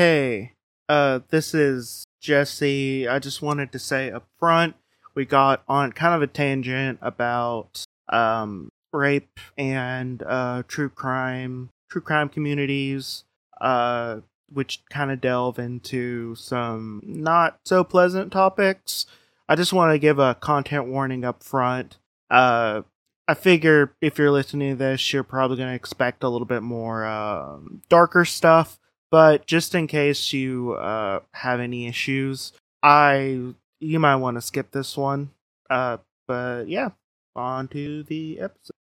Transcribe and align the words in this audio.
Hey, 0.00 0.52
uh, 0.88 1.20
this 1.28 1.52
is 1.52 2.06
Jesse. 2.22 3.06
I 3.06 3.18
just 3.18 3.42
wanted 3.42 3.70
to 3.72 3.78
say 3.78 4.10
up 4.10 4.26
front, 4.38 4.76
we 5.14 5.26
got 5.26 5.62
on 5.68 5.92
kind 5.92 6.14
of 6.14 6.22
a 6.22 6.26
tangent 6.26 6.98
about 7.02 7.84
um, 8.08 8.70
rape 8.94 9.38
and 9.58 10.22
uh, 10.22 10.62
true 10.66 10.88
crime, 10.88 11.68
true 11.90 12.00
crime 12.00 12.30
communities, 12.30 13.24
uh, 13.60 14.20
which 14.50 14.80
kind 14.88 15.10
of 15.10 15.20
delve 15.20 15.58
into 15.58 16.34
some 16.34 17.02
not 17.04 17.58
so 17.66 17.84
pleasant 17.84 18.32
topics. 18.32 19.04
I 19.50 19.54
just 19.54 19.74
want 19.74 19.92
to 19.92 19.98
give 19.98 20.18
a 20.18 20.34
content 20.34 20.86
warning 20.86 21.26
up 21.26 21.42
front. 21.42 21.98
Uh, 22.30 22.84
I 23.28 23.34
figure 23.34 23.92
if 24.00 24.16
you're 24.16 24.30
listening 24.30 24.70
to 24.70 24.76
this, 24.76 25.12
you're 25.12 25.24
probably 25.24 25.58
going 25.58 25.68
to 25.68 25.74
expect 25.74 26.24
a 26.24 26.30
little 26.30 26.46
bit 26.46 26.62
more 26.62 27.04
um 27.04 27.82
darker 27.90 28.24
stuff. 28.24 28.79
But 29.10 29.44
just 29.44 29.74
in 29.74 29.88
case 29.88 30.32
you 30.32 30.74
uh, 30.74 31.18
have 31.34 31.58
any 31.58 31.88
issues, 31.88 32.52
I 32.80 33.54
you 33.80 33.98
might 33.98 34.16
want 34.16 34.36
to 34.36 34.40
skip 34.40 34.70
this 34.70 34.96
one. 34.96 35.30
Uh, 35.68 35.96
but 36.28 36.68
yeah, 36.68 36.90
on 37.34 37.66
to 37.68 38.04
the 38.04 38.38
episode. 38.38 38.76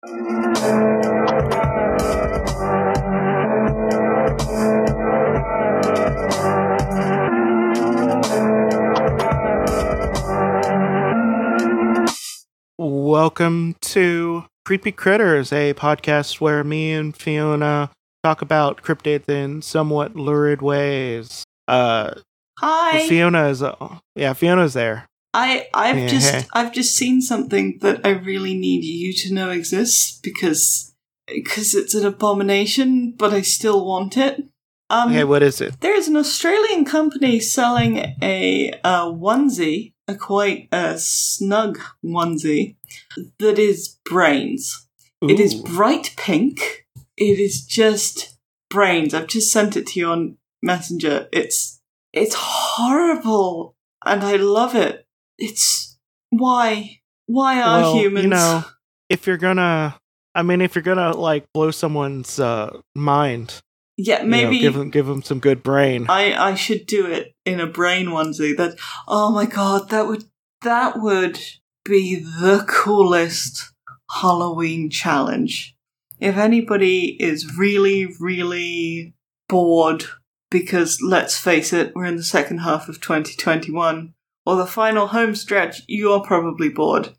Welcome 12.78 13.78
to 13.82 14.46
Creepy 14.64 14.92
Critters, 14.92 15.52
a 15.52 15.74
podcast 15.74 16.40
where 16.40 16.64
me 16.64 16.92
and 16.92 17.16
Fiona 17.16 17.90
talk 18.24 18.42
about 18.42 18.82
cryptids 18.84 19.30
in 19.30 19.62
somewhat 19.62 20.16
lurid 20.16 20.62
ways. 20.62 21.44
Uh, 21.68 22.12
Hi. 22.60 23.08
Fiona 23.08 23.48
is, 23.48 23.64
uh, 23.64 24.00
yeah, 24.16 24.34
Fiona's 24.34 24.74
there. 24.74 25.06
I 25.34 25.68
I've 25.74 25.98
Yeah. 25.98 26.08
just 26.08 26.48
I've 26.54 26.74
just 26.74 26.96
seen 26.96 27.22
something 27.22 27.78
that 27.82 28.02
I 28.04 28.10
really 28.10 28.56
need 28.58 28.84
you 28.84 29.14
to 29.14 29.34
know 29.34 29.52
exists 29.52 30.20
because 30.24 30.96
because 31.28 31.76
it's 31.76 31.94
an 31.94 32.04
abomination, 32.06 33.14
but 33.16 33.32
I 33.32 33.42
still 33.42 33.86
want 33.86 34.18
it. 34.18 34.44
Um, 34.90 35.10
Okay, 35.12 35.24
what 35.24 35.44
is 35.44 35.62
it? 35.62 35.80
there 35.82 35.96
is 35.96 36.08
an 36.08 36.18
Australian 36.18 36.84
company 36.84 37.40
selling 37.40 37.98
a, 38.24 38.72
a 38.84 39.06
onesie, 39.14 39.94
a 40.08 40.16
quite 40.16 40.68
a 40.72 40.98
snug 40.98 41.78
onesie 42.04 42.76
that 43.38 43.60
is 43.60 44.00
brains. 44.06 44.88
It 45.22 45.40
is 45.40 45.54
bright 45.54 46.16
pink. 46.18 46.88
It 47.20 47.38
is 47.40 47.66
just 47.66 48.38
brains. 48.70 49.14
I've 49.14 49.28
just 49.28 49.52
sent 49.52 49.76
it 49.76 49.88
to 49.88 50.00
you 50.00 50.08
on 50.08 50.38
Messenger. 50.64 51.28
It's 51.34 51.82
it's 52.14 52.36
horrible, 52.38 53.76
and 54.06 54.24
I 54.24 54.38
love 54.38 54.76
it. 54.76 55.06
It's 55.38 55.98
why 56.30 57.02
why 57.26 57.62
are 57.62 57.82
Well, 57.82 57.98
humans? 57.98 58.24
You 58.24 58.30
know, 58.30 58.64
if 59.10 59.28
you're 59.28 59.38
gonna, 59.38 60.00
I 60.34 60.44
mean, 60.44 60.62
if 60.62 60.76
you're 60.76 60.82
gonna 60.82 61.16
like 61.16 61.46
blow 61.54 61.72
someone's 61.72 62.40
uh, 62.40 62.80
mind, 62.96 63.62
yeah, 63.98 64.20
you 64.20 64.24
know, 64.24 64.30
maybe 64.30 64.60
give 64.60 64.74
them 64.76 64.90
give 64.90 65.06
them 65.06 65.22
some 65.22 65.40
good 65.40 65.62
brain. 65.62 66.06
I 66.10 66.34
I 66.34 66.56
should 66.56 66.86
do 66.86 67.06
it 67.06 67.36
in 67.46 67.60
a 67.60 67.68
brain 67.68 68.08
onesie. 68.08 68.56
That 68.56 68.78
oh 69.08 69.32
my 69.32 69.46
god, 69.46 69.90
that 69.90 70.08
would 70.08 70.24
that 70.62 71.00
would 71.00 71.40
be 71.84 72.16
the 72.16 72.66
coolest 72.68 73.74
Halloween 74.10 74.90
challenge. 74.90 75.76
If 76.20 76.38
anybody 76.38 77.18
is 77.20 77.58
really 77.58 78.08
really 78.20 79.16
bored 79.48 80.06
because 80.52 81.00
let's 81.02 81.38
face 81.38 81.74
it, 81.74 81.94
we're 81.96 82.06
in 82.06 82.18
the 82.18 82.24
second 82.24 82.60
half 82.60 82.90
of 82.90 83.02
2021 83.02 84.14
or 84.46 84.56
the 84.56 84.66
final 84.66 85.08
home 85.08 85.36
stretch, 85.36 85.82
you 85.88 86.12
are 86.12 86.22
probably 86.22 86.70
bored. 86.70 87.10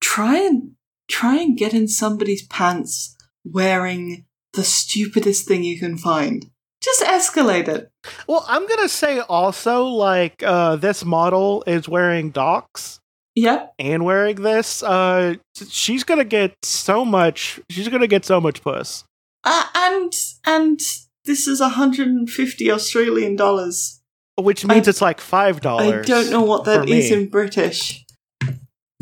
Try 0.00 0.38
and 0.38 0.72
try 1.08 1.36
and 1.36 1.56
get 1.56 1.74
in 1.74 1.88
somebody's 1.88 2.46
pants 2.46 3.16
wearing 3.44 4.24
the 4.54 4.64
stupidest 4.64 5.46
thing 5.46 5.62
you 5.62 5.78
can 5.78 5.98
find. 5.98 6.50
Just 6.82 7.02
escalate 7.02 7.68
it. 7.68 7.90
Well, 8.26 8.44
I'm 8.48 8.66
gonna 8.66 8.88
say 8.88 9.20
also 9.20 9.84
like 9.84 10.42
uh, 10.42 10.76
this 10.76 11.04
model 11.04 11.64
is 11.66 11.88
wearing 11.88 12.30
Docs 12.30 13.00
Yep. 13.36 13.74
and 13.78 14.04
wearing 14.04 14.36
this. 14.36 14.82
Uh, 14.82 15.34
she's 15.68 16.04
gonna 16.04 16.24
get 16.24 16.54
so 16.62 17.04
much. 17.04 17.60
She's 17.70 17.88
gonna 17.88 18.06
get 18.06 18.24
so 18.24 18.40
much 18.40 18.62
puss. 18.62 19.04
Uh, 19.42 19.64
and 19.74 20.12
and 20.46 20.80
this 21.24 21.46
is 21.48 21.60
150 21.60 22.70
Australian 22.70 23.36
dollars. 23.36 24.00
Which 24.36 24.64
means 24.64 24.86
I- 24.86 24.90
it's 24.90 25.00
like 25.00 25.20
five 25.20 25.60
dollars. 25.60 26.06
I 26.06 26.08
don't 26.08 26.30
know 26.30 26.42
what 26.42 26.64
that 26.64 26.88
is 26.88 27.10
me. 27.10 27.16
in 27.16 27.28
British. 27.28 28.04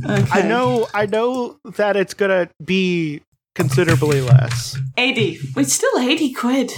Okay. 0.05 0.27
I 0.33 0.43
know. 0.43 0.89
I 0.95 1.07
know 1.07 1.59
that 1.77 1.97
it's 1.97 2.15
gonna 2.15 2.49
be 2.65 3.21
considerably 3.55 4.21
less. 4.23 4.77
80. 4.97 5.39
It's 5.57 5.73
still 5.75 5.99
80 5.99 6.33
quid. 6.33 6.73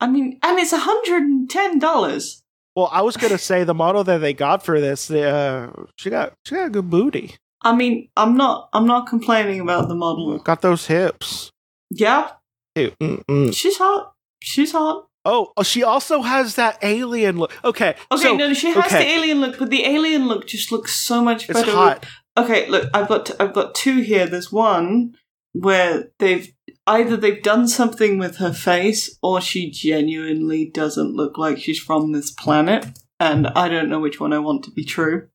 I 0.00 0.06
mean, 0.06 0.38
and 0.42 0.58
it's 0.58 0.72
110 0.72 1.78
dollars. 1.78 2.42
Well, 2.76 2.88
I 2.92 3.02
was 3.02 3.16
gonna 3.16 3.38
say 3.38 3.64
the 3.64 3.74
model 3.74 4.02
that 4.04 4.18
they 4.18 4.34
got 4.34 4.64
for 4.64 4.80
this, 4.80 5.10
uh, 5.10 5.70
she 5.96 6.10
got 6.10 6.34
she 6.44 6.54
got 6.56 6.66
a 6.66 6.70
good 6.70 6.90
booty. 6.90 7.36
I 7.62 7.74
mean, 7.74 8.08
I'm 8.16 8.36
not 8.36 8.68
I'm 8.72 8.86
not 8.86 9.06
complaining 9.06 9.60
about 9.60 9.88
the 9.88 9.94
model. 9.94 10.38
Got 10.38 10.62
those 10.62 10.86
hips. 10.86 11.50
Yeah, 11.90 12.30
Ew, 12.76 12.92
mm-mm. 13.00 13.54
she's 13.54 13.78
hot. 13.78 14.12
She's 14.42 14.72
hot. 14.72 15.06
Oh, 15.24 15.52
oh, 15.56 15.62
she 15.62 15.82
also 15.82 16.20
has 16.20 16.56
that 16.56 16.78
alien 16.82 17.38
look. 17.38 17.52
Okay, 17.64 17.94
Okay, 18.12 18.22
so 18.22 18.36
no, 18.36 18.52
she 18.52 18.72
has 18.74 18.84
okay. 18.84 18.98
the 18.98 19.10
alien 19.10 19.40
look, 19.40 19.58
but 19.58 19.70
the 19.70 19.84
alien 19.86 20.26
look 20.28 20.46
just 20.46 20.70
looks 20.70 20.94
so 20.94 21.22
much 21.22 21.48
it's 21.48 21.58
better. 21.58 21.72
hot. 21.72 22.06
Okay, 22.36 22.68
look, 22.68 22.90
I've 22.92 23.08
got 23.08 23.30
I've 23.40 23.54
got 23.54 23.74
two 23.74 24.00
here. 24.00 24.26
There's 24.26 24.52
one 24.52 25.14
where 25.52 26.10
they've 26.18 26.52
either 26.86 27.16
they've 27.16 27.42
done 27.42 27.66
something 27.68 28.18
with 28.18 28.36
her 28.36 28.52
face 28.52 29.16
or 29.22 29.40
she 29.40 29.70
genuinely 29.70 30.64
doesn't 30.66 31.14
look 31.14 31.38
like 31.38 31.58
she's 31.58 31.78
from 31.78 32.12
this 32.12 32.30
planet, 32.30 32.86
and 33.18 33.46
I 33.48 33.68
don't 33.68 33.88
know 33.88 34.00
which 34.00 34.20
one 34.20 34.32
I 34.32 34.38
want 34.38 34.64
to 34.64 34.70
be 34.70 34.84
true. 34.84 35.28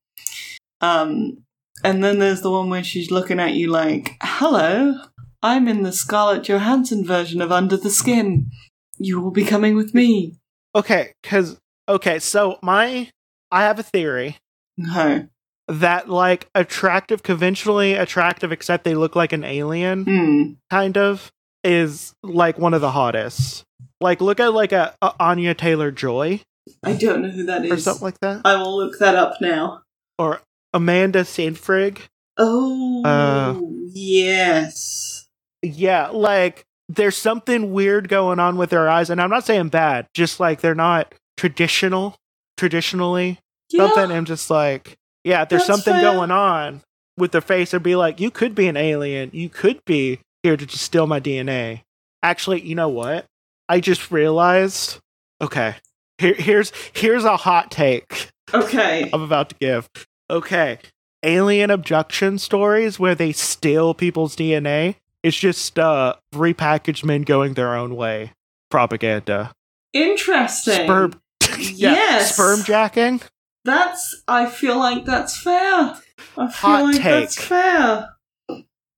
Um, 0.81 1.43
and 1.83 2.03
then 2.03 2.19
there's 2.19 2.41
the 2.41 2.51
one 2.51 2.69
where 2.69 2.83
she's 2.83 3.11
looking 3.11 3.39
at 3.39 3.53
you 3.53 3.67
like, 3.69 4.15
"Hello, 4.21 4.95
I'm 5.41 5.67
in 5.67 5.83
the 5.83 5.91
Scarlett 5.91 6.43
Johansson 6.43 7.05
version 7.05 7.41
of 7.41 7.51
Under 7.51 7.77
the 7.77 7.89
Skin. 7.89 8.49
You 8.97 9.19
will 9.21 9.31
be 9.31 9.45
coming 9.45 9.75
with 9.75 9.93
me." 9.93 10.35
Okay, 10.75 11.13
because 11.21 11.57
okay, 11.87 12.19
so 12.19 12.59
my 12.61 13.09
I 13.51 13.63
have 13.63 13.79
a 13.79 13.83
theory 13.83 14.37
No. 14.77 15.27
that 15.67 16.09
like 16.09 16.49
attractive, 16.53 17.23
conventionally 17.23 17.93
attractive, 17.93 18.51
except 18.51 18.83
they 18.83 18.95
look 18.95 19.15
like 19.15 19.33
an 19.33 19.43
alien, 19.43 20.03
Hmm. 20.05 20.51
kind 20.69 20.97
of, 20.97 21.31
is 21.63 22.13
like 22.23 22.57
one 22.57 22.73
of 22.73 22.81
the 22.81 22.91
hottest. 22.91 23.63
Like, 24.01 24.21
look 24.21 24.39
at 24.39 24.53
like 24.53 24.71
a, 24.71 24.95
a 25.01 25.13
Anya 25.19 25.53
Taylor 25.53 25.91
Joy 25.91 26.41
I 26.83 26.93
don't 26.93 27.21
know 27.23 27.29
who 27.29 27.43
that 27.45 27.65
is. 27.65 27.71
or 27.71 27.77
something 27.77 28.03
like 28.05 28.19
that, 28.21 28.41
I 28.45 28.55
will 28.55 28.77
look 28.77 28.99
that 28.99 29.15
up 29.15 29.41
now. 29.41 29.81
or 30.17 30.41
Amanda 30.73 31.25
Seyfried. 31.25 31.99
Oh, 32.37 33.03
Uh, 33.03 33.59
yes. 33.93 35.27
Yeah, 35.61 36.07
like 36.09 36.63
there's 36.87 37.17
something 37.17 37.73
weird 37.73 38.07
going 38.07 38.39
on 38.39 38.55
with 38.57 38.69
their 38.69 38.87
eyes, 38.89 39.09
and 39.09 39.19
I'm 39.21 39.29
not 39.29 39.45
saying 39.45 39.69
bad, 39.69 40.07
just 40.13 40.39
like 40.39 40.61
they're 40.61 40.75
not 40.75 41.13
traditional, 41.37 42.15
traditionally. 42.57 43.39
Yeah. 43.69 43.87
Something 43.87 44.15
I'm 44.15 44.25
just 44.25 44.49
like, 44.49 44.95
yeah, 45.23 45.45
there's 45.45 45.67
That's 45.67 45.83
something 45.83 46.01
fair. 46.01 46.13
going 46.13 46.31
on 46.31 46.81
with 47.17 47.31
their 47.31 47.41
face. 47.41 47.73
It'd 47.73 47.83
be 47.83 47.95
like, 47.95 48.19
you 48.19 48.31
could 48.31 48.55
be 48.55 48.67
an 48.67 48.77
alien, 48.77 49.31
you 49.33 49.49
could 49.49 49.83
be 49.85 50.19
here 50.43 50.57
to 50.57 50.65
just 50.65 50.83
steal 50.83 51.07
my 51.07 51.19
DNA. 51.19 51.83
Actually, 52.23 52.61
you 52.61 52.75
know 52.75 52.89
what? 52.89 53.25
I 53.67 53.79
just 53.79 54.11
realized. 54.11 54.99
Okay, 55.41 55.75
here, 56.17 56.33
here's 56.33 56.71
here's 56.93 57.23
a 57.23 57.37
hot 57.37 57.71
take. 57.71 58.29
Okay. 58.53 59.09
I'm 59.13 59.21
about 59.21 59.49
to 59.49 59.55
give. 59.55 59.89
Okay. 60.29 60.79
Alien 61.23 61.69
abduction 61.69 62.39
stories 62.39 62.99
where 62.99 63.15
they 63.15 63.31
steal 63.31 63.93
people's 63.93 64.35
DNA. 64.35 64.95
It's 65.23 65.37
just 65.37 65.77
uh 65.77 66.15
repackaged 66.33 67.03
men 67.03 67.23
going 67.23 67.53
their 67.53 67.75
own 67.75 67.95
way. 67.95 68.33
Propaganda. 68.69 69.51
Interesting. 69.93 70.85
Sperm 70.85 71.13
yeah, 71.57 71.91
Yes. 71.93 72.33
sperm 72.33 72.63
jacking. 72.63 73.21
That's. 73.65 74.23
I 74.27 74.45
feel 74.47 74.77
like 74.77 75.05
that's 75.05 75.37
fair. 75.41 75.95
I 76.37 76.47
feel 76.47 76.47
Hot 76.49 76.83
like 76.85 77.03
that's 77.03 77.41
fair. 77.41 78.09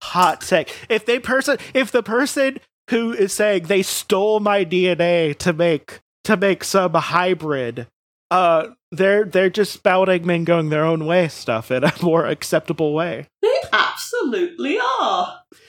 Hot 0.03 0.41
take. 0.41 0.75
If 0.89 1.05
they 1.05 1.19
person 1.19 1.57
if 1.73 1.91
the 1.91 2.03
person 2.03 2.59
who 2.89 3.11
is 3.13 3.33
saying 3.33 3.63
they 3.63 3.81
stole 3.83 4.39
my 4.39 4.65
DNA 4.65 5.37
to 5.39 5.53
make 5.53 5.99
to 6.23 6.35
make 6.37 6.63
some 6.63 6.93
hybrid 6.93 7.87
uh 8.29 8.67
they're 8.91 9.25
they're 9.25 9.49
just 9.49 9.71
spouting 9.73 10.25
men 10.25 10.43
going 10.43 10.69
their 10.69 10.83
own 10.85 11.05
way 11.05 11.27
stuff 11.27 11.71
in 11.71 11.83
a 11.83 11.93
more 12.01 12.25
acceptable 12.25 12.93
way. 12.93 13.27
They 13.41 13.53
absolutely 13.71 14.77
are. 14.77 14.81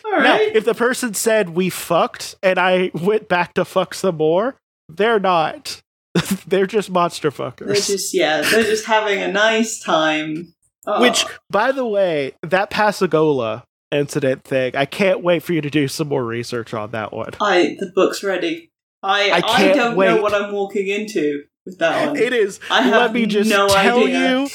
All 0.05 0.11
Now, 0.13 0.19
right. 0.37 0.55
if 0.55 0.65
the 0.65 0.75
person 0.75 1.15
said 1.15 1.51
we 1.51 1.71
fucked 1.71 2.35
and 2.43 2.59
I 2.59 2.91
went 2.95 3.29
back 3.29 3.55
to 3.55 3.65
fuck 3.65 3.95
some 3.95 4.17
more, 4.17 4.57
they're 4.89 5.21
not. 5.21 5.81
they're 6.47 6.67
just 6.67 6.91
monster 6.91 7.31
fuckers. 7.31 7.67
They're 7.67 7.75
just 7.77 8.13
yeah, 8.15 8.43
they're 8.43 8.65
just 8.65 8.87
having 8.87 9.21
a 9.23 9.29
nice 9.29 9.81
time. 9.81 10.53
Oh, 10.87 11.01
Which, 11.01 11.25
by 11.49 11.71
the 11.73 11.87
way, 11.87 12.33
that 12.43 12.69
Pascagoula 12.71 13.65
incident 13.93 14.45
thing, 14.45 14.77
I 14.77 14.85
can't 14.85 15.23
wait 15.23 15.43
for 15.43 15.53
you 15.53 15.61
to 15.61 15.71
do 15.71 15.89
some 15.89 16.09
more 16.09 16.25
research 16.25 16.75
on 16.75 16.91
that 16.93 17.13
one. 17.13 17.31
I 17.41 17.77
the 17.79 17.93
book's 17.95 18.23
ready. 18.23 18.71
I 19.03 19.31
I 19.31 19.43
I, 19.45 19.73
don't 19.73 19.97
wait. 19.97 20.07
know 20.07 20.23
what 20.23 20.35
I'm 20.35 20.53
walking 20.53 20.89
into 20.89 21.45
with 21.65 21.79
that 21.79 22.09
one. 22.09 22.17
It 22.17 22.33
is. 22.33 22.61
I 22.71 22.83
have 22.83 23.01
let 23.01 23.13
me 23.13 23.27
just 23.27 23.51
no 23.51 23.69
tell 23.69 24.03
idea. 24.05 24.41
you, 24.41 24.49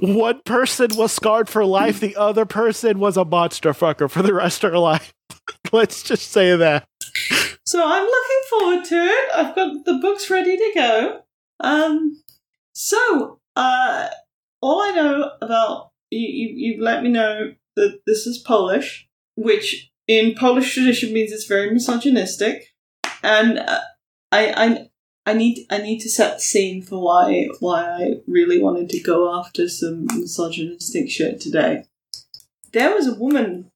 one 0.00 0.40
person 0.44 0.90
was 0.94 1.12
scarred 1.12 1.48
for 1.48 1.64
life. 1.64 2.00
The 2.00 2.16
other 2.16 2.44
person 2.44 2.98
was 2.98 3.16
a 3.16 3.24
monster 3.24 3.72
fucker 3.72 4.10
for 4.10 4.22
the 4.22 4.34
rest 4.34 4.64
of 4.64 4.72
her 4.72 4.78
life. 4.78 5.12
Let's 5.72 6.02
just 6.02 6.30
say 6.30 6.56
that. 6.56 6.86
So 7.66 7.82
I'm 7.84 8.04
looking 8.04 8.42
forward 8.50 8.84
to 8.84 8.94
it. 8.96 9.28
I've 9.34 9.54
got 9.54 9.84
the 9.84 9.98
books 10.00 10.30
ready 10.30 10.56
to 10.56 10.72
go. 10.74 11.20
Um, 11.60 12.22
so 12.72 13.40
uh, 13.56 14.08
all 14.60 14.82
I 14.82 14.90
know 14.90 15.30
about 15.40 15.90
you, 16.10 16.20
you, 16.20 16.48
you've 16.56 16.80
let 16.80 17.02
me 17.02 17.10
know 17.10 17.52
that 17.76 18.00
this 18.06 18.26
is 18.26 18.38
Polish, 18.38 19.08
which 19.36 19.90
in 20.06 20.34
Polish 20.34 20.74
tradition 20.74 21.12
means 21.12 21.32
it's 21.32 21.46
very 21.46 21.70
misogynistic, 21.70 22.74
and 23.22 23.58
uh, 23.58 23.80
I, 24.30 24.52
I 24.56 24.88
I 25.26 25.32
need 25.34 25.66
I 25.70 25.78
need 25.78 26.00
to 26.00 26.10
set 26.10 26.36
the 26.36 26.40
scene 26.40 26.82
for 26.82 27.00
why 27.00 27.48
why 27.60 27.82
I 27.82 28.14
really 28.26 28.60
wanted 28.60 28.90
to 28.90 29.00
go 29.00 29.38
after 29.38 29.68
some 29.68 30.06
misogynistic 30.06 31.10
shit 31.10 31.40
today. 31.40 31.84
There 32.72 32.94
was 32.94 33.06
a 33.06 33.14
woman 33.14 33.70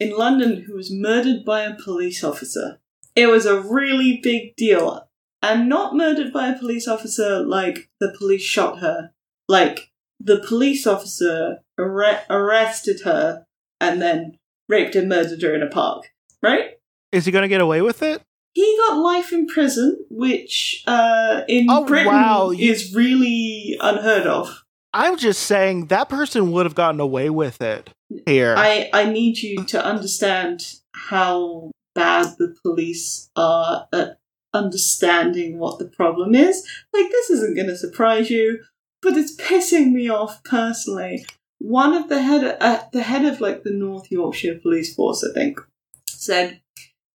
in 0.00 0.16
London 0.16 0.62
who 0.62 0.74
was 0.74 0.90
murdered 0.90 1.44
by 1.44 1.62
a 1.62 1.74
police 1.74 2.24
officer. 2.24 2.80
It 3.14 3.28
was 3.28 3.46
a 3.46 3.60
really 3.60 4.20
big 4.22 4.56
deal. 4.56 5.08
And 5.42 5.68
not 5.68 5.94
murdered 5.94 6.32
by 6.32 6.48
a 6.48 6.58
police 6.58 6.88
officer 6.88 7.40
like 7.40 7.88
the 8.00 8.14
police 8.18 8.42
shot 8.42 8.80
her. 8.80 9.12
Like 9.48 9.90
the 10.20 10.38
police 10.46 10.86
officer 10.86 11.58
arre- 11.78 12.24
arrested 12.30 13.00
her 13.04 13.44
and 13.80 14.00
then 14.00 14.38
raped 14.68 14.94
and 14.94 15.08
murdered 15.08 15.42
her 15.42 15.54
in 15.54 15.62
a 15.62 15.68
park. 15.68 16.10
Right? 16.42 16.70
Is 17.12 17.24
he 17.24 17.32
going 17.32 17.42
to 17.42 17.48
get 17.48 17.60
away 17.60 17.82
with 17.82 18.02
it? 18.02 18.22
He 18.52 18.78
got 18.88 18.96
life 18.96 19.32
in 19.32 19.46
prison, 19.46 20.04
which 20.08 20.82
uh, 20.86 21.42
in 21.46 21.66
Oh, 21.68 21.84
Britain 21.84 22.06
wow, 22.06 22.50
is 22.50 22.94
really 22.94 23.76
unheard 23.80 24.26
of. 24.26 24.64
I'm 24.94 25.18
just 25.18 25.42
saying 25.42 25.86
that 25.86 26.08
person 26.08 26.52
would 26.52 26.64
have 26.64 26.74
gotten 26.74 27.00
away 27.00 27.28
with 27.28 27.60
it 27.60 27.90
here. 28.24 28.54
I, 28.56 28.88
I 28.94 29.10
need 29.10 29.38
you 29.38 29.62
to 29.64 29.84
understand 29.84 30.74
how 30.94 31.70
bad 31.94 32.36
the 32.38 32.56
police 32.62 33.28
are 33.36 33.86
at 33.92 34.16
understanding 34.54 35.58
what 35.58 35.78
the 35.78 35.84
problem 35.84 36.34
is. 36.34 36.66
Like, 36.94 37.10
this 37.10 37.28
isn't 37.30 37.56
going 37.56 37.68
to 37.68 37.76
surprise 37.76 38.30
you, 38.30 38.60
but 39.06 39.16
it's 39.16 39.36
pissing 39.36 39.92
me 39.92 40.08
off 40.08 40.42
personally. 40.42 41.24
One 41.58 41.94
of 41.94 42.08
the 42.08 42.20
head, 42.20 42.56
uh, 42.60 42.82
the 42.92 43.04
head 43.04 43.24
of 43.24 43.40
like 43.40 43.62
the 43.62 43.70
North 43.70 44.10
Yorkshire 44.10 44.58
Police 44.60 44.96
Force, 44.96 45.24
I 45.24 45.32
think, 45.32 45.60
said, 46.08 46.60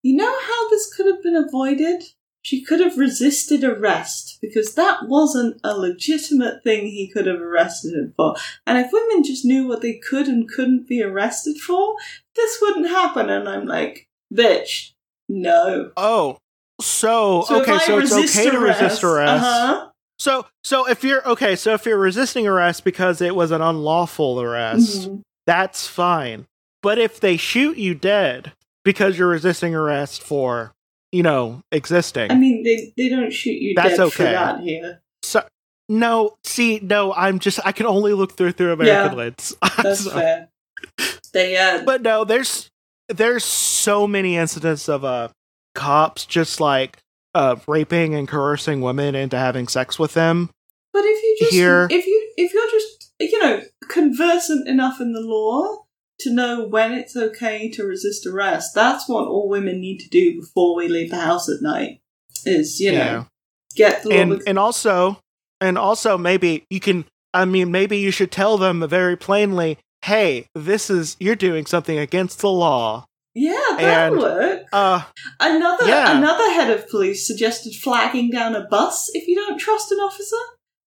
"You 0.02 0.16
know 0.16 0.32
how 0.32 0.70
this 0.70 0.92
could 0.96 1.06
have 1.06 1.22
been 1.22 1.36
avoided? 1.36 2.04
She 2.44 2.64
could 2.64 2.80
have 2.80 2.98
resisted 2.98 3.66
arrest 3.66 4.40
because 4.42 4.74
that 4.76 5.10
wasn't 5.10 5.60
a 5.66 5.78
legitimate 5.78 6.64
thing 6.64 6.88
he 6.88 7.12
could 7.12 7.28
have 7.28 7.42
arrested 7.42 7.94
him 7.94 8.14
for. 8.16 8.36
And 8.66 8.78
if 8.78 8.94
women 8.94 9.26
just 9.26 9.44
knew 9.44 9.68
what 9.68 9.82
they 9.82 9.96
could 9.96 10.28
and 10.28 10.50
couldn't 10.50 10.88
be 10.88 11.04
arrested 11.04 11.58
for, 11.58 11.96
this 12.38 12.58
wouldn't 12.62 12.88
happen." 12.88 13.30
And 13.30 13.50
I'm 13.50 13.66
like, 13.66 14.08
"Bitch, 14.34 14.94
no." 15.28 15.92
oh, 15.98 16.38
so, 16.80 17.44
So 17.44 17.62
okay, 17.62 17.78
so 17.80 18.00
it's 18.00 18.14
okay 18.14 18.50
to 18.50 18.60
resist 18.60 19.04
arrest. 19.04 19.44
Uh-huh. 19.44 19.91
So, 20.22 20.46
so 20.64 20.88
if 20.88 21.04
you're 21.04 21.28
okay, 21.28 21.56
so 21.56 21.74
if 21.74 21.84
you're 21.84 21.98
resisting 21.98 22.46
arrest 22.48 22.84
because 22.84 23.22
it 23.22 23.36
was 23.36 23.50
an 23.50 23.60
unlawful 23.62 24.40
arrest, 24.40 25.10
Mhm. 25.10 25.22
that's 25.48 25.88
fine. 25.88 26.46
But 26.84 27.00
if 27.00 27.20
they 27.20 27.38
shoot 27.38 27.76
you 27.78 27.96
dead 27.96 28.52
because 28.86 29.18
you're 29.18 29.30
resisting 29.30 29.74
arrest 29.74 30.22
for, 30.22 30.74
you 31.12 31.24
know, 31.24 31.62
existing, 31.72 32.30
I 32.30 32.36
mean, 32.36 32.62
they, 32.62 32.94
they 32.98 33.10
don't 33.10 33.34
shoot 33.34 33.60
you 33.60 33.74
That's 33.76 33.98
dead 33.98 34.12
for 34.14 34.22
okay. 34.24 34.32
that 34.32 34.60
here. 34.60 35.02
so 35.24 35.44
no, 35.90 36.38
see, 36.44 36.80
no, 36.84 37.14
I'm 37.16 37.40
just 37.40 37.60
I 37.66 37.72
can 37.72 37.88
only 37.88 38.14
look 38.14 38.38
through 38.38 38.52
through 38.52 38.74
American 38.74 39.18
Yeah. 39.18 39.36
I'm 39.64 39.84
That's 39.84 40.02
sorry. 40.02 40.22
fair. 40.22 40.50
They 41.34 41.58
uh, 41.58 41.82
But 41.84 42.04
no, 42.04 42.26
there's 42.26 42.70
there's 43.10 43.44
so 43.44 44.06
many 44.06 44.38
incidents 44.38 44.88
of 44.88 45.04
uh 45.04 45.30
cops 45.74 46.28
just 46.28 46.60
like 46.60 47.00
uh 47.34 47.56
raping 47.68 48.14
and 48.16 48.28
coercing 48.28 48.82
women 48.82 49.16
into 49.16 49.38
having 49.38 49.68
sex 49.68 49.98
with 50.00 50.14
them. 50.14 50.50
But 50.94 51.04
if 51.06 51.24
you 51.24 51.38
just 51.40 51.54
Here- 51.54 51.88
if 51.90 52.06
you 52.06 52.32
if 52.38 52.54
you're 52.54 52.70
just 52.72 53.14
you 53.20 53.40
know 53.40 53.62
conversant 53.88 54.68
enough 54.68 55.00
in 55.00 55.14
the 55.14 55.22
law 55.22 55.86
to 56.20 56.34
know 56.34 56.68
when 56.68 56.92
it's 56.94 57.16
okay 57.16 57.70
to 57.72 57.84
resist 57.84 58.26
arrest, 58.28 58.76
that's 58.76 59.08
what 59.10 59.28
all 59.28 59.50
women 59.50 59.80
need 59.82 60.00
to 60.00 60.10
do 60.10 60.40
before 60.40 60.76
we 60.76 60.88
leave 60.88 61.10
the 61.10 61.20
house 61.20 61.50
at 61.50 61.62
night. 61.62 62.02
Is 62.46 62.80
you 62.80 62.92
know 62.92 62.98
Yeah. 62.98 63.24
get 63.76 64.04
the 64.04 64.10
law. 64.10 64.16
and 64.16 64.42
and 64.48 64.60
also 64.60 65.20
and 65.60 65.78
also 65.78 66.18
maybe 66.18 66.66
you 66.70 66.80
can 66.80 67.06
i 67.34 67.46
mean 67.46 67.72
maybe 67.72 67.98
you 67.98 68.10
should 68.12 68.32
tell 68.32 68.58
them 68.58 68.86
very 68.90 69.16
plainly 69.16 69.78
hey 70.06 70.48
this 70.56 70.90
is 70.90 71.16
you're 71.20 71.36
doing 71.36 71.66
something 71.68 71.98
against 72.00 72.40
the 72.40 72.50
law 72.50 73.06
yeah, 73.34 73.60
that 73.78 74.12
and- 74.12 74.18
work. 74.22 74.64
uh 74.74 75.04
Another 75.40 75.88
yeah. 75.88 76.18
another 76.18 76.52
head 76.52 76.72
of 76.72 76.88
police 76.90 77.26
suggested 77.26 77.74
flagging 77.76 78.30
down 78.30 78.56
a 78.56 78.66
bus 78.68 79.10
if 79.14 79.28
you 79.28 79.36
don't 79.36 79.60
trust 79.60 79.92
an 79.92 80.00
officer. 80.00 80.36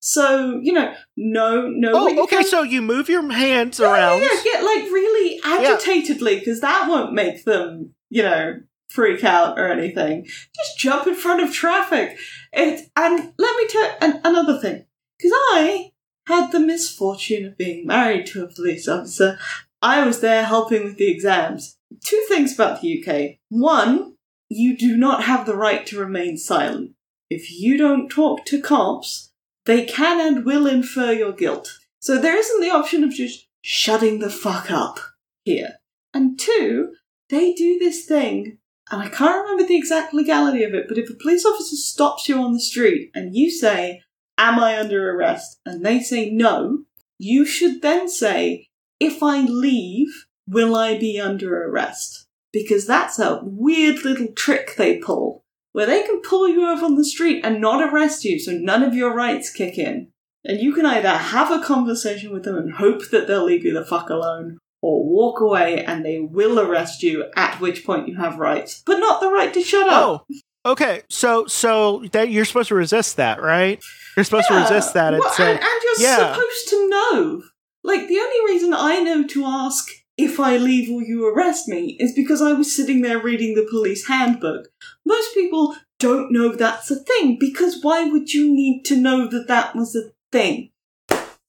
So 0.01 0.61
you 0.63 0.73
know, 0.73 0.93
no, 1.17 1.67
no. 1.69 1.91
oh 1.95 2.23
okay 2.25 2.37
can- 2.39 2.47
so 2.47 2.63
you 2.63 2.83
move 2.83 3.09
your 3.09 3.31
hands 3.33 3.81
Yeah, 3.81 3.93
around 3.93 4.21
Yeah, 4.21 4.29
get 4.45 4.63
like 4.63 4.85
really 4.93 5.41
agitatedly 5.45 6.39
because 6.41 6.61
that 6.61 6.89
won't 6.89 7.15
make 7.15 7.45
them, 7.45 7.95
you 8.11 8.23
know, 8.23 8.61
freak 8.91 9.25
out 9.25 9.59
or 9.59 9.69
anything. 9.69 10.25
Just 10.25 10.79
jump 10.79 11.07
in 11.07 11.15
front 11.15 11.43
of 11.43 11.53
traffic. 11.53 12.19
It 12.53 12.89
and 12.95 13.33
let 13.39 13.57
me 13.57 13.67
tell 13.69 13.97
an, 14.03 14.21
another 14.25 14.59
thing 14.61 14.85
because 15.19 15.33
I 15.35 15.91
had 16.27 16.53
the 16.53 16.61
misfortune 16.61 17.47
of 17.47 17.57
being 17.57 17.87
married 17.87 18.27
to 18.27 18.45
a 18.45 18.49
police 18.53 18.87
officer. 18.87 19.39
I 19.83 20.07
was 20.07 20.21
there 20.21 20.45
helping 20.45 20.85
with 20.85 20.97
the 20.97 21.11
exams. 21.11 21.77
Two 22.03 22.25
things 22.29 22.55
about 22.55 22.81
the 22.81 23.05
UK. 23.05 23.39
One, 23.49 24.17
you 24.49 24.77
do 24.77 24.97
not 24.97 25.25
have 25.25 25.47
the 25.47 25.57
right 25.57 25.87
to 25.87 25.99
remain 25.99 26.37
silent. 26.37 26.93
If 27.31 27.51
you 27.51 27.77
don't 27.77 28.09
talk 28.09 28.45
to 28.47 28.61
cops, 28.61 29.33
they 29.65 29.85
can 29.85 30.21
and 30.21 30.45
will 30.45 30.67
infer 30.67 31.13
your 31.13 31.33
guilt. 31.33 31.79
So 32.01 32.19
there 32.19 32.37
isn't 32.37 32.61
the 32.61 32.71
option 32.71 33.03
of 33.03 33.11
just 33.11 33.47
shutting 33.63 34.19
the 34.19 34.31
fuck 34.31 34.71
up 34.71 35.01
here. 35.45 35.77
And 36.13 36.39
two, 36.39 36.93
they 37.31 37.55
do 37.55 37.79
this 37.79 38.05
thing, 38.05 38.59
and 38.91 39.03
I 39.03 39.09
can't 39.09 39.43
remember 39.43 39.65
the 39.65 39.77
exact 39.77 40.13
legality 40.13 40.63
of 40.63 40.75
it, 40.75 40.87
but 40.87 40.99
if 40.99 41.09
a 41.09 41.15
police 41.15 41.45
officer 41.47 41.77
stops 41.77 42.29
you 42.29 42.39
on 42.39 42.53
the 42.53 42.61
street 42.61 43.11
and 43.15 43.35
you 43.35 43.51
say, 43.51 44.03
Am 44.37 44.59
I 44.59 44.79
under 44.79 45.11
arrest? 45.11 45.61
and 45.65 45.85
they 45.85 46.01
say 46.01 46.31
no, 46.31 46.85
you 47.19 47.47
should 47.47 47.81
then 47.83 48.09
say, 48.09 48.69
If 49.01 49.23
I 49.23 49.41
leave, 49.41 50.27
will 50.49 50.77
I 50.77 50.99
be 50.99 51.21
under 51.21 51.65
arrest? 51.69 52.27
Because 52.53 52.87
that's 52.87 53.19
a 53.19 53.41
weird 53.43 54.05
little 54.05 54.29
trick 54.37 54.75
they 54.77 54.99
pull, 54.99 55.43
where 55.73 55.87
they 55.87 56.03
can 56.03 56.21
pull 56.23 56.49
you 56.49 56.67
over 56.69 56.85
on 56.85 56.95
the 56.97 57.05
street 57.05 57.45
and 57.45 57.61
not 57.61 57.83
arrest 57.83 58.25
you, 58.25 58.39
so 58.39 58.53
none 58.53 58.83
of 58.83 58.95
your 58.95 59.13
rights 59.15 59.51
kick 59.51 59.77
in. 59.79 60.09
And 60.45 60.61
you 60.61 60.75
can 60.75 60.87
either 60.87 61.09
have 61.09 61.51
a 61.51 61.65
conversation 61.65 62.33
with 62.33 62.45
them 62.45 62.57
and 62.57 62.75
hope 62.75 63.09
that 63.11 63.27
they'll 63.27 63.45
leave 63.45 63.65
you 63.65 63.73
the 63.73 63.85
fuck 63.85 64.11
alone, 64.11 64.59
or 64.83 65.05
walk 65.05 65.41
away 65.41 65.83
and 65.85 66.05
they 66.05 66.21
will 66.21 66.61
arrest 66.61 67.03
you, 67.03 67.25
at 67.35 67.61
which 67.61 67.85
point 67.85 68.07
you 68.09 68.17
have 68.17 68.39
rights, 68.39 68.83
but 68.85 68.99
not 68.99 69.21
the 69.21 69.31
right 69.31 69.53
to 69.55 69.63
shut 69.63 69.89
up. 69.89 70.27
oh 70.31 70.37
okay 70.67 71.03
so 71.11 71.47
so 71.47 72.03
that 72.13 72.31
you're 72.31 72.47
supposed 72.47 72.69
to 72.69 72.75
resist 72.75 73.17
that 73.19 73.43
right 73.43 73.83
you're 74.17 74.25
supposed 74.25 74.49
to 74.49 74.55
resist 74.55 74.95
that 74.95 75.13
and 75.13 75.21
Well, 75.21 75.35
and, 75.39 75.59
and 75.59 75.81
you're 75.83 76.09
yeah. 76.09 76.33
supposed 76.33 76.69
to 76.71 76.89
know. 76.89 77.43
Like, 77.83 78.09
the 78.09 78.19
only 78.19 78.53
reason 78.53 78.73
I 78.73 79.01
know 79.01 79.27
to 79.27 79.45
ask 79.45 79.89
if 80.17 80.39
I 80.39 80.57
leave 80.57 80.89
will 80.89 81.03
you 81.03 81.27
arrest 81.27 81.69
me 81.69 81.97
is 82.01 82.15
because 82.15 82.41
I 82.41 82.53
was 82.53 82.75
sitting 82.75 83.03
there 83.03 83.19
reading 83.19 83.55
the 83.55 83.67
police 83.69 84.07
handbook. 84.07 84.69
Most 85.05 85.35
people 85.35 85.77
don't 85.99 86.33
know 86.33 86.51
that's 86.51 86.91
a 86.91 86.97
thing 86.97 87.37
because 87.39 87.83
why 87.83 88.05
would 88.05 88.33
you 88.33 88.53
need 88.53 88.85
to 88.85 88.97
know 88.97 89.27
that 89.29 89.49
that 89.49 89.75
was 89.75 89.97
a 89.97 90.13
thing? 90.31 90.71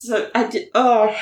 So 0.00 0.30
I 0.34 0.48
did. 0.48 0.68
Oh, 0.74 1.16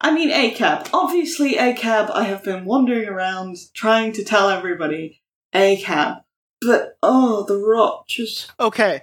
I 0.00 0.12
mean, 0.12 0.30
ACAB. 0.30 0.90
Obviously, 0.92 1.54
ACAB. 1.54 2.10
I 2.10 2.24
have 2.24 2.44
been 2.44 2.64
wandering 2.64 3.08
around 3.08 3.56
trying 3.74 4.12
to 4.12 4.24
tell 4.24 4.50
everybody 4.50 5.22
ACAB, 5.54 6.22
but 6.60 6.96
oh, 7.02 7.44
the 7.44 7.56
Rock 7.56 8.06
just 8.06 8.50
okay 8.58 9.02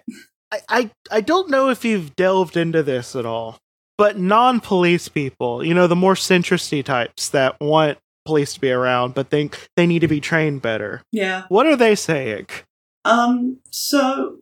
I, 0.51 0.59
I 0.69 0.91
i 1.11 1.21
don't 1.21 1.49
know 1.49 1.69
if 1.69 1.85
you've 1.85 2.15
delved 2.15 2.57
into 2.57 2.83
this 2.83 3.15
at 3.15 3.25
all 3.25 3.59
but 4.01 4.17
non-police 4.17 5.07
people 5.09 5.63
you 5.63 5.75
know 5.75 5.85
the 5.85 5.95
more 5.95 6.15
centristy 6.15 6.83
types 6.83 7.29
that 7.29 7.55
want 7.61 7.99
police 8.25 8.55
to 8.55 8.59
be 8.59 8.71
around 8.71 9.13
but 9.13 9.29
think 9.29 9.67
they 9.75 9.85
need 9.85 9.99
to 9.99 10.07
be 10.07 10.19
trained 10.19 10.61
better 10.61 11.03
yeah. 11.11 11.43
what 11.49 11.67
are 11.67 11.75
they 11.75 11.93
saying 11.93 12.47
Um, 13.05 13.59
so 13.69 14.37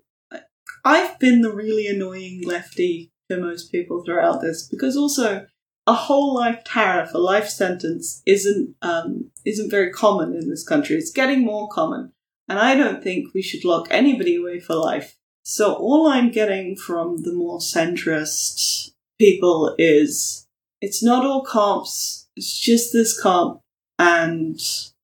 I've 0.83 1.19
been 1.19 1.41
the 1.41 1.51
really 1.51 1.87
annoying 1.87 2.41
lefty 2.45 3.11
to 3.29 3.37
most 3.37 3.71
people 3.71 4.03
throughout 4.03 4.41
this 4.41 4.67
because 4.67 4.97
also 4.97 5.45
a 5.87 5.93
whole 5.93 6.35
life 6.35 6.63
tariff, 6.63 7.13
a 7.13 7.17
life 7.17 7.49
sentence, 7.49 8.21
isn't 8.25 8.75
um, 8.81 9.31
isn't 9.45 9.71
very 9.71 9.91
common 9.91 10.35
in 10.35 10.49
this 10.49 10.63
country. 10.67 10.95
It's 10.97 11.11
getting 11.11 11.43
more 11.43 11.67
common, 11.69 12.13
and 12.47 12.59
I 12.59 12.75
don't 12.75 13.03
think 13.03 13.33
we 13.33 13.41
should 13.41 13.65
lock 13.65 13.87
anybody 13.89 14.35
away 14.35 14.59
for 14.59 14.75
life. 14.75 15.17
So 15.43 15.73
all 15.73 16.07
I'm 16.07 16.31
getting 16.31 16.75
from 16.75 17.23
the 17.23 17.33
more 17.33 17.59
centrist 17.59 18.91
people 19.19 19.75
is 19.77 20.47
it's 20.81 21.03
not 21.03 21.25
all 21.25 21.43
cops. 21.43 22.27
It's 22.35 22.57
just 22.57 22.93
this 22.93 23.19
cop, 23.19 23.61
and 23.99 24.59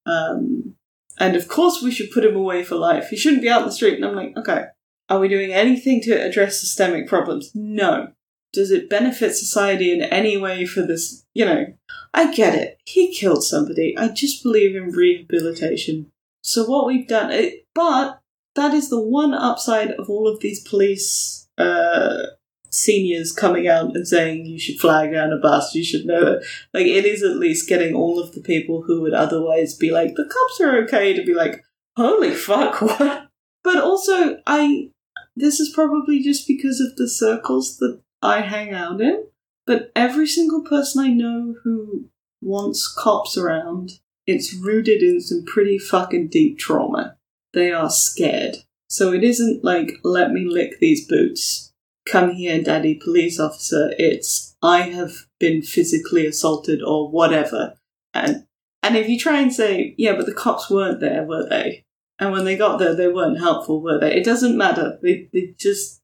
um, 0.06 0.76
and 1.20 1.36
of 1.36 1.48
course 1.48 1.82
we 1.82 1.92
should 1.92 2.12
put 2.12 2.26
him 2.26 2.36
away 2.36 2.64
for 2.64 2.76
life. 2.76 3.10
He 3.10 3.18
shouldn't 3.18 3.42
be 3.42 3.50
out 3.50 3.62
in 3.62 3.68
the 3.68 3.74
street. 3.74 3.96
And 3.96 4.06
I'm 4.06 4.16
like, 4.16 4.36
okay, 4.38 4.66
are 5.10 5.20
we 5.20 5.28
doing 5.28 5.54
anything 5.54 6.02
to 6.02 6.14
address 6.14 6.60
systemic 6.60 7.08
problems? 7.08 7.52
No. 7.54 8.10
Does 8.54 8.72
it 8.72 8.90
benefit 8.90 9.36
society 9.36 9.92
in 9.92 10.02
any 10.02 10.38
way 10.38 10.66
for 10.66 10.82
this? 10.82 11.26
You 11.34 11.46
know, 11.46 11.66
I 12.14 12.34
get 12.34 12.56
it. 12.56 12.80
He 12.86 13.14
killed 13.14 13.44
somebody. 13.44 13.98
I 13.98 14.08
just 14.08 14.44
believe 14.44 14.76
in 14.76 14.92
rehabilitation. 14.92 16.12
So 16.42 16.64
what 16.64 16.86
we've 16.86 17.08
done, 17.08 17.32
it, 17.32 17.66
but 17.76 18.22
that 18.56 18.74
is 18.74 18.90
the 18.90 19.02
one 19.02 19.34
upside 19.34 19.92
of 19.92 20.10
all 20.10 20.28
of 20.28 20.40
these 20.40 20.66
police 20.66 21.50
uh, 21.58 22.28
seniors 22.76 23.32
coming 23.32 23.68
out 23.68 23.96
and 23.96 24.08
saying 24.08 24.46
you 24.46 24.60
should 24.60 24.80
flag 24.80 25.14
down 25.14 25.32
a 25.32 25.38
bus, 25.38 25.74
you 25.74 25.84
should 25.84 26.06
know 26.06 26.34
it. 26.34 26.46
Like, 26.74 26.86
it 26.86 27.06
is 27.06 27.24
at 27.24 27.38
least 27.38 27.70
getting 27.70 27.96
all 27.96 28.20
of 28.20 28.34
the 28.34 28.42
people 28.42 28.84
who 28.84 29.02
would 29.02 29.14
otherwise 29.14 29.76
be 29.76 29.92
like, 29.92 30.16
the 30.16 30.26
cops 30.26 30.62
are 30.62 30.78
okay, 30.84 31.14
to 31.14 31.24
be 31.24 31.34
like, 31.34 31.64
holy 31.96 32.32
fuck, 32.32 32.82
what? 32.82 33.28
But 33.64 33.78
also, 33.78 34.40
I. 34.46 34.92
This 35.38 35.60
is 35.60 35.70
probably 35.74 36.22
just 36.22 36.48
because 36.48 36.80
of 36.80 36.96
the 36.96 37.10
circles 37.10 37.76
that 37.78 38.00
I 38.22 38.40
hang 38.40 38.74
out 38.74 39.02
in, 39.02 39.26
but 39.66 39.92
every 39.94 40.28
single 40.28 40.64
person 40.64 41.04
I 41.04 41.10
know 41.10 41.56
who 41.64 42.06
wants 42.42 42.88
cops 42.88 43.38
around, 43.38 44.00
it's 44.26 44.54
rooted 44.54 45.02
in 45.02 45.20
some 45.20 45.44
pretty 45.46 45.78
fucking 45.78 46.30
deep 46.30 46.58
trauma. 46.58 47.18
They 47.54 47.72
are 47.72 47.90
scared. 47.90 48.58
So 48.88 49.12
it 49.14 49.24
isn't 49.24 49.64
like, 49.64 50.00
let 50.04 50.32
me 50.32 50.46
lick 50.48 50.80
these 50.80 51.08
boots. 51.08 51.65
Come 52.08 52.32
here, 52.32 52.62
daddy 52.62 52.96
police 52.96 53.40
officer. 53.40 53.94
It's, 53.98 54.56
I 54.62 54.82
have 54.82 55.26
been 55.40 55.62
physically 55.62 56.26
assaulted 56.26 56.82
or 56.84 57.10
whatever. 57.10 57.78
And, 58.14 58.46
and 58.84 58.96
if 58.96 59.10
you 59.10 59.20
try 59.20 59.40
and 59.40 59.52
say, 59.52 59.96
yeah, 59.98 60.16
but 60.16 60.26
the 60.26 60.34
cops 60.34 60.70
weren't 60.70 61.00
there, 61.00 61.24
were 61.24 61.48
they? 61.50 61.84
And 62.20 62.32
when 62.32 62.46
they 62.46 62.56
got 62.56 62.78
there, 62.78 62.96
they 62.96 63.08
weren't 63.08 63.40
helpful, 63.40 63.82
were 63.82 64.00
they? 64.00 64.16
It 64.16 64.24
doesn't 64.24 64.58
matter. 64.58 65.00
They, 65.02 65.28
they 65.34 65.54
just 65.58 66.02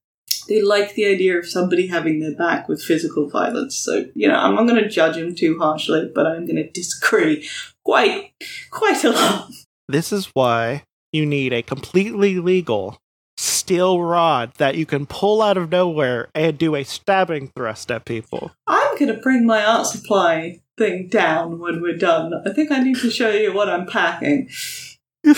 they 0.47 0.61
like 0.61 0.95
the 0.95 1.05
idea 1.05 1.37
of 1.37 1.47
somebody 1.47 1.87
having 1.87 2.19
their 2.19 2.35
back 2.35 2.67
with 2.67 2.83
physical 2.83 3.29
violence. 3.29 3.77
So, 3.77 4.05
you 4.15 4.27
know, 4.27 4.35
I'm 4.35 4.55
not 4.55 4.67
going 4.67 4.81
to 4.81 4.89
judge 4.89 5.15
them 5.15 5.35
too 5.35 5.57
harshly, 5.59 6.11
but 6.13 6.25
I'm 6.25 6.45
going 6.45 6.57
to 6.57 6.69
disagree 6.69 7.47
quite, 7.85 8.33
quite 8.69 9.03
a 9.03 9.11
lot. 9.11 9.51
This 9.87 10.11
is 10.11 10.27
why 10.33 10.83
you 11.11 11.25
need 11.25 11.53
a 11.53 11.61
completely 11.61 12.39
legal 12.39 13.00
steel 13.71 14.01
rod 14.01 14.53
that 14.55 14.75
you 14.75 14.85
can 14.85 15.05
pull 15.05 15.41
out 15.41 15.55
of 15.55 15.71
nowhere 15.71 16.29
and 16.35 16.57
do 16.57 16.75
a 16.75 16.83
stabbing 16.83 17.47
thrust 17.55 17.89
at 17.89 18.03
people. 18.03 18.51
I'm 18.67 18.97
going 18.97 19.15
to 19.15 19.21
bring 19.21 19.45
my 19.45 19.63
art 19.63 19.87
supply 19.87 20.59
thing 20.77 21.07
down 21.07 21.57
when 21.57 21.81
we're 21.81 21.95
done. 21.95 22.33
I 22.45 22.51
think 22.51 22.69
I 22.69 22.79
need 22.79 22.97
to 22.97 23.09
show 23.09 23.29
you 23.29 23.53
what 23.53 23.69
I'm 23.69 23.85
packing. 23.85 24.49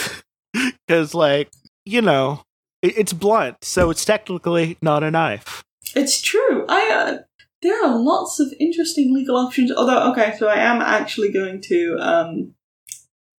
Because, 0.87 1.15
like, 1.15 1.49
you 1.83 1.99
know, 1.99 2.43
it's 2.83 3.11
blunt, 3.11 3.63
so 3.63 3.89
it's 3.89 4.05
technically 4.05 4.77
not 4.83 5.01
a 5.01 5.09
knife. 5.09 5.63
It's 5.95 6.21
true. 6.21 6.65
I 6.69 6.91
uh, 6.91 7.17
there 7.63 7.83
are 7.83 7.97
lots 7.97 8.39
of 8.39 8.53
interesting 8.59 9.15
legal 9.15 9.35
options. 9.35 9.71
Although, 9.71 10.11
okay, 10.11 10.35
so 10.37 10.47
I 10.47 10.57
am 10.57 10.79
actually 10.79 11.31
going 11.31 11.59
to. 11.61 11.97
Um, 11.99 12.53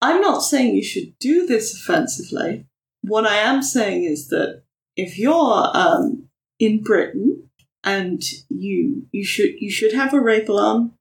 I'm 0.02 0.22
not 0.22 0.40
saying 0.40 0.76
you 0.76 0.84
should 0.84 1.14
do 1.20 1.46
this 1.46 1.76
offensively. 1.76 2.66
What 3.04 3.28
I 3.28 3.36
am 3.36 3.62
saying 3.62 4.06
is 4.06 4.30
that 4.30 4.63
if 4.96 5.18
you're 5.18 5.72
um, 5.74 6.30
in 6.60 6.84
Britain 6.84 7.50
and 7.84 8.22
you 8.50 9.08
you 9.12 9.26
should 9.26 9.60
you 9.60 9.72
should 9.72 9.94
have 9.94 10.14
a 10.14 10.20
rape 10.20 10.50
alarm. 10.50 10.94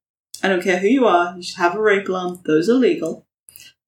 I 0.42 0.48
don't 0.48 0.62
care 0.62 0.78
who 0.78 0.88
you 0.88 1.06
are. 1.06 1.36
You 1.36 1.42
should 1.42 1.58
have 1.58 1.76
a 1.76 1.80
rape 1.80 2.08
alarm. 2.08 2.40
Those 2.44 2.68
are 2.68 2.74
legal. 2.74 3.26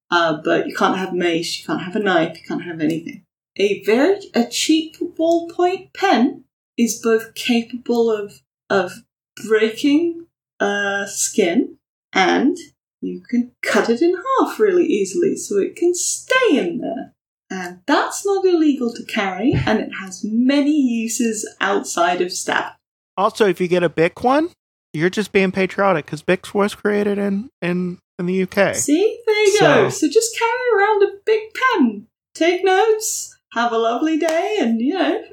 Uh, 0.09 0.39
but 0.43 0.67
you 0.67 0.75
can't 0.75 0.97
have 0.97 1.13
mace. 1.13 1.59
You 1.59 1.65
can't 1.65 1.81
have 1.81 1.95
a 1.95 1.99
knife. 1.99 2.37
You 2.37 2.47
can't 2.47 2.63
have 2.63 2.79
anything 2.79 3.25
a 3.57 3.83
very 3.83 4.19
a 4.33 4.45
cheap 4.45 4.97
ballpoint 4.99 5.93
pen 5.93 6.43
is 6.77 7.01
both 7.01 7.33
capable 7.35 8.11
of 8.11 8.41
of 8.69 9.03
breaking 9.47 10.27
uh, 10.59 11.05
skin 11.05 11.77
and 12.13 12.57
you 13.01 13.21
can 13.21 13.51
cut 13.61 13.89
it 13.89 14.01
in 14.01 14.15
half 14.39 14.59
really 14.59 14.85
easily 14.85 15.35
so 15.35 15.57
it 15.57 15.75
can 15.75 15.93
stay 15.93 16.57
in 16.57 16.79
there. 16.79 17.13
And 17.49 17.81
that's 17.85 18.25
not 18.25 18.45
illegal 18.45 18.93
to 18.93 19.03
carry, 19.05 19.53
and 19.53 19.79
it 19.79 19.91
has 19.99 20.23
many 20.23 20.79
uses 20.79 21.47
outside 21.61 22.21
of 22.21 22.31
stab. 22.31 22.73
Also, 23.17 23.47
if 23.47 23.61
you 23.61 23.67
get 23.67 23.83
a 23.83 23.89
Bic 23.89 24.23
one, 24.23 24.49
you're 24.93 25.09
just 25.09 25.31
being 25.31 25.51
patriotic 25.51 26.05
because 26.05 26.21
Bic 26.21 26.53
was 26.53 26.73
created 26.73 27.17
in, 27.17 27.49
in, 27.61 27.99
in 28.17 28.25
the 28.25 28.43
UK. 28.43 28.75
See? 28.75 29.19
There 29.25 29.43
you 29.43 29.57
so. 29.57 29.83
go. 29.83 29.89
So 29.89 30.09
just 30.09 30.37
carry 30.37 30.75
around 30.75 31.03
a 31.03 31.11
big 31.25 31.41
pen. 31.53 32.07
Take 32.33 32.65
notes 32.65 33.35
have 33.55 33.71
a 33.71 33.77
lovely 33.77 34.17
day, 34.17 34.57
and 34.59 34.79
you 34.79 34.93
know, 34.93 35.23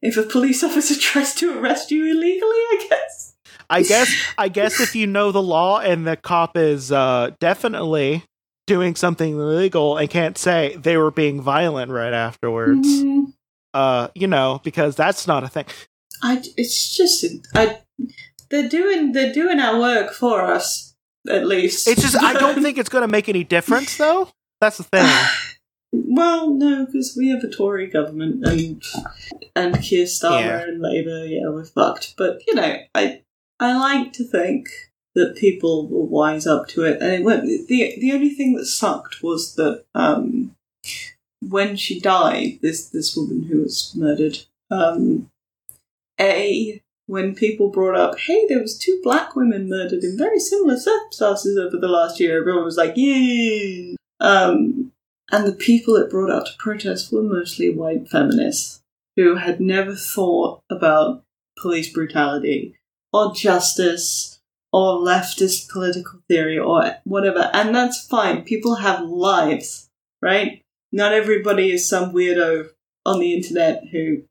if 0.00 0.16
a 0.16 0.22
police 0.22 0.62
officer 0.64 0.94
tries 0.94 1.34
to 1.36 1.58
arrest 1.58 1.90
you 1.90 2.04
illegally, 2.04 2.40
I 2.40 2.86
guess. 2.88 3.34
I 3.68 3.82
guess 3.82 4.14
I 4.36 4.48
guess 4.48 4.80
if 4.80 4.94
you 4.94 5.06
know 5.06 5.32
the 5.32 5.42
law 5.42 5.80
and 5.80 6.06
the 6.06 6.16
cop 6.16 6.56
is 6.56 6.92
uh, 6.92 7.30
definitely 7.40 8.22
doing 8.66 8.94
something 8.94 9.34
illegal 9.34 9.96
and 9.96 10.08
can't 10.08 10.38
say 10.38 10.76
they 10.76 10.96
were 10.96 11.10
being 11.10 11.40
violent 11.40 11.90
right 11.90 12.12
afterwards, 12.12 12.88
mm-hmm. 12.88 13.30
uh, 13.74 14.08
you 14.14 14.26
know, 14.26 14.60
because 14.64 14.96
that's 14.96 15.26
not 15.26 15.44
a 15.44 15.48
thing. 15.48 15.66
I 16.22 16.42
it's 16.56 16.96
just 16.96 17.24
I 17.54 17.80
they're 18.50 18.68
doing 18.68 19.12
they're 19.12 19.32
doing 19.32 19.58
our 19.58 19.78
work 19.78 20.12
for 20.12 20.42
us 20.42 20.94
at 21.28 21.46
least. 21.46 21.88
It's 21.88 22.02
just 22.02 22.16
I 22.16 22.34
don't 22.34 22.62
think 22.62 22.78
it's 22.78 22.88
going 22.88 23.02
to 23.02 23.08
make 23.08 23.28
any 23.28 23.44
difference 23.44 23.96
though. 23.96 24.28
That's 24.60 24.78
the 24.78 24.84
thing. 24.84 25.06
Well, 25.94 26.54
no, 26.54 26.86
because 26.86 27.14
we 27.18 27.28
have 27.28 27.44
a 27.44 27.50
Tory 27.50 27.86
government 27.86 28.46
and 28.46 28.82
and 29.54 29.78
Keir 29.82 30.06
Starmer 30.06 30.40
yeah. 30.40 30.62
and 30.62 30.80
Labour. 30.80 31.26
Yeah, 31.26 31.48
we're 31.50 31.66
fucked. 31.66 32.14
But 32.16 32.40
you 32.46 32.54
know, 32.54 32.78
I 32.94 33.20
I 33.60 33.76
like 33.76 34.14
to 34.14 34.24
think 34.24 34.68
that 35.14 35.36
people 35.36 35.86
will 35.86 36.06
wise 36.06 36.46
up 36.46 36.68
to 36.68 36.84
it. 36.84 37.00
And 37.00 37.12
it 37.12 37.24
went, 37.24 37.44
the 37.44 37.94
the 37.98 38.12
only 38.12 38.30
thing 38.30 38.54
that 38.54 38.66
sucked 38.66 39.22
was 39.22 39.54
that 39.56 39.84
um, 39.94 40.54
when 41.40 41.76
she 41.76 42.00
died, 42.00 42.58
this 42.62 42.88
this 42.88 43.16
woman 43.16 43.44
who 43.44 43.62
was 43.62 43.92
murdered, 43.94 44.38
um, 44.70 45.30
a 46.20 46.80
when 47.06 47.34
people 47.34 47.68
brought 47.68 47.96
up, 47.96 48.18
hey, 48.18 48.46
there 48.48 48.60
was 48.60 48.78
two 48.78 49.00
black 49.02 49.34
women 49.36 49.68
murdered 49.68 50.04
in 50.04 50.16
very 50.16 50.38
similar 50.38 50.78
circumstances 50.78 51.58
over 51.58 51.76
the 51.76 51.88
last 51.88 52.20
year, 52.20 52.40
everyone 52.40 52.64
was 52.64 52.76
like, 52.76 52.92
yeah. 52.96 53.94
Um, 54.20 54.92
and 55.30 55.46
the 55.46 55.52
people 55.52 55.96
it 55.96 56.10
brought 56.10 56.30
out 56.30 56.46
to 56.46 56.52
protest 56.58 57.12
were 57.12 57.22
mostly 57.22 57.74
white 57.74 58.08
feminists 58.08 58.80
who 59.16 59.34
had 59.34 59.60
never 59.60 59.94
thought 59.94 60.60
about 60.70 61.22
police 61.58 61.92
brutality 61.92 62.76
or 63.12 63.34
justice 63.34 64.31
or 64.72 65.00
leftist 65.00 65.68
political 65.68 66.20
theory 66.28 66.58
or 66.58 66.96
whatever. 67.04 67.50
And 67.52 67.74
that's 67.74 68.06
fine. 68.06 68.42
People 68.42 68.76
have 68.76 69.02
lives, 69.02 69.90
right? 70.20 70.62
Not 70.90 71.12
everybody 71.12 71.70
is 71.70 71.88
some 71.88 72.12
weirdo 72.12 72.70
on 73.04 73.20
the 73.20 73.34
internet 73.34 73.84
who 73.90 74.22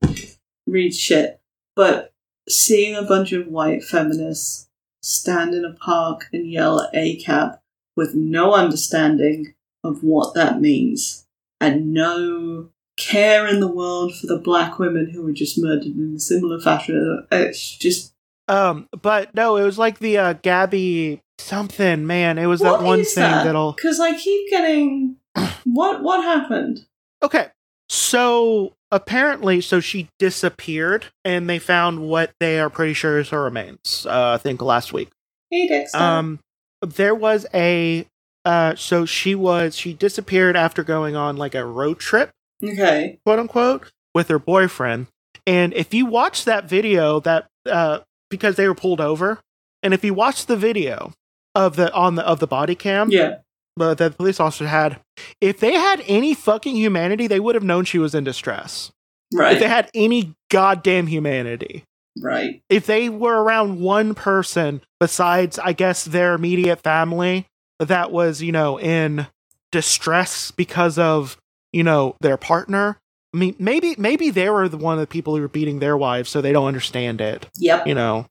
reads 0.68 0.98
shit. 0.98 1.40
But 1.76 2.14
seeing 2.50 2.96
a 2.96 3.04
bunch 3.04 3.32
of 3.32 3.48
white 3.48 3.84
feminists 3.84 4.68
stand 5.02 5.54
in 5.54 5.66
a 5.66 5.74
park 5.74 6.28
and 6.34 6.50
yell 6.50 6.82
at 6.82 6.94
ACAB 6.94 7.60
with 7.96 8.16
no 8.16 8.54
understanding 8.54 9.54
of 9.84 10.04
what 10.04 10.34
that 10.36 10.62
means 10.62 11.26
and 11.60 11.94
no 11.94 12.70
care 12.98 13.48
in 13.48 13.60
the 13.60 13.68
world 13.68 14.16
for 14.16 14.28
the 14.28 14.38
black 14.38 14.78
women 14.80 15.10
who 15.10 15.24
were 15.24 15.32
just 15.32 15.58
murdered 15.62 15.86
in 15.86 16.14
a 16.16 16.20
similar 16.20 16.60
fashion. 16.60 17.26
Uh, 17.32 17.36
it's 17.36 17.78
just. 17.78 18.11
Um, 18.51 18.89
but 19.01 19.34
no, 19.34 19.55
it 19.55 19.63
was 19.63 19.77
like 19.77 20.00
the 20.00 20.17
uh, 20.17 20.34
Gabby 20.34 21.22
something, 21.39 22.05
man. 22.05 22.38
It 22.38 22.48
was 22.48 22.60
that 22.60 22.81
one 22.81 23.03
thing 23.03 23.24
that? 23.24 23.46
that'll. 23.46 23.74
Because 23.74 24.00
I 24.00 24.17
keep 24.17 24.50
getting. 24.50 25.15
what 25.63 26.03
what 26.03 26.24
happened? 26.24 26.86
Okay, 27.24 27.48
so 27.88 28.74
apparently, 28.91 29.62
so 29.62 29.79
she 29.79 30.10
disappeared, 30.20 31.05
and 31.24 31.50
they 31.50 31.60
found 31.60 32.01
what 32.01 32.31
they 32.39 32.60
are 32.60 32.70
pretty 32.70 32.93
sure 32.93 33.20
is 33.20 33.29
her 33.29 33.43
remains. 33.43 34.05
Uh, 34.05 34.34
I 34.34 34.38
think 34.38 34.62
last 34.62 34.91
week. 34.91 35.10
Hey, 35.50 35.67
Dexter. 35.67 35.98
Um, 35.98 36.39
there 36.81 37.15
was 37.15 37.46
a 37.53 38.05
uh, 38.43 38.75
so 38.75 39.05
she 39.05 39.36
was 39.36 39.77
she 39.77 39.93
disappeared 39.93 40.58
after 40.58 40.84
going 40.84 41.15
on 41.15 41.38
like 41.38 41.55
a 41.55 41.63
road 41.63 42.00
trip, 42.00 42.31
okay, 42.63 43.20
quote 43.25 43.39
unquote, 43.39 43.91
with 44.13 44.27
her 44.27 44.39
boyfriend, 44.39 45.08
And 45.48 45.74
if 45.74 45.93
you 45.93 46.05
watch 46.05 46.43
that 46.46 46.67
video, 46.67 47.20
that 47.22 47.48
uh, 47.65 48.00
because 48.32 48.56
they 48.56 48.68
were 48.68 48.74
pulled 48.74 49.00
over, 49.02 49.40
and 49.84 49.94
if 49.94 50.04
you 50.04 50.14
watch 50.16 50.48
the 50.48 50.58
video 50.58 51.14
of 51.54 51.76
the 51.76 51.94
on 51.94 52.16
the 52.16 52.26
of 52.26 52.40
the 52.40 52.48
body 52.48 52.74
cam, 52.76 53.12
Yeah. 53.12 53.36
but 53.76 53.98
that 54.00 54.12
the 54.14 54.18
police 54.18 54.40
officer 54.40 54.68
had, 54.68 55.00
if 55.40 55.60
they 55.60 55.74
had 55.74 56.02
any 56.08 56.34
fucking 56.34 56.76
humanity, 56.76 57.28
they 57.28 57.40
would 57.40 57.56
have 57.56 57.64
known 57.64 57.86
she 57.86 58.00
was 58.00 58.16
in 58.16 58.24
distress. 58.24 58.92
Right. 59.34 59.54
If 59.54 59.60
they 59.60 59.68
had 59.68 59.90
any 59.94 60.34
goddamn 60.50 61.08
humanity, 61.08 61.84
right. 62.22 62.62
if 62.70 62.86
they 62.86 63.08
were 63.10 63.44
around 63.44 63.80
one 63.80 64.14
person 64.16 64.82
besides, 65.00 65.58
I 65.60 65.74
guess, 65.74 66.04
their 66.06 66.34
immediate 66.34 66.82
family 66.82 67.48
that 67.80 68.12
was, 68.12 68.42
you 68.42 68.52
know, 68.52 68.80
in 68.80 69.28
distress 69.72 70.52
because 70.52 70.98
of, 70.98 71.38
you 71.72 71.84
know, 71.84 72.16
their 72.22 72.38
partner. 72.38 72.98
I 73.34 73.38
mean, 73.38 73.56
maybe 73.60 73.96
maybe 73.98 74.30
they 74.30 74.50
were 74.50 74.68
the 74.68 74.78
one 74.78 74.96
of 74.96 75.00
the 75.00 75.08
people 75.08 75.36
who 75.36 75.42
were 75.42 75.48
beating 75.48 75.80
their 75.80 75.96
wives, 75.96 76.30
so 76.30 76.42
they 76.42 76.52
don't 76.52 76.68
understand 76.68 77.22
it. 77.22 77.48
Yep. 77.56 77.88
You 77.88 77.96
know, 77.96 78.26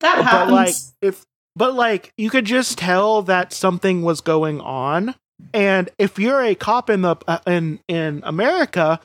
that 0.00 0.16
but 0.16 0.24
happens. 0.24 0.52
like 0.52 0.74
if 1.02 1.24
but 1.54 1.74
like 1.74 2.12
you 2.16 2.30
could 2.30 2.44
just 2.44 2.78
tell 2.78 3.22
that 3.22 3.52
something 3.52 4.02
was 4.02 4.20
going 4.20 4.60
on 4.60 5.14
and 5.52 5.90
if 5.98 6.18
you're 6.18 6.42
a 6.42 6.54
cop 6.54 6.90
in 6.90 7.02
the 7.02 7.16
uh, 7.26 7.38
in 7.46 7.80
in 7.88 8.22
America 8.24 9.00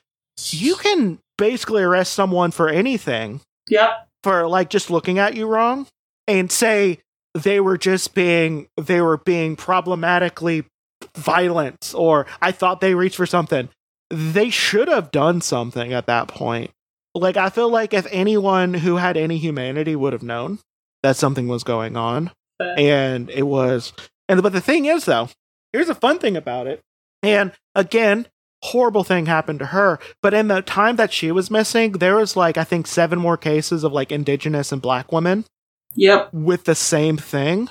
you 0.49 0.75
can 0.75 1.19
basically 1.37 1.81
arrest 1.81 2.13
someone 2.13 2.51
for 2.51 2.69
anything 2.69 3.41
yep. 3.69 4.07
for 4.23 4.47
like 4.47 4.69
just 4.69 4.89
looking 4.89 5.19
at 5.19 5.35
you 5.35 5.47
wrong 5.47 5.87
and 6.27 6.51
say 6.51 6.99
they 7.33 7.59
were 7.59 7.77
just 7.77 8.13
being 8.13 8.67
they 8.77 9.01
were 9.01 9.17
being 9.17 9.55
problematically 9.55 10.65
violent 11.15 11.93
or 11.95 12.25
I 12.41 12.51
thought 12.51 12.81
they 12.81 12.93
reached 12.95 13.15
for 13.15 13.25
something 13.25 13.69
they 14.11 14.49
should 14.49 14.87
have 14.87 15.11
done 15.11 15.41
something 15.41 15.93
at 15.93 16.05
that 16.07 16.27
point. 16.27 16.71
Like 17.15 17.37
I 17.37 17.49
feel 17.49 17.69
like 17.69 17.93
if 17.93 18.07
anyone 18.11 18.73
who 18.73 18.97
had 18.97 19.17
any 19.17 19.37
humanity 19.37 19.95
would 19.95 20.13
have 20.13 20.23
known 20.23 20.59
that 21.03 21.15
something 21.17 21.47
was 21.47 21.63
going 21.63 21.97
on. 21.97 22.31
And 22.77 23.29
it 23.31 23.43
was 23.43 23.91
and 24.29 24.41
but 24.43 24.53
the 24.53 24.61
thing 24.61 24.85
is 24.85 25.05
though 25.05 25.29
here's 25.73 25.89
a 25.89 25.95
fun 25.95 26.19
thing 26.19 26.37
about 26.37 26.67
it. 26.67 26.79
And 27.23 27.51
again 27.75 28.27
horrible 28.63 29.03
thing 29.03 29.25
happened 29.25 29.57
to 29.59 29.65
her. 29.67 29.97
But 30.21 30.35
in 30.35 30.47
the 30.47 30.61
time 30.61 30.95
that 30.97 31.11
she 31.11 31.31
was 31.31 31.49
missing 31.49 31.93
there 31.93 32.15
was 32.17 32.35
like 32.35 32.57
i 32.57 32.63
think 32.63 32.85
seven 32.87 33.17
more 33.19 33.37
cases 33.37 33.83
of 33.83 33.91
like 33.91 34.11
indigenous 34.11 34.71
and 34.71 34.81
black 34.81 35.11
women 35.11 35.45
Yep. 35.95 36.33
with 36.33 36.63
the 36.65 36.75
same 36.75 37.17
thing. 37.17 37.67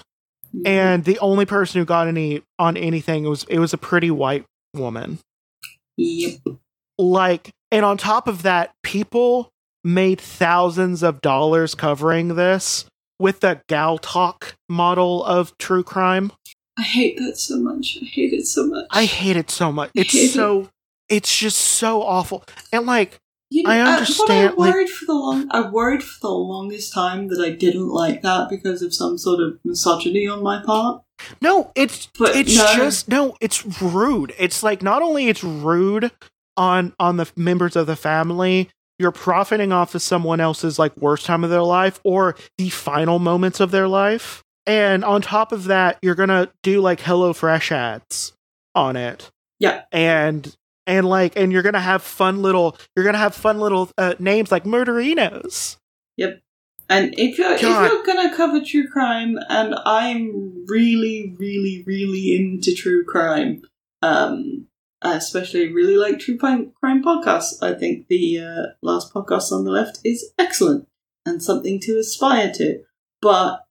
Mm-hmm. 0.54 0.66
And 0.66 1.04
the 1.04 1.18
only 1.20 1.46
person 1.46 1.80
who 1.80 1.84
got 1.84 2.08
any 2.08 2.42
on 2.58 2.76
anything 2.76 3.24
was 3.24 3.44
it 3.44 3.60
was 3.60 3.72
a 3.72 3.78
pretty 3.78 4.10
white 4.10 4.44
woman 4.74 5.18
Yep. 6.02 6.56
like 6.98 7.50
and 7.70 7.84
on 7.84 7.96
top 7.98 8.26
of 8.26 8.42
that 8.42 8.72
people 8.82 9.50
made 9.84 10.20
thousands 10.20 11.02
of 11.02 11.20
dollars 11.20 11.74
covering 11.74 12.36
this 12.36 12.86
with 13.18 13.40
the 13.40 13.60
gal 13.68 13.98
talk 13.98 14.56
model 14.68 15.22
of 15.24 15.56
true 15.58 15.82
crime 15.82 16.32
I 16.78 16.82
hate 16.82 17.18
that 17.18 17.36
so 17.36 17.58
much. 17.58 17.98
I 18.00 18.06
hate 18.06 18.32
it 18.32 18.46
so 18.46 18.66
much. 18.66 18.86
i 18.90 19.04
hate 19.04 19.36
it 19.36 19.50
so 19.50 19.70
much 19.70 19.90
it's 19.94 20.32
so 20.34 20.70
it's 21.08 21.36
just 21.36 21.58
so 21.58 22.02
awful 22.02 22.44
and 22.72 22.86
like 22.86 23.18
You 23.52 23.64
I 23.66 23.80
uh, 23.80 23.88
understand, 23.98 24.56
What 24.56 24.64
I 24.64 24.66
like- 24.68 24.74
worried 24.74 24.88
for 24.90 25.04
the 25.06 25.12
long, 25.14 25.48
I 25.50 25.68
worried 25.68 26.02
for 26.04 26.20
the 26.20 26.30
longest 26.30 26.92
time 26.92 27.28
that 27.28 27.40
I 27.44 27.50
didn't 27.50 27.88
like 27.88 28.22
that 28.22 28.48
because 28.48 28.80
of 28.82 28.94
some 28.94 29.18
sort 29.18 29.40
of 29.40 29.58
misogyny 29.64 30.28
on 30.28 30.42
my 30.42 30.62
part. 30.62 31.02
no 31.42 31.70
it's 31.74 32.06
But 32.18 32.36
it's 32.36 32.56
no. 32.56 32.74
just 32.76 33.08
no 33.08 33.36
it's 33.40 33.82
rude 33.82 34.32
it's 34.38 34.62
like 34.62 34.82
not 34.82 35.02
only 35.02 35.28
it's 35.28 35.42
rude 35.44 36.10
on 36.56 36.94
on 37.00 37.16
the 37.18 37.30
members 37.36 37.76
of 37.76 37.86
the 37.86 37.96
family 37.96 38.70
you're 38.98 39.10
profiting 39.12 39.72
off 39.72 39.94
of 39.94 40.00
someone 40.02 40.40
else's 40.40 40.78
like 40.78 40.96
worst 40.96 41.26
time 41.26 41.42
of 41.44 41.50
their 41.50 41.62
life 41.62 42.00
or 42.04 42.36
the 42.58 42.68
final 42.70 43.18
moments 43.18 43.60
of 43.60 43.70
their 43.70 43.88
life 43.88 44.42
and 44.66 45.04
on 45.04 45.20
top 45.22 45.52
of 45.52 45.64
that 45.64 45.98
you're 46.02 46.14
gonna 46.14 46.48
do 46.62 46.80
like 46.80 47.00
HelloFresh 47.00 47.70
ads 47.72 48.32
on 48.74 48.96
it 48.96 49.30
Yeah. 49.58 49.82
and 49.92 50.54
and 50.90 51.06
like 51.08 51.36
and 51.36 51.52
you're 51.52 51.62
gonna 51.62 51.80
have 51.80 52.02
fun 52.02 52.42
little 52.42 52.76
you're 52.94 53.04
gonna 53.04 53.18
have 53.26 53.34
fun 53.34 53.58
little 53.60 53.90
uh, 53.96 54.14
names 54.18 54.50
like 54.52 54.64
murderinos 54.64 55.76
yep 56.16 56.40
And 56.90 57.14
if 57.16 57.38
you're 57.38 57.52
if 57.52 57.62
you're 57.62 58.02
gonna 58.04 58.34
cover 58.36 58.60
true 58.64 58.88
crime, 58.88 59.38
and 59.48 59.76
I'm 59.86 60.64
really, 60.66 61.36
really, 61.38 61.84
really 61.86 62.24
into 62.36 62.74
true 62.74 63.04
crime, 63.04 63.62
um, 64.02 64.66
I 65.00 65.14
especially 65.14 65.72
really 65.72 65.96
like 65.96 66.18
true 66.18 66.36
crime, 66.36 66.72
crime 66.80 67.00
podcasts. 67.08 67.62
I 67.62 67.72
think 67.78 68.08
the 68.08 68.40
uh, 68.40 68.62
last 68.82 69.14
podcast 69.14 69.52
on 69.52 69.62
the 69.64 69.70
left 69.70 70.00
is 70.04 70.32
excellent 70.36 70.88
and 71.24 71.40
something 71.40 71.78
to 71.86 71.92
aspire 71.98 72.50
to. 72.54 72.82
But 73.22 73.62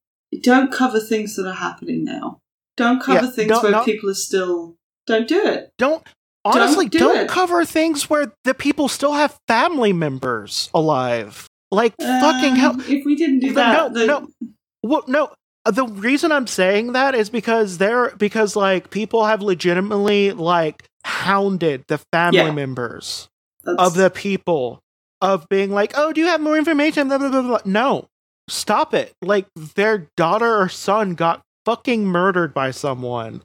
don't 0.41 0.71
cover 0.71 1.01
things 1.01 1.36
that 1.36 1.45
are 1.45 1.62
happening 1.67 2.05
now. 2.05 2.39
Don't 2.77 3.01
cover 3.03 3.25
Yeah, 3.25 3.32
things 3.32 3.49
don't- 3.49 3.63
where 3.63 3.71
don't- 3.73 3.86
people 3.86 4.10
are 4.10 4.21
still. 4.29 4.77
Don't 5.08 5.27
do 5.27 5.41
it. 5.45 5.73
don't 5.77 6.03
honestly 6.45 6.88
do 6.88 6.99
don't, 6.99 7.30
cover 7.30 7.65
things 7.65 8.10
where 8.10 8.32
the 8.43 8.54
people 8.54 8.88
still 8.88 9.13
have 9.13 9.38
family 9.47 9.93
members 9.93 10.69
alive 10.73 11.47
like 11.71 11.93
fucking 11.99 12.56
hell 12.56 12.71
Um, 12.71 12.82
If 12.88 13.06
we 13.06 13.15
didn't 13.15 13.39
do 13.39 13.47
No, 13.47 13.54
that, 13.54 13.91
no, 13.93 13.99
then 13.99 14.08
no. 14.08 14.28
Well, 14.82 15.04
no. 15.08 15.32
uh, 15.65 15.71
The 15.71 15.86
reason 15.86 16.32
I'm 16.32 16.47
saying 16.47 16.93
that 16.93 17.13
is 17.15 17.30
because 17.30 17.78
they're 17.78 18.12
because 18.17 18.56
like 18.56 18.89
people 18.89 19.25
have 19.25 19.41
legitimately 19.41 20.32
like 20.32 20.84
hounded 21.06 21.84
the 21.88 21.99
family 22.12 22.38
Yeah. 22.39 22.52
members 22.52 23.28
that's- 23.63 23.86
of 23.88 23.93
the 23.95 24.10
people 24.10 24.80
of 25.21 25.47
being 25.49 25.69
like, 25.71 25.91
oh, 25.97 26.13
do 26.13 26.21
you 26.21 26.28
have 26.28 26.39
more 26.41 26.58
information? 26.58 27.10
Blah, 27.10 27.17
blah, 27.17 27.30
blah, 27.30 27.41
blah. 27.41 27.60
No, 27.65 28.06
stop 28.47 28.93
it. 28.93 29.12
Like 29.21 29.47
their 29.75 30.08
daughter 30.15 30.58
or 30.62 30.69
son 30.69 31.13
got 31.13 31.41
fucking 31.65 32.06
murdered 32.06 32.54
by 32.54 32.71
someone, 32.71 33.43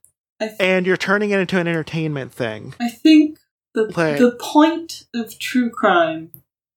th- 0.49 0.57
and 0.61 0.87
you're 0.87 0.97
turning 0.97 1.31
it 1.31 1.39
into 1.41 1.59
an 1.59 1.67
entertainment 1.69 2.33
thing. 2.33 2.75
I 2.81 2.89
think 2.89 3.39
the 3.75 3.93
Like- 3.97 4.19
the 4.19 4.37
point 4.41 5.05
of 5.15 5.39
true 5.39 5.71
crime, 5.71 6.31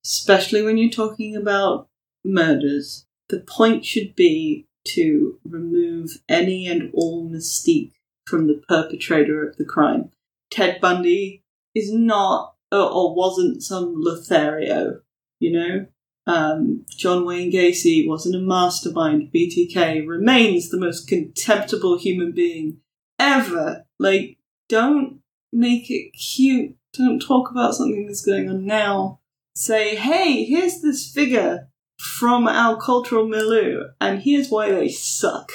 especially 0.05 0.61
when 0.61 0.77
you're 0.77 0.89
talking 0.91 1.35
about 1.35 1.87
murders, 2.23 3.05
the 3.29 3.39
point 3.39 3.85
should 3.85 4.15
be 4.15 4.65
to 4.85 5.37
remove 5.43 6.21
any 6.29 6.67
and 6.67 6.91
all 6.93 7.29
mystique 7.29 7.91
from 8.25 8.47
the 8.47 8.61
perpetrator 8.67 9.47
of 9.47 9.57
the 9.57 9.65
crime. 9.65 10.11
Ted 10.49 10.79
Bundy 10.81 11.43
is 11.75 11.91
not 11.91 12.55
or, 12.71 12.79
or 12.89 13.15
wasn't 13.15 13.63
some 13.63 13.95
Lothario, 13.97 15.01
you 15.39 15.51
know. 15.51 15.85
Um, 16.25 16.85
John 16.89 17.25
Wayne 17.25 17.51
Gacy 17.51 18.05
wasn't 18.05 18.35
a 18.35 18.39
mastermind. 18.39 19.31
BTK 19.33 20.05
remains 20.05 20.69
the 20.69 20.79
most 20.79 21.07
contemptible 21.07 21.97
human 21.97 22.33
being 22.33 22.79
ever. 23.19 23.85
Like, 23.99 24.37
don't 24.69 25.21
make 25.51 25.89
it 25.89 26.11
cute. 26.11 26.75
Don't 26.93 27.19
talk 27.19 27.51
about 27.51 27.75
something 27.75 28.05
that's 28.05 28.25
going 28.25 28.49
on 28.49 28.65
now. 28.65 29.19
Say, 29.55 29.95
hey, 29.95 30.43
here's 30.43 30.81
this 30.81 31.11
figure 31.11 31.69
from 31.99 32.47
our 32.47 32.77
cultural 32.77 33.27
milieu, 33.27 33.85
and 33.99 34.21
here's 34.21 34.49
why 34.49 34.71
they 34.71 34.89
suck. 34.89 35.51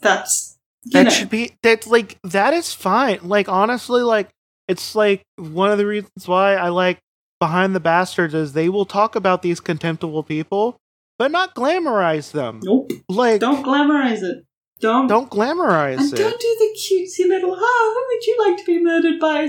That's 0.00 0.58
that 0.86 1.04
know, 1.04 1.10
should 1.10 1.30
be 1.30 1.52
that's 1.62 1.86
like 1.86 2.18
that 2.24 2.52
is 2.54 2.74
fine 2.74 3.20
like 3.22 3.48
honestly 3.48 4.02
like 4.02 4.28
it's 4.66 4.96
like 4.96 5.22
one 5.36 5.70
of 5.70 5.78
the 5.78 5.86
reasons 5.86 6.26
why 6.26 6.56
i 6.56 6.68
like 6.70 6.98
behind 7.38 7.72
the 7.74 7.80
bastards 7.80 8.34
is 8.34 8.52
they 8.52 8.68
will 8.68 8.84
talk 8.84 9.14
about 9.14 9.42
these 9.42 9.60
contemptible 9.60 10.24
people 10.24 10.76
but 11.18 11.30
not 11.30 11.54
glamorize 11.54 12.32
them 12.32 12.60
nope. 12.64 12.90
like 13.08 13.40
Don't 13.40 13.64
glamorize 13.64 14.22
it. 14.22 14.44
Don't 14.82 15.06
don't 15.06 15.30
glamorize 15.30 15.98
and 15.98 16.12
it 16.12 16.16
don't 16.16 16.40
do 16.40 16.56
the 16.58 16.78
cutesy 16.78 17.26
little. 17.28 17.54
Oh, 17.56 17.92
who 17.94 18.14
would 18.14 18.26
you 18.26 18.36
like 18.46 18.58
to 18.58 18.64
be 18.66 18.82
murdered 18.82 19.18
by? 19.20 19.48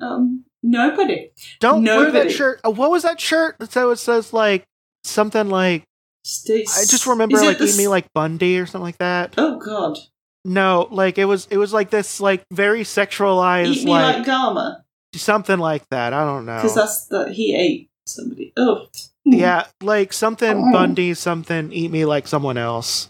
Um, 0.00 0.44
nobody. 0.62 1.30
don't 1.60 1.82
wear 1.84 2.10
that 2.10 2.30
shirt 2.30 2.60
uh, 2.64 2.70
what 2.70 2.90
was 2.90 3.02
that 3.02 3.20
shirt 3.20 3.56
so 3.70 3.90
it 3.90 3.96
says 3.96 4.32
like 4.32 4.64
something 5.02 5.48
like 5.50 5.82
i 6.26 6.84
just 6.88 7.06
remember 7.06 7.36
it 7.36 7.42
like 7.44 7.58
the 7.58 7.66
eat 7.66 7.76
me 7.76 7.86
like 7.86 8.10
bundy 8.14 8.58
or 8.58 8.64
something 8.64 8.80
like 8.84 8.96
that 8.98 9.34
Oh 9.36 9.58
God! 9.58 9.98
no 10.44 10.88
like 10.90 11.18
it 11.18 11.26
was 11.26 11.46
it 11.50 11.58
was 11.58 11.72
like 11.74 11.90
this 11.90 12.18
like 12.20 12.44
very 12.50 12.82
sexualized 12.82 13.74
Eat 13.76 13.84
me 13.84 13.90
like, 13.90 14.26
like 14.26 14.78
something 15.14 15.58
like 15.58 15.86
that 15.90 16.14
i 16.14 16.24
don't 16.24 16.46
know 16.46 16.56
because 16.56 16.74
that's 16.74 17.06
the 17.08 17.30
he 17.30 17.54
ate 17.54 17.90
somebody. 18.06 18.52
Oh, 18.56 18.86
Yeah, 19.24 19.66
like 19.82 20.12
something 20.12 20.56
Oh. 20.68 20.72
Bundy, 20.72 21.14
something 21.14 21.72
eat 21.72 21.90
me 21.90 22.04
like 22.04 22.26
someone 22.26 22.58
else. 22.58 23.08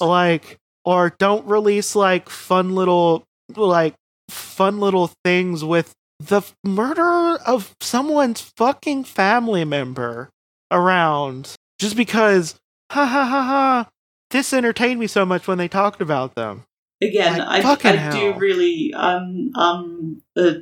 Like, 0.00 0.58
or 0.88 1.14
don't 1.18 1.46
release 1.46 1.94
like 1.94 2.30
fun 2.30 2.74
little, 2.74 3.22
like 3.54 3.94
fun 4.30 4.80
little 4.80 5.10
things 5.22 5.62
with 5.62 5.92
the 6.18 6.40
murder 6.64 7.36
of 7.46 7.74
someone's 7.82 8.40
fucking 8.56 9.04
family 9.04 9.66
member 9.66 10.30
around 10.70 11.54
just 11.78 11.94
because, 11.94 12.54
ha 12.90 13.04
ha 13.04 13.24
ha 13.26 13.42
ha, 13.42 13.88
this 14.30 14.54
entertained 14.54 14.98
me 14.98 15.06
so 15.06 15.26
much 15.26 15.46
when 15.46 15.58
they 15.58 15.68
talked 15.68 16.00
about 16.00 16.34
them. 16.34 16.64
Again, 17.02 17.38
Like, 17.38 17.84
I, 17.84 18.08
I 18.08 18.10
do 18.10 18.32
really. 18.38 18.92
Um, 18.94 19.52
um, 19.54 20.22
uh, 20.36 20.54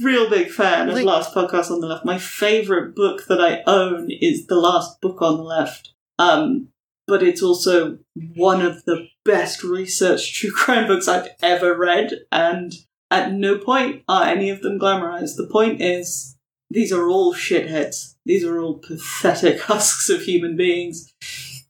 real 0.00 0.30
big 0.30 0.50
fan 0.50 0.88
of 0.88 0.94
Like- 0.94 1.04
Last 1.04 1.34
Podcast 1.34 1.70
on 1.70 1.80
the 1.80 1.86
Left. 1.88 2.06
My 2.06 2.16
favorite 2.18 2.96
book 2.96 3.26
that 3.28 3.40
I 3.40 3.62
own 3.70 4.10
is 4.10 4.46
The 4.46 4.56
Last 4.56 5.00
Book 5.02 5.20
on 5.20 5.36
the 5.36 5.42
Left. 5.42 5.92
Um, 6.18 6.68
but 7.06 7.22
it's 7.22 7.42
also 7.42 7.98
one 8.36 8.62
of 8.62 8.84
the 8.84 9.08
best 9.24 9.62
researched 9.62 10.34
true 10.34 10.50
crime 10.52 10.86
books 10.86 11.08
I've 11.08 11.28
ever 11.42 11.76
read, 11.76 12.12
and 12.30 12.72
at 13.10 13.32
no 13.32 13.58
point 13.58 14.02
are 14.08 14.24
any 14.24 14.50
of 14.50 14.62
them 14.62 14.78
glamorized. 14.78 15.36
The 15.36 15.48
point 15.50 15.80
is, 15.82 16.36
these 16.70 16.92
are 16.92 17.08
all 17.08 17.34
shitheads. 17.34 18.14
These 18.24 18.44
are 18.44 18.58
all 18.60 18.78
pathetic 18.78 19.60
husks 19.62 20.08
of 20.08 20.22
human 20.22 20.56
beings. 20.56 21.12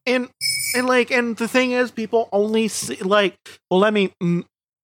and 0.07 0.29
and 0.75 0.87
like 0.87 1.11
and 1.11 1.37
the 1.37 1.49
thing 1.49 1.73
is 1.73 1.91
people 1.91 2.29
only 2.33 2.67
see 2.69 2.97
like 2.97 3.37
well 3.71 3.81
let 3.81 3.93
me 3.93 4.13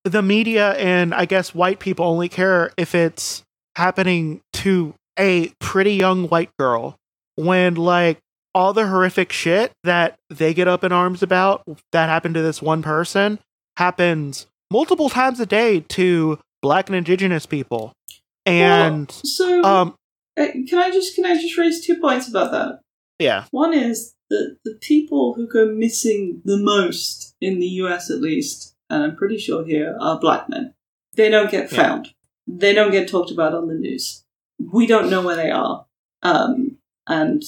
the 0.04 0.22
media 0.22 0.72
and 0.74 1.12
i 1.14 1.24
guess 1.24 1.54
white 1.54 1.80
people 1.80 2.04
only 2.06 2.28
care 2.28 2.70
if 2.76 2.94
it's 2.94 3.42
happening 3.74 4.40
to 4.52 4.94
a 5.18 5.48
pretty 5.61 5.94
young 5.94 6.28
white 6.28 6.50
girl 6.58 6.94
when 7.37 7.74
like 7.74 8.18
all 8.54 8.72
the 8.72 8.87
horrific 8.88 9.32
shit 9.32 9.72
that 9.84 10.16
they 10.30 10.52
get 10.54 10.68
up 10.68 10.82
in 10.84 10.92
arms 10.92 11.22
about 11.22 11.62
that 11.92 12.08
happened 12.08 12.34
to 12.34 12.42
this 12.42 12.61
one 12.62 12.82
person 12.82 13.38
happens 13.76 14.46
multiple 14.70 15.08
times 15.08 15.38
a 15.40 15.46
day 15.46 15.80
to 15.80 16.38
black 16.62 16.88
and 16.88 16.96
indigenous 16.96 17.46
people 17.46 17.92
and 18.46 19.11
So, 19.24 19.62
um 19.62 19.94
uh, 20.38 20.46
can 20.68 20.78
I 20.78 20.90
just 20.90 21.14
can 21.14 21.26
I 21.26 21.34
just 21.34 21.56
raise 21.56 21.84
two 21.84 21.96
points 22.00 22.28
about 22.28 22.50
that? 22.52 22.80
yeah 23.18 23.44
One 23.50 23.74
is 23.74 24.14
that 24.30 24.56
the 24.64 24.74
people 24.80 25.34
who 25.34 25.46
go 25.48 25.66
missing 25.72 26.42
the 26.44 26.58
most 26.58 27.34
in 27.40 27.58
the 27.61 27.66
US, 27.82 28.11
at 28.11 28.20
least, 28.20 28.74
and 28.90 29.02
I'm 29.02 29.16
pretty 29.16 29.38
sure 29.38 29.64
here, 29.64 29.96
are 30.00 30.18
black 30.20 30.48
men. 30.48 30.74
They 31.16 31.30
don't 31.30 31.50
get 31.50 31.72
Yeah. 31.72 31.78
found. 31.78 32.14
They 32.46 32.74
don't 32.74 32.90
get 32.92 33.08
talked 33.08 33.30
about 33.30 33.54
on 33.54 33.68
the 33.68 33.74
news. 33.74 34.24
We 34.58 34.87
don't 34.87 35.08
know 35.11 35.22
where 35.22 35.37
they 35.37 35.50
are. 35.50 35.87
Um, 36.22 36.78
and 37.06 37.42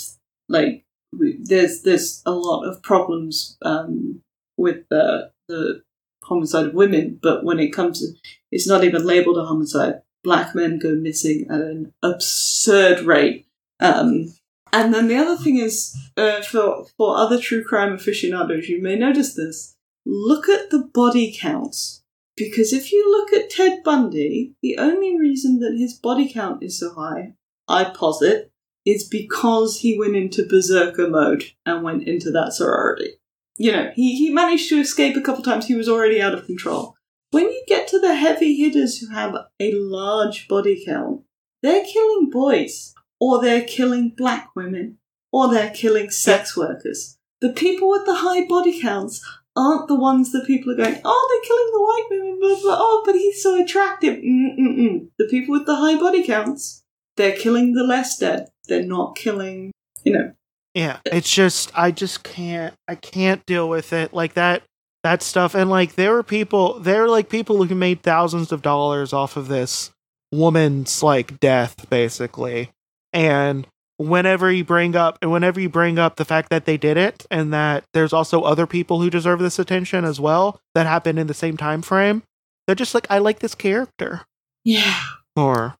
like, 0.48 0.84
there's 1.12 1.82
there's 1.82 2.22
a 2.26 2.32
lot 2.32 2.64
of 2.64 2.82
problems 2.82 3.56
um, 3.62 4.22
with 4.56 4.88
the 4.88 5.30
the 5.48 5.82
homicide 6.22 6.66
of 6.66 6.74
women, 6.74 7.18
but 7.20 7.44
when 7.44 7.58
it 7.58 7.72
comes, 7.72 8.00
to, 8.00 8.14
it's 8.52 8.68
not 8.68 8.84
even 8.84 9.04
labeled 9.04 9.38
a 9.38 9.44
homicide. 9.44 10.02
Black 10.22 10.54
men 10.54 10.78
go 10.78 10.94
missing 10.94 11.46
at 11.50 11.60
an 11.60 11.92
absurd 12.02 13.00
rate. 13.00 13.46
Um, 13.80 14.34
and 14.72 14.94
then 14.94 15.08
the 15.08 15.16
other 15.16 15.36
thing 15.36 15.56
is, 15.56 15.96
uh, 16.16 16.42
for 16.42 16.86
for 16.96 17.16
other 17.16 17.40
true 17.40 17.64
crime 17.64 17.94
aficionados, 17.94 18.68
you 18.68 18.80
may 18.80 18.96
notice 18.96 19.34
this. 19.34 19.76
Look 20.06 20.48
at 20.48 20.70
the 20.70 20.88
body 20.94 21.34
counts, 21.36 22.02
because 22.36 22.72
if 22.72 22.92
you 22.92 23.10
look 23.10 23.32
at 23.32 23.50
Ted 23.50 23.82
Bundy, 23.82 24.54
the 24.62 24.78
only 24.78 25.18
reason 25.18 25.58
that 25.60 25.76
his 25.76 25.94
body 25.94 26.32
count 26.32 26.62
is 26.62 26.78
so 26.78 26.94
high, 26.94 27.34
I 27.66 27.84
posit, 27.84 28.49
is 28.84 29.08
because 29.08 29.80
he 29.80 29.98
went 29.98 30.16
into 30.16 30.46
berserker 30.46 31.08
mode 31.08 31.44
and 31.66 31.82
went 31.82 32.06
into 32.06 32.30
that 32.30 32.52
sorority. 32.52 33.14
You 33.56 33.72
know, 33.72 33.90
he, 33.94 34.16
he 34.16 34.30
managed 34.30 34.68
to 34.70 34.80
escape 34.80 35.16
a 35.16 35.20
couple 35.20 35.42
times. 35.42 35.66
He 35.66 35.74
was 35.74 35.88
already 35.88 36.20
out 36.20 36.34
of 36.34 36.46
control. 36.46 36.96
When 37.30 37.44
you 37.44 37.62
get 37.68 37.86
to 37.88 38.00
the 38.00 38.14
heavy 38.14 38.56
hitters 38.56 38.98
who 38.98 39.12
have 39.14 39.34
a 39.60 39.72
large 39.72 40.48
body 40.48 40.82
count, 40.84 41.22
they're 41.62 41.84
killing 41.84 42.30
boys 42.30 42.94
or 43.20 43.40
they're 43.40 43.64
killing 43.64 44.14
black 44.16 44.50
women, 44.56 44.96
or 45.30 45.52
they're 45.52 45.70
killing 45.70 46.10
sex 46.10 46.56
workers. 46.56 47.18
The 47.40 47.50
people 47.50 47.90
with 47.90 48.06
the 48.06 48.16
high 48.16 48.46
body 48.46 48.80
counts 48.80 49.22
aren't 49.54 49.88
the 49.88 49.94
ones 49.94 50.32
that 50.32 50.46
people 50.46 50.72
are 50.72 50.76
going, 50.76 51.00
oh, 51.04 51.28
they're 51.30 51.48
killing 51.48 51.70
the 51.72 51.82
white 51.82 52.06
women, 52.10 52.38
blah, 52.40 52.60
blah, 52.62 52.78
oh, 52.80 53.02
but 53.04 53.14
he's 53.14 53.42
so 53.42 53.62
attractive. 53.62 54.16
Mm-mm-mm. 54.16 55.08
The 55.18 55.28
people 55.28 55.52
with 55.52 55.66
the 55.66 55.76
high 55.76 55.98
body 55.98 56.24
counts, 56.24 56.82
they're 57.16 57.36
killing 57.36 57.74
the 57.74 57.84
less 57.84 58.16
dead. 58.16 58.48
They're 58.70 58.82
not 58.82 59.16
killing, 59.16 59.72
you 60.04 60.12
know. 60.14 60.32
Yeah, 60.74 61.00
it's 61.04 61.30
just 61.30 61.70
I 61.76 61.90
just 61.90 62.22
can't 62.22 62.72
I 62.88 62.94
can't 62.94 63.44
deal 63.44 63.68
with 63.68 63.92
it 63.92 64.14
like 64.14 64.34
that 64.34 64.62
that 65.02 65.22
stuff 65.22 65.54
and 65.54 65.68
like 65.68 65.94
there 65.96 66.12
were 66.12 66.22
people 66.22 66.78
there 66.78 67.02
were 67.02 67.08
like 67.08 67.28
people 67.28 67.64
who 67.64 67.74
made 67.74 68.02
thousands 68.02 68.52
of 68.52 68.62
dollars 68.62 69.12
off 69.12 69.36
of 69.36 69.48
this 69.48 69.90
woman's 70.32 71.02
like 71.02 71.40
death 71.40 71.90
basically. 71.90 72.70
And 73.12 73.66
whenever 73.96 74.50
you 74.52 74.64
bring 74.64 74.94
up 74.94 75.18
and 75.20 75.32
whenever 75.32 75.60
you 75.60 75.68
bring 75.68 75.98
up 75.98 76.16
the 76.16 76.24
fact 76.24 76.50
that 76.50 76.64
they 76.66 76.76
did 76.76 76.96
it 76.96 77.26
and 77.30 77.52
that 77.52 77.82
there's 77.92 78.12
also 78.12 78.42
other 78.42 78.66
people 78.66 79.00
who 79.00 79.10
deserve 79.10 79.40
this 79.40 79.58
attention 79.58 80.04
as 80.04 80.20
well 80.20 80.60
that 80.76 80.86
happened 80.86 81.18
in 81.18 81.26
the 81.26 81.34
same 81.34 81.56
time 81.56 81.82
frame, 81.82 82.22
they're 82.66 82.76
just 82.76 82.94
like 82.94 83.06
I 83.10 83.18
like 83.18 83.40
this 83.40 83.56
character 83.56 84.22
Yeah. 84.64 85.00
more. 85.36 85.74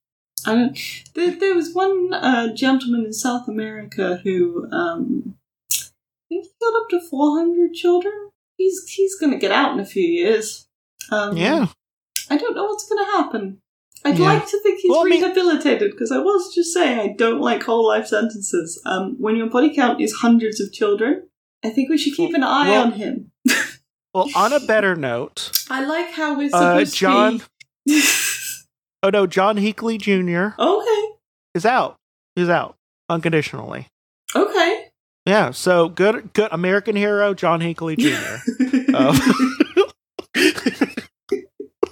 I 0.47 0.55
don't, 0.55 0.79
there, 1.15 1.31
there 1.39 1.55
was 1.55 1.75
one 1.75 2.13
uh, 2.15 2.55
gentleman 2.55 3.05
in 3.05 3.13
South 3.13 3.49
America 3.49 4.21
who, 4.23 4.67
um, 4.73 5.35
I 5.73 5.87
think 6.29 6.45
he 6.47 6.51
got 6.61 6.81
up 6.83 6.89
to 6.91 7.01
400 7.09 7.73
children. 7.75 8.31
He's 8.57 8.87
he's 8.89 9.17
going 9.19 9.33
to 9.33 9.39
get 9.39 9.51
out 9.53 9.73
in 9.73 9.81
a 9.81 9.87
few 9.87 10.07
years. 10.07 10.67
Um, 11.11 11.37
Yeah. 11.37 11.67
I 12.29 12.37
don't 12.37 12.55
know 12.55 12.65
what's 12.65 12.89
going 12.89 13.05
to 13.05 13.11
happen. 13.11 13.59
I'd 14.05 14.19
Yeah. 14.19 14.27
like 14.35 14.47
to 14.49 14.61
think 14.63 14.81
he's 14.81 14.91
Well, 14.91 15.05
rehabilitated 15.05 15.91
because 15.91 16.13
I 16.13 16.19
was 16.19 16.55
just 16.55 16.73
saying 16.73 16.99
I 16.99 17.15
don't 17.17 17.41
like 17.41 17.63
whole 17.65 17.87
life 17.87 18.07
sentences. 18.07 18.81
Um, 18.87 19.17
when 19.19 19.37
your 19.37 19.49
body 19.51 19.75
count 19.75 20.01
is 20.01 20.13
hundreds 20.15 20.61
of 20.61 20.73
children, 20.73 21.29
I 21.65 21.71
think 21.71 21.91
we 21.91 21.99
should 21.99 22.15
keep 22.15 22.35
an 22.35 22.43
eye 22.43 22.71
Well- 22.71 22.83
on 22.85 22.93
him. 22.93 23.31
Well, 24.13 24.29
on 24.35 24.53
a 24.53 24.59
better 24.59 24.97
note, 24.97 25.53
I 25.71 25.85
like 25.85 26.11
how 26.11 26.37
we're 26.37 26.47
uh, 26.53 26.83
supposed 26.83 26.97
John 26.97 27.39
to 27.39 27.45
be. 27.87 28.03
Oh 29.03 29.11
no, 29.11 29.27
John 29.27 29.57
Hinckley 29.57 29.97
Jr. 29.99 30.49
okay, 30.59 31.05
is 31.55 31.65
out. 31.65 31.97
He's 32.37 32.49
out 32.49 32.77
unconditionally. 33.09 33.87
okay. 34.35 34.87
Yeah, 35.27 35.51
so 35.51 35.89
good, 35.89 36.33
good 36.33 36.49
American 36.53 36.97
hero, 36.97 37.35
John 37.35 37.61
Hinckley 37.61 37.95
Jr. 37.97 38.15
Um, 38.95 39.17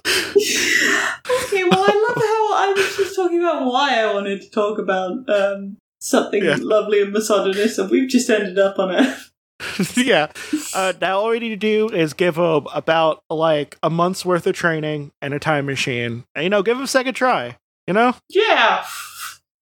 okay, 0.07 1.64
well, 1.64 1.85
I 1.85 2.07
love 2.09 2.16
how 2.16 2.55
I 2.55 2.73
was 2.77 2.97
just 2.97 3.14
talking 3.16 3.38
about 3.40 3.64
why 3.66 4.01
I 4.01 4.12
wanted 4.14 4.42
to 4.42 4.51
talk 4.51 4.79
about 4.79 5.29
um, 5.29 5.77
something 6.01 6.42
Yeah. 6.44 6.57
lovely 6.61 7.03
and 7.03 7.12
misogynist, 7.12 7.79
and 7.79 7.90
we've 7.90 8.09
just 8.09 8.29
ended 8.31 8.59
up 8.59 8.79
on 8.79 8.94
a. 8.94 9.16
yeah. 9.97 10.31
Uh, 10.75 10.92
now 11.01 11.18
all 11.21 11.31
we 11.31 11.38
need 11.40 11.49
to 11.51 11.57
do 11.57 11.88
is 11.88 12.12
give 12.14 12.37
him 12.37 12.66
about 12.73 13.23
like 13.31 13.77
a 13.83 13.90
month's 13.90 14.25
worth 14.25 14.47
of 14.47 14.55
training 14.55 15.11
and 15.21 15.35
a 15.35 15.38
time 15.38 15.66
machine, 15.66 16.25
and 16.35 16.44
you 16.44 16.51
know, 16.51 16.62
give 16.62 16.77
him 16.77 16.85
a 16.85 16.88
second 16.88 17.14
try. 17.14 17.57
You 17.87 17.94
know, 17.94 18.14
Yeah! 18.29 18.85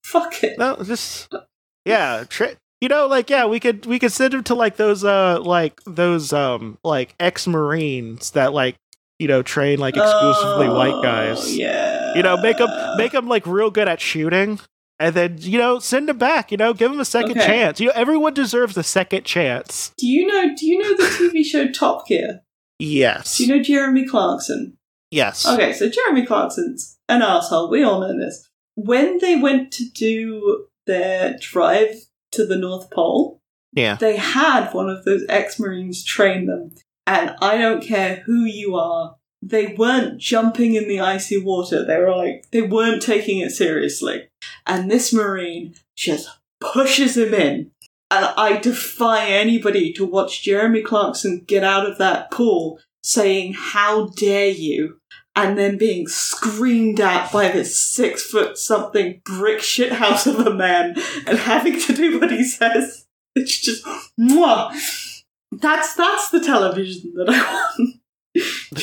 Fuck 0.04 0.42
it. 0.44 0.59
no, 0.59 0.76
just 0.82 1.32
yeah, 1.85 2.24
tra- 2.28 2.56
you 2.80 2.88
know, 2.88 3.06
like 3.06 3.30
yeah, 3.30 3.46
we 3.46 3.59
could 3.61 3.87
we 3.87 3.98
could 3.98 4.12
send 4.12 4.35
him 4.35 4.44
to 4.44 4.54
like 4.54 4.76
those 4.76 5.02
uh 5.04 5.40
like 5.40 5.80
those 5.87 6.32
um 6.32 6.78
like 6.85 7.14
ex 7.18 7.46
Marines 7.46 8.32
that 8.32 8.52
like 8.52 8.76
you 9.18 9.28
know 9.28 9.42
train 9.42 9.78
like 9.78 9.96
exclusively 9.96 10.68
white 10.68 11.02
guys. 11.02 11.38
Oh, 11.40 11.48
Yeah. 11.50 12.14
you 12.14 12.22
know 12.22 12.37
make 12.37 12.59
them 12.59 12.68
make 12.96 13.12
them 13.12 13.28
like 13.28 13.46
real 13.46 13.70
good 13.70 13.88
at 13.88 14.00
shooting 14.00 14.61
and 14.98 15.14
then 15.14 15.37
you 15.38 15.59
know 15.59 15.78
send 15.78 16.09
them 16.09 16.18
back 16.18 16.50
you 16.50 16.56
know 16.56 16.72
give 16.72 16.90
them 16.90 17.00
a 17.00 17.04
second 17.04 17.32
Okay. 17.32 17.46
chance 17.46 17.80
you 17.80 17.87
know 17.87 17.92
everyone 17.94 18.35
deserves 18.35 18.76
a 18.76 18.82
second 18.82 19.24
chance 19.24 19.92
Do 19.98 20.06
you 20.06 20.26
know? 20.26 20.54
Do 20.56 20.66
you 20.66 20.78
know 20.78 20.96
the 20.96 21.04
TV 21.04 21.44
show 21.52 21.68
Top 21.68 22.06
Gear? 22.06 22.40
yes 22.78 23.37
Do 23.38 23.44
you 23.46 23.56
know 23.56 23.62
Jeremy 23.62 24.06
Clarkson? 24.06 24.76
yes 25.11 25.46
Okay, 25.46 25.72
so 25.72 25.88
Jeremy 25.88 26.26
Clarkson's 26.26 26.98
an 27.09 27.22
asshole. 27.22 27.70
We 27.70 27.82
all 27.85 28.00
know 28.00 28.18
this. 28.18 28.48
When 28.74 29.18
they 29.18 29.37
went 29.37 29.72
to 29.74 29.85
do 29.88 30.66
their 30.87 31.37
drive 31.40 31.94
to 32.32 32.44
the 32.44 32.56
North 32.56 32.90
Pole, 32.90 33.40
yeah 33.72 33.94
they 33.96 34.16
had 34.16 34.70
one 34.72 34.88
of 34.88 35.04
those 35.04 35.24
ex-marines 35.28 36.02
train 36.04 36.46
them 36.46 36.72
and 37.06 37.35
i 37.42 37.59
don't 37.59 37.82
care 37.82 38.22
who 38.24 38.44
you 38.44 38.74
are 38.76 39.16
they 39.48 39.74
weren't 39.74 40.18
jumping 40.18 40.74
in 40.74 40.88
the 40.88 41.00
icy 41.00 41.38
water. 41.38 41.85
They 41.85 41.98
were 41.98 42.14
like 42.14 42.50
they 42.50 42.62
weren't 42.62 43.02
taking 43.02 43.40
it 43.40 43.50
seriously. 43.50 44.28
And 44.66 44.90
this 44.90 45.12
marine 45.12 45.74
just 45.94 46.28
pushes 46.61 47.16
him 47.16 47.35
in. 47.35 47.70
And 48.09 48.26
i 48.37 48.56
defy 48.56 49.26
anybody 49.26 49.92
to 49.94 50.04
watch 50.04 50.40
jeremy 50.44 50.80
clarkson 50.80 51.42
get 51.44 51.64
out 51.64 51.90
of 51.90 51.98
that 51.98 52.30
pool 52.30 52.78
saying 53.02 53.54
how 53.54 54.09
dare 54.16 54.50
you? 54.50 55.00
And 55.35 55.59
then 55.59 55.76
being 55.76 56.06
screamed 56.06 56.98
at 56.98 57.30
by 57.30 57.48
this 57.48 57.78
six 57.78 58.22
foot 58.22 58.56
something 58.56 59.20
brick 59.24 59.61
shit 59.61 59.92
house 59.92 60.26
of 60.26 60.40
a 60.46 60.54
man 60.54 60.96
and 61.26 61.38
having 61.38 61.78
to 61.80 61.92
do 61.92 62.18
what 62.18 62.30
he 62.30 62.44
says. 62.44 63.06
It's 63.35 63.61
just 63.61 63.85
mwah. 64.18 64.72
That's 65.52 65.94
that's 65.94 66.30
the 66.30 66.40
television 66.40 67.12
that 67.16 67.28
I 67.28 67.52
want. 67.52 67.96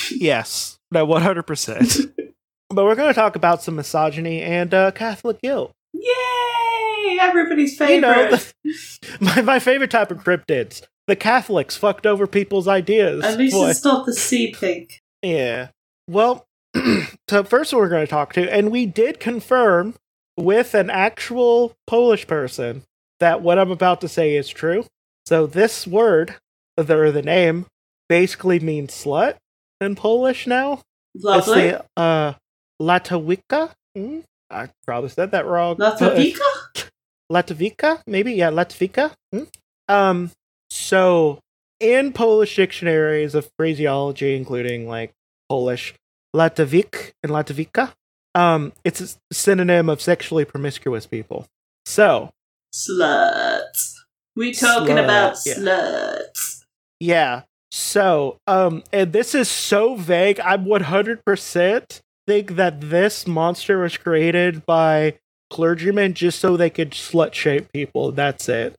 yes 0.11 0.77
no 0.91 1.05
100% 1.05 2.13
but 2.69 2.85
we're 2.85 2.95
going 2.95 3.09
to 3.09 3.19
talk 3.19 3.35
about 3.35 3.61
some 3.61 3.75
misogyny 3.75 4.41
and 4.41 4.73
uh, 4.73 4.91
catholic 4.91 5.41
guilt 5.41 5.71
Yay! 5.93 7.17
Everybody's 7.19 7.79
you 7.79 8.01
know 8.01 8.13
favorite. 8.13 8.53
the, 8.63 9.17
my, 9.19 9.41
my 9.41 9.59
favorite 9.59 9.91
type 9.91 10.11
of 10.11 10.23
cryptids 10.23 10.81
the 11.07 11.15
catholics 11.15 11.75
fucked 11.75 12.05
over 12.05 12.27
people's 12.27 12.67
ideas 12.67 13.23
At 13.23 13.37
least 13.37 13.53
Boy. 13.53 13.69
it's 13.69 13.83
not 13.83 14.05
the 14.05 14.13
sea 14.13 14.53
pig. 14.57 14.93
Yeah. 15.21 15.69
Well, 16.09 16.45
so 17.29 17.43
first 17.43 17.73
one 17.73 17.81
we're 17.81 17.89
going 17.89 18.05
to 18.05 18.09
talk 18.09 18.33
to, 18.33 18.53
and 18.53 18.71
we 18.71 18.85
did 18.85 19.19
confirm 19.19 19.95
with 20.37 20.73
an 20.73 20.89
actual 20.89 21.73
Polish 21.87 22.27
person 22.27 22.83
that 23.19 23.41
what 23.41 23.59
I'm 23.59 23.71
about 23.71 24.01
to 24.01 24.07
say 24.07 24.35
is 24.35 24.49
true. 24.49 24.85
So 25.25 25.45
this 25.45 25.87
word, 25.87 26.35
or 26.77 27.11
the 27.11 27.21
name, 27.21 27.67
basically 28.09 28.59
means 28.59 28.91
slut 28.91 29.35
in 29.83 29.95
Polish 29.95 30.47
now. 30.47 30.81
Lovely. 31.15 31.61
It's 31.65 31.81
the 31.95 32.01
uh, 32.01 32.33
Latawika. 32.81 33.71
Hmm? 33.95 34.19
I 34.49 34.69
probably 34.85 35.09
said 35.09 35.31
that 35.31 35.45
wrong. 35.45 35.77
Latavika? 35.77 36.89
Latavika, 37.31 38.01
maybe 38.07 38.33
yeah, 38.33 38.51
Latavika. 38.51 39.13
Hmm? 39.31 39.43
Um, 39.87 40.31
so 40.69 41.39
in 41.79 42.13
Polish 42.13 42.55
dictionaries 42.55 43.35
of 43.35 43.49
phraseology, 43.57 44.35
including 44.35 44.87
like 44.87 45.11
Polish, 45.49 45.93
Latavik 46.35 47.11
and 47.21 47.31
Latavika, 47.31 47.93
um, 48.35 48.73
it's 48.83 49.01
a 49.01 49.33
synonym 49.33 49.89
of 49.89 50.01
sexually 50.01 50.45
promiscuous 50.45 51.05
people. 51.05 51.45
So 51.85 52.31
Sluts. 52.73 53.93
We 54.35 54.53
talking 54.53 54.95
Slut, 54.95 55.03
about 55.03 55.37
yeah. 55.45 55.53
sluts. 55.55 56.63
yeah, 56.99 57.41
so 57.73 58.37
um, 58.45 58.83
and 58.93 59.13
this 59.13 59.33
is 59.33 59.49
so 59.49 59.95
vague. 59.95 60.39
I'm 60.39 60.65
100 60.65 61.25
percent 61.25 62.01
think 62.27 62.55
that 62.55 62.79
this 62.81 63.27
monster 63.27 63.79
was 63.79 63.97
created 63.97 64.65
by 64.65 65.17
clergymen 65.49 66.13
just 66.13 66.39
so 66.39 66.55
they 66.55 66.69
could 66.69 66.91
slut 66.91 67.33
shape 67.33 67.71
people. 67.73 68.11
That's 68.11 68.47
it. 68.47 68.75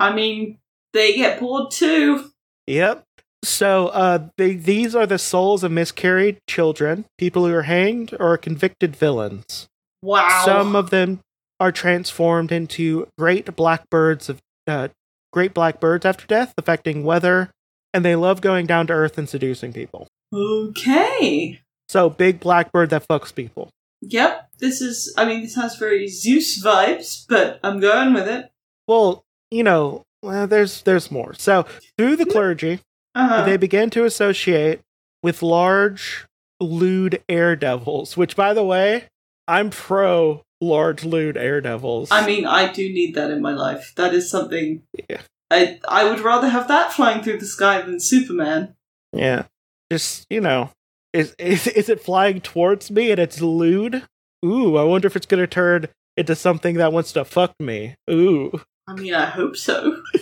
I 0.00 0.12
mean, 0.14 0.58
they 0.92 1.14
get 1.14 1.40
bored 1.40 1.70
too. 1.70 2.30
Yep. 2.66 3.04
So 3.44 3.88
uh, 3.88 4.28
they, 4.36 4.54
these 4.54 4.94
are 4.94 5.06
the 5.06 5.18
souls 5.18 5.62
of 5.62 5.70
miscarried 5.70 6.38
children, 6.48 7.04
people 7.16 7.46
who 7.46 7.54
are 7.54 7.62
hanged 7.62 8.14
or 8.18 8.36
convicted 8.38 8.96
villains. 8.96 9.68
Wow. 10.02 10.42
Some 10.44 10.74
of 10.74 10.90
them 10.90 11.20
are 11.60 11.72
transformed 11.72 12.50
into 12.50 13.08
great 13.18 13.54
blackbirds 13.54 14.28
of 14.28 14.40
uh, 14.66 14.88
great 15.32 15.54
blackbirds 15.54 16.04
after 16.04 16.26
death, 16.26 16.54
affecting 16.58 17.04
weather, 17.04 17.50
and 17.96 18.04
they 18.04 18.14
love 18.14 18.42
going 18.42 18.66
down 18.66 18.86
to 18.88 18.92
earth 18.92 19.16
and 19.16 19.26
seducing 19.26 19.72
people. 19.72 20.06
Okay. 20.34 21.60
So 21.88 22.10
big 22.10 22.40
blackbird 22.40 22.90
that 22.90 23.08
fucks 23.08 23.34
people. 23.34 23.70
Yep. 24.02 24.50
This 24.58 24.82
is. 24.82 25.14
I 25.16 25.24
mean, 25.24 25.40
this 25.40 25.54
has 25.56 25.76
very 25.76 26.08
Zeus 26.08 26.62
vibes, 26.62 27.24
but 27.26 27.58
I'm 27.64 27.80
going 27.80 28.12
with 28.12 28.28
it. 28.28 28.50
Well, 28.86 29.24
you 29.50 29.62
know, 29.62 30.02
well, 30.22 30.46
there's 30.46 30.82
there's 30.82 31.10
more. 31.10 31.32
So 31.34 31.64
through 31.96 32.16
the 32.16 32.26
clergy, 32.26 32.80
Uh-huh. 33.14 33.44
they 33.44 33.56
began 33.56 33.88
to 33.90 34.04
associate 34.04 34.80
with 35.22 35.42
large 35.42 36.26
lewd 36.60 37.22
air 37.28 37.56
devils, 37.56 38.16
which 38.16 38.36
by 38.36 38.52
the 38.52 38.64
way, 38.64 39.04
I'm 39.48 39.70
pro 39.70 40.42
large 40.60 41.04
lewd 41.04 41.36
air 41.38 41.60
devils. 41.62 42.08
I 42.10 42.26
mean, 42.26 42.46
I 42.46 42.70
do 42.72 42.82
need 42.88 43.14
that 43.14 43.30
in 43.30 43.40
my 43.40 43.52
life. 43.52 43.92
That 43.96 44.12
is 44.12 44.28
something. 44.30 44.82
Yeah. 45.08 45.22
I 45.50 45.78
I 45.88 46.04
would 46.08 46.20
rather 46.20 46.48
have 46.48 46.68
that 46.68 46.92
flying 46.92 47.22
through 47.22 47.38
the 47.38 47.46
sky 47.46 47.80
than 47.82 48.00
Superman. 48.00 48.74
yeah. 49.12 49.44
Just, 49.92 50.26
you 50.30 50.40
know, 50.40 50.70
is 51.12 51.34
is 51.38 51.66
is 51.80 51.88
it 51.88 52.00
flying 52.02 52.40
towards 52.40 52.90
me 52.90 53.10
and 53.12 53.20
it's 53.20 53.40
lewd? 53.40 54.02
Ooh, 54.44 54.76
I 54.76 54.82
wonder 54.82 55.06
if 55.06 55.16
it's 55.16 55.26
going 55.26 55.40
to 55.42 55.46
turn 55.46 55.86
into 56.16 56.34
something 56.34 56.74
that 56.76 56.92
wants 56.92 57.12
to 57.12 57.24
fuck 57.24 57.54
me. 57.60 57.94
Ooh. 58.10 58.60
I 58.88 58.94
mean, 58.94 59.14
I 59.14 59.26
hope 59.26 59.56
so. 59.56 60.02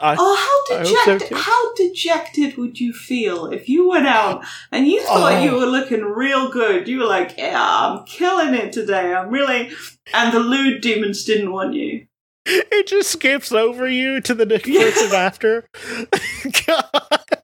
I, 0.00 0.14
Oh, 0.18 0.36
how 0.68 0.76
hope 0.76 0.86
so, 0.86 1.18
dejected! 1.18 1.36
how 1.38 1.74
dejected 1.74 2.56
would 2.56 2.78
you 2.78 2.92
feel 2.92 3.46
if 3.46 3.68
you 3.68 3.88
went 3.88 4.06
out 4.06 4.44
and 4.70 4.86
you 4.86 5.02
thought 5.02 5.32
Oh. 5.32 5.42
you 5.42 5.52
were 5.54 5.66
looking 5.66 6.02
real 6.04 6.50
good? 6.50 6.86
You 6.86 6.98
were 7.00 7.06
like, 7.06 7.36
"Yeah, 7.38 7.56
I'm 7.58 8.04
killing 8.04 8.54
it 8.54 8.72
today. 8.72 9.12
I'm 9.14 9.30
really," 9.30 9.70
and 10.14 10.32
the 10.32 10.40
lewd 10.40 10.80
demons 10.82 11.24
didn't 11.24 11.50
want 11.52 11.74
you. 11.74 12.06
it 12.72 12.86
just 12.86 13.10
skips 13.10 13.52
over 13.52 13.88
you 13.88 14.20
to 14.22 14.34
the 14.34 14.46
next 14.46 14.68
person 14.68 15.14
after. 15.14 15.68
God. 16.66 17.42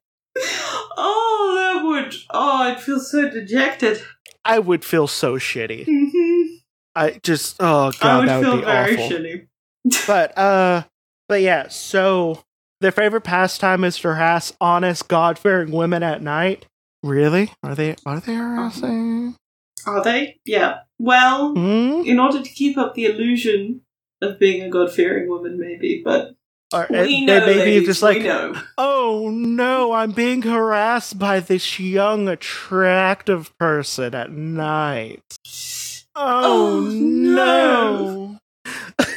Oh, 0.97 1.55
that 1.57 1.85
would. 1.85 2.15
Oh, 2.31 2.63
I'd 2.63 2.81
feel 2.81 3.01
so 3.01 3.29
dejected. 3.31 4.03
I 4.45 4.59
would 4.59 4.85
feel 4.85 5.07
so 5.07 5.35
shitty. 5.37 5.87
Mhm. 5.87 6.45
I 6.97 7.21
just 7.23 7.57
oh 7.61 7.93
god, 8.01 8.03
I 8.05 8.19
would 8.19 8.29
that 8.29 8.43
feel 8.43 8.51
would 8.53 8.61
be 8.61 8.65
very 8.67 8.95
awful. 8.95 9.09
shitty. 9.11 9.47
But 10.07 10.39
uh 10.39 10.83
but 11.29 11.43
yeah, 11.43 11.69
so 11.69 12.43
their 12.81 12.93
favorite 12.93 13.23
pastime 13.23 13.85
is 13.85 13.97
to 13.99 14.09
harass 14.09 14.53
honest, 14.61 15.09
God 15.09 15.39
fearing 15.39 15.71
women 15.73 16.03
at 16.03 16.23
night. 16.23 16.67
Really? 17.03 17.53
Are 17.63 17.75
they 17.75 17.97
are 18.07 18.21
they 18.21 18.35
harassing? 18.35 19.37
Are 19.87 20.03
they? 20.03 20.39
Yeah. 20.47 20.79
Well, 20.99 21.55
Hmm? 21.55 22.03
in 22.07 22.19
order 22.19 22.43
to 22.43 22.49
keep 22.51 22.79
up 22.79 22.95
the 22.95 23.07
illusion 23.07 23.83
of 24.23 24.39
being 24.39 24.63
a 24.63 24.69
God-fearing 24.71 25.29
woman, 25.29 25.59
maybe. 25.59 26.03
But 26.05 26.35
Or 26.73 26.87
we 26.91 26.97
they 26.97 27.21
know, 27.25 27.41
maybe 27.47 27.59
ladies, 27.61 27.87
just 27.87 28.03
like. 28.03 28.23
Oh 28.79 29.31
no, 29.33 29.93
I'm 29.93 30.13
being 30.13 30.43
harassed 30.43 31.19
by 31.19 31.41
this 31.41 31.79
young, 31.79 32.29
attractive 32.29 33.57
person 33.59 34.15
at 34.15 34.31
night. 34.33 35.23
Oh, 36.17 36.77
Oh, 36.77 36.81
no. 36.91 38.39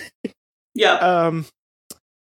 Yeah. 0.75 0.93
um 0.93 1.45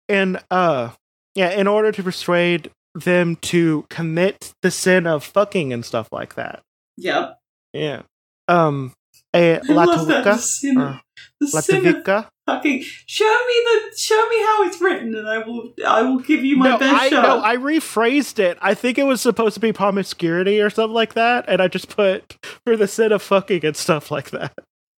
and 0.09 0.43
uh 0.51 0.91
yeah 1.35 1.51
in 1.51 1.67
order 1.67 1.93
to 1.93 2.03
persuade 2.03 2.71
them 2.95 3.37
to 3.37 3.85
commit 3.91 4.55
the 4.63 4.71
sin 4.71 5.07
of 5.07 5.25
fucking 5.25 5.75
and 5.75 5.85
stuff 5.85 6.09
like 6.11 6.37
that 6.37 6.63
yeah. 6.97 7.33
yeah 7.75 8.03
um 8.49 8.95
a 9.35 9.57
I 9.59 9.61
love 9.73 10.07
that. 10.07 10.25
The 10.25 10.31
latavuka 10.31 10.39
sin, 10.39 10.79
or 10.79 11.01
the 11.41 11.49
sin 11.49 11.87
of 11.87 12.05
fucking. 12.47 12.83
Show 13.07 13.25
me 13.25 13.55
the. 13.65 13.97
Show 13.97 14.29
me 14.29 14.43
how 14.43 14.63
it's 14.65 14.81
written, 14.81 15.15
and 15.15 15.29
I 15.29 15.39
will. 15.39 15.73
I 15.87 16.03
will 16.03 16.21
give 16.21 16.45
you 16.45 16.57
my 16.57 16.71
no 16.71 16.79
best 16.79 16.95
i 16.95 17.09
shot. 17.09 17.23
no 17.23 17.43
i 17.43 17.57
rephrased 17.57 18.39
it 18.39 18.57
i 18.61 18.75
think 18.75 18.99
it 18.99 19.05
was 19.05 19.21
supposed 19.21 19.55
to 19.55 19.61
be 19.61 19.73
promiscuity 19.73 20.61
or 20.61 20.71
something 20.71 20.95
like 20.95 21.15
that 21.15 21.45
and 21.49 21.61
i 21.61 21.69
just 21.69 21.89
put 21.89 22.37
for 22.65 22.77
the 22.77 22.87
sin 22.87 23.13
of 23.13 23.23
fucking 23.23 23.65
and 23.65 23.77
stuff 23.77 24.11
like 24.11 24.31
that 24.31 24.53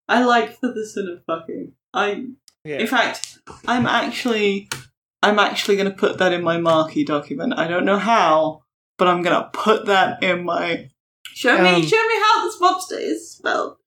I 0.07 0.23
like 0.23 0.59
for 0.59 0.71
the 0.71 0.85
sin 0.85 1.09
of 1.09 1.23
fucking. 1.25 1.73
I. 1.93 2.25
yeah 2.63 2.77
In 2.77 2.87
fact, 2.87 3.39
I'm 3.67 3.85
actually. 3.85 4.69
I'm 5.23 5.39
actually 5.39 5.77
going 5.77 5.89
to 5.89 5.95
put 5.95 6.19
that 6.19 6.31
in 6.31 6.43
my 6.43 6.57
marquee 6.57 7.03
document. 7.03 7.55
I 7.57 7.67
don't 7.67 7.85
know 7.85 7.97
how, 7.97 8.61
but 8.99 9.07
I'm 9.07 9.23
going 9.23 9.35
to 9.41 9.49
put 9.51 9.87
that 9.87 10.21
in 10.21 10.45
my. 10.45 10.89
Show 11.33 11.61
me. 11.61 11.69
Um, 11.69 11.81
show 11.81 12.07
me 12.07 12.13
how 12.21 12.45
this 12.45 12.61
monster 12.61 12.97
is 12.97 13.31
spelled. 13.31 13.77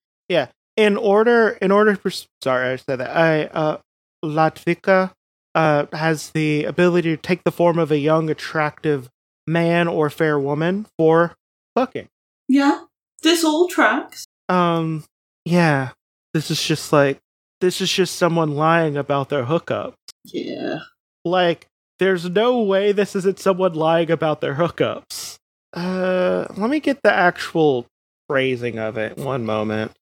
In 0.76 0.96
order 0.96 1.50
in 1.61 1.70
order 1.70 1.94
for 1.96 2.11
sorry 2.42 2.72
i 2.72 2.76
said 2.76 2.98
that. 3.00 3.16
I 3.16 3.44
uh 3.46 3.78
latvika 4.24 5.12
uh 5.54 5.87
has 5.92 6.30
the 6.30 6.64
ability 6.64 7.11
to 7.11 7.16
take 7.16 7.44
the 7.44 7.52
form 7.52 7.78
of 7.78 7.90
a 7.90 7.98
young 7.98 8.30
attractive 8.30 9.09
man 9.46 9.88
or 9.88 10.11
fair 10.11 10.38
woman 10.38 10.87
for 10.96 11.35
fucking. 11.74 12.09
Yeah. 12.48 12.83
This 13.22 13.44
all 13.44 13.68
tracks. 13.68 14.26
um 14.48 15.04
yeah. 15.44 15.90
This 16.35 16.50
is 16.50 16.62
just 16.62 16.92
like 16.92 17.18
this 17.61 17.80
is 17.80 17.90
just 17.92 18.16
someone 18.16 18.54
lying 18.54 18.96
about 18.96 19.28
their 19.28 19.44
hookup. 19.44 19.94
Yeah. 20.24 20.80
like 21.24 21.66
there's 21.98 22.28
no 22.30 22.62
way 22.62 22.92
this 22.92 23.14
isn't 23.16 23.38
someone 23.38 23.74
lying 23.74 24.11
about 24.11 24.40
their 24.40 24.54
hookups. 24.54 25.37
Uh 25.74 26.46
let 26.56 26.70
me 26.70 26.80
get 26.80 27.02
the 27.02 27.12
actual 27.12 27.87
phrasing 28.28 28.78
of 28.78 28.96
it. 28.96 29.16
One 29.16 29.44
moment 29.44 29.92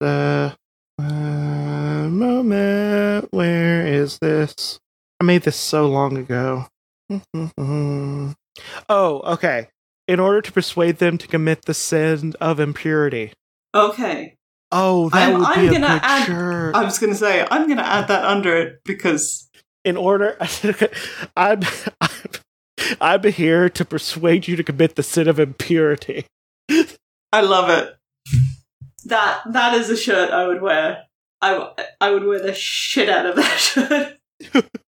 uh, 0.00 0.50
moment 2.08 3.28
where 3.32 3.86
is 3.86 4.18
this 4.20 4.78
i 5.20 5.24
made 5.24 5.42
this 5.42 5.56
so 5.56 5.86
long 5.86 6.16
ago 6.16 6.66
oh 8.88 9.20
okay 9.24 9.68
in 10.08 10.20
order 10.20 10.40
to 10.40 10.52
persuade 10.52 10.98
them 10.98 11.18
to 11.18 11.26
commit 11.28 11.64
the 11.66 11.74
sin 11.74 12.32
of 12.40 12.58
impurity 12.60 13.32
Okay. 13.74 14.34
oh 14.72 15.08
that 15.10 15.28
I'm- 15.28 15.38
would 15.38 15.46
I'm 15.48 15.60
be 15.60 15.66
a 15.68 15.72
gonna 15.72 15.86
good 15.94 16.00
add- 16.02 16.26
shirt 16.26 16.74
I 16.74 16.84
was 16.84 16.98
going 16.98 17.12
to 17.12 17.18
say, 17.18 17.46
I'm 17.50 17.66
going 17.66 17.78
to 17.78 17.86
add 17.86 18.08
that 18.08 18.24
under 18.24 18.56
it 18.56 18.80
because. 18.84 19.48
in 19.84 19.96
order 19.96 20.36
I'm, 21.36 21.60
I'm 22.00 22.10
I'm 23.00 23.22
here 23.24 23.68
to 23.68 23.84
persuade 23.84 24.48
you 24.48 24.56
to 24.56 24.62
commit 24.64 24.94
the 24.96 25.02
sin 25.02 25.28
of 25.28 25.38
impurity. 25.40 26.26
I 27.32 27.40
love 27.40 27.68
it. 27.70 27.95
That 29.08 29.42
that 29.52 29.74
is 29.74 29.90
a 29.90 29.96
shirt 29.96 30.30
I 30.30 30.46
would 30.46 30.60
wear. 30.62 31.04
I, 31.42 31.70
I 32.00 32.10
would 32.10 32.24
wear 32.24 32.40
the 32.42 32.54
shit 32.54 33.08
out 33.08 33.26
of 33.26 33.36
that 33.36 33.58
shirt. 34.52 34.66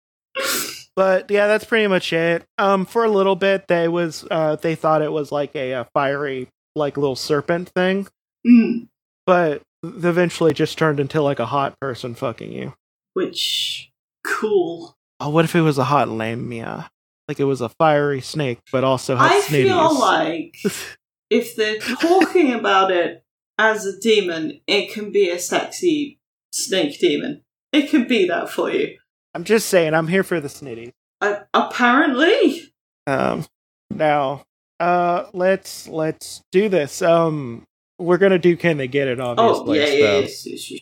But 0.96 1.30
yeah, 1.30 1.46
that's 1.46 1.64
pretty 1.64 1.86
much 1.86 2.12
it. 2.12 2.44
Um, 2.58 2.84
for 2.86 3.04
a 3.06 3.10
little 3.10 3.36
bit, 3.36 3.68
they 3.68 3.88
was 3.88 4.26
uh 4.32 4.56
they 4.56 4.74
thought 4.74 5.04
it 5.04 5.12
was 5.12 5.32
like 5.32 5.56
a, 5.56 5.74
uh 5.76 5.84
fiery 5.94 6.48
like 6.76 6.98
little 6.98 7.16
serpent 7.16 7.70
thing, 7.70 8.08
Mm. 8.46 8.88
but 9.28 9.62
eventually 9.84 10.54
just 10.54 10.76
turned 10.78 11.00
into 11.00 11.22
like 11.22 11.38
a 11.40 11.46
hot 11.46 11.80
person 11.80 12.16
fucking 12.16 12.52
you. 12.52 12.74
Which 13.14 13.92
cool. 14.26 14.96
Oh, 15.20 15.30
what 15.30 15.46
if 15.46 15.56
it 15.56 15.62
was 15.62 15.78
a 15.78 15.84
hot 15.84 16.10
lamia? 16.10 16.90
Like 17.28 17.40
it 17.40 17.44
was 17.46 17.62
a 17.62 17.70
fiery 17.70 18.22
snake, 18.22 18.60
but 18.72 18.84
also 18.84 19.16
had 19.18 19.32
I 19.32 19.42
snitties. 19.42 19.64
feel 19.66 20.00
like 20.00 20.56
if 21.30 21.56
they're 21.56 21.78
talking 21.78 22.54
about 22.54 22.90
it 22.90 23.24
as 23.58 23.86
a 23.86 24.00
demon, 24.00 24.60
it 24.68 24.92
can 24.94 25.12
be 25.12 25.30
a 25.30 25.40
sexy 25.40 26.20
snake 26.52 27.00
demon. 27.00 27.44
It 27.74 27.90
can 27.90 28.08
be 28.08 28.28
that 28.28 28.50
for 28.50 28.70
you. 28.72 28.98
I'm 29.34 29.44
just 29.44 29.68
saying, 29.70 29.94
I'm 29.94 30.08
here 30.08 30.24
for 30.24 30.40
the 30.40 30.48
snitty. 30.48 30.94
Uh, 31.22 31.40
apparently, 31.54 32.64
Um, 33.06 33.46
now, 33.90 34.44
uh, 34.80 35.26
let's 35.34 35.88
let's 35.88 36.42
do 36.52 36.70
this. 36.70 37.02
Um, 37.02 37.66
we're 38.00 38.18
gonna 38.18 38.38
do 38.40 38.56
can 38.58 38.78
they 38.78 38.88
get 38.88 39.08
it? 39.08 39.20
oh 39.20 39.36
Obviously, 39.38 39.80
yeah, 39.80 39.86
so. 39.86 39.92
yeah, 39.92 40.20
yes, 40.20 40.46
yes, 40.46 40.72
yes. 40.72 40.82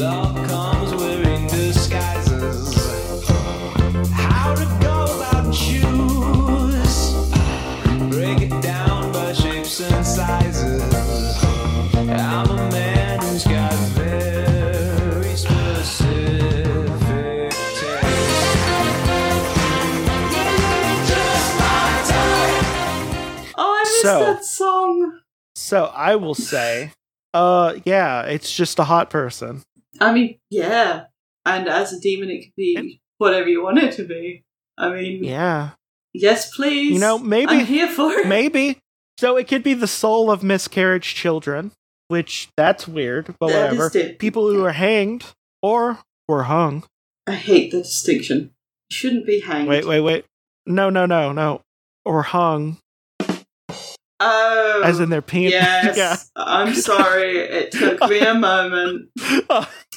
Love 0.00 0.48
comes 0.48 0.94
wearing 0.94 1.15
So- 24.06 24.20
that 24.20 24.44
song. 24.44 25.20
So 25.54 25.86
I 25.86 26.16
will 26.16 26.34
say, 26.34 26.92
uh, 27.32 27.76
yeah, 27.84 28.22
it's 28.22 28.54
just 28.54 28.78
a 28.78 28.84
hot 28.84 29.08
person. 29.10 29.62
I 30.00 30.12
mean, 30.12 30.38
yeah. 30.50 31.04
And 31.46 31.66
as 31.68 31.92
a 31.94 32.00
demon, 32.00 32.28
it 32.30 32.42
can 32.42 32.52
be 32.56 33.00
whatever 33.18 33.48
you 33.48 33.62
want 33.64 33.78
it 33.78 33.92
to 33.92 34.04
be. 34.04 34.44
I 34.76 34.90
mean, 34.90 35.24
Yeah, 35.24 35.70
yes, 36.12 36.54
please. 36.54 36.92
you 36.92 36.98
know, 36.98 37.18
maybe 37.18 37.52
I'm 37.52 37.64
here 37.66 37.88
for 37.88 38.12
it. 38.12 38.26
maybe. 38.26 38.78
So 39.18 39.38
it 39.38 39.48
could 39.48 39.62
be 39.62 39.72
the 39.72 39.86
soul 39.86 40.30
of 40.30 40.42
miscarriage 40.42 41.14
children, 41.14 41.72
which 42.08 42.50
that's 42.58 42.86
weird, 42.86 43.34
but 43.40 43.48
That 43.48 43.72
whatever. 43.76 44.14
People 44.18 44.50
who 44.52 44.62
are 44.66 44.72
hanged 44.72 45.24
or 45.62 46.00
were 46.28 46.42
hung. 46.44 46.84
I 47.26 47.32
hate 47.32 47.70
the 47.70 47.78
distinction. 47.78 48.50
Shouldn't 48.90 49.24
be 49.26 49.40
hanged. 49.40 49.68
Wait, 49.68 49.86
wait, 49.86 50.00
wait. 50.02 50.26
No, 50.66 50.90
no, 50.90 51.06
no, 51.06 51.32
no. 51.32 51.62
Or 52.04 52.22
hung, 52.22 52.76
Oh, 54.18 54.82
as 54.84 54.98
in 55.00 55.10
their 55.10 55.20
penis. 55.22 55.52
yes. 55.96 56.30
I'm 56.36 56.74
sorry. 56.74 57.38
It 57.38 57.72
took 57.72 58.00
me 58.08 58.20
a 58.20 58.34
moment. 58.34 59.10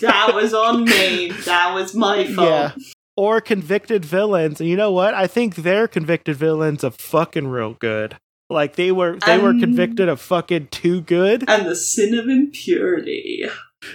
That 0.02 0.34
was 0.34 0.54
on 0.54 0.86
me. 0.86 1.30
That 1.46 1.74
was 1.74 1.94
my 1.94 2.26
fault. 2.26 2.48
yeah. 2.50 2.72
Or 3.18 3.42
convicted 3.42 4.06
villains. 4.06 4.62
And 4.62 4.70
you 4.70 4.78
know 4.78 4.94
what? 4.94 5.14
I 5.14 5.28
think 5.28 5.56
their 5.56 5.90
convicted 5.90 6.38
villains 6.38 6.86
are 6.86 6.92
fucking 6.92 7.48
real 7.50 7.74
good. 7.74 8.16
Like 8.50 8.78
they 8.78 8.94
were 8.94 9.18
they 9.26 9.38
were 9.38 9.50
Um, 9.50 9.60
convicted 9.60 10.08
of 10.08 10.22
fucking 10.22 10.70
too 10.72 11.02
good. 11.02 11.44
And 11.50 11.66
the 11.66 11.76
sin 11.76 12.18
of 12.18 12.30
impurity. 12.30 13.44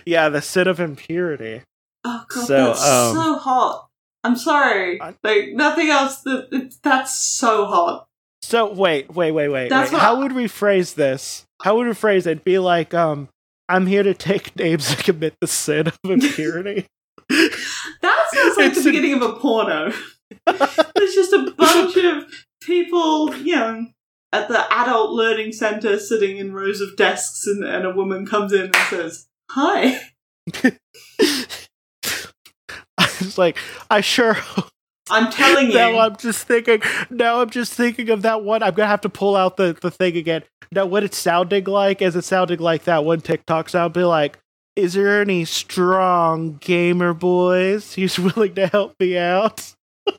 Yeah, 0.05 0.29
the 0.29 0.43
sin 0.43 0.69
of 0.69 0.79
impurity. 0.79 1.63
Oh 2.05 2.25
god, 2.29 2.47
So, 2.47 2.67
that's 2.67 2.87
um, 2.87 3.15
so 3.17 3.39
hot. 3.39 3.89
I'm 4.23 4.37
sorry. 4.37 5.01
I- 5.01 5.15
like 5.25 5.53
nothing 5.55 5.89
else. 5.89 6.21
That 6.21 6.75
that's 6.83 7.15
so 7.19 7.65
hot. 7.65 8.07
So 8.45 8.73
wait, 8.73 9.11
wait, 9.15 9.33
wait, 9.33 9.49
wait. 9.49 9.69
That's 9.71 9.91
wait. 9.91 9.97
what- 9.97 10.03
How 10.03 10.19
would 10.21 10.33
we 10.33 10.47
phrase 10.49 10.95
this? 10.95 11.45
How 11.63 11.77
would 11.77 11.87
we 11.87 11.95
phrase 11.95 12.27
it? 12.27 12.45
Be 12.45 12.59
like, 12.59 12.93
um, 12.95 13.29
I'm 13.69 13.87
here 13.87 14.03
to 14.03 14.13
take 14.15 14.55
names 14.59 14.91
and 14.91 14.99
commit 14.99 15.35
the 15.41 15.47
sin 15.47 15.89
of 15.89 15.99
impurity. 16.05 16.87
That 17.31 18.27
sounds 18.35 18.57
like 18.59 18.67
It's 18.73 18.85
the 18.85 18.91
beginning 18.91 19.15
of 19.15 19.23
a 19.23 19.33
porno. 19.37 19.93
There's 20.47 21.15
just 21.15 21.33
a 21.33 21.51
bunch 21.57 21.97
of 21.97 22.25
people, 22.63 23.35
you 23.37 23.57
know, 23.57 23.87
at 24.31 24.49
the 24.49 24.71
adult 24.73 25.13
learning 25.13 25.53
center 25.53 25.99
sitting 25.99 26.37
in 26.37 26.53
rows 26.53 26.83
of 26.83 26.97
desks, 26.97 27.47
and, 27.47 27.65
and 27.65 27.87
a 27.87 27.91
woman 27.95 28.27
comes 28.27 28.53
in 28.53 28.67
and 28.67 28.77
says, 28.91 29.27
Hi. 29.53 30.01
it's 32.99 33.39
like 33.39 33.57
I 33.91 34.01
sure 34.03 34.37
I'm 35.11 35.31
telling 35.31 35.69
you. 35.69 35.75
now 35.75 35.99
I'm 35.99 36.17
just 36.17 36.47
thinking 36.47 36.81
now 37.11 37.40
I'm 37.43 37.51
just 37.51 37.75
thinking 37.75 38.11
of 38.11 38.23
that 38.23 38.43
one. 38.43 38.62
I'm 38.62 38.75
gonna 38.75 38.88
have 38.88 39.03
to 39.03 39.09
pull 39.09 39.37
out 39.37 39.57
the, 39.57 39.77
the 39.81 39.90
thing 39.90 40.17
again. 40.17 40.43
Now 40.73 40.87
what 40.87 41.05
it's 41.05 41.19
sounding 41.19 41.64
like 41.64 42.03
is 42.03 42.17
it 42.17 42.25
sounding 42.25 42.59
like 42.59 42.85
that 42.85 43.05
one 43.05 43.21
TikTok 43.21 43.69
sound 43.69 43.95
be 43.95 44.05
like, 44.05 44.38
is 44.77 44.95
there 44.95 45.21
any 45.21 45.45
strong 45.45 46.57
gamer 46.61 47.14
boys 47.14 47.95
who's 47.95 48.19
willing 48.19 48.55
to 48.55 48.67
help 48.67 48.95
me 48.99 49.19
out? 49.19 49.75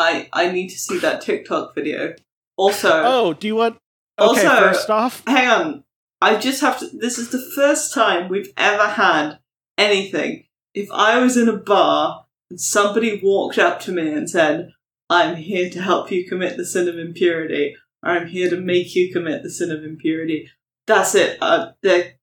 I, 0.00 0.28
I 0.32 0.52
need 0.52 0.68
to 0.68 0.78
see 0.78 0.98
that 0.98 1.20
TikTok 1.20 1.74
video. 1.74 2.14
Also, 2.56 2.88
oh, 2.90 3.32
do 3.34 3.46
you 3.46 3.56
want 3.56 3.76
Okay, 4.18 4.46
Also- 4.46 4.60
first 4.60 4.90
off, 4.90 5.22
hang 5.26 5.48
on. 5.48 5.84
I 6.20 6.36
just 6.36 6.60
have 6.62 6.80
to. 6.80 6.88
This 6.92 7.18
is 7.18 7.30
the 7.30 7.38
first 7.54 7.94
time 7.94 8.28
we've 8.28 8.52
ever 8.56 8.86
had 8.88 9.38
anything. 9.76 10.44
If 10.78 10.90
I 10.92 11.18
was 11.18 11.36
in 11.36 11.48
a 11.48 11.56
bar 11.56 12.24
and 12.50 12.60
somebody 12.60 13.20
walked 13.22 13.58
up 13.58 13.80
to 13.80 13.92
me 13.92 14.12
and 14.12 14.30
said, 14.30 14.70
I'm 15.10 15.36
here 15.36 15.68
to 15.70 15.82
help 15.82 16.10
you 16.12 16.28
commit 16.28 16.56
the 16.56 16.64
sin 16.64 16.88
of 16.88 16.98
impurity, 16.98 17.74
or 18.04 18.10
I'm 18.12 18.28
here 18.28 18.48
to 18.50 18.60
make 18.60 18.94
you 18.94 19.12
commit 19.12 19.42
the 19.42 19.50
sin 19.50 19.70
of 19.70 19.82
impurity, 19.82 20.48
that's 20.86 21.14
it. 21.14 21.38
Uh, 21.42 21.72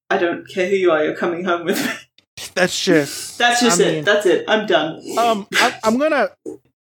I 0.10 0.18
don't 0.18 0.48
care 0.48 0.70
who 0.70 0.76
you 0.76 0.92
are, 0.92 1.04
you're 1.04 1.16
coming 1.16 1.44
home 1.44 1.66
with 1.66 1.84
me. 1.84 1.92
that's 2.54 2.80
just 2.84 3.38
That's 3.38 3.62
just 3.62 3.82
I 3.82 3.84
it. 3.84 3.92
mean- 3.96 4.04
That's 4.06 4.26
it. 4.26 4.46
I'm 4.48 4.66
done. 4.68 5.02
um 5.18 5.48
I, 5.54 5.78
I'm 5.84 5.98
gonna 5.98 6.30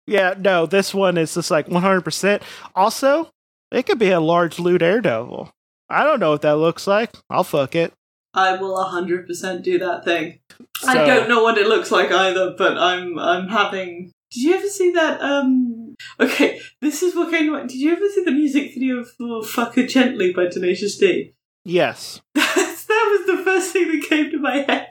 yeah 0.06 0.34
no 0.38 0.66
this 0.66 0.94
one 0.94 1.16
is 1.18 1.34
just 1.34 1.50
like 1.50 1.66
100 1.68 2.00
percent 2.02 2.42
also 2.74 3.28
it 3.72 3.86
could 3.86 3.98
be 3.98 4.10
a 4.10 4.20
large 4.20 4.58
loot 4.60 4.82
air 4.82 5.00
devil. 5.00 5.50
I 5.88 6.04
don't 6.04 6.20
know 6.20 6.30
what 6.32 6.42
that 6.42 6.56
looks 6.56 6.86
like 6.86 7.10
I'll 7.30 7.44
fuck 7.44 7.74
it 7.74 7.92
I 8.36 8.56
will 8.56 8.76
100% 8.76 9.62
do 9.62 9.78
that 9.78 10.04
thing. 10.04 10.38
I 10.86 10.94
don't 10.94 11.28
know 11.28 11.42
what 11.42 11.58
it 11.58 11.66
looks 11.66 11.90
like 11.90 12.12
either, 12.12 12.54
but 12.56 12.76
I'm 12.78 13.18
I'm 13.18 13.48
having. 13.48 14.12
Did 14.30 14.42
you 14.42 14.54
ever 14.54 14.68
see 14.68 14.92
that? 14.92 15.20
Um. 15.20 15.94
Okay, 16.20 16.60
this 16.82 17.02
is 17.02 17.16
what 17.16 17.30
came. 17.30 17.46
to 17.46 17.52
mind. 17.52 17.70
Did 17.70 17.80
you 17.80 17.92
ever 17.92 18.06
see 18.14 18.24
the 18.24 18.30
music 18.30 18.74
video 18.74 19.02
for 19.04 19.42
"Fuck 19.42 19.76
Her 19.76 19.86
Gently" 19.86 20.32
by 20.32 20.46
Tenacious 20.48 20.98
D? 20.98 21.32
yes 21.66 22.20
that 22.34 22.46
was 22.86 23.26
the 23.26 23.42
first 23.42 23.72
thing 23.72 23.88
that 23.88 24.08
came 24.08 24.30
to 24.30 24.38
my 24.38 24.58
head. 24.58 24.88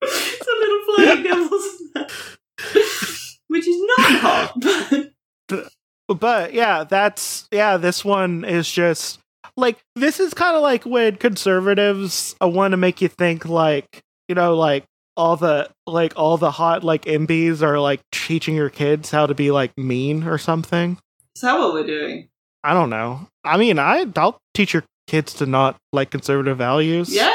it's 0.00 0.46
a 0.46 0.58
little 0.58 0.94
flying 0.96 1.22
devils, 1.92 2.88
which 3.48 3.68
is 3.68 3.82
not 3.98 4.20
hot. 4.20 5.06
But 5.48 5.68
but 6.08 6.54
yeah 6.54 6.84
that's 6.84 7.46
yeah 7.50 7.76
this 7.76 8.04
one 8.04 8.44
is 8.44 8.70
just 8.70 9.20
like 9.56 9.78
this 9.96 10.20
is 10.20 10.34
kind 10.34 10.56
of 10.56 10.62
like 10.62 10.84
when 10.84 11.16
conservatives 11.16 12.34
uh, 12.42 12.48
want 12.48 12.72
to 12.72 12.76
make 12.76 13.00
you 13.00 13.08
think 13.08 13.44
like 13.46 14.02
you 14.28 14.34
know 14.34 14.54
like 14.56 14.84
all 15.16 15.36
the 15.36 15.68
like 15.86 16.12
all 16.16 16.36
the 16.36 16.50
hot 16.50 16.82
like 16.82 17.04
MBs 17.04 17.62
are 17.62 17.78
like 17.78 18.00
teaching 18.10 18.54
your 18.56 18.70
kids 18.70 19.10
how 19.10 19.26
to 19.26 19.34
be 19.34 19.50
like 19.50 19.76
mean 19.78 20.24
or 20.24 20.38
something 20.38 20.98
is 21.36 21.42
that 21.42 21.58
what 21.58 21.72
we're 21.72 21.86
doing? 21.86 22.28
I 22.62 22.72
don't 22.74 22.90
know. 22.90 23.28
I 23.44 23.56
mean, 23.56 23.78
I 23.78 24.06
I'll 24.16 24.38
teach 24.54 24.72
your 24.72 24.84
kids 25.08 25.34
to 25.34 25.46
not 25.46 25.76
like 25.92 26.10
conservative 26.10 26.56
values. 26.56 27.12
Yeah, 27.14 27.30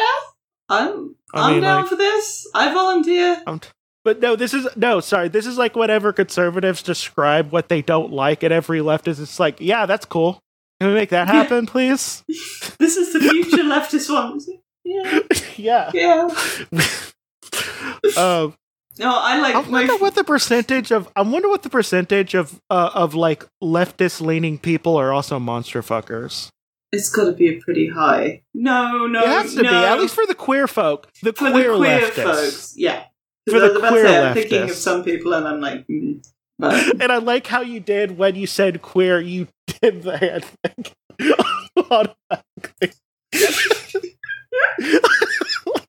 I'm. 0.69 1.15
I 1.33 1.41
I'm 1.47 1.53
mean, 1.53 1.61
down 1.63 1.81
like- 1.81 1.89
for 1.89 1.95
this. 1.97 2.47
I 2.55 2.73
volunteer. 2.73 3.41
T- 3.45 3.69
but 4.05 4.21
no, 4.21 4.35
this 4.35 4.53
is 4.53 4.67
no. 4.75 5.01
Sorry, 5.01 5.27
this 5.27 5.45
is 5.45 5.57
like 5.57 5.75
whatever 5.75 6.13
conservatives 6.13 6.81
describe 6.81 7.51
what 7.51 7.67
they 7.69 7.81
don't 7.81 8.11
like 8.11 8.43
at 8.43 8.51
every 8.51 8.79
leftist. 8.79 9.21
It's 9.21 9.39
like, 9.39 9.57
yeah, 9.59 9.85
that's 9.85 10.05
cool. 10.05 10.39
Can 10.79 10.89
we 10.89 10.95
make 10.95 11.09
that 11.09 11.27
happen, 11.27 11.65
please? 11.65 12.23
This 12.79 12.95
is 12.95 13.11
the 13.13 13.19
future 13.19 13.63
leftist 13.63 14.09
one. 14.11 14.39
Yeah, 14.85 15.19
yeah. 15.55 15.91
yeah. 15.93 16.27
um, 18.17 18.55
No, 18.97 19.13
I 19.15 19.39
like 19.39 19.55
I 19.55 19.59
wonder 19.59 19.97
what 19.97 20.15
the 20.15 20.23
percentage 20.23 20.91
of. 20.91 21.07
I 21.15 21.21
wonder 21.21 21.47
what 21.47 21.61
the 21.61 21.69
percentage 21.69 22.33
of 22.33 22.59
uh, 22.71 22.89
of 22.95 23.13
like 23.13 23.45
leftist 23.61 24.19
leaning 24.21 24.57
people 24.57 24.95
are 24.97 25.13
also 25.13 25.37
monster 25.37 25.83
fuckers. 25.83 26.49
It's 26.91 27.09
got 27.09 27.25
to 27.25 27.33
be 27.33 27.49
a 27.49 27.59
pretty 27.59 27.89
high. 27.89 28.41
No, 28.55 29.05
no, 29.05 29.21
it 29.21 29.27
has 29.27 29.53
to 29.55 29.61
no. 29.61 29.69
be 29.69 29.75
at 29.75 29.99
least 29.99 30.15
for 30.15 30.25
the 30.25 30.33
queer 30.33 30.67
folk, 30.67 31.07
the 31.21 31.33
for 31.33 31.51
queer, 31.51 31.71
the 31.71 31.77
queer 31.77 31.99
leftists. 32.01 32.23
folks. 32.23 32.73
Yeah, 32.75 33.03
For 33.47 33.59
the 33.59 33.67
I 33.67 33.69
was 33.69 33.77
about 33.77 33.89
to 33.89 33.91
queer 33.91 34.07
say, 34.07 34.25
I'm 34.27 34.33
thinking 34.33 34.63
of 34.63 34.71
some 34.71 35.03
people, 35.03 35.33
and 35.33 35.47
I'm 35.47 35.61
like, 35.61 35.85
mm, 35.87 36.25
but 36.59 37.01
And 37.01 37.11
I 37.11 37.17
like 37.17 37.47
how 37.47 37.61
you 37.61 37.79
did 37.79 38.17
when 38.17 38.35
you 38.35 38.45
said 38.45 38.81
queer, 38.81 39.19
you 39.19 39.47
did 39.81 40.03
the 40.03 40.17
hand 40.17 40.45
thing 40.63 40.85
automatically. 41.77 42.93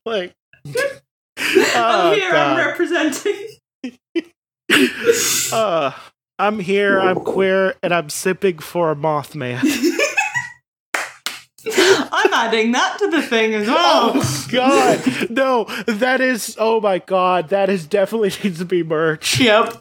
like, 0.05 0.33
oh, 0.65 0.99
I'm 1.75 2.17
here. 2.17 2.31
I'm 2.31 2.57
representing. 2.57 3.47
uh, 5.53 5.91
I'm 6.39 6.59
here, 6.59 6.99
I'm 6.99 7.19
queer, 7.19 7.75
and 7.83 7.93
I'm 7.93 8.09
sipping 8.09 8.57
for 8.59 8.91
a 8.91 8.95
Mothman. 8.95 9.59
I'm 11.63 12.33
adding 12.33 12.71
that 12.71 12.97
to 12.99 13.09
the 13.09 13.21
thing 13.21 13.53
as 13.53 13.67
well. 13.67 14.13
Oh, 14.15 14.47
God. 14.51 15.29
No, 15.29 15.65
that 15.85 16.21
is, 16.21 16.55
oh 16.59 16.81
my 16.81 16.97
God, 16.99 17.49
that 17.49 17.69
is 17.69 17.85
definitely 17.85 18.31
needs 18.43 18.57
to 18.59 18.65
be 18.65 18.81
merch. 18.81 19.39
Yep. 19.39 19.79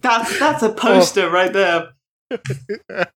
That's 0.00 0.38
that's 0.38 0.62
a 0.62 0.70
poster 0.72 1.30
right 1.30 1.52
there. 1.52 1.92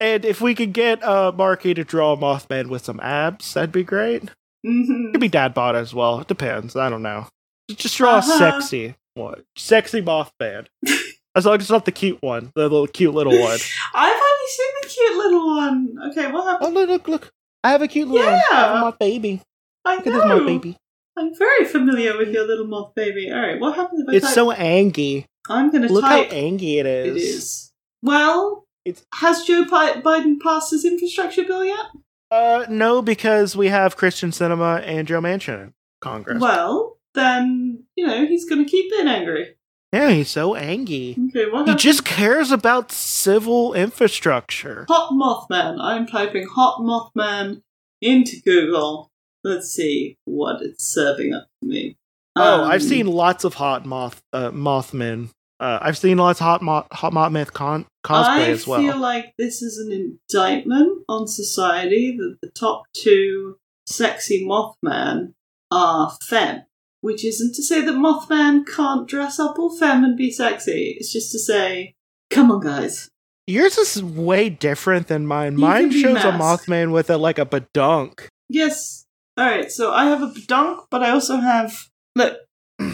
and 0.00 0.24
if 0.24 0.40
we 0.40 0.54
could 0.54 0.72
get 0.72 1.02
uh, 1.02 1.32
Marky 1.36 1.74
to 1.74 1.84
draw 1.84 2.12
a 2.12 2.16
Mothman 2.16 2.68
with 2.68 2.84
some 2.84 3.00
abs, 3.00 3.54
that'd 3.54 3.72
be 3.72 3.82
great. 3.84 4.22
hmm 4.64 5.12
Could 5.12 5.20
be 5.20 5.28
dad 5.28 5.52
bod 5.54 5.76
as 5.76 5.92
well. 5.94 6.20
It 6.20 6.28
depends. 6.28 6.74
I 6.76 6.88
don't 6.90 7.02
know. 7.02 7.26
Just 7.70 7.96
draw 7.96 8.16
Uh-huh. 8.16 8.32
a 8.34 8.38
sexy 8.38 8.94
one. 9.14 9.42
Sexy 9.56 10.00
Mothman. 10.02 10.66
as 11.34 11.44
long 11.46 11.56
as 11.56 11.62
it's 11.62 11.70
not 11.70 11.84
the 11.84 11.92
cute 11.92 12.22
one. 12.22 12.50
The 12.54 12.62
little 12.62 12.86
cute 12.86 13.14
little 13.14 13.38
one. 13.38 13.58
I've 13.94 14.12
only 14.12 14.48
seen 14.48 14.72
the 14.82 14.88
cute 14.88 15.16
little 15.16 15.46
one. 15.56 15.96
Okay, 16.10 16.30
what 16.32 16.44
Oh, 16.44 16.48
happened? 16.50 16.74
look, 16.74 16.88
look, 16.88 17.08
look. 17.08 17.30
I 17.62 17.70
have 17.70 17.82
a 17.82 17.88
cute 17.88 18.08
little 18.08 18.26
one. 18.30 18.34
I 18.52 18.54
have 18.56 18.74
Yeah. 18.74 18.80
my 18.80 18.90
baby. 18.98 19.40
I 19.84 19.96
Look 19.96 20.06
at 20.06 20.12
this, 20.14 20.24
my 20.24 20.38
baby. 20.46 20.76
I'm 21.16 21.34
very 21.34 21.64
familiar 21.64 22.16
with 22.16 22.28
your 22.30 22.46
little 22.46 22.66
moth 22.66 22.94
baby. 22.94 23.30
All 23.30 23.40
right, 23.40 23.58
what 23.60 23.76
happens 23.76 24.00
if 24.00 24.08
I 24.08 24.14
It's 24.16 24.26
type? 24.26 24.34
so 24.34 24.50
angy. 24.50 25.26
I'm 25.48 25.70
going 25.70 25.82
to 25.86 25.92
Look 25.92 26.04
how 26.04 26.22
type. 26.22 26.32
angy 26.32 26.78
it 26.78 26.86
is. 26.86 27.16
It 27.16 27.20
is. 27.20 27.72
Well, 28.02 28.66
It's- 28.84 29.04
has 29.14 29.44
Joe 29.44 29.64
Bi- 29.64 30.00
Biden 30.00 30.40
passed 30.40 30.70
his 30.72 30.84
infrastructure 30.84 31.44
bill 31.44 31.64
yet? 31.64 31.86
Uh, 32.30 32.64
no, 32.68 33.00
because 33.02 33.56
we 33.56 33.68
have 33.68 33.96
Kyrsten 33.96 34.30
Sinema 34.30 34.82
and 34.84 35.06
Joe 35.06 35.20
Manchin 35.20 35.62
in 35.62 35.74
Congress. 36.00 36.40
Well, 36.40 36.98
then 37.14 37.84
you 37.96 38.06
know 38.06 38.26
he's 38.26 38.48
going 38.48 38.64
to 38.64 38.70
keep 38.70 38.90
being 38.90 39.06
angry. 39.08 39.56
Yeah, 39.92 40.10
he's 40.10 40.28
so 40.30 40.56
angy. 40.56 41.16
Okay, 41.28 41.48
what 41.48 41.68
He 41.68 41.74
just 41.76 42.04
cares 42.04 42.50
about 42.50 42.90
civil 42.90 43.74
infrastructure. 43.74 44.86
Hot 44.88 45.12
Mothman. 45.12 45.78
I'm 45.80 46.06
typing 46.06 46.48
Hot 46.48 46.80
Mothman 46.80 47.62
into 48.02 48.40
Google. 48.44 49.12
Let's 49.44 49.70
see 49.70 50.16
what 50.24 50.62
it's 50.62 50.84
serving 50.84 51.34
up 51.34 51.46
for 51.60 51.66
me. 51.66 51.96
Oh, 52.36 52.64
Um, 52.64 52.70
I've 52.70 52.82
seen 52.82 53.06
lots 53.06 53.44
of 53.44 53.54
hot 53.54 53.86
moth 53.86 54.20
uh, 54.32 54.50
Mothmen. 54.50 55.28
Uh, 55.60 55.78
I've 55.80 55.96
seen 55.98 56.16
lots 56.18 56.40
of 56.40 56.44
hot 56.46 56.62
moth 56.62 56.86
hot 56.90 57.12
Mothman 57.12 57.52
con- 57.52 57.86
cosplay 58.04 58.24
I 58.26 58.50
as 58.50 58.66
well. 58.66 58.80
I 58.80 58.84
feel 58.84 58.98
like 58.98 59.34
this 59.38 59.62
is 59.62 59.78
an 59.78 59.92
indictment 59.92 61.04
on 61.08 61.28
society 61.28 62.16
that 62.16 62.38
the 62.42 62.50
top 62.50 62.84
two 62.94 63.56
sexy 63.86 64.44
Mothman 64.44 65.34
are 65.70 66.16
femme. 66.22 66.62
Which 67.02 67.22
isn't 67.22 67.54
to 67.56 67.62
say 67.62 67.82
that 67.82 67.94
Mothman 67.94 68.66
can't 68.66 69.06
dress 69.06 69.38
up 69.38 69.58
all 69.58 69.76
femme 69.76 70.04
and 70.04 70.16
be 70.16 70.30
sexy. 70.30 70.96
It's 70.98 71.12
just 71.12 71.32
to 71.32 71.38
say, 71.38 71.92
come 72.30 72.50
on, 72.50 72.60
guys. 72.60 73.10
Yours 73.46 73.76
is 73.76 74.02
way 74.02 74.48
different 74.48 75.08
than 75.08 75.26
mine. 75.26 75.52
You 75.52 75.58
Mine 75.58 75.90
shows 75.92 76.24
a. 76.24 76.32
Mothman 76.32 76.92
with 76.92 77.10
a 77.10 77.18
like 77.18 77.38
a 77.38 77.44
badunk. 77.44 78.26
Yes. 78.48 79.03
All 79.36 79.44
right. 79.44 79.70
So 79.70 79.92
I 79.92 80.06
have 80.06 80.22
a 80.22 80.32
dunk, 80.46 80.86
but 80.90 81.02
I 81.02 81.10
also 81.10 81.36
have 81.36 81.88
look. 82.16 82.38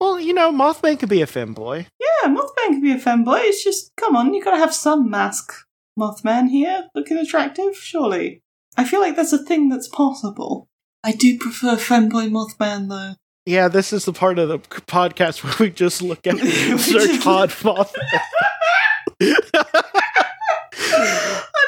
Well, 0.00 0.20
you 0.20 0.34
know, 0.34 0.52
Mothman 0.52 0.98
could 0.98 1.08
be 1.08 1.22
a 1.22 1.26
femboy. 1.26 1.86
Yeah, 1.98 2.28
Mothman 2.28 2.74
could 2.74 2.82
be 2.82 2.92
a 2.92 2.98
femboy. 2.98 3.40
It's 3.44 3.64
just 3.64 3.90
come 3.96 4.14
on, 4.16 4.34
you 4.34 4.44
gotta 4.44 4.58
have 4.58 4.74
some 4.74 5.08
mask. 5.08 5.54
Mothman 5.98 6.50
here, 6.50 6.90
looking 6.94 7.16
attractive, 7.16 7.74
surely. 7.74 8.42
I 8.76 8.84
feel 8.84 9.00
like 9.00 9.16
that's 9.16 9.32
a 9.32 9.42
thing 9.42 9.70
that's 9.70 9.88
possible. 9.88 10.68
I 11.02 11.12
do 11.12 11.38
prefer 11.38 11.76
femboy 11.76 12.28
Mothman 12.28 12.90
though. 12.90 13.14
Yeah, 13.46 13.68
this 13.68 13.94
is 13.94 14.04
the 14.04 14.12
part 14.12 14.38
of 14.38 14.48
the 14.48 14.58
podcast 14.58 15.42
where 15.44 15.54
we 15.58 15.70
just 15.70 16.02
look 16.02 16.26
at 16.26 16.36
search 16.80 17.22
hot 17.22 17.48
Mothman. 17.64 17.88
I 19.20 19.34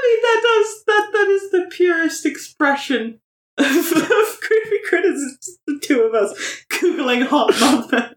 mean, 0.02 0.20
that 0.22 0.40
does 0.42 0.84
that. 0.86 1.08
That 1.12 1.28
is 1.28 1.50
the 1.52 1.66
purest 1.70 2.26
expression 2.26 3.20
of, 3.58 3.66
of 3.66 4.40
creepy 4.40 4.78
criticism. 4.88 5.56
The 5.66 5.78
two 5.80 6.02
of 6.02 6.14
us 6.14 6.64
googling 6.68 7.26
hot 7.26 7.50
Mothman. 7.52 8.14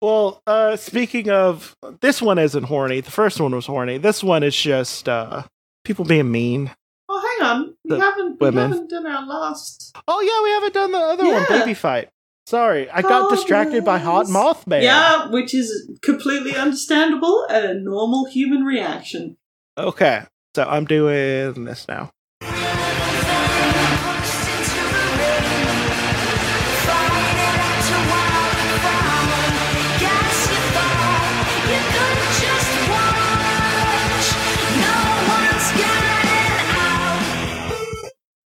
well, 0.00 0.42
uh, 0.46 0.76
speaking 0.76 1.30
of, 1.30 1.76
this 2.00 2.22
one 2.22 2.38
isn't 2.38 2.64
horny. 2.64 3.00
The 3.00 3.10
first 3.10 3.40
one 3.40 3.54
was 3.54 3.66
horny. 3.66 3.98
This 3.98 4.22
one 4.22 4.42
is 4.42 4.56
just 4.56 5.08
uh, 5.08 5.44
people 5.84 6.04
being 6.04 6.30
mean. 6.30 6.70
Oh, 7.08 7.36
hang 7.38 7.48
on, 7.48 7.74
we 7.84 7.98
haven't 7.98 8.40
we 8.40 8.46
haven't 8.46 8.88
done 8.88 9.06
our 9.06 9.26
last. 9.26 9.94
Oh 10.08 10.20
yeah, 10.20 10.42
we 10.42 10.50
haven't 10.50 10.74
done 10.74 10.92
the 10.92 10.98
other 10.98 11.24
one, 11.30 11.44
baby 11.48 11.74
fight. 11.74 12.08
Sorry, 12.46 12.90
I 12.90 13.02
got 13.02 13.30
distracted 13.30 13.84
by 13.84 13.98
hot. 13.98 14.26
Mothman. 14.26 14.82
Yeah, 14.82 15.30
which 15.30 15.54
is 15.54 15.90
completely 16.02 16.54
understandable 16.54 17.46
and 17.48 17.64
a 17.64 17.74
normal 17.74 18.26
human 18.26 18.64
reaction. 18.64 19.36
Okay, 19.78 20.22
so 20.54 20.64
I'm 20.64 20.84
doing 20.84 21.64
this 21.64 21.88
now. 21.88 22.10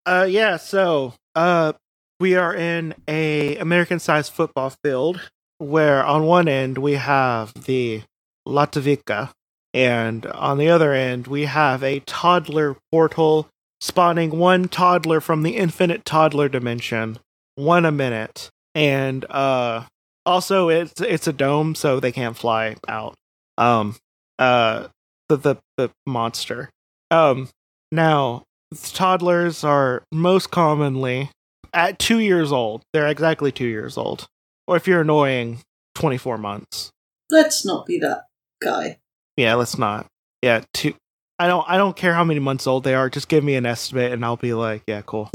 Uh, 0.08 0.26
yeah. 0.28 0.55
So, 0.55 1.14
uh, 1.36 1.74
we 2.20 2.36
are 2.36 2.55
in 2.55 2.95
a 3.10 3.58
American-sized 3.58 4.32
football 4.32 4.72
field 4.84 5.30
where 5.58 6.03
on 6.03 6.24
one 6.24 6.47
end 6.47 6.78
we 6.78 6.93
have 6.93 7.53
the 7.66 8.03
Latvica, 8.47 9.32
and 9.74 10.26
on 10.28 10.58
the 10.58 10.70
other 10.70 10.93
end 10.93 11.28
we 11.28 11.43
have 11.45 11.84
a 11.84 11.99
toddler 12.01 12.78
portal 12.89 13.49
spawning 13.82 14.32
one 14.39 14.70
toddler 14.70 15.20
from 15.20 15.43
the 15.43 15.58
infinite 15.58 16.05
toddler 16.05 16.47
dimension, 16.47 17.20
one 17.55 17.86
a 17.86 17.91
minute, 17.91 18.49
and 18.74 19.26
uh, 19.30 19.84
also 20.26 20.70
it's 20.70 21.01
it's 21.01 21.28
a 21.28 21.34
dome, 21.34 21.76
so 21.76 21.99
they 21.99 22.14
can't 22.14 22.38
fly 22.38 22.78
out. 22.88 23.14
Um, 23.58 23.97
uh, 24.39 24.88
the 25.28 25.36
the 25.36 25.58
the 25.76 25.91
monster. 26.05 26.70
Um, 27.12 27.49
now 27.91 28.43
toddlers 28.76 29.63
are 29.63 30.03
most 30.11 30.51
commonly 30.51 31.32
at 31.74 31.99
two 31.99 32.20
years 32.20 32.51
old. 32.51 32.84
They're 32.93 33.07
exactly 33.07 33.51
two 33.51 33.68
years 33.68 33.97
old, 33.97 34.28
or 34.68 34.76
if 34.76 34.88
you're 34.88 35.01
annoying, 35.01 35.59
twenty 35.95 36.18
four 36.18 36.38
months. 36.38 36.91
Let's 37.30 37.65
not 37.65 37.86
be 37.86 37.99
that 37.99 38.24
guy. 38.61 38.99
Yeah, 39.36 39.55
let's 39.55 39.78
not. 39.78 40.07
Yeah, 40.41 40.63
two. 40.74 40.93
I 41.39 41.47
don't. 41.47 41.65
I 41.70 41.78
don't 41.78 41.95
care 41.95 42.13
how 42.13 42.24
many 42.24 42.39
months 42.39 42.68
old 42.68 42.84
they 42.84 42.93
are. 42.95 43.09
Just 43.09 43.28
give 43.30 43.43
me 43.43 43.55
an 43.55 43.65
estimate, 43.65 44.11
and 44.11 44.24
I'll 44.26 44.38
be 44.38 44.53
like, 44.53 44.84
yeah, 44.88 45.01
cool. 45.05 45.30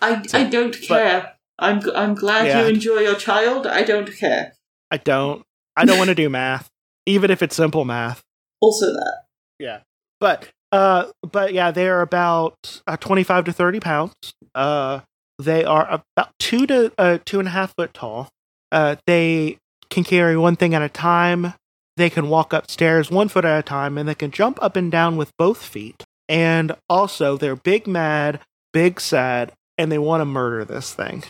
I, 0.00 0.22
I 0.32 0.44
don't 0.44 0.80
care. 0.80 1.32
I'm 1.58 1.80
g- 1.82 1.92
I'm 1.94 2.14
glad 2.14 2.46
Yeah. 2.46 2.62
you 2.62 2.68
enjoy 2.74 2.98
your 3.00 3.14
child. 3.14 3.66
I 3.66 3.82
don't 3.82 4.10
care. 4.16 4.54
I 4.90 4.96
don't. 4.96 5.42
I 5.76 5.84
don't 5.84 5.98
want 5.98 6.08
to 6.08 6.14
do 6.14 6.28
math, 6.30 6.68
even 7.06 7.30
if 7.30 7.42
it's 7.42 7.56
simple 7.56 7.84
math. 7.84 8.22
Also 8.60 8.86
that. 8.94 9.24
Yeah, 9.58 9.80
but 10.20 10.48
uh, 10.74 11.10
but 11.22 11.52
yeah, 11.54 11.70
they 11.70 11.88
are 11.88 12.00
about 12.00 12.80
uh, 12.86 12.96
twenty 12.96 13.22
five 13.22 13.44
to 13.44 13.52
thirty 13.52 13.80
pounds. 13.80 14.14
Uh, 14.54 15.00
they 15.38 15.64
are 15.64 15.86
about 16.16 16.30
two 16.38 16.66
to 16.66 16.92
uh 16.98 17.18
two 17.24 17.38
and 17.38 17.48
a 17.48 17.50
half 17.52 17.74
foot 17.76 17.92
tall. 17.94 18.28
Uh, 18.72 18.96
they 19.06 19.58
can 19.90 20.04
carry 20.04 20.36
one 20.36 20.56
thing 20.56 20.74
at 20.74 20.82
a 20.82 20.88
time. 20.88 21.54
They 21.96 22.10
can 22.10 22.28
walk 22.28 22.52
upstairs 22.52 23.10
one 23.10 23.28
foot 23.28 23.44
at 23.44 23.58
a 23.58 23.62
time, 23.62 23.96
and 23.98 24.08
they 24.08 24.16
can 24.16 24.32
jump 24.32 24.58
up 24.60 24.74
and 24.76 24.90
down 24.90 25.16
with 25.16 25.30
both 25.38 25.62
feet. 25.62 26.02
And 26.28 26.74
also, 26.88 27.36
they're 27.36 27.54
big 27.54 27.86
mad, 27.86 28.40
big 28.72 29.00
sad, 29.00 29.52
and 29.78 29.92
they 29.92 29.98
want 29.98 30.20
to 30.22 30.24
murder 30.24 30.64
this 30.64 30.92
thing. 30.92 31.22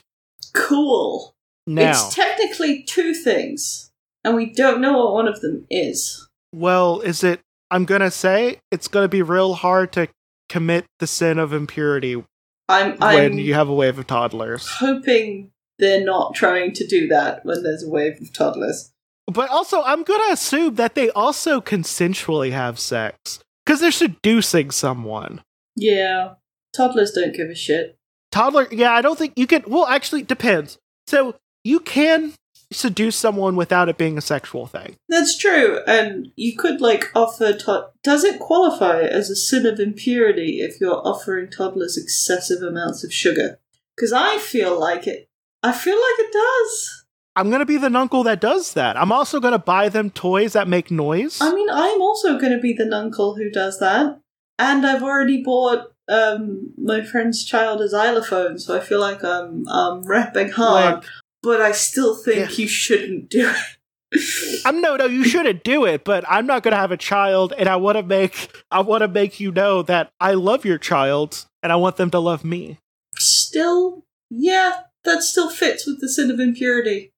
Cool. 0.54 1.34
Now, 1.66 1.90
It's 1.90 2.14
technically 2.14 2.82
two 2.82 3.12
things, 3.12 3.90
and 4.24 4.36
we 4.36 4.46
don't 4.46 4.80
know 4.80 4.96
what 4.98 5.12
one 5.14 5.28
of 5.28 5.40
them 5.40 5.66
is. 5.70 6.26
well, 6.52 7.00
is 7.00 7.22
it? 7.24 7.40
I'm 7.74 7.86
gonna 7.86 8.12
say 8.12 8.60
it's 8.70 8.86
gonna 8.86 9.08
be 9.08 9.20
real 9.20 9.54
hard 9.54 9.90
to 9.94 10.06
commit 10.48 10.84
the 11.00 11.08
sin 11.08 11.40
of 11.40 11.52
impurity 11.52 12.22
I'm 12.68 12.92
when 12.98 13.32
I'm 13.32 13.38
you 13.38 13.54
have 13.54 13.68
a 13.68 13.74
wave 13.74 13.98
of 13.98 14.06
toddlers. 14.06 14.68
hoping 14.68 15.50
they're 15.80 16.04
not 16.04 16.36
trying 16.36 16.72
to 16.74 16.86
do 16.86 17.08
that 17.08 17.44
when 17.44 17.64
there's 17.64 17.82
a 17.82 17.88
wave 17.88 18.20
of 18.20 18.32
toddlers. 18.32 18.92
But 19.26 19.50
also, 19.50 19.82
I'm 19.82 20.04
gonna 20.04 20.32
assume 20.32 20.76
that 20.76 20.94
they 20.94 21.10
also 21.10 21.60
consensually 21.60 22.52
have 22.52 22.78
sex 22.78 23.40
because 23.66 23.80
they're 23.80 23.90
seducing 23.90 24.70
someone. 24.70 25.42
Yeah, 25.74 26.34
toddlers 26.72 27.10
don't 27.10 27.34
give 27.34 27.48
a 27.50 27.56
shit. 27.56 27.96
Toddler, 28.30 28.68
yeah, 28.70 28.92
I 28.92 29.02
don't 29.02 29.18
think 29.18 29.32
you 29.34 29.48
can. 29.48 29.64
Well, 29.66 29.86
actually, 29.86 30.20
it 30.20 30.28
depends. 30.28 30.78
So 31.08 31.34
you 31.64 31.80
can 31.80 32.34
seduce 32.74 33.16
someone 33.16 33.56
without 33.56 33.88
it 33.88 33.96
being 33.98 34.18
a 34.18 34.20
sexual 34.20 34.66
thing. 34.66 34.96
That's 35.08 35.36
true, 35.38 35.80
and 35.86 36.28
you 36.36 36.56
could 36.56 36.80
like 36.80 37.10
offer. 37.14 37.52
To- 37.52 37.86
Does 38.02 38.24
it 38.24 38.38
qualify 38.40 39.00
as 39.02 39.30
a 39.30 39.36
sin 39.36 39.66
of 39.66 39.80
impurity 39.80 40.60
if 40.60 40.80
you're 40.80 41.06
offering 41.06 41.50
toddlers 41.50 41.96
excessive 41.96 42.62
amounts 42.62 43.04
of 43.04 43.12
sugar? 43.12 43.58
Because 43.96 44.12
I 44.12 44.38
feel 44.38 44.78
like 44.78 45.06
it. 45.06 45.28
I 45.62 45.72
feel 45.72 45.96
like 45.96 46.18
it 46.26 46.32
does. 46.32 47.04
I'm 47.36 47.50
gonna 47.50 47.64
be 47.66 47.78
the 47.78 47.92
uncle 47.96 48.22
that 48.24 48.40
does 48.40 48.74
that. 48.74 48.96
I'm 48.96 49.10
also 49.12 49.40
gonna 49.40 49.58
buy 49.58 49.88
them 49.88 50.10
toys 50.10 50.52
that 50.52 50.68
make 50.68 50.90
noise. 50.90 51.38
I 51.40 51.52
mean, 51.54 51.68
I'm 51.70 52.00
also 52.00 52.38
going 52.38 52.52
to 52.52 52.60
be 52.60 52.72
the 52.72 52.84
nuncle 52.84 53.34
who 53.36 53.50
does 53.50 53.80
that, 53.80 54.20
and 54.58 54.86
I've 54.86 55.02
already 55.02 55.42
bought 55.42 55.90
um 56.08 56.72
my 56.76 57.02
friend's 57.02 57.44
child 57.44 57.80
a 57.80 57.88
xylophone, 57.88 58.58
so 58.58 58.76
I 58.76 58.80
feel 58.80 59.00
like 59.00 59.24
I'm 59.24 59.66
um 59.68 60.02
rapping 60.02 60.50
hard. 60.50 60.96
Like- 60.96 61.04
but 61.44 61.60
I 61.60 61.72
still 61.72 62.16
think 62.16 62.50
Yeah. 62.50 62.56
you 62.56 62.68
shouldn't 62.68 63.28
do 63.30 63.50
it. 63.50 64.62
I'm 64.64 64.80
no, 64.80 64.96
no, 64.96 65.06
you 65.06 65.24
shouldn't 65.24 65.64
do 65.64 65.84
it, 65.84 66.04
but 66.04 66.24
I'm 66.28 66.46
not 66.46 66.62
gonna 66.62 66.76
have 66.76 66.92
a 66.92 66.96
child, 66.96 67.52
and 67.58 67.68
I 67.68 67.76
want 67.76 67.96
to 67.98 68.02
make, 68.02 68.64
I 68.70 68.80
want 68.80 69.02
to 69.02 69.08
make 69.08 69.40
you 69.40 69.50
know 69.52 69.82
that 69.82 70.12
I 70.20 70.34
love 70.34 70.64
your 70.64 70.78
child, 70.78 71.46
and 71.62 71.72
I 71.72 71.76
want 71.76 71.96
them 71.96 72.10
to 72.10 72.18
love 72.18 72.44
me. 72.44 72.78
Still, 73.16 74.04
yeah, 74.30 74.82
that 75.04 75.22
still 75.22 75.50
fits 75.50 75.86
with 75.86 76.00
the 76.00 76.08
sin 76.08 76.30
of 76.30 76.38
impurity. 76.40 77.12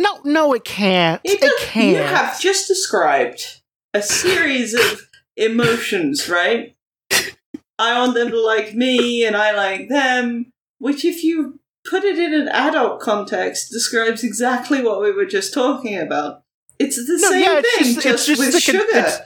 No, 0.00 0.20
no, 0.24 0.52
it 0.52 0.64
can't. 0.64 1.20
It, 1.24 1.40
does- 1.40 1.52
can't. 1.60 1.86
You 1.96 2.02
have 2.02 2.40
just 2.40 2.66
described 2.66 3.60
a 3.94 4.02
series 4.02 4.74
of 4.74 5.08
emotions, 5.36 6.28
right? 6.28 6.74
I 7.78 7.98
want 7.98 8.14
them 8.14 8.30
to 8.30 8.40
like 8.40 8.74
me, 8.74 9.24
and 9.24 9.36
I 9.36 9.52
like 9.52 9.88
them. 9.88 10.50
Which, 10.78 11.04
if 11.04 11.22
you 11.22 11.60
put 11.88 12.04
it 12.04 12.18
in 12.18 12.32
an 12.34 12.48
adult 12.48 13.00
context, 13.00 13.70
describes 13.70 14.22
exactly 14.24 14.82
what 14.82 15.00
we 15.00 15.12
were 15.12 15.24
just 15.26 15.52
talking 15.54 15.98
about. 15.98 16.42
It's 16.78 16.96
the 16.96 17.18
No, 17.20 17.30
same 17.30 17.40
yeah, 17.42 17.60
it's 17.64 17.76
thing, 17.76 17.94
just- 17.94 18.02
just, 18.02 18.26
just 18.26 18.38
with 18.40 18.52
con- 18.52 18.60
sugar. 18.60 18.98
it's- 18.98 19.20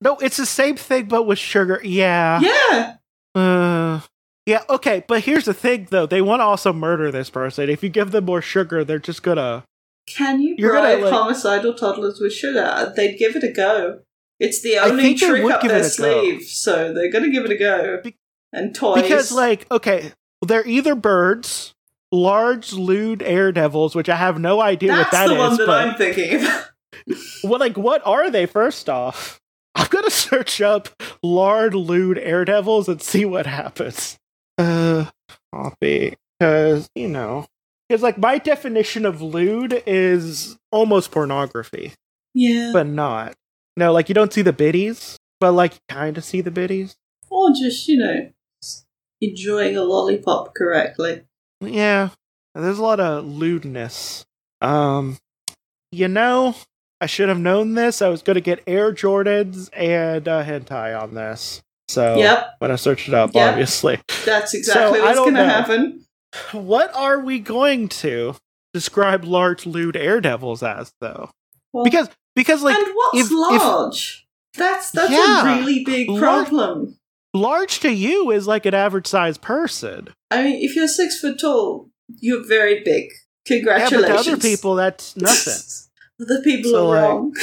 No, 0.00 0.16
it's 0.18 0.36
the 0.36 0.46
same 0.46 0.76
thing, 0.76 1.06
but 1.06 1.24
with 1.24 1.38
sugar. 1.38 1.80
Yeah. 1.84 2.40
yeah, 2.40 2.94
Uh, 3.34 4.00
yeah. 4.46 4.62
Okay, 4.70 5.04
but 5.08 5.22
here's 5.24 5.44
the 5.44 5.54
thing, 5.54 5.88
though. 5.90 6.06
They 6.06 6.22
want 6.22 6.40
to 6.40 6.44
also 6.44 6.72
murder 6.72 7.10
this 7.10 7.30
person. 7.30 7.68
If 7.68 7.82
you 7.82 7.88
give 7.88 8.12
them 8.12 8.24
more 8.26 8.40
sugar, 8.42 8.84
they're 8.84 8.98
just 8.98 9.22
gonna. 9.22 9.64
Can 10.06 10.40
you 10.40 10.54
You're 10.56 10.72
gonna, 10.72 10.94
bribe 10.98 11.02
like- 11.04 11.12
homicidal 11.12 11.74
toddlers 11.74 12.20
with 12.20 12.32
sugar? 12.32 12.92
They'd 12.96 13.18
give 13.18 13.34
it 13.36 13.42
a 13.44 13.52
go. 13.52 14.00
It's 14.40 14.62
the 14.62 14.78
only 14.78 15.14
trick 15.16 15.44
up 15.52 15.62
their 15.62 15.78
it 15.78 15.80
a 15.80 15.82
go. 15.82 15.88
sleeve, 16.22 16.42
so 16.44 16.92
they're 16.94 17.10
gonna 17.10 17.28
give 17.30 17.44
it 17.44 17.50
a 17.50 17.56
go. 17.56 18.00
Be- 18.04 18.14
and 18.52 18.74
toys. 18.74 19.02
Because, 19.02 19.32
like, 19.32 19.66
okay, 19.70 20.12
they're 20.42 20.66
either 20.66 20.94
birds, 20.94 21.74
large, 22.12 22.72
lewd 22.72 23.22
air 23.22 23.52
devils, 23.52 23.94
which 23.94 24.08
I 24.08 24.16
have 24.16 24.38
no 24.38 24.60
idea 24.60 24.92
what 24.92 25.10
that's 25.10 25.28
what 25.28 25.28
that 25.28 25.34
the 25.34 25.38
one 25.38 25.56
that 25.56 25.66
but 25.66 25.88
I'm 25.88 25.94
thinking 25.96 26.46
well, 27.44 27.60
like, 27.60 27.76
what 27.76 28.02
are 28.04 28.30
they? 28.30 28.46
First 28.46 28.88
off, 28.88 29.40
I'm 29.74 29.88
gonna 29.88 30.10
search 30.10 30.60
up 30.60 30.88
lard, 31.22 31.74
lewd 31.74 32.18
air 32.18 32.44
devils 32.44 32.88
and 32.88 33.00
see 33.02 33.24
what 33.24 33.46
happens. 33.46 34.18
Uh, 34.56 35.06
copy, 35.54 36.16
because 36.38 36.88
you 36.94 37.08
know, 37.08 37.46
because 37.88 38.02
like 38.02 38.18
my 38.18 38.38
definition 38.38 39.06
of 39.06 39.22
lewd 39.22 39.82
is 39.86 40.56
almost 40.72 41.10
pornography. 41.10 41.92
yeah, 42.34 42.70
but 42.72 42.86
not. 42.86 43.34
No, 43.76 43.92
like 43.92 44.08
you 44.08 44.14
don't 44.14 44.32
see 44.32 44.42
the 44.42 44.52
biddies, 44.52 45.18
but 45.40 45.52
like 45.52 45.74
you 45.74 45.80
kind 45.88 46.18
of 46.18 46.24
see 46.24 46.40
the 46.40 46.50
biddies. 46.50 46.96
or 47.30 47.50
just 47.50 47.86
you 47.86 47.98
know, 47.98 48.30
enjoying 49.20 49.76
a 49.76 49.82
lollipop 49.82 50.54
correctly. 50.54 51.22
Yeah, 51.60 52.10
there's 52.54 52.78
a 52.78 52.82
lot 52.82 53.00
of 53.00 53.24
lewdness. 53.26 54.24
Um, 54.60 55.18
you 55.92 56.08
know, 56.08 56.54
I 57.00 57.06
should 57.06 57.28
have 57.28 57.38
known 57.38 57.74
this. 57.74 58.02
I 58.02 58.08
was 58.08 58.22
going 58.22 58.34
to 58.34 58.40
get 58.40 58.62
Air 58.66 58.92
Jordans 58.92 59.70
and 59.72 60.26
uh, 60.28 60.44
hentai 60.44 61.00
on 61.00 61.14
this. 61.14 61.62
So 61.88 62.18
Yep, 62.18 62.56
when 62.58 62.70
I 62.70 62.76
searched 62.76 63.08
it 63.08 63.14
up, 63.14 63.30
Yep. 63.34 63.50
obviously, 63.50 63.98
that's 64.26 64.52
exactly 64.52 65.00
I 65.00 65.04
what's 65.04 65.18
gonna 65.20 65.44
happen. 65.48 66.04
what 66.52 66.94
are 66.94 67.18
we 67.20 67.38
going 67.38 67.88
to 67.88 68.34
describe 68.74 69.24
large 69.24 69.64
lewd 69.64 69.96
air 69.96 70.20
devils 70.20 70.62
as, 70.62 70.92
though? 71.00 71.30
Well, 71.72 71.84
Because 71.84 72.10
because 72.36 72.62
like 72.62 72.76
and 72.76 72.86
what's 72.94 73.18
if- 73.20 73.26
if- 73.26 73.32
large? 73.62 74.26
that's 74.54 74.90
that's 74.90 75.10
Yeah, 75.10 75.54
a 75.54 75.56
really 75.60 75.82
big 75.84 76.08
problem. 76.18 76.97
Large 77.40 77.80
to 77.80 77.90
you 77.92 78.30
is 78.30 78.46
like 78.46 78.66
an 78.66 78.74
average 78.74 79.06
sized 79.06 79.40
person. 79.40 80.08
I 80.30 80.42
mean, 80.42 80.62
if 80.62 80.76
you're 80.76 80.88
six 80.88 81.20
foot 81.20 81.38
tall, 81.40 81.90
you're 82.20 82.46
very 82.46 82.82
big. 82.84 83.04
Yeah, 83.48 83.60
but 83.64 83.78
Congratulations. 83.78 84.24
to 84.26 84.32
other 84.32 84.36
people, 84.40 84.74
that's 84.74 85.16
nothing. 85.16 85.54
the 86.18 86.40
people 86.44 86.70
So, 86.70 86.90
are 86.90 86.94
like- 86.94 87.02
wrong. 87.08 87.34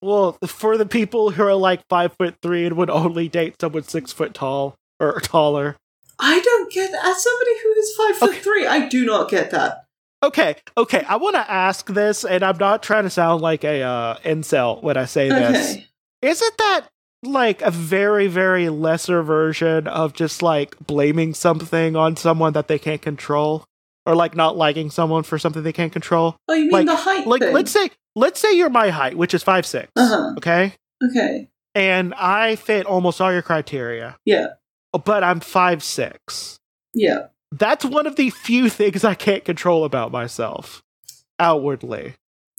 Well, 0.00 0.32
for 0.46 0.76
the 0.76 0.86
people 0.86 1.30
who 1.30 1.44
are 1.44 1.54
like 1.54 1.86
five 1.88 2.12
foot 2.14 2.34
three 2.42 2.66
and 2.66 2.76
would 2.76 2.90
only 2.90 3.28
date 3.28 3.56
someone 3.60 3.84
six 3.84 4.10
foot 4.12 4.34
tall 4.34 4.74
or 4.98 5.20
taller. 5.20 5.76
I 6.18 6.40
don't 6.40 6.72
get 6.72 6.90
that. 6.90 7.04
as 7.04 7.22
somebody 7.22 7.50
who 7.62 7.72
is 7.72 7.94
five 7.96 8.16
foot 8.16 8.30
Okay. 8.30 8.40
three. 8.40 8.66
I 8.66 8.88
do 8.88 9.04
not 9.04 9.30
get 9.30 9.50
that. 9.52 9.84
Okay, 10.24 10.54
okay, 10.76 11.04
I 11.08 11.16
want 11.16 11.34
to 11.34 11.50
ask 11.50 11.86
this, 11.88 12.24
and 12.24 12.44
I'm 12.44 12.56
not 12.58 12.82
trying 12.82 13.02
to 13.04 13.10
sound 13.10 13.42
like 13.42 13.64
a 13.64 13.82
uh, 13.82 14.16
incel 14.24 14.80
when 14.82 14.96
I 14.96 15.04
say 15.04 15.28
this. 15.28 15.72
Okay, 15.72 15.86
Isn't 16.22 16.58
that 16.58 16.86
like 17.22 17.62
a 17.62 17.70
very, 17.70 18.26
very 18.26 18.68
lesser 18.68 19.22
version 19.22 19.86
of 19.86 20.12
just 20.12 20.42
like 20.42 20.76
blaming 20.86 21.34
something 21.34 21.94
on 21.96 22.16
someone 22.16 22.52
that 22.54 22.68
they 22.68 22.78
can't 22.78 23.02
control, 23.02 23.64
or 24.06 24.14
like 24.14 24.34
not 24.34 24.56
liking 24.56 24.90
someone 24.90 25.22
for 25.22 25.38
something 25.38 25.62
they 25.62 25.72
can't 25.72 25.92
control? 25.92 26.36
oh, 26.48 26.54
you 26.54 26.62
mean 26.64 26.72
Like- 26.72 26.86
the 26.86 26.96
height 26.96 27.26
Like, 27.26 27.40
thing? 27.42 27.54
let's 27.54 27.70
say, 27.70 27.90
let's 28.16 28.40
say 28.40 28.52
you're 28.56 28.70
my 28.70 28.90
height, 28.90 29.16
which 29.16 29.34
is 29.34 29.42
five 29.42 29.64
six. 29.66 29.88
Uh-huh. 29.96 30.34
Okay, 30.38 30.74
Okay, 31.04 31.48
and 31.74 32.12
I 32.14 32.56
fit 32.56 32.86
almost 32.86 33.20
all 33.20 33.32
your 33.32 33.42
criteria. 33.42 34.16
yeah, 34.24 34.46
but 35.04 35.22
I'm 35.22 35.40
five 35.40 35.82
six. 35.84 36.58
yeah. 36.94 37.26
That's 37.54 37.84
one 37.84 38.06
of 38.06 38.16
the 38.16 38.30
few 38.30 38.70
things 38.78 39.04
I 39.04 39.14
can't 39.14 39.44
control 39.44 39.84
about 39.84 40.10
myself 40.10 40.82
outwardly. 41.38 42.14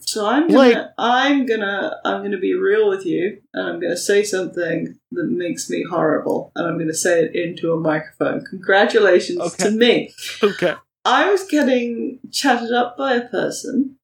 So 0.05 0.25
I'm 0.25 0.47
gonna, 0.47 0.57
Like- 0.59 0.87
I'm 0.97 1.45
gonna, 1.45 1.99
I'm 2.05 2.21
gonna 2.23 2.37
be 2.39 2.53
real 2.53 2.89
with 2.89 3.05
you, 3.05 3.41
and 3.53 3.67
I'm 3.67 3.79
gonna 3.79 3.97
say 3.97 4.23
something 4.23 4.97
that 5.11 5.25
makes 5.25 5.69
me 5.69 5.83
horrible, 5.89 6.51
and 6.55 6.67
I'm 6.67 6.77
gonna 6.77 6.93
say 6.93 7.23
it 7.23 7.35
into 7.35 7.71
a 7.73 7.79
microphone. 7.79 8.43
Congratulations 8.45 9.39
Okay. 9.39 9.63
to 9.65 9.71
me. 9.71 10.13
Okay. 10.43 10.73
I 11.05 11.29
was 11.31 11.43
getting 11.45 12.19
chatted 12.31 12.71
up 12.71 12.97
by 12.97 13.15
a 13.15 13.27
person, 13.27 13.97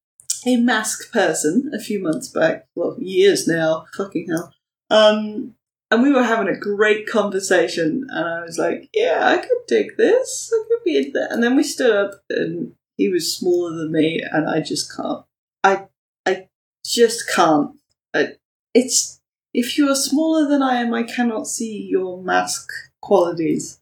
a 0.46 0.56
masked 0.56 1.12
person, 1.12 1.70
a 1.74 1.78
few 1.78 2.02
months 2.02 2.28
back. 2.28 2.66
Well, 2.74 2.96
years 2.98 3.46
now. 3.46 3.86
Fucking 3.96 4.28
hell. 4.28 4.52
Um, 4.90 5.54
and 5.90 6.02
we 6.02 6.12
were 6.12 6.22
having 6.24 6.48
a 6.48 6.58
great 6.58 7.06
conversation, 7.06 8.06
and 8.10 8.28
I 8.28 8.42
was 8.42 8.58
like, 8.58 8.88
"Yeah, 8.94 9.20
I 9.22 9.38
could 9.38 9.66
dig 9.66 9.96
this. 9.96 10.52
I 10.52 10.64
could 10.68 10.84
be 10.84 10.96
into 10.98 11.12
that." 11.12 11.32
And 11.32 11.42
then 11.42 11.56
we 11.56 11.62
stood 11.62 11.90
up, 11.94 12.22
and 12.30 12.72
he 12.96 13.08
was 13.08 13.34
smaller 13.36 13.76
than 13.76 13.92
me, 13.92 14.20
and 14.20 14.48
I 14.48 14.60
just 14.60 14.94
can't. 14.94 15.24
Just 16.90 17.30
can't. 17.30 17.76
I, 18.14 18.34
it's 18.74 19.20
if 19.54 19.78
you 19.78 19.88
are 19.88 19.94
smaller 19.94 20.48
than 20.48 20.62
I 20.62 20.76
am, 20.76 20.94
I 20.94 21.02
cannot 21.02 21.46
see 21.46 21.86
your 21.90 22.22
mask 22.22 22.68
qualities. 23.00 23.80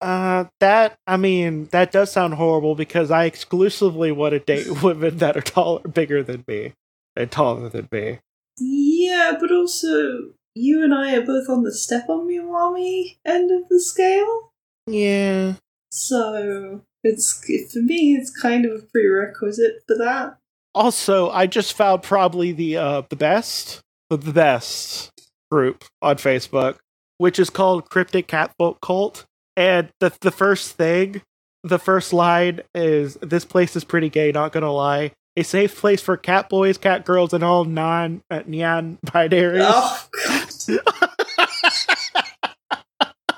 Uh, 0.00 0.44
that 0.60 0.98
I 1.06 1.16
mean, 1.16 1.66
that 1.66 1.92
does 1.92 2.12
sound 2.12 2.34
horrible 2.34 2.74
because 2.74 3.10
I 3.10 3.24
exclusively 3.24 4.12
want 4.12 4.32
to 4.32 4.38
date 4.38 4.82
women 4.82 5.18
that 5.18 5.36
are 5.36 5.42
taller, 5.42 5.80
bigger 5.80 6.22
than 6.22 6.44
me, 6.46 6.74
and 7.16 7.30
taller 7.30 7.68
than 7.68 7.88
me. 7.90 8.18
Yeah, 8.58 9.36
but 9.40 9.50
also 9.50 10.32
you 10.54 10.84
and 10.84 10.94
I 10.94 11.16
are 11.16 11.24
both 11.24 11.48
on 11.48 11.62
the 11.62 11.72
step 11.72 12.08
on 12.08 12.26
me 12.26 12.38
mommy 12.38 13.18
end 13.24 13.50
of 13.50 13.68
the 13.68 13.80
scale. 13.80 14.52
Yeah. 14.86 15.54
So 15.90 16.82
it's 17.02 17.42
for 17.72 17.80
me 17.80 18.14
it's 18.14 18.30
kind 18.30 18.66
of 18.66 18.72
a 18.72 18.82
prerequisite 18.82 19.84
for 19.86 19.96
that. 19.96 20.36
Also, 20.74 21.30
I 21.30 21.46
just 21.46 21.74
found 21.74 22.02
probably 22.02 22.52
the 22.52 22.76
uh 22.76 23.02
the 23.08 23.16
best, 23.16 23.80
the 24.10 24.18
best 24.18 25.12
group 25.50 25.84
on 26.02 26.16
Facebook, 26.16 26.78
which 27.18 27.38
is 27.38 27.50
called 27.50 27.88
Cryptic 27.90 28.26
Catfolk 28.26 28.80
Cult. 28.80 29.24
And 29.56 29.88
the 30.00 30.12
the 30.20 30.32
first 30.32 30.72
thing, 30.76 31.22
the 31.62 31.78
first 31.78 32.12
line 32.12 32.60
is 32.74 33.14
this 33.22 33.44
place 33.44 33.76
is 33.76 33.84
pretty 33.84 34.08
gay, 34.08 34.32
not 34.32 34.52
gonna 34.52 34.72
lie. 34.72 35.12
A 35.36 35.42
safe 35.42 35.76
place 35.76 36.00
for 36.00 36.16
cat 36.16 36.48
boys, 36.48 36.78
cat 36.78 37.04
girls, 37.04 37.32
and 37.32 37.42
all 37.44 37.64
non 37.64 38.22
uh, 38.30 38.42
neon 38.46 38.98
binaries. 39.06 39.64
Oh 39.64 40.06
god. 40.26 40.80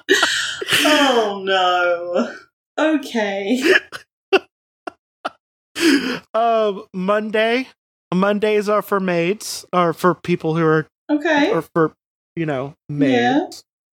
oh 0.84 1.42
no. 1.44 2.34
Okay. 2.78 3.62
um, 6.34 6.84
Monday. 6.92 7.68
Mondays 8.14 8.68
are 8.68 8.82
for 8.82 9.00
maids, 9.00 9.64
or 9.72 9.92
for 9.92 10.14
people 10.14 10.54
who 10.56 10.64
are, 10.64 10.86
Okay. 11.10 11.50
or 11.50 11.62
for 11.62 11.92
you 12.36 12.46
know 12.46 12.74
maids. 12.88 13.12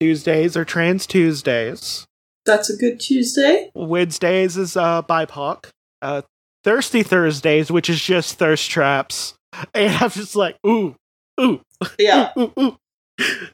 Yeah. 0.00 0.06
Tuesdays 0.08 0.56
are 0.56 0.64
Trans 0.64 1.06
Tuesdays. 1.06 2.06
That's 2.44 2.68
a 2.68 2.76
good 2.76 2.98
Tuesday. 3.00 3.70
Wednesdays 3.74 4.56
is 4.56 4.76
uh 4.76 5.02
BIPOC. 5.02 5.70
Uh 6.02 6.22
Thirsty 6.64 7.02
Thursdays, 7.02 7.70
which 7.70 7.88
is 7.90 8.02
just 8.02 8.38
thirst 8.38 8.70
traps. 8.70 9.34
And 9.74 9.92
I'm 9.96 10.10
just 10.10 10.34
like, 10.36 10.56
ooh, 10.66 10.94
ooh, 11.40 11.60
Yeah. 11.98 12.32
ooh, 12.38 12.52
ooh. 12.58 12.76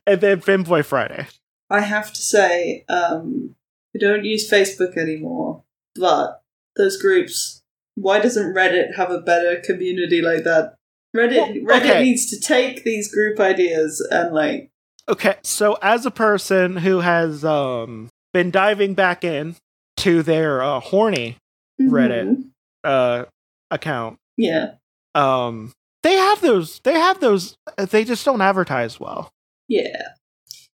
And 0.07 0.21
then 0.21 0.41
Femboy 0.41 0.85
Friday. 0.85 1.27
I 1.71 1.81
have 1.81 2.13
to 2.13 2.21
say, 2.21 2.85
um, 2.89 3.55
I 3.95 3.99
don't 3.99 4.25
use 4.25 4.49
Facebook 4.51 4.97
anymore, 4.97 5.65
but 5.97 6.43
those 6.77 6.97
groups, 7.01 7.58
why 8.01 8.21
doesn't 8.21 8.55
Reddit 8.55 8.97
have 8.97 9.11
a 9.11 9.21
better 9.21 9.61
community 9.65 10.21
like 10.23 10.45
that? 10.45 10.75
Reddit, 11.17 11.65
Well, 11.65 11.79
Reddit 11.81 11.91
okay. 11.91 12.03
needs 12.05 12.27
to 12.31 12.41
take 12.41 12.85
these 12.85 13.13
group 13.13 13.41
ideas 13.41 14.07
and 14.11 14.35
like, 14.35 14.71
Okay, 15.09 15.37
so 15.43 15.79
as 15.81 16.05
a 16.05 16.11
person 16.11 16.77
who 16.77 17.01
has 17.01 17.45
um 17.45 18.09
been 18.35 18.51
diving 18.51 18.95
back 18.95 19.25
in 19.25 19.57
to 19.99 20.23
their 20.23 20.63
uh, 20.63 20.81
horny 20.81 21.37
Reddit. 21.81 22.27
mhm, 22.29 22.51
uh 22.85 23.25
account, 23.71 24.19
yeah, 24.37 24.73
um 25.15 25.73
they 26.03 26.15
have 26.15 26.41
those. 26.41 26.81
They 26.85 26.93
have 26.95 27.21
those. 27.21 27.57
uh, 27.77 27.85
They 27.87 28.05
just 28.05 28.25
don't 28.25 28.41
advertise 28.41 29.01
well. 29.01 29.31
Yeah. 29.67 30.13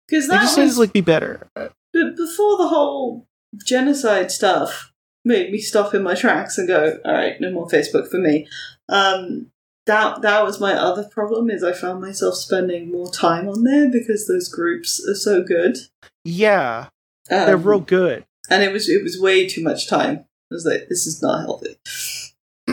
Because 0.08 0.26
They 0.28 0.34
that 0.34 0.42
just 0.42 0.56
need 0.56 0.64
was 0.64 0.74
to 0.74 0.80
like 0.80 0.92
be 0.94 1.02
better. 1.02 1.48
But 1.54 2.16
before 2.16 2.56
the 2.56 2.68
whole 2.68 3.26
genocide 3.66 4.30
stuff 4.32 4.89
made 5.24 5.50
me 5.52 5.58
stop 5.58 5.94
in 5.94 6.02
my 6.02 6.14
tracks 6.14 6.56
and 6.58 6.66
go, 6.68 6.98
all 7.04 7.12
right, 7.12 7.40
no 7.40 7.50
more 7.50 7.68
Facebook 7.68 8.08
for 8.10 8.18
me. 8.18 8.46
Um, 8.88 9.50
that 9.86 10.22
that 10.22 10.44
was 10.44 10.60
my 10.60 10.74
other 10.74 11.04
problem 11.04 11.50
is 11.50 11.64
I 11.64 11.72
found 11.72 12.00
myself 12.00 12.34
spending 12.36 12.90
more 12.92 13.10
time 13.10 13.48
on 13.48 13.64
there 13.64 13.88
because 13.90 14.26
those 14.26 14.48
groups 14.48 15.04
are 15.08 15.14
so 15.14 15.42
good. 15.42 15.78
Yeah, 16.24 16.88
Um, 17.30 17.46
they're 17.46 17.56
real 17.56 17.80
good. 17.80 18.24
and 18.50 18.62
it 18.62 18.72
was 18.72 18.88
it 18.88 19.02
was 19.02 19.18
way 19.20 19.46
too 19.48 19.62
much 19.62 19.88
time. 19.88 20.18
I 20.50 20.54
was 20.54 20.66
like, 20.66 20.88
this 20.88 21.06
is 21.06 21.22
not 21.22 21.40
healthy. 21.42 21.76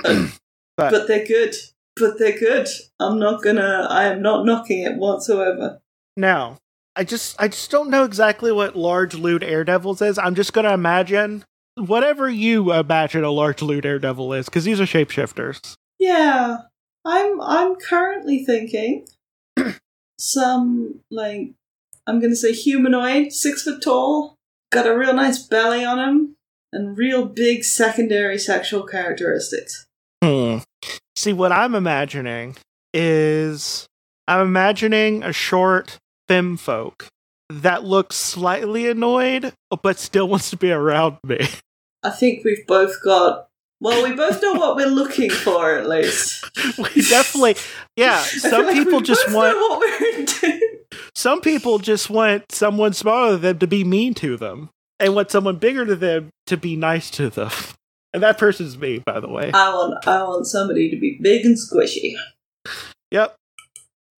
Um, 0.06 0.34
But- 0.78 0.91
but 0.91 1.08
they're 1.08 1.26
good. 1.26 1.56
But 2.00 2.20
they're 2.20 2.38
good. 2.38 2.68
I'm 3.00 3.18
not 3.18 3.41
gonna. 3.41 3.88
I 3.89 4.04
am 4.06 4.22
not 4.22 4.45
knocking 4.45 4.84
it 4.84 4.98
whatsoever. 4.98 5.80
Now, 6.16 6.58
I 6.95 7.04
just 7.04 7.36
I 7.41 7.48
just 7.48 7.72
don't 7.72 7.89
know 7.89 8.04
exactly 8.04 8.52
what 8.52 8.76
large 8.76 9.16
lewd 9.16 9.43
air 9.43 9.64
devils 9.64 10.00
is. 10.04 10.20
I'm 10.20 10.36
just 10.36 10.54
gonna 10.54 10.74
imagine 10.74 11.43
whatever 11.78 12.30
you 12.30 12.74
imagine 12.74 13.24
a 13.24 13.32
large 13.32 13.62
loot 13.62 13.86
air 13.86 14.00
devil 14.00 14.34
is, 14.34 14.46
because 14.46 14.64
these 14.64 14.82
are 14.82 14.86
shapeshifters. 14.86 15.76
Yeah, 16.00 16.58
I'm 17.06 17.42
I'm 17.42 17.76
currently 17.76 18.44
thinking 18.44 19.08
some 20.20 21.02
like 21.10 21.52
I'm 22.06 22.20
gonna 22.20 22.36
say 22.36 22.54
humanoid, 22.54 23.32
six 23.32 23.64
foot 23.64 23.82
tall, 23.82 24.36
got 24.72 24.88
a 24.88 24.98
real 24.98 25.14
nice 25.14 25.42
belly 25.42 25.84
on 25.84 26.00
him, 26.00 26.36
and 26.72 26.98
real 26.98 27.26
big 27.26 27.64
secondary 27.64 28.38
sexual 28.38 28.84
characteristics. 28.84 29.86
Hmm. 30.24 30.60
See, 31.16 31.34
what 31.34 31.52
I'm 31.52 31.76
imagining 31.76 32.56
is 32.94 33.88
I'm 34.28 34.46
imagining 34.46 35.24
a 35.24 35.34
short 35.34 35.98
femme 36.28 36.58
folk 36.58 37.08
that 37.50 37.84
looks 37.84 38.16
slightly 38.16 38.90
annoyed, 38.90 39.54
but 39.82 39.98
still 39.98 40.28
wants 40.28 40.50
to 40.50 40.58
be 40.58 40.72
around 40.72 41.18
me. 41.24 41.48
I 42.08 42.12
think 42.12 42.45
we've 42.45 42.66
both 42.66 43.03
got. 43.03 43.49
Well, 43.82 44.01
we 44.01 44.16
both 44.16 44.41
know 44.41 44.53
what 44.53 44.76
we're 44.76 44.88
looking 44.88 45.30
for, 45.30 45.76
at 45.76 45.88
least. 45.88 46.43
we 46.78 47.01
definitely, 47.01 47.55
yeah. 47.95 48.22
Some 48.22 48.66
like 48.66 48.74
people 48.74 49.01
just 49.01 49.32
want. 49.32 49.55
know 49.55 49.68
what 49.68 49.80
we're 49.80 50.20
into. 50.20 50.80
Some 51.14 51.41
people 51.41 51.78
just 51.78 52.10
want 52.10 52.51
someone 52.51 52.93
smaller 52.93 53.34
than 53.34 53.41
them 53.41 53.60
to 53.60 53.68
be 53.68 53.84
mean 53.84 54.14
to 54.16 54.38
them, 54.38 54.70
and 54.99 55.14
want 55.14 55.32
someone 55.32 55.58
bigger 55.58 55.84
than 55.84 55.99
them 55.99 56.30
to 56.47 56.58
be 56.58 56.76
nice 56.76 57.12
to 57.12 57.30
them. 57.30 57.51
And 58.14 58.24
that 58.24 58.38
person's 58.39 58.78
me, 58.78 58.99
by 59.05 59.20
the 59.20 59.28
way. 59.28 59.51
I 59.53 59.70
want 59.70 60.08
I 60.08 60.24
want 60.24 60.47
somebody 60.47 60.89
to 60.89 60.97
be 60.97 61.20
big 61.22 61.45
and 61.45 61.55
squishy. 61.55 62.16
Yep. 63.12 63.36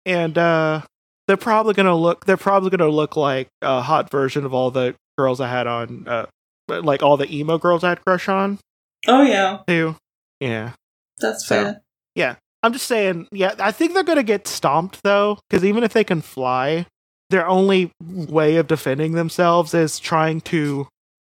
And 0.06 0.38
uh 0.38 0.82
they're 1.28 1.38
probably 1.38 1.74
gonna 1.74 1.96
look 1.96 2.26
they're 2.26 2.38
probably 2.38 2.70
gonna 2.70 2.88
look 2.88 3.18
like 3.18 3.50
a 3.62 3.82
hot 3.82 4.10
version 4.10 4.46
of 4.46 4.54
all 4.54 4.72
the 4.72 4.96
girls 5.18 5.42
I 5.42 5.50
had 5.50 5.68
on 5.68 6.08
uh 6.08 6.28
like 6.70 7.04
all 7.04 7.18
the 7.18 7.34
emo 7.34 7.58
girls 7.58 7.84
I 7.84 7.90
had 7.90 8.04
crush 8.06 8.28
on 8.30 8.60
Oh 9.08 9.22
yeah, 9.22 9.60
too. 9.68 9.96
Yeah. 10.40 10.72
that's 11.20 11.46
So- 11.46 11.56
fair. 11.56 11.82
Yeah. 12.16 12.36
I'm 12.62 12.74
just 12.74 12.88
saying, 12.88 13.28
yeah, 13.32 13.56
I 13.60 13.72
think 13.72 13.94
they're 13.94 14.04
gonna 14.04 14.24
get 14.24 14.48
stomped 14.48 15.02
though, 15.04 15.40
because 15.50 15.64
even 15.64 15.84
if 15.84 15.94
they 15.94 16.04
can 16.04 16.22
fly, 16.22 16.86
their 17.30 17.48
only 17.48 17.92
way 18.02 18.56
of 18.58 18.68
defending 18.68 19.14
themselves 19.14 19.74
is 19.74 20.00
trying 20.00 20.42
to 20.42 20.88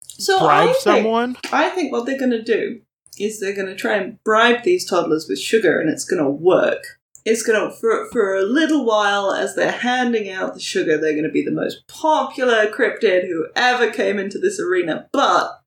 So 0.07 0.37
I 0.37 0.39
bribe 0.39 0.65
think, 0.69 0.77
someone. 0.81 1.37
I 1.51 1.69
think 1.69 1.91
what 1.91 2.05
they're 2.05 2.17
going 2.17 2.31
to 2.31 2.41
do 2.41 2.81
is 3.19 3.39
they're 3.39 3.53
going 3.55 3.67
to 3.67 3.75
try 3.75 3.95
and 3.97 4.17
bribe 4.23 4.63
these 4.63 4.89
toddlers 4.89 5.27
with 5.29 5.39
sugar, 5.39 5.79
and 5.79 5.89
it's 5.89 6.05
going 6.05 6.23
to 6.23 6.29
work. 6.29 6.98
It's 7.25 7.43
going 7.43 7.69
to 7.69 7.75
for 7.75 8.09
for 8.11 8.35
a 8.35 8.43
little 8.43 8.85
while 8.85 9.33
as 9.33 9.55
they're 9.55 9.71
handing 9.71 10.29
out 10.29 10.53
the 10.53 10.59
sugar, 10.59 10.97
they're 10.97 11.13
going 11.13 11.23
to 11.23 11.29
be 11.29 11.43
the 11.43 11.51
most 11.51 11.87
popular 11.87 12.67
cryptid 12.67 13.27
who 13.27 13.47
ever 13.55 13.91
came 13.91 14.19
into 14.19 14.39
this 14.39 14.59
arena. 14.59 15.07
But 15.11 15.61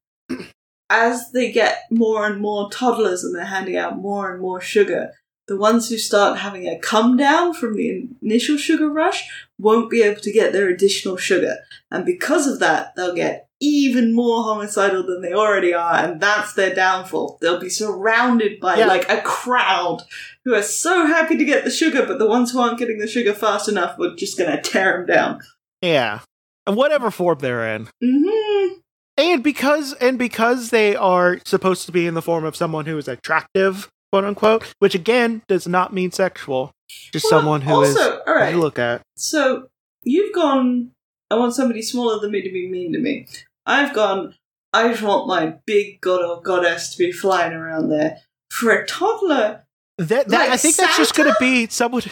as 0.90 1.32
they 1.32 1.50
get 1.50 1.84
more 1.90 2.26
and 2.26 2.40
more 2.40 2.70
toddlers 2.70 3.24
and 3.24 3.34
they're 3.34 3.44
handing 3.44 3.76
out 3.76 3.96
more 3.96 4.32
and 4.32 4.40
more 4.40 4.60
sugar, 4.60 5.12
the 5.48 5.56
ones 5.56 5.88
who 5.88 5.98
start 5.98 6.38
having 6.38 6.66
a 6.66 6.78
come 6.78 7.16
down 7.16 7.54
from 7.54 7.74
the 7.76 8.08
initial 8.22 8.56
sugar 8.56 8.88
rush 8.88 9.28
won't 9.58 9.90
be 9.90 10.02
able 10.02 10.20
to 10.20 10.32
get 10.32 10.52
their 10.52 10.68
additional 10.68 11.16
sugar. 11.16 11.56
And 11.90 12.04
because 12.04 12.46
of 12.46 12.58
that, 12.60 12.94
they'll 12.94 13.14
get 13.14 13.48
even 13.62 14.12
more 14.12 14.42
homicidal 14.42 15.04
than 15.06 15.22
they 15.22 15.32
already 15.32 15.72
are, 15.72 15.94
and 15.94 16.20
that's 16.20 16.52
their 16.54 16.74
downfall. 16.74 17.38
They'll 17.40 17.60
be 17.60 17.70
surrounded 17.70 18.58
by 18.60 18.76
Yeah. 18.78 18.86
like 18.86 19.08
a 19.08 19.20
crowd 19.22 20.02
who 20.44 20.54
are 20.54 20.62
so 20.62 21.06
happy 21.06 21.36
to 21.36 21.44
get 21.44 21.64
the 21.64 21.70
sugar, 21.70 22.04
but 22.04 22.18
the 22.18 22.26
ones 22.26 22.50
who 22.50 22.58
aren't 22.58 22.78
getting 22.78 22.98
the 22.98 23.06
sugar 23.06 23.32
fast 23.32 23.68
enough 23.68 23.98
are 24.00 24.14
just 24.16 24.36
gonna 24.36 24.60
tear 24.60 24.98
them 24.98 25.06
down. 25.06 25.40
Yeah. 25.80 26.20
And 26.66 26.76
whatever 26.76 27.10
form 27.10 27.38
they're 27.40 27.74
in. 27.74 27.88
hmm 28.02 28.68
And 29.16 29.42
because 29.44 29.92
and 29.94 30.18
because 30.18 30.70
they 30.70 30.96
are 30.96 31.38
supposed 31.44 31.86
to 31.86 31.92
be 31.92 32.06
in 32.06 32.14
the 32.14 32.22
form 32.22 32.44
of 32.44 32.56
someone 32.56 32.86
who 32.86 32.98
is 32.98 33.06
attractive, 33.08 33.88
quote 34.10 34.24
unquote, 34.24 34.72
which 34.80 34.94
again 34.94 35.42
does 35.48 35.68
not 35.68 35.92
mean 35.92 36.10
sexual, 36.10 36.72
just 37.12 37.28
someone 37.28 37.60
who 37.62 37.82
is 37.82 37.96
also, 37.96 38.20
all 38.26 38.34
right. 38.34 38.56
look 38.56 38.78
at. 38.78 39.02
So 39.16 39.68
you've 40.02 40.34
gone. 40.34 40.90
I 41.30 41.36
want 41.36 41.54
somebody 41.54 41.80
smaller 41.82 42.20
than 42.20 42.30
me 42.30 42.42
to 42.42 42.50
be 42.52 42.68
mean 42.68 42.92
to 42.92 42.98
me. 42.98 43.26
I've 43.66 43.94
gone. 43.94 44.34
I 44.72 44.88
just 44.88 45.02
want 45.02 45.28
my 45.28 45.54
big 45.66 46.00
god 46.00 46.22
or 46.24 46.40
goddess 46.42 46.90
to 46.92 46.98
be 46.98 47.12
flying 47.12 47.52
around 47.52 47.88
there. 47.90 48.18
For 48.50 48.70
a 48.72 48.86
toddler, 48.86 49.64
That, 49.98 50.28
that 50.28 50.30
Like 50.30 50.50
I 50.50 50.56
think 50.56 50.76
that's 50.76 50.96
just 50.96 51.14
going 51.14 51.30
to 51.30 51.36
be 51.38 51.66
someone. 51.68 52.02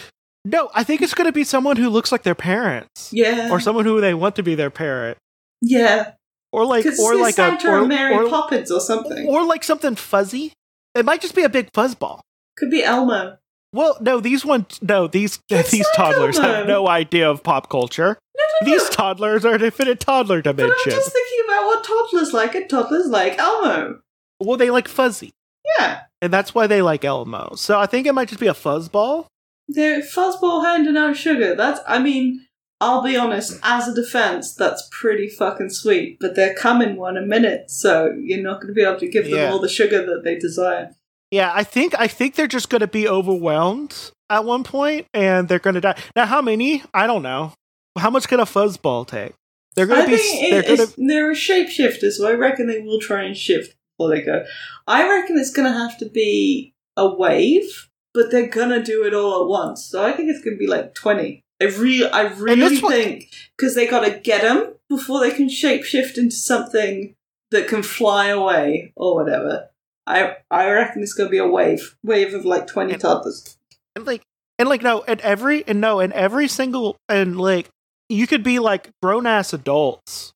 No, 0.45 0.69
I 0.73 0.83
think 0.83 1.01
it's 1.01 1.13
going 1.13 1.27
to 1.27 1.31
be 1.31 1.43
someone 1.43 1.77
who 1.77 1.89
looks 1.89 2.11
like 2.11 2.23
their 2.23 2.35
parents, 2.35 3.11
yeah, 3.13 3.49
or 3.51 3.59
someone 3.59 3.85
who 3.85 4.01
they 4.01 4.13
want 4.13 4.35
to 4.37 4.43
be 4.43 4.55
their 4.55 4.71
parent, 4.71 5.17
yeah, 5.61 6.13
or 6.51 6.65
like, 6.65 6.85
or 6.99 7.15
like 7.15 7.35
Santa 7.35 7.67
a, 7.67 7.71
or, 7.71 7.79
or 7.81 7.85
Mary 7.87 8.15
or, 8.15 8.27
Poppins 8.27 8.71
or 8.71 8.79
something. 8.79 9.27
or 9.27 9.43
like 9.43 9.63
something 9.63 9.95
fuzzy. 9.95 10.53
It 10.95 11.05
might 11.05 11.21
just 11.21 11.35
be 11.35 11.43
a 11.43 11.49
big 11.49 11.71
fuzzball. 11.73 12.21
Could 12.57 12.71
be 12.71 12.83
Elmo. 12.83 13.37
Well, 13.73 13.97
no, 14.01 14.19
these 14.19 14.43
ones, 14.43 14.79
no, 14.81 15.07
these 15.07 15.39
It's 15.49 15.71
these 15.71 15.87
toddlers 15.95 16.37
have 16.39 16.67
no 16.67 16.87
idea 16.87 17.29
of 17.29 17.43
pop 17.43 17.69
culture. 17.69 18.17
No, 18.35 18.43
no, 18.67 18.73
These 18.73 18.89
toddlers 18.89 19.45
are 19.45 19.55
in 19.55 19.61
infinite 19.63 19.99
toddler 19.99 20.41
But 20.41 20.49
I'm 20.49 20.57
dimension. 20.57 20.91
just 20.91 21.13
thinking 21.13 21.30
what 21.75 21.83
toddlers 21.83 22.33
like, 22.33 22.55
and 22.55 22.69
toddlers 22.69 23.07
like 23.07 23.37
Elmo. 23.37 24.01
Well, 24.39 24.57
they 24.57 24.69
like 24.71 24.87
fuzzy. 24.87 25.31
Yeah, 25.77 26.01
and 26.21 26.33
that's 26.33 26.53
why 26.55 26.67
they 26.67 26.81
like 26.81 27.05
Elmo. 27.05 27.53
So 27.55 27.79
I 27.79 27.85
think 27.85 28.07
it 28.07 28.13
might 28.13 28.27
just 28.29 28.39
be 28.41 28.47
a 28.47 28.53
fuzzball. 28.53 29.25
they're 29.67 30.01
fuzzball 30.01 30.65
handing 30.65 30.97
out 30.97 31.15
sugar. 31.15 31.55
That's, 31.55 31.79
I 31.87 31.99
mean, 31.99 32.45
I'll 32.81 33.03
be 33.03 33.15
honest. 33.15 33.59
As 33.63 33.87
a 33.87 33.93
defense, 33.93 34.53
that's 34.55 34.89
pretty 34.91 35.29
fucking 35.29 35.69
sweet. 35.69 36.17
But 36.19 36.35
they're 36.35 36.55
coming 36.55 36.95
one 36.97 37.15
a 37.15 37.21
minute, 37.21 37.69
so 37.69 38.13
you're 38.19 38.41
not 38.41 38.55
going 38.59 38.67
to 38.69 38.73
be 38.73 38.81
able 38.83 38.99
to 38.99 39.07
give 39.07 39.25
them 39.25 39.35
Yeah. 39.35 39.51
all 39.51 39.59
the 39.59 39.69
sugar 39.69 40.03
that 40.05 40.23
they 40.23 40.35
desire. 40.37 40.91
Yeah, 41.29 41.51
I 41.53 41.63
think 41.63 41.93
I 41.97 42.07
think 42.07 42.35
they're 42.35 42.47
just 42.47 42.69
going 42.69 42.81
to 42.81 42.87
be 42.87 43.07
overwhelmed 43.07 44.11
at 44.29 44.43
one 44.43 44.63
point, 44.63 45.05
and 45.13 45.47
they're 45.47 45.59
going 45.59 45.75
to 45.75 45.81
die. 45.81 45.97
Now, 46.15 46.25
how 46.25 46.41
many? 46.41 46.83
I 46.93 47.07
don't 47.07 47.21
know. 47.23 47.53
How 47.97 48.09
much 48.09 48.27
can 48.27 48.39
a 48.39 48.45
fuzzball 48.45 49.05
take? 49.07 49.33
They're 49.75 49.85
going 49.85 50.05
to 50.05 50.15
be. 50.15 50.49
They're 50.49 50.77
gonna... 50.77 50.87
they're 50.97 51.31
a 51.31 51.35
shapeshifter, 51.35 52.11
so 52.11 52.27
I 52.27 52.33
reckon 52.33 52.67
they 52.67 52.81
will 52.81 52.99
try 52.99 53.23
and 53.23 53.37
shift 53.37 53.75
before 53.97 54.13
they 54.13 54.21
go. 54.21 54.43
I 54.87 55.07
reckon 55.09 55.37
it's 55.37 55.53
going 55.53 55.71
to 55.71 55.77
have 55.77 55.97
to 55.99 56.09
be 56.09 56.73
a 56.97 57.07
wave, 57.07 57.89
but 58.13 58.31
they're 58.31 58.47
going 58.47 58.69
to 58.69 58.83
do 58.83 59.05
it 59.05 59.13
all 59.13 59.43
at 59.43 59.47
once. 59.47 59.85
So 59.85 60.03
I 60.05 60.11
think 60.11 60.29
it's 60.29 60.43
going 60.43 60.57
to 60.57 60.59
be 60.59 60.67
like 60.67 60.93
twenty. 60.93 61.41
I 61.61 61.65
really, 61.65 62.09
I 62.09 62.23
really 62.33 62.77
think 62.77 63.29
because 63.55 63.75
they 63.75 63.87
got 63.87 64.03
to 64.03 64.19
get 64.19 64.41
them 64.41 64.73
before 64.89 65.21
they 65.21 65.31
can 65.31 65.47
shapeshift 65.47 66.17
into 66.17 66.35
something 66.35 67.15
that 67.51 67.67
can 67.67 67.83
fly 67.83 68.27
away 68.27 68.93
or 68.95 69.15
whatever. 69.15 69.69
I 70.07 70.37
I 70.49 70.69
reckon 70.69 71.03
it's 71.03 71.13
going 71.13 71.27
to 71.27 71.31
be 71.31 71.37
a 71.37 71.47
wave, 71.47 71.95
wave 72.03 72.33
of 72.33 72.45
like 72.45 72.67
twenty 72.67 72.93
And- 72.93 73.01
toddlers. 73.01 73.57
And 73.95 74.05
like, 74.05 74.23
and 74.57 74.69
like, 74.69 74.81
no, 74.81 75.03
and 75.03 75.21
every 75.21 75.67
and 75.67 75.79
no, 75.79 75.99
and 75.99 76.13
every 76.13 76.47
single 76.47 76.97
and 77.07 77.39
like, 77.39 77.69
you 78.11 78.27
could 78.27 78.43
be 78.43 78.59
like 78.59 78.89
grown 79.01 79.25
ass 79.25 79.53
adults, 79.53 80.33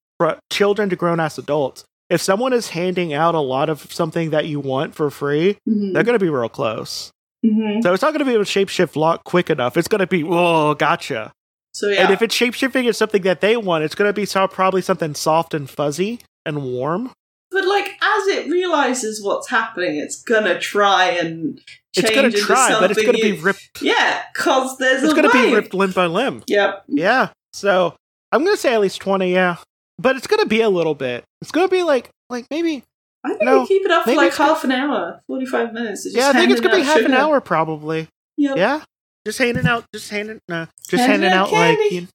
children 0.52 0.90
to 0.90 0.96
grown 0.96 1.20
ass 1.20 1.38
adults. 1.38 1.84
If 2.10 2.22
someone 2.22 2.54
is 2.54 2.70
handing 2.70 3.14
out 3.14 3.36
a 3.36 3.40
lot 3.40 3.70
of 3.70 3.92
something 3.92 4.30
that 4.30 4.46
you 4.46 4.60
want 4.60 4.94
for 4.96 5.10
free, 5.10 5.58
Mhm. 5.68 5.94
they're 5.94 6.04
going 6.04 6.18
to 6.18 6.24
be 6.24 6.30
real 6.30 6.50
close. 6.50 7.12
Mhm. 7.46 7.82
So 7.84 7.94
it's 7.94 8.02
not 8.02 8.12
going 8.12 8.20
to 8.20 8.26
be 8.26 8.34
able 8.34 8.46
to 8.46 8.66
shapeshift 8.66 8.96
lot 8.96 9.24
quick 9.24 9.50
enough. 9.50 9.76
It's 9.78 9.88
going 9.88 10.00
to 10.00 10.08
be, 10.08 10.24
whoa, 10.24 10.76
gotcha. 10.76 11.32
So 11.74 11.90
yeah, 11.90 12.04
And 12.06 12.14
if 12.14 12.22
it's 12.22 12.36
shapeshifting 12.36 12.86
is 12.86 12.98
something 12.98 13.24
that 13.24 13.42
they 13.42 13.58
want, 13.58 13.84
it's 13.84 13.96
going 13.96 14.08
to 14.10 14.14
be 14.14 14.26
so- 14.26 14.48
probably 14.48 14.82
something 14.82 15.14
soft 15.16 15.54
and 15.54 15.70
fuzzy 15.70 16.20
and 16.46 16.64
warm. 16.64 17.12
But 17.52 17.66
like, 17.68 17.88
as 18.02 18.28
it 18.28 18.50
realizes 18.50 19.24
what's 19.24 19.50
happening, 19.50 19.98
it's 19.98 20.22
gonna 20.22 20.60
try 20.60 21.06
and 21.12 21.58
change 21.94 21.98
It's 21.98 22.10
going 22.12 22.30
to 22.32 22.38
into 22.38 22.40
try, 22.42 22.78
but 22.80 22.92
it's 22.92 23.02
going 23.02 23.16
to 23.16 23.22
be 23.22 23.34
ripped. 23.40 23.82
Yeah, 23.82 24.22
cause 24.36 24.78
there's 24.78 25.04
It's 25.04 25.14
a 25.14 25.16
going 25.16 25.30
to 25.30 25.34
be 25.50 25.54
ripped 25.54 25.74
limb 25.74 25.92
by 25.92 26.06
limb. 26.08 26.44
Yep. 26.48 26.84
Yeah. 26.90 27.30
So 27.56 27.96
I'm 28.32 28.44
going 28.44 28.56
to 28.56 28.62
say 28.62 28.74
at 28.74 28.82
least 28.82 29.00
20, 29.02 29.32
yeah. 29.32 29.58
But 29.98 30.18
it's 30.18 30.28
going 30.28 30.42
to 30.42 30.46
be 30.48 30.60
a 30.62 30.70
little 30.70 30.94
bit. 30.96 31.24
It's 31.42 31.52
going 31.52 31.68
to 31.68 31.72
be 31.72 31.84
like, 31.84 32.10
like 32.30 32.46
maybe, 32.52 32.84
I 33.24 33.30
think 33.30 33.44
No, 33.44 33.62
we 33.62 33.68
keep 33.68 33.86
it 33.86 33.92
up 33.92 34.04
for 34.04 34.14
like 34.14 34.36
gonna- 34.36 34.54
half 34.54 34.64
an 34.66 34.72
hour, 34.72 35.22
forty-five 35.28 35.72
minutes. 35.74 36.04
Just 36.04 36.18
yeah, 36.18 36.30
I 36.30 36.34
think 36.34 36.52
it's 36.52 36.60
going 36.60 36.72
to 36.76 36.82
be 36.82 36.86
half 36.86 37.00
an 37.06 37.14
hour 37.14 37.40
probably. 37.40 38.08
Yep. 38.38 38.58
Yeah, 38.58 38.84
just 39.26 39.38
handing 39.40 39.66
out, 39.66 39.86
just 39.94 40.10
handing, 40.10 40.40
no, 40.50 40.68
just 40.90 41.02
Handing 41.02 41.22
handing 41.22 41.30
out 41.32 41.48
out 41.48 41.54
like, 41.54 41.78
candy. 41.80 41.96
you- 41.96 42.08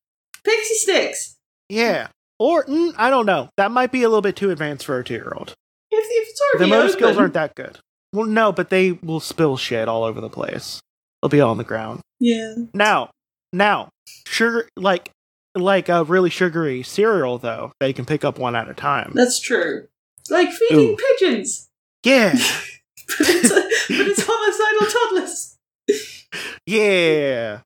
Pixie 0.45 0.75
sticks. 0.75 1.37
yeah. 1.69 2.09
Or 2.39 2.65
mm, 2.65 2.95
I 2.97 3.11
don't 3.11 3.27
know. 3.27 3.49
That 3.59 3.71
might 3.71 3.93
be 3.93 4.03
a 4.03 4.09
little 4.09 4.23
bit 4.23 4.35
too 4.37 4.51
advanced 4.51 4.87
for 4.87 4.99
a 4.99 5.05
two-year-old. 5.05 5.55
If, 5.91 6.07
if 6.11 6.29
it's 6.31 6.41
The 6.61 6.67
motor 6.67 6.89
skills 6.91 7.17
aren't 7.19 7.35
that 7.35 7.55
good. 7.55 7.79
Well, 8.15 8.27
no, 8.27 8.51
but 8.53 8.71
they 8.71 8.93
will 8.93 9.21
spill 9.21 9.57
shit 9.59 9.89
all 9.89 10.05
over 10.05 10.21
the 10.23 10.31
place. 10.31 10.81
They'll 11.23 11.29
be 11.29 11.41
all 11.41 11.51
on 11.51 11.59
the 11.59 11.65
ground. 11.65 12.01
Yeah. 12.19 12.55
Now, 12.73 13.11
now, 13.53 13.89
sugar 14.27 14.69
like 14.77 15.11
like 15.55 15.89
a 15.89 16.05
really 16.05 16.31
sugary 16.31 16.83
cereal 16.83 17.39
though. 17.39 17.73
that 17.81 17.87
you 17.89 17.95
can 17.95 18.05
pick 18.07 18.25
up 18.25 18.39
one 18.39 18.55
at 18.57 18.69
a 18.69 18.75
time. 18.75 19.13
That's 19.15 19.41
true. 19.41 19.89
Like 20.29 20.51
feeding 20.53 20.91
Ooh. 20.91 20.97
pigeons. 21.19 21.69
Yeah, 22.05 22.33
but 23.19 23.29
it's, 23.29 23.49
but 23.49 23.67
it's 24.07 24.25
homicidal 24.27 25.01
toddlers. 25.09 25.57
yeah. 26.67 27.61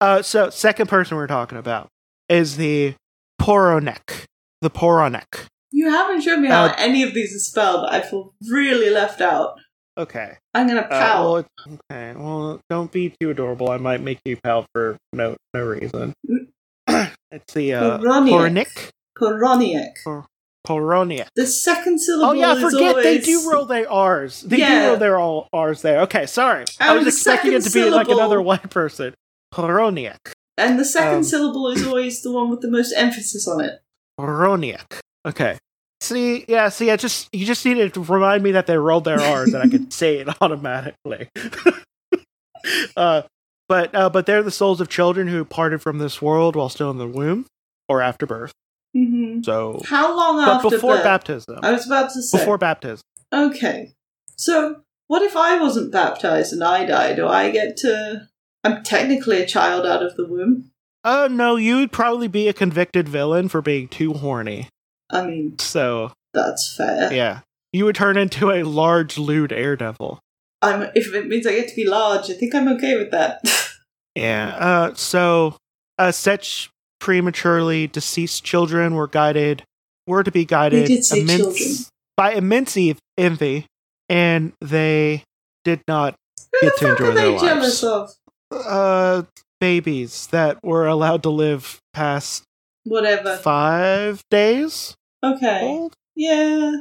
Uh, 0.00 0.22
so 0.22 0.50
second 0.50 0.88
person 0.88 1.16
we're 1.16 1.26
talking 1.26 1.58
about 1.58 1.88
is 2.28 2.56
the 2.56 2.94
Poronek. 3.40 4.24
The 4.60 4.70
Poronek. 4.70 5.46
You 5.72 5.88
haven't 5.90 6.22
shown 6.22 6.42
me 6.42 6.48
how 6.48 6.64
Uh, 6.66 6.74
any 6.78 7.02
of 7.02 7.14
these 7.14 7.34
are 7.34 7.38
spelled. 7.38 7.86
I 7.88 8.00
feel 8.00 8.34
really 8.50 8.90
left 8.90 9.20
out. 9.20 9.58
Okay. 9.96 10.36
I'm 10.54 10.66
gonna 10.66 10.80
Uh, 10.80 10.88
pout. 10.88 11.24
well, 11.24 11.78
okay. 11.90 12.12
Well, 12.18 12.60
don't 12.68 12.90
be 12.90 13.14
too 13.20 13.30
adorable. 13.30 13.70
I 13.70 13.76
might 13.78 14.00
make 14.00 14.18
you 14.24 14.36
pout 14.42 14.66
for 14.74 14.96
no 15.12 15.36
no 15.54 15.64
reason. 15.64 16.12
it's 17.30 17.54
the 17.54 17.74
uh, 17.74 17.98
Poroniak. 17.98 18.90
Poroniak. 19.18 20.24
Poroniak. 20.66 21.26
The 21.36 21.46
second 21.46 21.98
syllable 22.00 22.30
Oh 22.30 22.32
yeah, 22.32 22.54
forget 22.60 22.96
they 23.02 23.18
do 23.18 23.50
roll 23.50 23.64
their 23.64 23.90
R's. 23.90 24.42
They 24.42 24.58
Yeah. 24.58 24.80
do 24.82 24.88
roll 24.88 24.96
their 24.98 25.18
all 25.18 25.48
R's 25.52 25.82
there. 25.82 26.00
Okay, 26.02 26.26
sorry. 26.26 26.64
I 26.78 26.94
was 26.94 27.06
expecting 27.06 27.52
it 27.52 27.62
to 27.62 27.70
second 27.70 27.90
be 27.90 27.90
like 27.96 28.08
another 28.08 28.40
white 28.42 28.68
person. 28.70 29.14
Poroniak. 29.54 30.18
And 30.58 30.78
the 30.78 30.84
second 30.84 31.14
Um, 31.18 31.24
syllable 31.24 31.68
is 31.70 31.86
always 31.86 32.22
the 32.22 32.30
one 32.30 32.50
with 32.50 32.60
the 32.60 32.70
most 32.70 32.92
emphasis 32.92 33.48
on 33.48 33.62
it. 33.64 33.80
Poroniak. 34.18 35.00
Okay. 35.26 35.56
See, 36.02 36.44
yeah, 36.48 36.68
see, 36.68 36.90
I 36.90 36.96
just 36.96 37.28
you 37.32 37.44
just 37.46 37.64
needed 37.64 37.94
to 37.94 38.00
remind 38.04 38.42
me 38.42 38.52
that 38.52 38.66
they 38.66 38.76
rolled 38.76 39.04
their 39.04 39.20
R's 39.20 39.54
and 39.54 39.62
I 39.62 39.68
could 39.68 39.92
say 39.92 40.18
it 40.18 40.28
automatically. 40.42 41.28
uh, 42.96 43.22
but 43.70 43.94
uh, 43.94 44.10
but 44.10 44.26
they're 44.26 44.42
the 44.42 44.50
souls 44.50 44.80
of 44.82 44.88
children 44.88 45.28
who 45.28 45.44
parted 45.44 45.80
from 45.80 45.98
this 45.98 46.20
world 46.20 46.56
while 46.56 46.68
still 46.68 46.90
in 46.90 46.98
the 46.98 47.06
womb 47.06 47.46
or 47.88 48.02
after 48.02 48.26
birth. 48.26 48.52
hmm 48.92 49.40
So, 49.42 49.80
How 49.86 50.14
long 50.14 50.44
but 50.44 50.56
after 50.56 50.70
before 50.70 50.96
birth? 50.96 51.04
baptism, 51.04 51.60
I 51.62 51.70
was 51.72 51.86
about 51.86 52.12
to 52.12 52.20
say. 52.22 52.36
before 52.38 52.58
baptism. 52.58 53.02
Okay. 53.32 53.92
So, 54.36 54.82
what 55.06 55.22
if 55.22 55.36
I 55.36 55.58
wasn't 55.60 55.92
baptized 55.92 56.52
and 56.52 56.64
I 56.64 56.84
died? 56.84 57.16
Do 57.16 57.26
I 57.28 57.50
get 57.50 57.76
to. 57.78 58.28
I'm 58.64 58.82
technically 58.82 59.40
a 59.40 59.46
child 59.46 59.86
out 59.86 60.02
of 60.02 60.16
the 60.16 60.26
womb. 60.26 60.70
Oh 61.04 61.28
no, 61.30 61.56
you'd 61.56 61.92
probably 61.92 62.28
be 62.28 62.48
a 62.48 62.52
convicted 62.52 63.08
villain 63.08 63.48
for 63.48 63.62
being 63.62 63.88
too 63.88 64.12
horny. 64.12 64.68
I 65.10 65.24
mean, 65.26 65.58
So 65.58 66.12
that's 66.34 66.74
fair. 66.76 67.12
yeah, 67.12 67.40
you 67.72 67.84
would 67.86 67.94
turn 67.96 68.16
into 68.18 68.50
a 68.50 68.64
large 68.64 69.16
lewd 69.16 69.52
air 69.52 69.76
devil. 69.76 70.18
I'm, 70.62 70.90
if 70.94 71.12
it 71.14 71.26
means 71.28 71.46
I 71.46 71.52
get 71.52 71.68
to 71.68 71.74
be 71.76 71.86
large, 71.86 72.30
I 72.30 72.34
think 72.34 72.54
I'm 72.54 72.68
okay 72.68 72.96
with 72.96 73.10
that. 73.12 73.40
Yeah. 74.16 74.48
Uh, 74.58 74.94
so, 74.94 75.56
uh, 75.96 76.10
such 76.10 76.68
prematurely 76.98 77.86
deceased 77.86 78.42
children 78.44 78.94
were 78.96 79.06
guided, 79.06 79.62
were 80.08 80.24
to 80.24 80.32
be 80.32 80.44
guided 80.44 80.90
immense- 80.90 81.08
children. 81.38 81.68
by 82.16 82.32
immense 82.32 82.76
envy, 83.16 83.66
and 84.08 84.52
they 84.60 85.22
did 85.64 85.80
not 85.86 86.16
Who 86.60 86.68
Get 86.68 86.76
to 86.78 86.90
enjoy 86.90 87.12
their 87.12 87.38
jealous 87.38 87.82
lives. 87.84 88.18
of? 88.52 88.66
uh 88.66 89.22
babies 89.60 90.26
that 90.32 90.58
were 90.64 90.86
allowed 90.88 91.22
to 91.22 91.30
live 91.30 91.78
past 91.94 92.42
Whatever. 92.82 93.36
five 93.36 94.22
days 94.28 94.96
Okay. 95.24 95.60
old. 95.62 95.94
Yeah. 96.16 96.72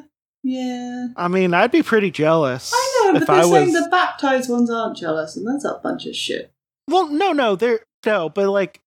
Yeah. 0.43 1.07
I 1.17 1.27
mean, 1.27 1.53
I'd 1.53 1.71
be 1.71 1.83
pretty 1.83 2.11
jealous. 2.11 2.71
I 2.73 3.01
know, 3.05 3.13
but 3.13 3.21
if 3.23 3.27
they're 3.27 3.35
I 3.37 3.41
saying 3.43 3.73
was. 3.73 3.83
the 3.83 3.89
baptized 3.89 4.49
ones 4.49 4.69
aren't 4.69 4.97
jealous, 4.97 5.35
and 5.35 5.45
that's 5.47 5.65
a 5.65 5.79
bunch 5.83 6.05
of 6.05 6.15
shit. 6.15 6.51
Well, 6.87 7.07
no, 7.07 7.31
no, 7.33 7.55
they're 7.55 7.81
no, 8.05 8.29
but 8.29 8.49
like 8.49 8.79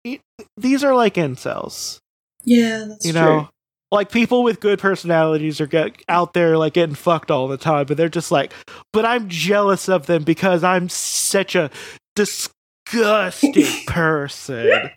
these 0.57 0.83
are 0.85 0.95
like 0.95 1.15
incels. 1.15 1.99
Yeah, 2.45 2.87
that's 2.89 3.05
you 3.07 3.13
true. 3.13 3.21
know 3.21 3.49
like 3.93 4.11
people 4.11 4.43
with 4.43 4.59
good 4.59 4.79
personalities 4.79 5.61
are 5.61 5.67
get 5.67 6.03
out 6.09 6.33
there 6.33 6.57
like 6.57 6.73
getting 6.73 6.95
fucked 6.95 7.31
all 7.31 7.47
the 7.47 7.59
time 7.59 7.85
but 7.85 7.99
they're 7.99 8.09
just 8.09 8.33
like 8.33 8.51
but 8.95 9.05
i'm 9.05 9.29
jealous 9.29 9.87
of 9.87 10.07
them 10.07 10.25
because 10.25 10.65
i'm 10.65 10.89
such 10.89 11.55
a 11.55 11.71
disgusting 12.17 13.67
person 13.87 14.91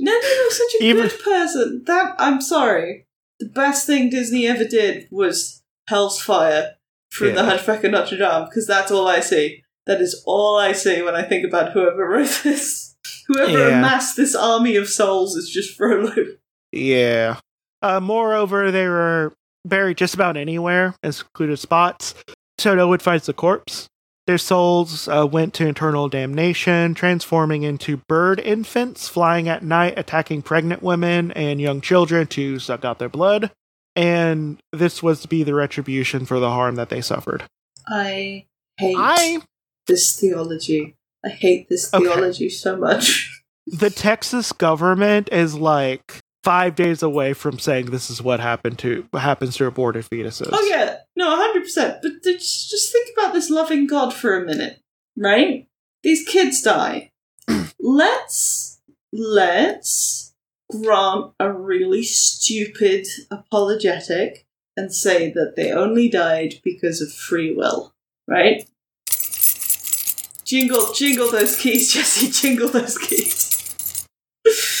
No, 0.00 0.12
no, 0.12 0.20
no, 0.20 0.48
such 0.48 0.74
a 0.80 0.84
Even- 0.84 1.08
good 1.08 1.20
person. 1.24 1.82
That 1.86 2.14
I'm 2.18 2.40
sorry. 2.40 3.04
The 3.40 3.46
best 3.48 3.86
thing 3.86 4.10
Disney 4.10 4.46
ever 4.46 4.64
did 4.64 5.08
was 5.10 5.62
Hell's 5.88 6.20
Fire 6.20 6.74
from 7.10 7.34
the 7.34 7.44
Hunchback 7.44 7.84
of 7.84 7.92
Notre 7.92 8.16
Dame, 8.18 8.44
because 8.44 8.66
that's 8.66 8.90
all 8.90 9.06
I 9.08 9.20
see. 9.20 9.62
That 9.86 10.00
is 10.00 10.22
all 10.26 10.58
I 10.58 10.72
see 10.72 11.00
when 11.02 11.14
I 11.14 11.22
think 11.22 11.46
about 11.46 11.72
whoever 11.72 12.06
wrote 12.08 12.40
this. 12.44 12.96
Whoever 13.28 13.52
Yeah. 13.70 13.78
amassed 13.78 14.16
this 14.16 14.34
army 14.34 14.76
of 14.76 14.88
souls 14.88 15.36
is 15.36 15.48
just 15.50 15.76
for 15.76 15.98
a 15.98 16.02
loop. 16.04 16.40
yeah 16.72 17.36
uh, 17.80 18.00
moreover 18.00 18.70
they 18.70 18.86
were 18.88 19.32
buried 19.64 19.96
just 19.96 20.14
about 20.14 20.36
anywhere 20.36 20.94
in 21.02 21.12
secluded 21.12 21.58
spots 21.58 22.14
so 22.58 22.74
no 22.74 22.88
one 22.88 22.98
finds 22.98 23.26
the 23.26 23.32
corpse 23.32 23.86
their 24.28 24.38
souls 24.38 25.08
uh, 25.08 25.26
went 25.26 25.54
to 25.54 25.66
eternal 25.66 26.08
damnation 26.08 26.94
transforming 26.94 27.62
into 27.64 27.96
bird 27.96 28.38
infants 28.38 29.08
flying 29.08 29.48
at 29.48 29.64
night 29.64 29.94
attacking 29.98 30.42
pregnant 30.42 30.82
women 30.82 31.32
and 31.32 31.60
young 31.60 31.80
children 31.80 32.26
to 32.28 32.58
suck 32.58 32.84
out 32.84 32.98
their 32.98 33.08
blood 33.08 33.50
and 33.96 34.60
this 34.72 35.02
was 35.02 35.22
to 35.22 35.28
be 35.28 35.42
the 35.42 35.54
retribution 35.54 36.24
for 36.26 36.38
the 36.38 36.50
harm 36.50 36.74
that 36.76 36.90
they 36.90 37.00
suffered 37.00 37.42
I 37.88 38.44
hate 38.76 38.96
I 38.98 39.38
this 39.86 40.20
theology. 40.20 40.94
I 41.24 41.30
hate 41.30 41.68
this 41.70 41.92
Okay. 41.92 42.04
theology 42.04 42.50
so 42.50 42.76
much. 42.76 43.42
the 43.66 43.88
Texas 43.90 44.52
government 44.52 45.30
is 45.32 45.54
like 45.54 46.20
five 46.44 46.74
days 46.74 47.02
away 47.02 47.32
from 47.32 47.58
saying 47.58 47.86
this 47.86 48.10
is 48.10 48.22
what 48.22 48.40
happened 48.40 48.78
to 48.80 49.06
happens 49.14 49.56
to 49.56 49.66
aborted 49.66 50.04
fetuses. 50.04 50.50
Oh 50.52 50.66
yeah, 50.70 50.98
no, 51.16 51.34
hundred 51.34 51.62
percent. 51.62 51.98
But 52.02 52.22
just 52.22 52.70
just 52.70 52.92
think 52.92 53.10
about 53.16 53.32
this 53.32 53.50
loving 53.50 53.86
God 53.86 54.12
for 54.14 54.40
a 54.40 54.46
minute, 54.46 54.80
right? 55.16 55.68
These 56.02 56.26
kids 56.26 56.62
die. 56.62 57.10
let's 57.80 58.80
let's 59.12 60.34
grant 60.70 61.32
a 61.40 61.52
really 61.52 62.02
stupid 62.02 63.06
apologetic 63.30 64.46
and 64.76 64.94
say 64.94 65.30
that 65.32 65.54
they 65.56 65.72
only 65.72 66.08
died 66.08 66.54
because 66.62 67.00
of 67.00 67.12
free 67.12 67.52
will, 67.52 67.94
right? 68.28 68.68
Jingle, 70.44 70.92
jingle 70.94 71.30
those 71.30 71.56
keys, 71.60 71.92
Jesse. 71.92 72.30
Jingle 72.30 72.68
those 72.68 72.96
keys. 72.96 74.06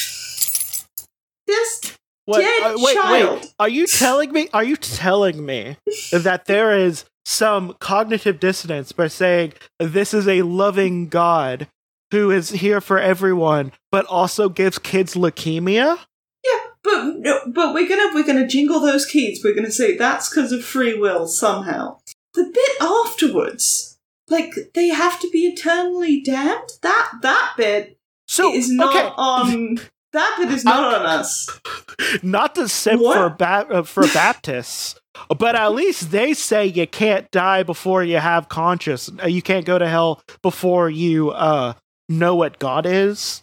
What- 2.28 2.40
dead 2.40 2.62
uh, 2.62 2.74
wait, 2.76 2.94
child. 2.94 3.40
wait. 3.40 3.54
Are 3.58 3.68
you 3.70 3.86
telling 3.86 4.32
me? 4.32 4.48
Are 4.52 4.62
you 4.64 4.76
telling 4.76 5.46
me 5.46 5.78
that 6.12 6.44
there 6.44 6.76
is 6.76 7.06
some 7.24 7.74
cognitive 7.80 8.38
dissonance 8.38 8.92
by 8.92 9.08
saying 9.08 9.54
this 9.78 10.12
is 10.12 10.28
a 10.28 10.42
loving 10.42 11.08
God 11.08 11.68
who 12.10 12.30
is 12.30 12.50
here 12.50 12.82
for 12.82 12.98
everyone, 12.98 13.72
but 13.90 14.04
also 14.06 14.50
gives 14.50 14.78
kids 14.78 15.14
leukemia? 15.14 15.98
Yeah, 16.44 16.60
but 16.82 17.04
no, 17.16 17.40
but 17.46 17.72
we're 17.72 17.88
gonna 17.88 18.14
we're 18.14 18.26
gonna 18.26 18.46
jingle 18.46 18.80
those 18.80 19.06
keys. 19.06 19.42
We're 19.42 19.54
gonna 19.54 19.70
say 19.70 19.96
that's 19.96 20.28
because 20.28 20.52
of 20.52 20.62
free 20.62 20.98
will 20.98 21.26
somehow. 21.26 21.98
The 22.34 22.44
bit 22.44 22.82
afterwards, 22.82 23.98
like 24.28 24.52
they 24.74 24.88
have 24.88 25.18
to 25.20 25.30
be 25.30 25.46
eternally 25.46 26.20
damned. 26.20 26.72
That 26.82 27.10
that 27.22 27.54
bit 27.56 27.98
So 28.26 28.54
is 28.54 28.70
not 28.70 28.94
okay, 28.94 29.14
on. 29.16 29.80
That 30.12 30.36
bit 30.38 30.50
is 30.50 30.64
not 30.64 30.94
on 30.94 31.06
us. 31.06 31.48
not 32.22 32.54
to 32.54 32.68
simp 32.68 33.02
What? 33.02 33.14
for 33.16 33.28
ba- 33.30 33.66
uh, 33.70 33.82
for 33.82 34.04
Baptists, 34.14 34.98
but 35.38 35.54
at 35.54 35.72
least 35.74 36.10
they 36.10 36.32
say 36.34 36.66
you 36.66 36.86
can't 36.86 37.30
die 37.30 37.62
before 37.62 38.02
you 38.02 38.16
have 38.18 38.48
conscious. 38.48 39.10
uh, 39.22 39.26
You 39.26 39.42
can't 39.42 39.66
go 39.66 39.78
to 39.78 39.88
hell 39.88 40.22
before 40.42 40.88
you 40.88 41.30
uh 41.30 41.74
know 42.08 42.34
what 42.34 42.58
God 42.58 42.86
is. 42.86 43.42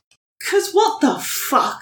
Cause 0.49 0.71
what 0.71 1.01
the 1.01 1.19
fuck? 1.19 1.79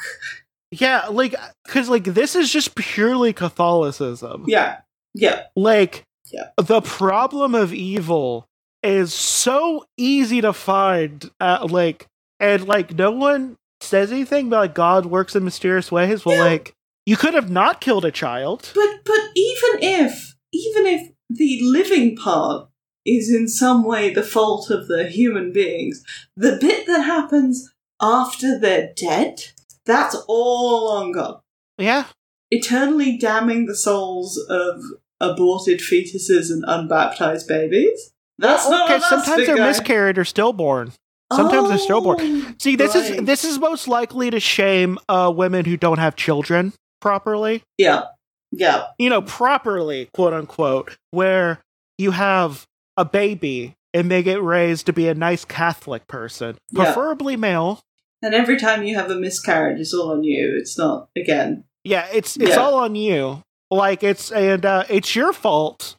Yeah, 0.71 1.07
like 1.09 1.35
cuz 1.67 1.87
like 1.89 2.03
this 2.05 2.35
is 2.35 2.51
just 2.51 2.75
purely 2.75 3.31
Catholicism. 3.33 4.45
Yeah, 4.47 4.77
yeah. 5.13 5.43
Like 5.55 6.03
Yeah. 6.31 6.49
the 6.57 6.81
problem 6.81 7.55
of 7.55 7.73
evil 7.73 8.47
is 8.81 9.13
so 9.13 9.85
easy 9.97 10.41
to 10.41 10.51
find 10.51 11.29
uh, 11.39 11.65
like 11.69 12.07
and 12.39 12.67
like 12.67 12.93
no 12.95 13.11
one 13.11 13.55
says 13.83 14.11
anything 14.11 14.47
about 14.47 14.59
like 14.59 14.73
God 14.75 15.05
works 15.05 15.35
in 15.35 15.43
mysterious 15.43 15.91
ways. 15.91 16.25
Well 16.25 16.37
Yeah. 16.37 16.43
like 16.43 16.75
you 17.05 17.17
could 17.17 17.33
have 17.33 17.49
not 17.51 17.81
killed 17.81 18.05
a 18.05 18.11
child. 18.11 18.71
But 18.73 18.89
but 19.05 19.19
even 19.35 19.83
if 19.83 20.35
even 20.53 20.85
if 20.85 21.11
the 21.29 21.59
living 21.63 22.15
part 22.15 22.69
is 23.05 23.33
in 23.33 23.47
some 23.47 23.83
way 23.83 24.13
the 24.13 24.23
fault 24.23 24.69
of 24.69 24.87
the 24.87 25.05
human 25.09 25.51
beings. 25.51 26.03
The 26.37 26.57
bit 26.59 26.85
that 26.87 27.01
happens 27.01 27.69
after 28.01 28.57
they're 28.59 28.93
dead, 28.95 29.41
that's 29.85 30.15
all 30.27 30.89
on 30.91 31.11
God. 31.11 31.41
Yeah. 31.77 32.05
Eternally 32.51 33.17
damning 33.17 33.65
the 33.65 33.75
souls 33.75 34.37
of 34.49 34.81
aborted 35.19 35.79
fetuses 35.79 36.49
and 36.49 36.63
unbaptized 36.67 37.47
babies. 37.47 38.13
That's 38.37 38.69
not 38.69 38.89
okay. 38.89 38.99
Sometimes 39.01 39.45
they're 39.45 39.57
guy. 39.57 39.67
miscarried 39.67 40.17
or 40.17 40.25
stillborn. 40.25 40.93
Sometimes 41.35 41.69
they're 41.69 41.77
stillborn. 41.77 42.17
Oh, 42.19 42.53
See, 42.59 42.75
this 42.75 42.95
is 42.95 43.23
this 43.25 43.43
is 43.43 43.59
most 43.59 43.87
likely 43.87 44.29
to 44.29 44.39
shame 44.39 44.97
uh, 45.09 45.31
women 45.35 45.65
who 45.65 45.77
don't 45.77 45.99
have 45.99 46.15
children 46.15 46.73
properly. 47.01 47.63
Yeah. 47.77 48.03
Yeah. 48.51 48.85
You 48.99 49.09
know, 49.09 49.21
properly, 49.21 50.09
quote 50.13 50.33
unquote, 50.33 50.97
where 51.11 51.59
you 51.97 52.11
have 52.11 52.65
a 52.97 53.05
baby 53.05 53.75
and 53.93 54.09
they 54.09 54.23
get 54.23 54.41
raised 54.41 54.85
to 54.87 54.93
be 54.93 55.07
a 55.07 55.13
nice 55.13 55.45
Catholic 55.45 56.07
person, 56.07 56.57
Yeah. 56.71 56.85
preferably 56.85 57.35
male. 57.35 57.81
And 58.21 58.33
every 58.33 58.57
time 58.57 58.83
you 58.83 58.95
have 58.95 59.11
a 59.11 59.15
miscarriage, 59.15 59.79
it's 59.79 59.93
all 59.93 60.11
on 60.11 60.23
you. 60.23 60.55
It's 60.57 60.77
not, 60.77 61.09
again. 61.15 61.65
Yeah, 61.83 62.07
it's 62.13 62.37
it's 62.37 62.51
Yeah. 62.51 62.57
all 62.57 62.75
on 62.75 62.95
you. 62.95 63.43
Like 63.69 64.03
it's 64.03 64.31
and 64.31 64.65
uh, 64.65 64.83
it's 64.89 65.15
your 65.15 65.33
fault 65.33 65.95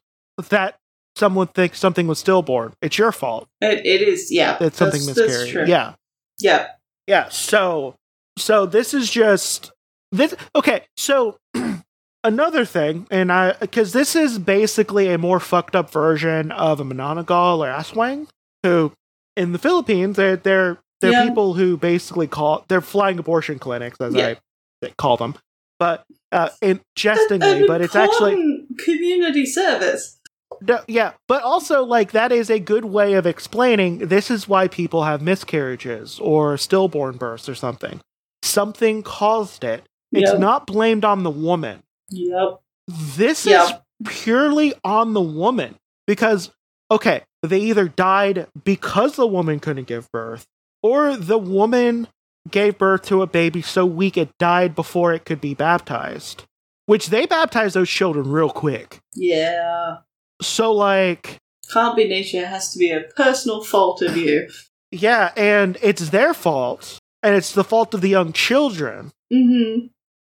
that 0.48 0.76
someone 1.16 1.46
thinks 1.48 1.78
something 1.78 2.06
was 2.06 2.18
stillborn. 2.18 2.72
It's 2.82 2.98
your 2.98 3.12
fault 3.12 3.48
It, 3.60 3.84
it 3.86 4.02
is, 4.02 4.32
yeah. 4.32 4.56
that 4.58 4.74
something 4.74 5.04
that's, 5.04 5.16
that's 5.18 5.28
miscarried. 5.28 5.52
true. 5.52 5.64
Yeah. 5.66 5.94
Yeah. 6.40 6.68
Yeah, 7.06 7.28
so 7.28 7.96
so 8.38 8.66
this 8.66 8.94
is 8.94 9.10
just 9.10 9.70
this 10.10 10.34
okay, 10.56 10.84
so 10.96 11.36
another 12.24 12.64
thing, 12.64 13.06
and 13.10 13.30
I 13.30 13.52
because 13.60 13.92
this 13.92 14.16
is 14.16 14.38
basically 14.38 15.08
a 15.12 15.18
more 15.18 15.40
fucked 15.40 15.76
up 15.76 15.90
version 15.90 16.50
of 16.52 16.80
a 16.80 16.84
Manananggal 16.84 17.58
or 17.58 17.66
Aswang, 17.68 18.28
who 18.62 18.92
in 19.36 19.52
the 19.52 19.58
Philippines 19.58 20.16
they're 20.16 20.36
they're 20.36 20.78
they're 21.00 21.12
Yeah. 21.12 21.28
people 21.28 21.54
who 21.54 21.76
basically 21.76 22.26
call 22.26 22.64
they're 22.68 22.80
flying 22.80 23.18
abortion 23.18 23.58
clinics 23.58 24.00
as 24.00 24.14
Yeah. 24.14 24.34
I 24.82 24.88
call 24.96 25.16
them. 25.16 25.34
But 25.78 26.04
uh 26.32 26.48
in 26.62 26.80
jestingly, 26.96 27.66
but 27.66 27.82
it's 27.82 27.94
actually 27.96 28.64
community 28.78 29.44
service. 29.44 30.18
No, 30.60 30.80
yeah, 30.88 31.12
but 31.28 31.42
also 31.42 31.84
like 31.84 32.12
that 32.12 32.32
is 32.32 32.50
a 32.50 32.58
good 32.58 32.84
way 32.84 33.14
of 33.14 33.26
explaining 33.26 33.98
this 33.98 34.30
is 34.30 34.48
why 34.48 34.68
people 34.68 35.04
have 35.04 35.22
miscarriages 35.22 36.18
or 36.20 36.56
stillborn 36.56 37.16
births 37.16 37.48
or 37.48 37.54
something. 37.54 38.00
Something 38.42 39.02
caused 39.02 39.64
it. 39.64 39.84
It's 40.12 40.30
Yep. 40.30 40.38
not 40.40 40.66
blamed 40.66 41.04
on 41.04 41.22
the 41.22 41.30
woman. 41.30 41.82
Yep. 42.10 42.60
This 42.88 43.46
is 43.46 43.72
purely 44.06 44.74
on 44.84 45.12
the 45.14 45.20
woman 45.20 45.76
because 46.06 46.50
okay, 46.90 47.22
they 47.42 47.60
either 47.60 47.88
died 47.88 48.46
because 48.64 49.16
the 49.16 49.26
woman 49.26 49.58
couldn't 49.60 49.86
give 49.88 50.10
birth 50.12 50.46
or 50.82 51.16
the 51.16 51.38
woman 51.38 52.06
gave 52.50 52.76
birth 52.76 53.02
to 53.06 53.22
a 53.22 53.26
baby 53.26 53.62
so 53.62 53.86
weak 53.86 54.16
it 54.18 54.28
died 54.38 54.74
before 54.74 55.12
it 55.14 55.24
could 55.24 55.40
be 55.40 55.54
baptized. 55.54 56.44
Which 56.86 57.06
they 57.08 57.24
baptized 57.24 57.74
those 57.74 57.88
children 57.88 58.30
real 58.30 58.50
quick. 58.50 59.00
Yeah. 59.14 59.98
So 60.42 60.72
like 60.72 61.38
Can't 61.72 61.96
be 61.96 62.08
nature. 62.08 62.38
It 62.38 62.48
has 62.48 62.72
to 62.72 62.78
be 62.78 62.90
a 62.90 63.02
personal 63.16 63.62
fault 63.62 64.02
of 64.02 64.16
you. 64.16 64.48
Yeah, 64.90 65.32
and 65.36 65.76
it's 65.82 66.10
their 66.10 66.34
fault, 66.34 66.98
and 67.22 67.34
it's 67.34 67.52
the 67.52 67.64
fault 67.64 67.94
of 67.94 68.00
the 68.00 68.08
young 68.08 68.32
children 68.32 69.10
Mm-hmm. 69.32 69.86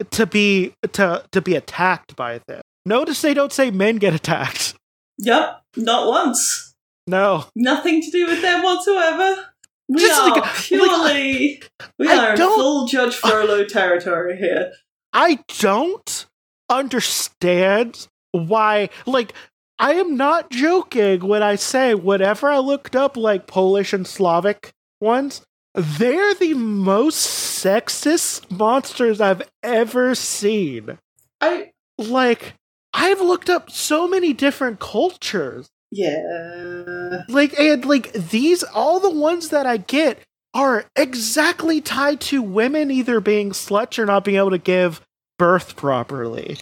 to 0.09 0.25
be 0.25 0.73
to 0.93 1.23
to 1.31 1.41
be 1.41 1.55
attacked 1.55 2.15
by 2.15 2.39
this. 2.47 2.61
Notice 2.85 3.21
they 3.21 3.33
don't 3.33 3.51
say 3.53 3.69
men 3.71 3.97
get 3.97 4.13
attacked. 4.13 4.73
Yep. 5.19 5.61
Not 5.77 6.07
once. 6.07 6.73
No, 7.07 7.45
Nothing 7.55 8.01
to 8.01 8.09
do 8.11 8.25
with 8.25 8.41
them 8.41 8.63
whatsoever. 8.63 9.45
We 9.87 9.99
Just 10.01 10.19
are 10.21 10.29
like- 10.31 10.53
purely. 10.55 11.61
we 11.99 12.07
I 12.09 12.17
are 12.17 12.31
in 12.31 12.37
full 12.37 12.87
Judge 12.87 13.15
Frollo 13.15 13.63
territory 13.65 14.37
here. 14.37 14.71
I 15.13 15.39
don't 15.59 16.25
understand 16.69 18.07
why. 18.31 18.89
Like, 19.05 19.33
I 19.77 19.93
am 19.93 20.15
not 20.15 20.49
joking 20.51 21.27
when 21.27 21.43
I 21.43 21.55
say 21.55 21.93
whenever 21.95 22.49
I 22.49 22.59
looked 22.59 22.95
up 22.95 23.17
like 23.17 23.47
Polish 23.47 23.91
and 23.93 24.07
Slavic 24.07 24.71
ones, 25.01 25.41
they're 25.73 26.33
the 26.33 26.53
most 26.53 27.63
sexist 27.63 28.49
monsters 28.49 29.19
I've 29.19 29.41
ever 29.63 30.15
seen. 30.15 30.97
I. 31.41 31.71
Like, 31.97 32.53
I've 32.93 33.21
looked 33.21 33.49
up 33.49 33.69
so 33.71 34.07
many 34.07 34.33
different 34.33 34.79
cultures. 34.79 35.67
Yeah. 35.91 37.21
like 37.29 37.57
and 37.57 37.85
like 37.85 38.11
these 38.11 38.63
all 38.63 38.99
the 38.99 39.09
ones 39.09 39.49
that 39.49 39.65
i 39.65 39.77
get 39.77 40.19
are 40.53 40.85
exactly 40.95 41.79
tied 41.79 42.19
to 42.21 42.41
women 42.41 42.91
either 42.91 43.21
being 43.21 43.51
sluts 43.51 43.97
or 43.97 44.05
not 44.05 44.25
being 44.25 44.35
able 44.37 44.49
to 44.49 44.57
give 44.57 44.99
birth 45.37 45.75
properly 45.77 46.57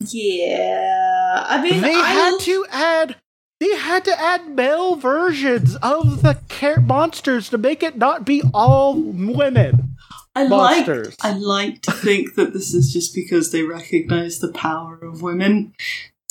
Yeah. 0.00 1.15
I 1.46 1.62
mean, 1.62 1.80
they 1.80 1.94
I 1.94 2.08
had 2.08 2.40
to 2.40 2.66
add 2.70 3.16
they 3.58 3.74
had 3.76 4.04
to 4.04 4.20
add 4.20 4.50
male 4.50 4.96
versions 4.96 5.76
of 5.76 6.22
the 6.22 6.38
car- 6.48 6.80
monsters 6.80 7.48
to 7.50 7.58
make 7.58 7.82
it 7.82 7.96
not 7.96 8.26
be 8.26 8.42
all 8.52 8.94
women 8.94 9.96
I 10.36 10.44
like. 10.44 10.86
I 11.22 11.32
like 11.32 11.80
to 11.82 11.92
think 11.92 12.34
that 12.34 12.52
this 12.52 12.74
is 12.74 12.92
just 12.92 13.14
because 13.14 13.50
they 13.50 13.62
recognize 13.62 14.38
the 14.38 14.52
power 14.52 14.98
of 15.02 15.22
women, 15.22 15.72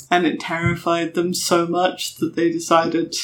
and 0.08 0.24
it 0.24 0.38
terrified 0.38 1.14
them 1.14 1.34
so 1.34 1.66
much 1.66 2.14
that 2.16 2.36
they 2.36 2.48
decided 2.52 3.16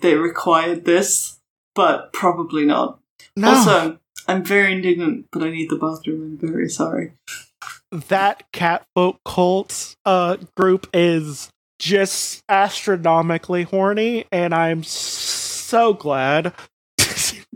they 0.00 0.16
required 0.16 0.84
this. 0.84 1.38
But 1.76 2.12
probably 2.12 2.64
not. 2.64 2.98
no 3.36 3.50
Also, 3.50 3.98
I'm 4.26 4.44
very 4.44 4.72
indignant, 4.72 5.26
but 5.30 5.44
I 5.44 5.50
need 5.50 5.70
the 5.70 5.76
bathroom. 5.76 6.22
I'm 6.22 6.50
very 6.50 6.68
sorry. 6.68 7.12
That 8.08 8.44
catfolk 8.52 9.20
cult 9.24 9.96
uh 10.04 10.36
group 10.56 10.88
is 10.92 11.50
just 11.78 12.42
astronomically 12.48 13.62
horny 13.64 14.24
and 14.32 14.54
i'm 14.54 14.82
so 14.82 15.92
glad 15.94 16.52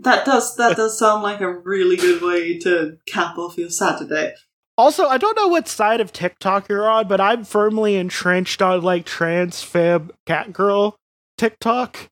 That 0.03 0.25
does 0.25 0.55
that 0.55 0.77
does 0.77 0.97
sound 0.97 1.23
like 1.23 1.41
a 1.41 1.51
really 1.51 1.97
good 1.97 2.21
way 2.21 2.57
to 2.59 2.97
cap 3.05 3.37
off 3.37 3.57
your 3.57 3.69
Saturday. 3.69 4.33
Also, 4.77 5.07
I 5.07 5.17
don't 5.17 5.35
know 5.35 5.49
what 5.49 5.67
side 5.67 5.99
of 5.99 6.13
TikTok 6.13 6.69
you're 6.69 6.89
on, 6.89 7.09
but 7.09 7.19
I'm 7.19 7.43
firmly 7.43 7.97
entrenched 7.97 8.61
on 8.61 8.81
like 8.81 9.05
trans 9.05 9.61
fib 9.61 10.13
cat 10.25 10.53
girl 10.53 10.95
TikTok. 11.37 12.09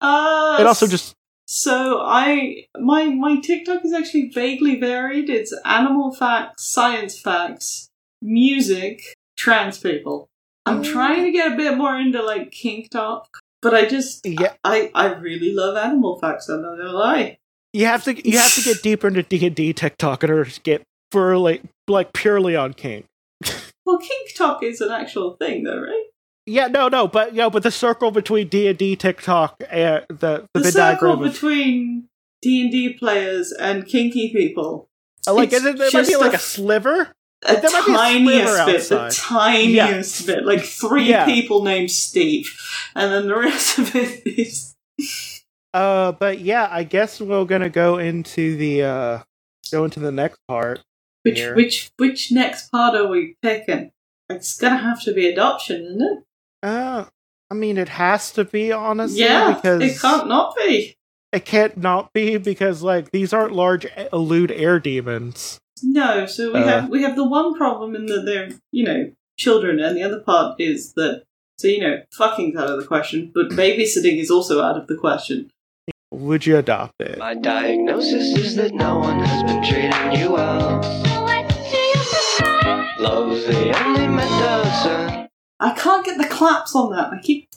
Uh, 0.00 0.56
And 0.58 0.66
also 0.66 0.86
just 0.86 1.14
So 1.54 2.00
I 2.02 2.66
my 2.80 3.04
my 3.04 3.36
TikTok 3.36 3.84
is 3.84 3.92
actually 3.92 4.28
vaguely 4.30 4.74
varied. 4.80 5.30
It's 5.30 5.54
animal 5.64 6.12
facts, 6.12 6.64
science 6.66 7.16
facts, 7.20 7.86
music, 8.20 9.00
trans 9.36 9.78
people. 9.78 10.26
I'm 10.66 10.82
Mm. 10.82 10.92
trying 10.92 11.22
to 11.22 11.30
get 11.30 11.52
a 11.52 11.56
bit 11.56 11.76
more 11.76 11.96
into 11.96 12.20
like 12.22 12.50
kink 12.50 12.90
talk, 12.90 13.28
but 13.62 13.72
I 13.72 13.84
just 13.86 14.26
yeah, 14.26 14.54
I 14.64 14.90
I 14.96 15.12
really 15.14 15.54
love 15.54 15.76
animal 15.76 16.18
facts. 16.18 16.48
I'm 16.48 16.60
not 16.62 16.76
gonna 16.76 16.90
lie. 16.90 17.38
you 17.72 17.86
have 17.86 18.02
to 18.04 18.28
you 18.28 18.36
have 18.38 18.52
to 18.56 18.62
get 18.62 18.82
deeper 18.88 19.06
into 19.06 19.22
D 19.22 19.46
and 19.46 19.54
D 19.54 19.72
TikTok 19.72 20.24
in 20.24 20.30
order 20.30 20.50
to 20.50 20.60
get 20.62 20.82
for 21.12 21.38
like 21.38 21.62
like 21.86 22.12
purely 22.12 22.56
on 22.56 22.74
kink. 22.74 23.06
Well, 23.86 23.98
kink 23.98 24.34
talk 24.34 24.62
is 24.62 24.80
an 24.80 24.90
actual 24.90 25.36
thing, 25.36 25.64
though, 25.64 25.78
right? 25.78 26.06
Yeah, 26.46 26.66
no, 26.66 26.88
no, 26.88 27.08
but 27.08 27.32
you 27.32 27.38
know, 27.38 27.50
but 27.50 27.62
the 27.62 27.70
circle 27.70 28.10
between 28.10 28.48
D 28.48 28.68
and 28.68 28.76
D 28.76 28.96
TikTok 28.96 29.56
and 29.70 30.04
the 30.08 30.46
the, 30.52 30.60
The 30.60 30.72
circle 30.72 31.16
between 31.16 32.08
D 32.42 32.62
and 32.62 32.70
D 32.70 32.92
players 32.92 33.52
and 33.52 33.86
kinky 33.86 34.30
people. 34.32 34.88
Uh, 35.26 35.32
like 35.34 35.52
it's 35.52 35.62
there 35.62 35.72
might 35.74 36.06
be 36.06 36.16
like 36.16 36.32
a 36.32 36.36
a 36.36 36.38
sliver. 36.38 37.12
a 37.46 37.56
There 37.60 37.70
might 37.88 38.18
be 38.26 38.40
a 38.40 38.44
tiniest 38.44 38.54
sliver 38.54 38.72
bit, 38.72 38.88
the 38.88 39.14
tiniest 39.14 40.26
bit, 40.26 40.44
like 40.44 40.62
three 40.64 41.08
Yeah. 41.08 41.24
people 41.24 41.64
named 41.64 41.90
Steve, 41.90 42.50
and 42.94 43.10
then 43.10 43.26
the 43.26 43.36
rest 43.36 43.78
of 43.78 43.94
it 43.96 44.22
is 44.26 44.74
Uh, 45.72 46.12
but 46.12 46.40
yeah, 46.40 46.68
I 46.70 46.84
guess 46.84 47.20
we're 47.20 47.44
gonna 47.46 47.70
go 47.70 47.96
into 47.98 48.56
the 48.56 48.82
uh 48.82 49.18
go 49.72 49.84
into 49.84 49.98
the 50.00 50.12
next 50.12 50.38
part. 50.46 50.80
which 51.22 51.38
Here. 51.38 51.54
which 51.56 51.90
which 51.96 52.30
next 52.30 52.68
part 52.70 52.94
are 52.94 53.08
we 53.08 53.36
picking? 53.40 53.90
It's 54.28 54.56
gonna 54.58 54.76
have 54.76 55.02
to 55.04 55.12
be 55.14 55.26
adoption, 55.26 55.82
isn't 55.86 56.02
it? 56.02 56.18
Uh, 56.64 57.04
I 57.50 57.54
mean, 57.54 57.76
it 57.76 57.90
has 57.90 58.32
to 58.32 58.44
be 58.44 58.72
honestly 58.72 59.20
yeah, 59.20 59.52
because 59.54 59.82
it 59.82 60.00
can't 60.00 60.26
not 60.28 60.56
be. 60.56 60.96
it 61.30 61.44
can't 61.44 61.76
not 61.76 62.12
be 62.14 62.38
because 62.38 62.82
like 62.82 63.10
these 63.10 63.32
aren't 63.34 63.52
large 63.52 63.86
elude 64.12 64.50
air 64.50 64.80
demons. 64.80 65.58
No, 65.82 66.24
so 66.24 66.52
we 66.54 66.60
Uh. 66.60 66.66
have 66.66 66.88
we 66.88 67.02
have 67.02 67.16
the 67.16 67.28
one 67.28 67.54
problem 67.54 67.94
in 67.94 68.06
that 68.06 68.22
they're 68.24 68.48
you 68.72 68.84
know 68.84 69.12
children, 69.38 69.78
and 69.78 69.94
the 69.96 70.02
other 70.02 70.20
part 70.20 70.58
is 70.58 70.94
that 70.94 71.24
so 71.58 71.68
you 71.68 71.80
know 71.80 71.98
fucking's 72.18 72.56
out 72.56 72.70
of 72.70 72.80
the 72.80 72.86
question, 72.86 73.30
but 73.34 73.50
babysitting 73.50 74.18
is 74.18 74.30
also 74.30 74.62
out 74.62 74.78
of 74.78 74.86
the 74.86 74.96
question. 74.96 75.50
Would 76.12 76.46
you 76.46 76.56
adopt 76.56 76.94
it? 77.00 77.18
My 77.18 77.34
diagnosis 77.34 78.38
is 78.38 78.56
that 78.56 78.72
no 78.72 78.98
one 79.00 79.18
has 79.20 79.42
been 79.42 79.62
treating 79.62 80.12
you 80.18 80.32
well. 80.32 80.80
Love's 83.00 83.44
the 83.46 83.84
only 83.84 84.08
medicine. 84.08 85.28
I 85.64 85.74
can't 85.74 86.04
get 86.04 86.18
the 86.18 86.26
claps 86.28 86.74
on 86.76 86.90
that. 86.94 87.10
I 87.12 87.20
keep 87.20 87.48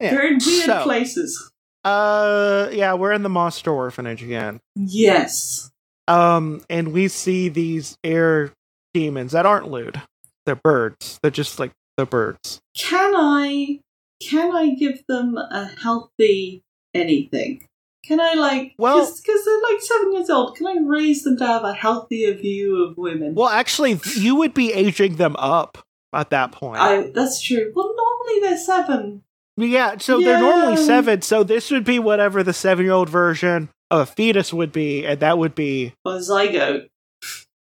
Yeah. 0.00 0.10
They're 0.10 0.26
in 0.26 0.38
weird 0.44 0.64
So- 0.66 0.82
places. 0.82 1.50
Uh, 1.84 2.68
yeah, 2.72 2.94
we're 2.94 3.12
in 3.12 3.22
the 3.22 3.28
monster 3.28 3.70
orphanage 3.70 4.22
again. 4.22 4.60
Yes. 4.74 5.70
Um, 6.08 6.62
and 6.70 6.92
we 6.92 7.08
see 7.08 7.48
these 7.50 7.96
air 8.02 8.52
demons 8.94 9.32
that 9.32 9.44
aren't 9.46 9.70
lewd. 9.70 10.00
They're 10.46 10.56
birds. 10.56 11.18
They're 11.22 11.30
just 11.30 11.58
like 11.58 11.72
the 11.96 12.06
birds. 12.06 12.60
Can 12.76 13.12
I 13.14 13.80
can 14.22 14.54
I 14.56 14.74
give 14.74 15.04
them 15.08 15.36
a 15.36 15.66
healthy 15.82 16.62
anything? 16.94 17.66
Can 18.06 18.20
I 18.20 18.34
like 18.34 18.74
Well- 18.78 19.00
because 19.00 19.44
they're 19.44 19.62
like 19.72 19.80
seven 19.82 20.12
years 20.14 20.30
old? 20.30 20.56
Can 20.56 20.66
I 20.66 20.76
raise 20.82 21.22
them 21.22 21.36
to 21.38 21.46
have 21.46 21.64
a 21.64 21.74
healthier 21.74 22.32
view 22.34 22.82
of 22.84 22.96
women? 22.96 23.34
Well, 23.34 23.48
actually, 23.48 24.00
you 24.16 24.34
would 24.36 24.54
be 24.54 24.72
aging 24.72 25.16
them 25.16 25.36
up 25.38 25.78
at 26.14 26.30
that 26.30 26.52
point. 26.52 26.80
I 26.80 27.10
that's 27.14 27.40
true. 27.40 27.72
Well, 27.74 27.94
normally 27.94 28.40
they're 28.40 28.58
seven. 28.58 29.22
yeah, 29.56 29.98
so 29.98 30.20
they're 30.20 30.40
normally 30.40 30.76
seven. 30.76 31.22
So 31.22 31.42
this 31.44 31.70
would 31.70 31.84
be 31.84 31.98
whatever 31.98 32.42
the 32.42 32.52
seven-year-old 32.52 33.08
version 33.08 33.68
of 33.90 34.00
a 34.00 34.06
fetus 34.06 34.52
would 34.52 34.72
be, 34.72 35.04
and 35.06 35.20
that 35.20 35.38
would 35.38 35.54
be 35.54 35.94
a 36.04 36.10
zygote. 36.10 36.88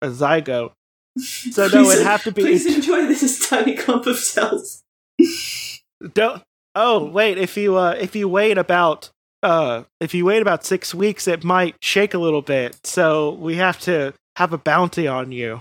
a 0.00 0.08
zygote. 0.08 0.72
So 1.18 1.66
no, 1.68 1.90
it'd 1.90 2.06
have 2.06 2.22
to 2.24 2.32
be. 2.32 2.40
Please 2.40 2.64
enjoy 2.64 3.04
this 3.06 3.46
tiny 3.46 3.74
clump 3.76 4.06
of 4.06 4.16
cells. 4.16 4.82
Don't. 6.14 6.42
Oh 6.74 7.04
wait, 7.04 7.36
if 7.36 7.56
you 7.58 7.76
uh, 7.76 7.94
if 8.00 8.16
you 8.16 8.28
wait 8.30 8.56
about 8.56 9.10
uh, 9.42 9.82
if 10.00 10.14
you 10.14 10.24
wait 10.24 10.40
about 10.40 10.64
six 10.64 10.94
weeks, 10.94 11.28
it 11.28 11.44
might 11.44 11.76
shake 11.82 12.14
a 12.14 12.18
little 12.18 12.40
bit. 12.40 12.78
So 12.84 13.32
we 13.32 13.56
have 13.56 13.78
to 13.80 14.14
have 14.36 14.54
a 14.54 14.58
bounty 14.58 15.06
on 15.06 15.32
you 15.32 15.60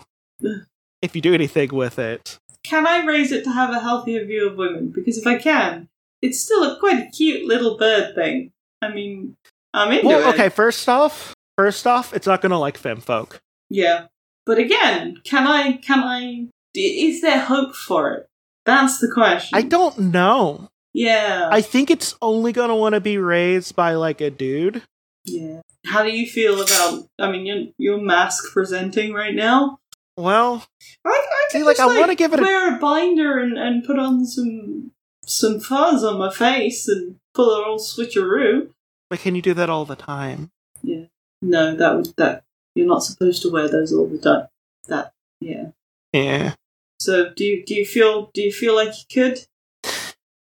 if 1.01 1.15
you 1.15 1.21
do 1.21 1.33
anything 1.33 1.75
with 1.75 1.99
it. 1.99 2.37
Can 2.71 2.87
I 2.87 3.03
raise 3.05 3.33
it 3.33 3.43
to 3.43 3.51
have 3.51 3.71
a 3.71 3.81
healthier 3.81 4.23
view 4.25 4.47
of 4.47 4.55
women? 4.55 4.91
Because 4.95 5.17
if 5.17 5.27
I 5.27 5.35
can, 5.37 5.89
it's 6.21 6.39
still 6.39 6.63
a 6.63 6.79
quite 6.79 7.05
a 7.05 7.11
cute 7.11 7.45
little 7.45 7.77
bird 7.77 8.15
thing. 8.15 8.53
I 8.81 8.87
mean, 8.93 9.35
I'm 9.73 9.91
into 9.91 10.07
Well, 10.07 10.29
it. 10.29 10.33
okay. 10.35 10.47
First 10.47 10.87
off, 10.87 11.35
first 11.57 11.85
off, 11.85 12.13
it's 12.13 12.25
not 12.27 12.41
gonna 12.41 12.57
like 12.57 12.77
femme 12.77 13.01
femfolk. 13.01 13.39
Yeah. 13.69 14.05
But 14.45 14.57
again, 14.57 15.17
can 15.25 15.47
I, 15.47 15.73
can 15.73 15.99
I, 15.99 16.47
is 16.73 17.19
there 17.19 17.41
hope 17.41 17.75
for 17.75 18.13
it? 18.13 18.27
That's 18.65 18.99
the 18.99 19.11
question. 19.13 19.57
I 19.57 19.63
don't 19.63 19.99
know. 19.99 20.69
Yeah. 20.93 21.49
I 21.51 21.59
think 21.61 21.91
it's 21.91 22.15
only 22.21 22.53
gonna 22.53 22.77
want 22.77 22.95
to 22.95 23.01
be 23.01 23.17
raised 23.17 23.75
by 23.75 23.95
like 23.95 24.21
a 24.21 24.29
dude. 24.29 24.81
yeah. 25.25 25.59
How 25.85 26.03
do 26.03 26.09
you 26.09 26.25
feel 26.25 26.61
about, 26.61 27.07
I 27.19 27.31
mean, 27.31 27.45
you're, 27.45 27.65
you're 27.77 28.01
mask 28.01 28.53
presenting 28.53 29.11
right 29.13 29.35
now. 29.35 29.79
Well, 30.17 30.65
I, 31.05 31.09
I 31.09 31.47
See, 31.51 31.63
like, 31.63 31.77
just, 31.77 31.89
I 31.89 31.99
wanna 31.99 32.15
give 32.15 32.33
it 32.33 32.39
wear 32.41 32.75
a 32.75 32.79
binder 32.79 33.39
and, 33.39 33.57
and 33.57 33.83
put 33.83 33.97
on 33.97 34.25
some, 34.25 34.91
some 35.25 35.59
fuzz 35.59 36.03
on 36.03 36.17
my 36.19 36.31
face 36.31 36.87
and 36.87 37.15
pull 37.33 37.49
a 37.49 37.65
old 37.65 37.79
switcheroo. 37.81 38.69
but 39.09 39.19
can 39.19 39.35
you 39.35 39.41
do 39.41 39.53
that 39.53 39.69
all 39.69 39.85
the 39.85 39.95
time? 39.95 40.49
Yeah. 40.83 41.05
No, 41.41 41.75
that 41.75 41.95
would, 41.95 42.13
that, 42.17 42.43
you're 42.75 42.87
not 42.87 43.03
supposed 43.03 43.41
to 43.43 43.49
wear 43.49 43.67
those 43.67 43.91
all 43.93 44.07
the 44.07 44.17
time. 44.17 44.47
That, 44.87 45.11
yeah. 45.39 45.67
Yeah. 46.13 46.53
So 46.99 47.31
do 47.33 47.43
you, 47.43 47.65
do 47.65 47.73
you 47.73 47.85
feel, 47.85 48.29
do 48.33 48.41
you 48.41 48.51
feel 48.51 48.75
like 48.75 48.89
you 48.89 49.05
could? 49.13 49.39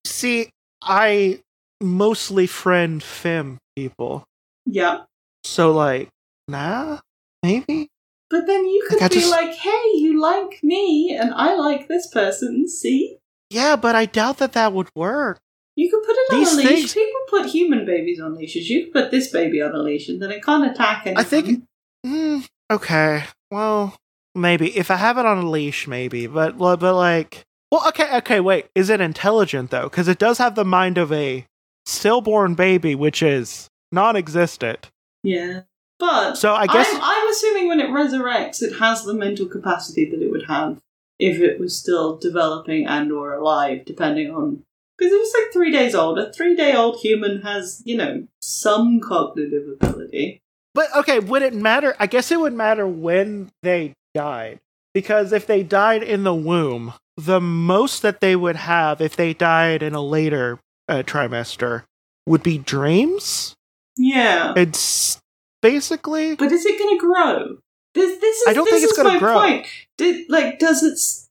See, 0.06 0.50
I 0.82 1.40
mostly 1.80 2.46
friend 2.48 3.02
femme 3.02 3.58
people, 3.76 4.24
Yeah. 4.66 5.04
so 5.44 5.72
like, 5.72 6.10
nah, 6.48 7.00
maybe. 7.44 7.88
But 8.32 8.48
then 8.48 8.66
you 8.66 8.86
could 8.90 9.02
Like, 9.02 9.12
be 9.12 9.18
just- 9.20 9.30
like, 9.30 9.54
hey, 9.54 9.84
you 9.96 10.20
like 10.20 10.64
me 10.64 11.16
and 11.20 11.34
I 11.36 11.54
like 11.56 11.88
this 11.90 12.08
person, 12.08 12.68
see? 12.68 13.18
Yeah, 13.50 13.76
but 13.76 13.94
I 13.96 14.06
doubt 14.06 14.38
that 14.38 14.54
that 14.54 14.72
would 14.72 14.88
work. 14.96 15.40
You 15.76 15.90
could 15.92 16.04
put 16.04 16.16
it 16.16 16.34
on 16.34 16.40
These 16.40 16.54
a 16.54 16.56
leash. 16.58 16.68
things- 16.68 16.94
People 16.94 17.22
put 17.30 17.46
human 17.48 17.86
babies 17.86 18.20
on 18.22 18.36
leashes. 18.36 18.70
You 18.70 18.86
could 18.86 18.94
put 18.94 19.12
this 19.12 19.30
baby 19.30 19.62
on 19.62 19.76
a 19.76 19.80
leash 19.80 20.08
and 20.10 20.22
then 20.22 20.32
it 20.32 20.44
can't 20.44 20.70
attack 20.72 21.04
anyone. 21.06 21.22
I 21.22 21.28
think- 21.28 21.64
Mm, 22.06 22.48
okay, 22.72 23.26
well, 23.52 23.96
maybe 24.34 24.76
if 24.78 24.90
I 24.90 24.96
have 24.96 25.18
it 25.20 25.26
on 25.26 25.38
a 25.38 25.50
leash, 25.50 25.88
maybe. 25.88 26.26
But 26.26 26.58
but 26.58 26.82
like, 26.96 27.44
well, 27.72 27.88
okay, 27.90 28.18
okay, 28.18 28.40
wait. 28.40 28.66
Is 28.74 28.90
it 28.90 29.00
intelligent 29.02 29.70
though? 29.72 29.84
Because 29.84 30.08
it 30.08 30.18
does 30.18 30.38
have 30.40 30.56
the 30.56 30.66
mind 30.66 30.98
of 30.98 31.12
a 31.12 31.46
stillborn 31.86 32.56
baby, 32.56 32.96
which 32.96 33.22
is 33.22 33.68
non-existent. 33.92 34.90
Yeah. 35.24 35.62
But 36.02 36.36
So 36.36 36.54
I 36.54 36.66
guess 36.66 36.90
I'm, 36.92 37.00
I'm 37.02 37.30
assuming 37.30 37.68
when 37.68 37.80
it 37.80 37.90
resurrects, 37.90 38.62
it 38.64 38.80
has 38.80 39.04
the 39.04 39.14
mental 39.14 39.46
capacity 39.46 40.10
that 40.10 40.22
it 40.22 40.32
would 40.32 40.48
have 40.48 40.82
if 41.20 41.40
it 41.40 41.60
was 41.60 41.78
still 41.78 42.18
developing 42.18 42.88
and 42.88 43.12
or 43.12 43.34
alive, 43.34 43.86
depending 43.86 44.32
on... 44.32 44.64
Because 44.98 45.14
it 45.14 45.20
was 45.20 45.34
like 45.40 45.54
three 45.54 45.72
days 45.72 45.94
old. 45.94 46.18
A 46.18 46.34
three-day-old 46.34 46.98
human 47.02 47.44
has, 47.44 47.84
you 47.86 47.96
know, 47.96 48.28
some 48.42 49.00
cognitive 49.00 49.68
ability. 49.80 50.42
But 50.74 50.88
okay, 50.96 51.20
would 51.20 51.44
it 51.44 51.54
matter? 51.54 51.96
I 52.00 52.08
guess 52.08 52.32
it 52.32 52.40
would 52.40 52.54
matter 52.54 52.88
when 52.88 53.52
they 53.62 53.94
died. 54.16 54.60
Because 54.94 55.32
if 55.32 55.46
they 55.46 55.62
died 55.62 56.02
in 56.02 56.24
the 56.24 56.34
womb, 56.34 56.94
the 57.16 57.40
most 57.40 58.02
that 58.02 58.22
they 58.22 58.36
would 58.36 58.56
have 58.56 59.02
if 59.02 59.16
they 59.16 59.34
died 59.34 59.84
in 59.84 59.94
a 59.94 60.02
later 60.02 60.60
uh, 60.90 61.04
trimester 61.06 61.84
would 62.26 62.42
be 62.42 62.58
dreams. 62.58 63.54
Yeah. 63.98 64.54
It's 64.58 65.21
basically. 65.62 66.36
But 66.36 66.52
is 66.52 66.66
it 66.66 66.78
going 66.80 66.98
to 66.98 67.00
grow? 67.00 67.58
This, 67.94 68.20
this 68.22 68.38
is, 68.42 68.48
I 68.48 68.54
don't 68.54 68.66
this 68.66 68.74
think 68.80 68.84
it's 68.90 68.98
gonna 68.98 69.10
my 69.10 69.20
grow. 69.20 69.40
Point. 69.40 69.68
Did, 69.98 70.30
like, 70.30 70.60
does 70.60 70.82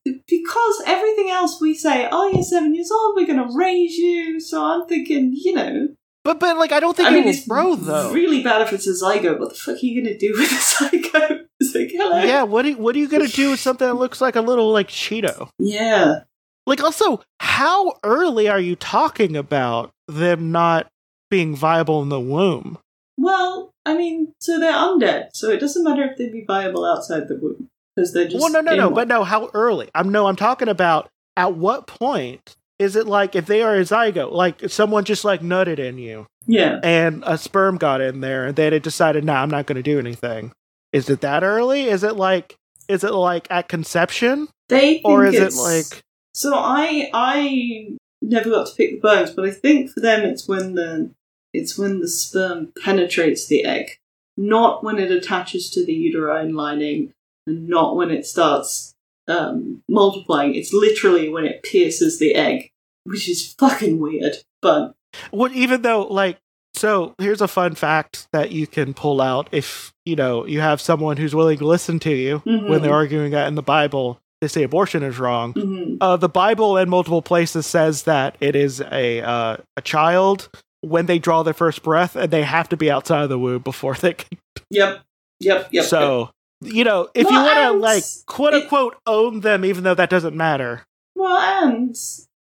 it? 0.05 0.21
Because 0.27 0.83
everything 0.85 1.29
else 1.31 1.59
we 1.59 1.73
say, 1.73 2.07
oh, 2.11 2.29
you're 2.31 2.43
seven 2.43 2.75
years 2.75 2.91
old, 2.91 3.15
we're 3.15 3.25
going 3.25 3.39
to 3.47 3.55
raise 3.55 3.97
you. 3.97 4.39
So 4.39 4.63
I'm 4.63 4.87
thinking, 4.87 5.31
you 5.35 5.53
know, 5.53 5.87
But 6.23 6.39
but 6.39 6.57
like 6.57 6.71
I 6.71 6.79
don't 6.79 6.95
think 6.95 7.07
I 7.09 7.11
mean, 7.11 7.21
it 7.21 7.25
will 7.25 7.31
it's 7.31 7.47
grow 7.47 7.75
though. 7.75 8.11
really 8.13 8.43
bad 8.43 8.61
if 8.61 8.73
it's 8.73 8.87
a 8.87 8.93
zygote. 8.93 9.39
What 9.39 9.49
the 9.49 9.55
fuck 9.55 9.75
are 9.75 9.79
you 9.85 10.01
going 10.03 10.13
to 10.13 10.17
do 10.19 10.33
with 10.37 10.51
a 10.51 10.55
zygote? 10.55 11.45
It's 11.59 11.75
like, 11.75 11.89
hello. 11.91 12.19
yeah, 12.23 12.43
what 12.43 12.65
are, 12.65 12.71
what 12.73 12.95
are 12.95 12.99
you 12.99 13.07
gonna 13.07 13.27
do 13.27 13.51
with 13.51 13.59
something 13.59 13.87
that 13.87 13.93
looks 13.95 14.19
like 14.21 14.35
a 14.35 14.41
little 14.41 14.71
like 14.71 14.87
Cheeto? 14.87 15.49
Yeah. 15.59 16.21
Like 16.67 16.83
also, 16.83 17.21
how 17.39 17.93
early 18.03 18.47
are 18.49 18.59
you 18.59 18.75
talking 18.75 19.35
about 19.35 19.91
them 20.07 20.51
not 20.51 20.87
being 21.29 21.55
viable 21.55 22.01
in 22.03 22.09
the 22.09 22.19
womb? 22.19 22.77
Well, 23.17 23.70
I 23.85 23.97
mean, 23.97 24.33
so 24.39 24.59
they're 24.59 24.73
undead, 24.73 25.29
so 25.33 25.49
it 25.49 25.59
doesn't 25.59 25.83
matter 25.83 26.03
if 26.03 26.17
they'd 26.17 26.31
be 26.31 26.45
viable 26.45 26.85
outside 26.85 27.27
the 27.27 27.35
womb 27.35 27.69
because 27.95 28.13
they're 28.13 28.27
just. 28.27 28.41
well, 28.41 28.51
no, 28.51 28.61
no, 28.61 28.75
no, 28.75 28.85
one. 28.87 28.93
but 28.93 29.07
no. 29.07 29.23
How 29.23 29.49
early? 29.53 29.89
I'm 29.95 30.11
no. 30.11 30.27
I'm 30.27 30.35
talking 30.35 30.69
about 30.69 31.09
at 31.35 31.55
what 31.55 31.87
point 31.87 32.55
is 32.81 32.95
it 32.95 33.07
like 33.07 33.35
if 33.35 33.45
they 33.45 33.61
are 33.61 33.75
a 33.75 33.81
zygote, 33.81 34.31
like 34.31 34.69
someone 34.69 35.03
just 35.03 35.23
like 35.23 35.41
nutted 35.41 35.79
in 35.79 35.97
you 35.97 36.25
yeah. 36.47 36.79
and 36.83 37.23
a 37.25 37.37
sperm 37.37 37.77
got 37.77 38.01
in 38.01 38.21
there 38.21 38.45
and 38.47 38.55
then 38.55 38.73
it 38.73 38.83
decided, 38.83 39.23
nah, 39.23 39.41
I'm 39.41 39.49
not 39.49 39.67
going 39.67 39.75
to 39.75 39.83
do 39.83 39.99
anything. 39.99 40.51
Is 40.91 41.09
it 41.09 41.21
that 41.21 41.43
early? 41.43 41.83
Is 41.83 42.03
it 42.03 42.15
like 42.15 42.55
is 42.87 43.03
it 43.03 43.13
like 43.13 43.47
at 43.49 43.69
conception 43.69 44.47
They 44.67 45.01
or 45.05 45.25
is 45.25 45.35
it 45.35 45.53
like 45.53 46.03
So 46.33 46.53
I 46.55 47.09
I 47.13 47.89
never 48.21 48.49
got 48.49 48.67
to 48.67 48.75
pick 48.75 48.93
the 48.93 48.99
bones, 48.99 49.31
but 49.31 49.45
I 49.45 49.51
think 49.51 49.91
for 49.91 49.99
them 49.99 50.21
it's 50.21 50.47
when 50.47 50.73
the 50.73 51.11
it's 51.53 51.77
when 51.77 51.99
the 51.99 52.07
sperm 52.07 52.71
penetrates 52.83 53.47
the 53.47 53.63
egg, 53.65 53.97
not 54.37 54.83
when 54.83 54.97
it 54.99 55.11
attaches 55.11 55.69
to 55.71 55.85
the 55.85 55.93
uterine 55.93 56.53
lining, 56.55 57.13
and 57.47 57.67
not 57.67 57.95
when 57.95 58.11
it 58.11 58.25
starts 58.25 58.93
um, 59.27 59.81
multiplying. 59.89 60.55
It's 60.55 60.73
literally 60.73 61.29
when 61.29 61.45
it 61.45 61.63
pierces 61.63 62.19
the 62.19 62.35
egg, 62.35 62.69
which 63.03 63.29
is 63.29 63.53
fucking 63.53 63.99
weird. 63.99 64.37
But 64.61 64.93
Well, 65.31 65.51
even 65.53 65.81
though, 65.81 66.03
like, 66.03 66.37
so 66.73 67.15
here's 67.17 67.41
a 67.41 67.47
fun 67.47 67.75
fact 67.75 68.27
that 68.31 68.51
you 68.51 68.65
can 68.65 68.93
pull 68.93 69.19
out 69.21 69.49
if 69.51 69.91
you 70.05 70.15
know 70.15 70.45
you 70.45 70.61
have 70.61 70.79
someone 70.79 71.17
who's 71.17 71.35
willing 71.35 71.57
to 71.57 71.65
listen 71.67 71.99
to 71.99 72.11
you 72.15 72.39
when 72.45 72.61
Mhm. 72.63 72.81
they're 72.81 72.93
arguing 72.93 73.31
that 73.31 73.47
in 73.47 73.55
the 73.55 73.61
Bible 73.61 74.19
they 74.39 74.47
say 74.47 74.63
abortion 74.63 75.03
is 75.03 75.19
wrong. 75.19 75.53
mhm. 75.53 75.97
Uh, 76.01 76.15
the 76.17 76.29
Bible 76.29 76.77
in 76.77 76.89
multiple 76.89 77.21
places 77.21 77.67
says 77.67 78.03
that 78.03 78.35
it 78.39 78.55
is 78.55 78.81
a 78.91 79.21
uh, 79.21 79.57
a 79.77 79.81
child 79.83 80.49
when 80.81 81.05
they 81.05 81.19
draw 81.19 81.43
their 81.43 81.53
first 81.53 81.83
breath 81.83 82.15
and 82.15 82.31
they 82.31 82.43
have 82.43 82.69
to 82.69 82.77
be 82.77 82.91
outside 82.91 83.23
of 83.23 83.29
the 83.29 83.39
womb 83.39 83.61
before 83.61 83.95
they 83.95 84.13
can. 84.13 84.37
yep, 84.69 85.01
yep, 85.39 85.69
yep. 85.71 85.85
so 85.85 86.29
you 86.61 86.83
know 86.83 87.09
if 87.13 87.29
you 87.29 87.35
want 87.35 87.57
to 87.57 87.71
like 87.71 88.03
quote 88.25 88.53
it- 88.53 88.63
unquote 88.63 88.97
own 89.05 89.41
them, 89.41 89.63
even 89.65 89.83
though 89.83 89.95
that 89.95 90.09
doesn't 90.09 90.35
matter. 90.35 90.83
Well, 91.15 91.37
and 91.37 91.95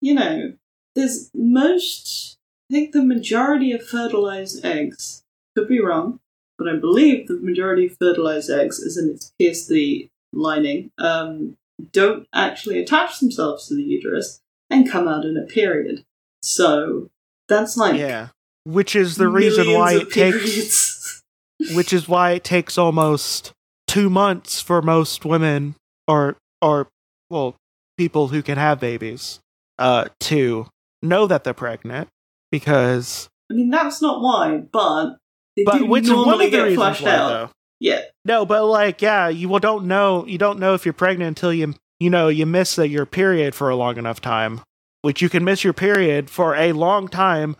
you 0.02 0.14
know, 0.14 0.54
there's 0.96 1.30
most. 1.34 2.38
I 2.72 2.76
think 2.76 2.94
the 2.94 3.04
majority 3.04 3.72
of 3.72 3.86
fertilized 3.86 4.66
eggs 4.66 5.22
could 5.56 5.68
be 5.68 5.82
wrong, 5.82 6.20
but 6.58 6.68
I 6.68 6.76
believe 6.78 7.28
the 7.28 7.40
majority 7.40 7.88
of 7.88 7.98
fertilized 7.98 8.50
eggs, 8.50 8.82
as 8.82 8.98
in 8.98 9.10
it's 9.10 9.32
pierced 9.38 9.70
the 9.70 10.10
lining, 10.32 10.92
um, 10.98 11.58
don't 11.92 12.28
actually 12.34 12.80
attach 12.80 13.20
themselves 13.20 13.68
to 13.68 13.76
the 13.76 13.84
uterus 13.84 14.42
and 14.70 14.90
come 14.90 15.08
out 15.08 15.26
in 15.26 15.38
a 15.38 15.46
period. 15.46 16.04
So 16.42 17.10
that's 17.48 17.78
like 17.78 17.96
Yeah, 17.96 18.30
which 18.66 18.96
is 18.96 19.18
the 19.18 19.28
reason 19.28 19.74
why 19.74 19.94
it 19.94 20.12
takes. 20.12 21.22
which 21.76 21.94
is 21.94 22.08
why 22.08 22.32
it 22.32 22.44
takes 22.44 22.78
almost 22.78 23.52
two 23.88 24.10
months 24.10 24.60
for 24.60 24.82
most 24.82 25.24
women 25.26 25.76
or 26.08 26.36
or 26.62 26.88
well 27.30 27.56
people 27.98 28.30
who 28.30 28.42
can 28.42 28.58
have 28.58 28.80
babies 28.80 29.40
uh 29.78 30.06
to 30.20 30.68
know 31.02 31.28
that 31.28 31.44
they're 31.44 31.54
pregnant 31.54 32.10
because 32.52 33.30
I 33.52 33.56
mean, 33.56 33.70
that's 33.70 34.02
not 34.02 34.22
why, 34.22 34.58
but 34.72 35.18
they 35.56 35.64
but 35.64 35.78
do 35.80 35.86
which 35.86 36.06
normally 36.08 36.50
get 36.50 36.74
flashed 36.74 37.04
why 37.04 37.12
out. 37.12 37.28
though. 37.28 37.50
Yeah, 37.80 38.02
No, 38.24 38.46
but 38.46 38.66
like 38.66 39.02
yeah, 39.02 39.28
you 39.28 39.50
will 39.50 39.60
don't 39.60 39.86
know 39.86 40.26
you 40.26 40.38
don't 40.38 40.60
know 40.60 40.74
if 40.74 40.86
you're 40.86 40.94
pregnant 40.94 41.28
until 41.28 41.54
you 41.54 41.76
you 42.00 42.10
know 42.10 42.30
you 42.30 42.46
miss 42.46 42.78
your 42.78 43.06
period 43.06 43.54
for 43.54 43.70
a 43.70 43.76
long 43.76 43.98
enough 43.98 44.22
time, 44.22 44.62
which 45.04 45.22
you 45.22 45.30
can 45.30 45.44
miss 45.44 45.64
your 45.64 45.74
period 45.74 46.30
for 46.30 46.56
a 46.56 46.72
long 46.72 47.08
time 47.08 47.56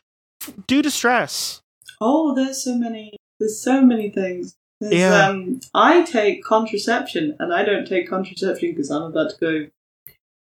due 0.66 0.82
to 0.82 0.90
stress. 0.90 1.62
Oh, 2.02 2.34
there's 2.34 2.64
so 2.64 2.76
many. 2.76 3.16
There's 3.40 3.62
so 3.62 3.82
many 3.82 4.10
things. 4.10 4.56
There's, 4.80 4.96
Yeah. 4.96 5.28
Um, 5.28 5.60
I 5.74 6.04
take 6.04 6.44
contraception, 6.44 7.36
and 7.40 7.54
I 7.54 7.64
don't 7.64 7.88
take 7.88 8.10
contraception 8.10 8.72
because 8.72 8.90
I'm 8.90 9.04
about 9.04 9.32
to 9.32 9.38
go 9.40 9.68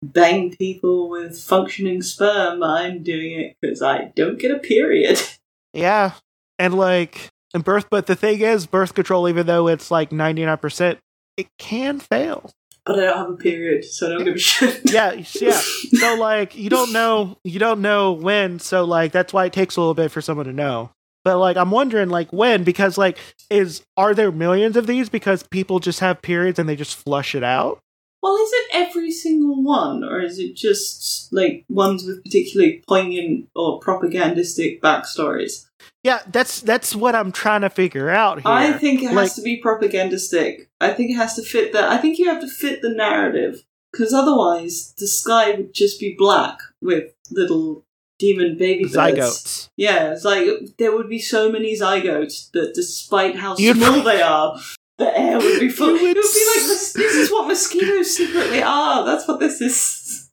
bang 0.02 0.54
people 0.56 1.08
with 1.08 1.38
functioning 1.40 2.02
sperm. 2.02 2.62
I'm 2.62 3.02
doing 3.02 3.38
it 3.38 3.56
because 3.60 3.82
I 3.82 4.12
don't 4.16 4.38
get 4.38 4.50
a 4.50 4.58
period. 4.58 5.20
Yeah, 5.74 6.12
and 6.58 6.74
like 6.74 7.30
and 7.54 7.64
birth, 7.64 7.86
but 7.88 8.06
the 8.06 8.14
thing 8.14 8.42
is, 8.42 8.66
birth 8.66 8.92
control, 8.92 9.26
even 9.26 9.46
though 9.46 9.68
it's 9.68 9.90
like 9.90 10.12
ninety 10.12 10.44
nine 10.44 10.58
percent, 10.58 10.98
it 11.38 11.46
can 11.58 11.98
fail. 11.98 12.50
But 12.84 12.98
I 12.98 13.02
don't 13.04 13.16
have 13.16 13.30
a 13.30 13.36
period, 13.36 13.84
so 13.84 14.06
I 14.06 14.10
don't 14.10 14.24
give 14.24 14.34
a 14.34 14.38
shit. 14.38 14.80
Yeah, 14.92 15.22
yeah. 15.40 15.52
So 15.52 16.14
like 16.16 16.56
you 16.56 16.68
don't 16.68 16.92
know 16.92 17.36
you 17.44 17.58
don't 17.58 17.80
know 17.80 18.12
when, 18.12 18.58
so 18.58 18.84
like 18.84 19.12
that's 19.12 19.32
why 19.32 19.46
it 19.46 19.52
takes 19.52 19.76
a 19.76 19.80
little 19.80 19.94
bit 19.94 20.10
for 20.10 20.20
someone 20.20 20.46
to 20.46 20.52
know. 20.52 20.90
But 21.24 21.38
like 21.38 21.56
I'm 21.56 21.70
wondering 21.70 22.08
like 22.08 22.32
when 22.32 22.64
because 22.64 22.98
like 22.98 23.18
is 23.50 23.82
are 23.96 24.14
there 24.14 24.32
millions 24.32 24.76
of 24.76 24.88
these 24.88 25.08
because 25.08 25.44
people 25.44 25.78
just 25.78 26.00
have 26.00 26.22
periods 26.22 26.58
and 26.58 26.68
they 26.68 26.76
just 26.76 26.96
flush 26.96 27.34
it 27.36 27.44
out? 27.44 27.78
Well, 28.22 28.36
is 28.36 28.50
it 28.52 28.68
every 28.74 29.10
single 29.10 29.62
one, 29.62 30.04
or 30.04 30.20
is 30.20 30.38
it 30.38 30.54
just 30.54 31.32
like 31.32 31.64
ones 31.68 32.04
with 32.06 32.22
particularly 32.22 32.82
poignant 32.86 33.48
or 33.56 33.80
propagandistic 33.80 34.80
backstories? 34.80 35.66
Yeah, 36.04 36.20
that's 36.30 36.60
that's 36.60 36.94
what 36.94 37.14
I'm 37.16 37.32
trying 37.32 37.62
to 37.62 37.70
figure 37.70 38.10
out 38.10 38.42
here. 38.42 38.50
I 38.50 38.72
think 38.74 39.02
it 39.02 39.06
has 39.06 39.14
Like- 39.16 39.34
to 39.34 39.42
be 39.42 39.60
propagandistic. 39.60 40.68
I 40.80 40.92
think 40.92 41.10
it 41.10 41.14
has 41.14 41.34
to 41.34 41.42
fit 41.42 41.72
the. 41.72 41.84
I 41.88 41.96
think 41.98 42.18
you 42.18 42.26
have 42.28 42.40
to 42.40 42.48
fit 42.48 42.80
the 42.82 42.90
narrative 42.90 43.64
because 43.92 44.14
otherwise 44.14 44.94
the 44.98 45.06
sky 45.08 45.52
would 45.52 45.74
just 45.74 45.98
be 46.00 46.14
black 46.16 46.58
with 46.80 47.12
little 47.30 47.84
demon 48.18 48.56
baby 48.56 48.84
birds. 48.84 48.94
zygotes. 48.94 49.68
Yeah, 49.76 50.12
it's 50.12 50.24
like 50.24 50.46
there 50.78 50.94
would 50.96 51.08
be 51.08 51.18
so 51.18 51.50
many 51.50 51.76
zygotes 51.76 52.50
that, 52.52 52.72
despite 52.74 53.34
how 53.36 53.56
You'd- 53.56 53.80
small 53.80 54.02
they 54.04 54.22
are, 54.22 54.58
the 55.04 55.18
air 55.18 55.38
would 55.38 55.60
be 55.60 55.68
full. 55.68 55.88
It 55.88 56.02
would 56.02 56.14
be 56.14 56.16
like 56.16 56.66
this. 56.66 56.92
This 56.92 57.14
is 57.14 57.30
what 57.30 57.46
mosquitoes 57.48 58.16
secretly 58.16 58.62
are. 58.62 59.04
That's 59.04 59.26
what 59.26 59.40
this 59.40 59.60
is. 59.60 60.30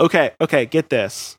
Okay, 0.00 0.32
okay, 0.40 0.66
get 0.66 0.90
this. 0.90 1.36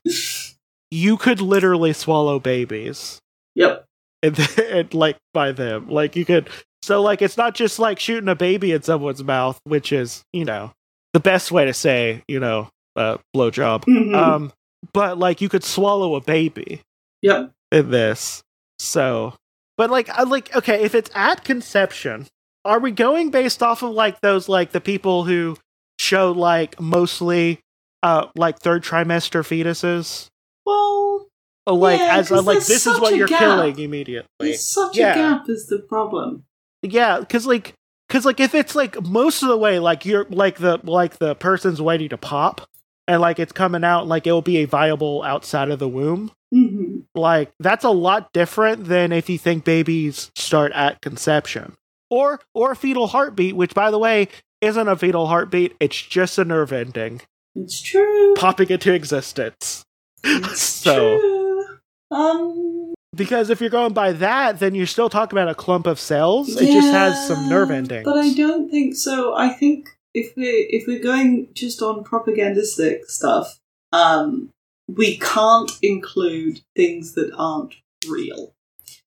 You 0.90 1.16
could 1.16 1.40
literally 1.40 1.92
swallow 1.92 2.38
babies. 2.38 3.20
Yep. 3.54 3.84
and, 4.22 4.38
and 4.58 4.94
like 4.94 5.16
by 5.34 5.50
them 5.52 5.88
like 5.88 6.14
you 6.16 6.24
could 6.24 6.48
so 6.82 7.02
like 7.02 7.22
it's 7.22 7.36
not 7.36 7.54
just 7.54 7.78
like 7.80 7.98
shooting 7.98 8.28
a 8.28 8.34
baby 8.36 8.70
in 8.72 8.82
someone's 8.82 9.22
mouth 9.24 9.58
which 9.64 9.90
is 9.92 10.22
you 10.32 10.44
know 10.44 10.70
the 11.12 11.18
best 11.20 11.50
way 11.50 11.64
to 11.64 11.74
say 11.74 12.22
you 12.28 12.38
know 12.38 12.68
uh 12.96 13.16
blowjob 13.34 13.84
Mhm. 13.84 14.14
um 14.14 14.52
but 14.92 15.18
like 15.18 15.40
you 15.40 15.48
could 15.48 15.64
swallow 15.64 16.14
a 16.14 16.20
baby 16.20 16.82
yep. 17.22 17.50
in 17.72 17.90
this 17.90 18.42
so 18.78 19.34
but 19.76 19.90
like 19.90 20.08
I 20.08 20.22
like 20.22 20.54
okay 20.54 20.82
if 20.84 20.94
it's 20.94 21.10
at 21.14 21.42
conception 21.44 22.26
are 22.64 22.80
we 22.80 22.90
going 22.90 23.30
based 23.30 23.62
off 23.62 23.82
of 23.82 23.90
like 23.92 24.20
those 24.20 24.48
like 24.48 24.72
the 24.72 24.80
people 24.80 25.24
who 25.24 25.56
show 25.98 26.32
like 26.32 26.80
mostly 26.80 27.60
uh 28.02 28.26
like 28.36 28.58
third 28.58 28.82
trimester 28.82 29.40
fetuses 29.42 30.26
Well, 30.66 31.26
Oh, 31.66 31.74
like 31.74 32.00
Yeah, 32.00 32.16
as 32.16 32.28
'cause 32.28 32.46
like 32.46 32.64
this 32.64 32.86
is 32.86 32.98
what 33.00 33.14
you're 33.16 33.28
gap. 33.28 33.38
killing 33.40 33.78
immediately 33.78 34.26
there's 34.40 34.64
such 34.64 34.96
Yeah. 34.96 35.12
a 35.12 35.14
gap 35.14 35.48
is 35.48 35.66
the 35.66 35.78
problem. 35.80 36.44
Yeah, 36.82 37.20
because 37.20 37.46
like, 37.46 37.74
because 38.08 38.24
like, 38.24 38.40
if 38.40 38.54
it's 38.54 38.74
like 38.74 39.02
most 39.02 39.42
of 39.42 39.48
the 39.48 39.56
way, 39.56 39.78
like 39.80 40.06
you're 40.06 40.26
like 40.30 40.58
the 40.58 40.78
like 40.84 41.18
the 41.18 41.34
person's 41.34 41.82
waiting 41.82 42.08
to 42.10 42.16
pop, 42.16 42.62
and 43.08 43.20
like 43.20 43.38
it's 43.38 43.52
coming 43.52 43.82
out, 43.84 44.06
like 44.06 44.26
it 44.26 44.32
will 44.32 44.40
be 44.42 44.58
a 44.58 44.64
viable 44.64 45.22
outside 45.24 45.70
of 45.70 45.78
the 45.78 45.88
womb. 45.88 46.30
hmm 46.52 47.00
Like 47.14 47.50
that's 47.60 47.84
a 47.84 47.90
lot 47.90 48.32
different 48.32 48.84
than 48.84 49.12
if 49.12 49.28
you 49.28 49.36
think 49.38 49.64
babies 49.64 50.30
start 50.36 50.72
at 50.72 51.00
conception, 51.02 51.74
or 52.10 52.40
or 52.54 52.74
fetal 52.74 53.08
heartbeat, 53.08 53.56
which 53.56 53.74
by 53.74 53.90
the 53.90 53.98
way 53.98 54.28
isn't 54.60 54.88
a 54.88 54.96
fetal 54.96 55.26
heartbeat; 55.26 55.76
it's 55.80 56.00
just 56.00 56.38
a 56.38 56.44
nerve 56.44 56.72
ending 56.72 57.20
It's 57.54 57.80
true. 57.80 58.34
popping 58.36 58.70
into 58.70 58.92
existence. 58.92 59.84
It's 60.24 60.62
so 60.62 61.18
true. 61.18 61.64
Um, 62.10 62.94
because 63.14 63.50
if 63.50 63.60
you're 63.60 63.70
going 63.70 63.92
by 63.92 64.12
that, 64.12 64.60
then 64.60 64.74
you're 64.74 64.86
still 64.86 65.10
talking 65.10 65.38
about 65.38 65.50
a 65.50 65.54
clump 65.54 65.86
of 65.86 65.98
cells. 65.98 66.48
It 66.56 66.72
just 66.72 66.92
has 66.92 67.26
some 67.26 67.48
nerve 67.48 67.70
yeah, 67.70 67.76
endings. 67.76 68.04
But 68.04 68.18
I 68.18 68.32
don't 68.32 68.70
think 68.70 68.94
so. 68.94 69.34
I 69.34 69.50
think 69.50 69.90
if 70.14 70.34
we 70.36 70.44
if 70.70 70.86
we're 70.86 71.02
going 71.02 71.48
just 71.54 71.82
on 71.82 72.04
propagandistic 72.04 73.06
stuff, 73.06 73.58
um, 73.92 74.50
we 74.86 75.18
can't 75.18 75.70
include 75.82 76.60
things 76.76 77.12
that 77.14 77.30
aren't 77.36 77.74
real. 78.08 78.54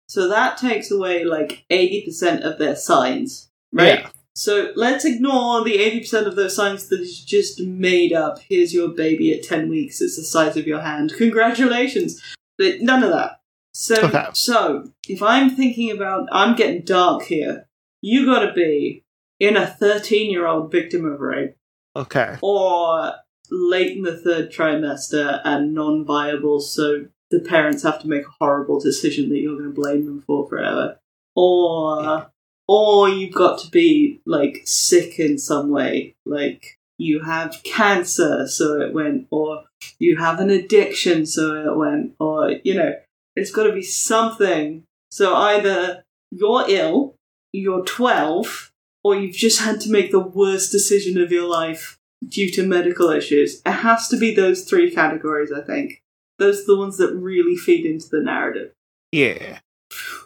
So 0.09 0.29
that 0.29 0.57
takes 0.57 0.91
away 0.91 1.25
like 1.25 1.65
eighty 1.71 2.05
percent 2.05 2.43
of 2.43 2.59
their 2.59 2.77
signs, 2.77 3.51
right? 3.73 4.01
Yeah. 4.01 4.11
So 4.35 4.73
let's 4.77 5.05
ignore 5.05 5.65
the 5.65 5.79
eighty 5.79 6.01
percent 6.01 6.27
of 6.27 6.37
those 6.37 6.57
signs 6.57 6.89
that 6.89 7.01
is 7.01 7.23
just 7.25 7.61
made 7.61 8.13
up. 8.13 8.39
Here's 8.39 8.73
your 8.73 8.89
baby 8.89 9.33
at 9.35 9.43
ten 9.45 9.69
weeks; 9.69 10.01
it's 10.01 10.17
the 10.17 10.23
size 10.23 10.57
of 10.57 10.67
your 10.67 10.81
hand. 10.81 11.13
Congratulations! 11.17 12.23
But 12.57 12.81
none 12.81 13.03
of 13.03 13.11
that. 13.11 13.41
So, 13.73 13.95
Okay. 14.07 14.27
so 14.33 14.91
if 15.09 15.23
I'm 15.23 15.55
thinking 15.55 15.91
about, 15.91 16.29
I'm 16.33 16.57
getting 16.57 16.83
dark 16.83 17.25
here. 17.25 17.69
You 18.01 18.25
got 18.27 18.41
to 18.47 18.53
be 18.53 19.05
in 19.39 19.57
a 19.57 19.67
thirteen-year-old 19.67 20.73
victim 20.73 21.05
of 21.05 21.21
rape, 21.21 21.55
Okay. 21.95 22.37
or 22.41 23.13
late 23.51 23.97
in 23.97 24.03
the 24.03 24.17
third 24.17 24.51
trimester 24.51 25.41
and 25.45 25.75
non-viable, 25.75 26.61
so 26.61 27.07
the 27.31 27.41
parents 27.41 27.83
have 27.83 28.01
to 28.03 28.09
make 28.09 28.25
a 28.27 28.35
horrible 28.41 28.81
decision 28.81 29.29
that 29.31 29.39
you're 29.39 29.59
going 29.59 29.75
to 29.75 29.81
blame 29.81 30.07
them 30.07 30.23
for 30.27 30.49
forever, 30.49 30.99
or 31.37 32.03
Yeah. 32.03 32.25
or 32.67 33.09
you've 33.09 33.35
got 33.35 33.59
to 33.61 33.71
be 33.71 34.21
like 34.27 34.63
sick 34.65 35.19
in 35.19 35.39
some 35.39 35.71
way, 35.71 36.15
like 36.27 36.77
you 36.99 37.21
have 37.23 37.61
cancer, 37.65 38.47
so 38.47 38.81
it 38.81 38.93
went, 38.93 39.27
or 39.31 39.65
you 39.99 40.17
have 40.17 40.41
an 40.41 40.51
addiction, 40.51 41.27
so 41.27 41.55
it 41.55 41.77
went, 41.77 42.15
or 42.19 42.53
you 42.65 42.75
know, 42.75 42.95
it's 43.37 43.51
got 43.51 43.65
to 43.65 43.73
be 43.73 43.83
something. 43.83 44.83
So 45.11 45.35
either 45.35 46.03
you're 46.31 46.65
ill, 46.69 47.15
you're 47.53 47.85
12, 47.85 48.71
or 49.05 49.15
you've 49.15 49.37
just 49.37 49.61
had 49.61 49.81
to 49.83 49.91
make 49.91 50.11
the 50.11 50.19
worst 50.19 50.73
decision 50.73 51.21
of 51.23 51.31
your 51.33 51.49
life 51.49 51.99
due 52.27 52.51
to 52.51 52.67
medical 52.67 53.11
issues. 53.11 53.63
It 53.65 53.71
has 53.71 54.09
to 54.09 54.17
be 54.19 54.35
those 54.35 54.65
three 54.65 54.91
categories, 54.91 55.53
I 55.53 55.61
think. 55.63 56.03
Those 56.39 56.63
are 56.63 56.67
the 56.67 56.79
ones 56.79 56.97
that 56.99 57.15
really 57.15 57.57
feed 57.57 57.85
into 57.87 58.09
the 58.09 58.21
narrative. 58.23 58.73
Yeah. 59.13 59.59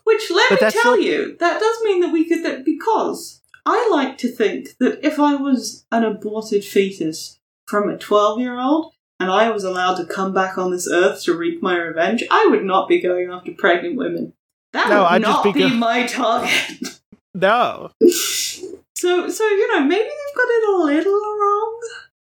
Which, 0.04 0.30
let 0.30 0.50
But 0.50 0.60
me 0.62 0.70
tell 0.70 0.96
not- 0.96 1.02
you, 1.02 1.36
that 1.38 1.60
does 1.60 1.82
mean 1.84 2.00
that 2.00 2.12
we 2.12 2.24
could, 2.28 2.44
that 2.44 2.64
because 2.64 3.40
I 3.64 3.88
like 3.90 4.18
to 4.18 4.28
think 4.28 4.76
that 4.78 5.04
if 5.06 5.18
I 5.20 5.36
was 5.36 5.84
an 5.92 6.04
aborted 6.04 6.64
fetus 6.64 7.38
from 7.68 7.88
a 7.88 7.96
12 7.96 8.40
year 8.40 8.58
old 8.58 8.92
and 9.20 9.30
I 9.30 9.50
was 9.50 9.62
allowed 9.64 9.94
to 9.96 10.04
come 10.04 10.34
back 10.34 10.58
on 10.58 10.72
this 10.72 10.88
earth 10.90 11.22
to 11.24 11.34
wreak 11.36 11.62
my 11.62 11.76
revenge, 11.76 12.24
I 12.30 12.46
would 12.50 12.64
not 12.64 12.88
be 12.88 13.00
going 13.00 13.30
after 13.30 13.52
pregnant 13.52 13.96
women. 13.96 14.32
That 14.72 14.88
No, 14.88 15.00
would 15.02 15.06
I'd 15.06 15.22
not 15.22 15.44
be 15.44 15.52
be, 15.52 15.60
go- 15.60 15.68
my 15.68 16.06
target. 16.06 16.98
No. 17.34 17.90
so, 18.00 19.28
so 19.28 19.44
you 19.48 19.72
know, 19.72 19.80
maybe 19.84 20.02
they've 20.04 20.36
got 20.36 20.48
it 20.48 20.68
a 20.68 20.76
little 20.84 21.12
wrong. 21.12 21.80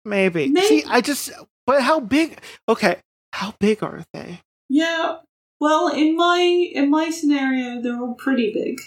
Maybe. 0.04 0.48
Maybe- 0.48 0.66
See, 0.66 0.84
I 0.88 1.00
just. 1.00 1.30
But 1.64 1.82
how 1.82 2.00
big? 2.00 2.38
Okay. 2.68 2.96
How 3.36 3.52
big 3.60 3.82
are 3.82 4.02
they? 4.14 4.40
Yeah. 4.70 5.16
Well, 5.60 5.88
in 5.88 6.16
my 6.16 6.38
in 6.40 6.90
my 6.90 7.10
scenario, 7.10 7.82
they're 7.82 8.00
all 8.00 8.14
pretty 8.14 8.50
big 8.50 8.80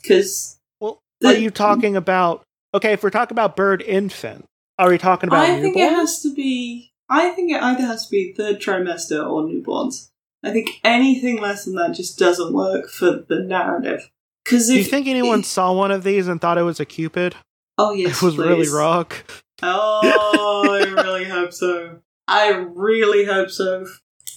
because 0.00 0.58
Well, 0.80 0.98
The- 1.20 1.28
are 1.28 1.34
you 1.34 1.50
talking 1.50 1.94
about? 1.94 2.42
Okay, 2.74 2.94
if 2.94 3.04
we're 3.04 3.10
talking 3.10 3.36
about 3.36 3.54
bird 3.54 3.80
infant, 3.80 4.46
are 4.76 4.88
we 4.88 4.98
talking 4.98 5.28
about 5.28 5.44
I 5.44 5.60
think 5.60 5.76
it 5.76 5.92
has 5.92 6.20
to 6.22 6.34
be. 6.34 6.90
I 7.08 7.28
think 7.30 7.52
it 7.52 7.62
either 7.62 7.82
has 7.86 8.06
to 8.06 8.10
be 8.10 8.32
third 8.32 8.60
trimester 8.60 9.24
or 9.24 9.44
newborns. 9.44 10.08
I 10.42 10.50
think 10.50 10.80
anything 10.82 11.40
less 11.40 11.64
than 11.64 11.76
that 11.76 11.92
just 11.92 12.18
doesn't 12.18 12.52
work 12.52 12.88
for 12.88 13.24
the 13.28 13.38
narrative. 13.38 14.10
Because 14.44 14.66
Do 14.66 14.74
you 14.74 14.82
think 14.82 15.06
anyone 15.06 15.44
saw 15.44 15.72
one 15.72 15.92
of 15.92 16.02
these 16.02 16.26
and 16.26 16.40
thought 16.40 16.58
it 16.58 16.62
was 16.62 16.80
a 16.80 16.84
cupid? 16.84 17.36
Oh 17.78 17.92
yes, 17.94 18.20
it 18.20 18.22
was 18.26 18.36
really 18.36 18.68
rock. 18.68 19.24
Oh, 19.62 20.66
I 20.68 21.02
really 21.02 21.24
hope 21.24 21.52
so. 21.52 22.00
I 22.28 22.50
really 22.50 23.24
hope 23.24 23.50
so. 23.50 23.86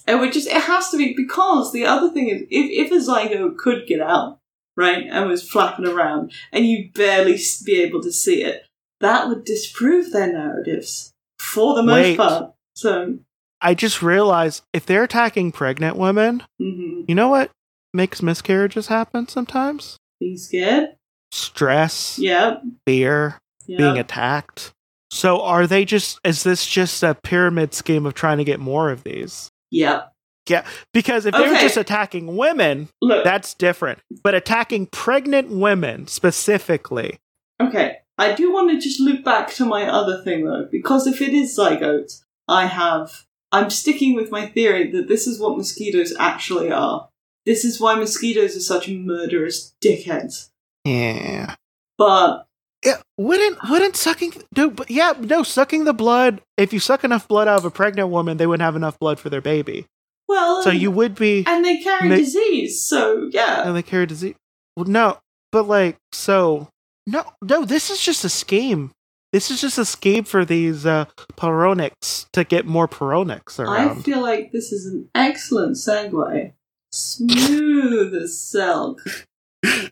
It 0.08 0.16
would 0.20 0.34
just. 0.34 0.48
It 0.48 0.62
has 0.64 0.90
to 0.90 0.98
be 0.98 1.14
because 1.16 1.72
the 1.72 1.86
other 1.86 2.10
thing 2.12 2.30
is, 2.30 2.42
if 2.44 2.90
if 2.90 2.92
a 2.92 2.96
zygote 2.96 3.58
could 3.58 3.88
get 3.88 4.02
out, 4.02 4.40
right, 4.76 5.06
and 5.10 5.30
was 5.30 5.48
flapping 5.50 5.88
around, 5.88 6.32
and 6.52 6.66
you'd 6.66 6.94
barely 6.94 7.40
be 7.66 7.82
able 7.82 8.02
to 8.04 8.12
see 8.12 8.44
it, 8.44 8.64
that 9.00 9.28
would 9.28 9.44
disprove 9.46 10.12
their 10.12 10.32
narratives 10.32 11.12
for 11.40 11.76
the 11.76 11.84
most 11.84 11.94
Wait. 12.04 12.18
part. 12.18 12.54
So 12.76 13.20
I 13.62 13.74
just 13.74 14.02
realized 14.02 14.64
if 14.74 14.86
they're 14.86 15.04
attacking 15.04 15.52
pregnant 15.52 15.96
women, 15.98 16.44
hmm 16.60 17.04
you 17.08 17.16
know 17.16 17.30
what 17.30 17.52
makes 17.94 18.22
miscarriages 18.22 18.88
happen 18.88 19.28
sometimes? 19.28 19.98
Being 20.20 20.38
scared. 20.38 20.98
Stress, 21.32 22.20
Yep. 22.20 22.64
fear, 22.86 23.40
Yep. 23.68 23.78
being 23.78 23.98
attacked. 24.00 24.72
So 25.16 25.42
are 25.42 25.66
they 25.66 25.86
just 25.86 26.20
is 26.26 26.44
this 26.44 26.68
just 26.68 27.02
a 27.02 27.16
pyramid 27.16 27.74
scheme 27.74 28.06
of 28.06 28.14
trying 28.16 28.38
to 28.38 28.44
get 28.44 28.60
more 28.60 28.92
of 28.92 29.04
these? 29.04 29.50
yep. 29.72 30.12
Yeah, 30.48 30.64
because 30.94 31.26
if 31.26 31.34
they're 31.34 31.60
just 31.60 31.78
attacking 31.78 32.38
women, 32.38 32.90
Look. 33.02 33.24
that's 33.24 33.56
different. 33.56 33.98
But 34.24 34.36
attacking 34.36 34.88
pregnant 34.88 35.50
women 35.50 36.06
specifically, 36.06 37.18
Okay, 37.60 37.98
I 38.20 38.34
do 38.36 38.54
want 38.54 38.70
to 38.70 38.80
just 38.80 39.00
loop 39.00 39.24
back 39.24 39.52
to 39.56 39.66
my 39.66 39.88
other 39.88 40.22
thing 40.22 40.46
though, 40.46 40.68
because 40.70 41.08
if 41.08 41.20
it 41.22 41.34
is 41.34 41.58
zygotes, 41.58 42.22
I 42.48 42.68
have. 42.68 43.26
I'm 43.52 43.70
sticking 43.70 44.16
with 44.16 44.32
my 44.32 44.46
theory 44.48 44.92
that 44.92 45.08
this 45.08 45.26
is 45.28 45.40
what 45.40 45.58
mosquitoes 45.58 46.14
actually 46.20 46.70
are. 46.72 47.08
This 47.46 47.64
is 47.64 47.80
why 47.80 47.96
mosquitoes 47.96 48.58
are 48.58 48.60
such 48.60 48.90
murderous 48.90 49.74
dickheads. 49.82 50.50
yeah. 50.84 51.56
But 51.98 52.46
Yeah, 52.86 53.02
wouldn't 53.18 53.58
wouldn't 53.68 53.96
sucking 53.96 54.34
no, 54.56 54.70
but 54.70 54.92
yeah, 54.92 55.14
no, 55.20 55.42
sucking 55.42 55.86
the 55.86 55.94
blood. 55.94 56.42
If 56.56 56.72
you 56.72 56.80
suck 56.80 57.04
enough 57.04 57.28
blood 57.28 57.48
out 57.48 57.58
of 57.58 57.66
a 57.66 57.72
pregnant 57.72 58.10
woman, 58.10 58.38
they 58.38 58.46
wouldn't 58.46 58.64
have 58.64 58.76
enough 58.76 59.00
blood 59.00 59.20
for 59.20 59.30
their 59.30 59.42
baby. 59.42 59.88
well, 60.28 60.62
So 60.62 60.70
you 60.70 60.92
would 60.92 61.16
be, 61.16 61.44
and 61.48 61.66
they 61.66 61.78
carry 61.82 62.10
Ma- 62.10 62.16
disease. 62.16 62.84
So 62.86 63.28
yeah, 63.32 63.68
and 63.68 63.76
they 63.76 63.82
carry 63.82 64.06
disease. 64.06 64.36
Well, 64.78 64.86
no, 64.86 65.18
but 65.52 65.68
like, 65.68 65.98
so 66.12 66.70
no, 67.08 67.24
no. 67.42 67.66
This 67.66 67.90
is 67.90 68.00
just 68.02 68.24
a 68.24 68.30
scheme. 68.30 68.92
This 69.34 69.50
is 69.52 69.60
just 69.60 69.78
a 69.78 69.86
scheme 69.86 70.24
for 70.24 70.46
these 70.46 70.86
uh, 70.86 71.06
Peronics 71.36 72.28
to 72.34 72.44
get 72.44 72.66
more 72.66 72.88
Peronics 72.88 73.60
around 73.60 74.00
I 74.00 74.02
feel 74.02 74.22
like 74.22 74.52
this 74.52 74.72
is 74.72 74.86
an 74.86 75.10
excellent 75.16 75.76
segue. 75.76 76.54
Smooth 76.92 78.16
as 78.16 78.40
silk. 78.40 79.02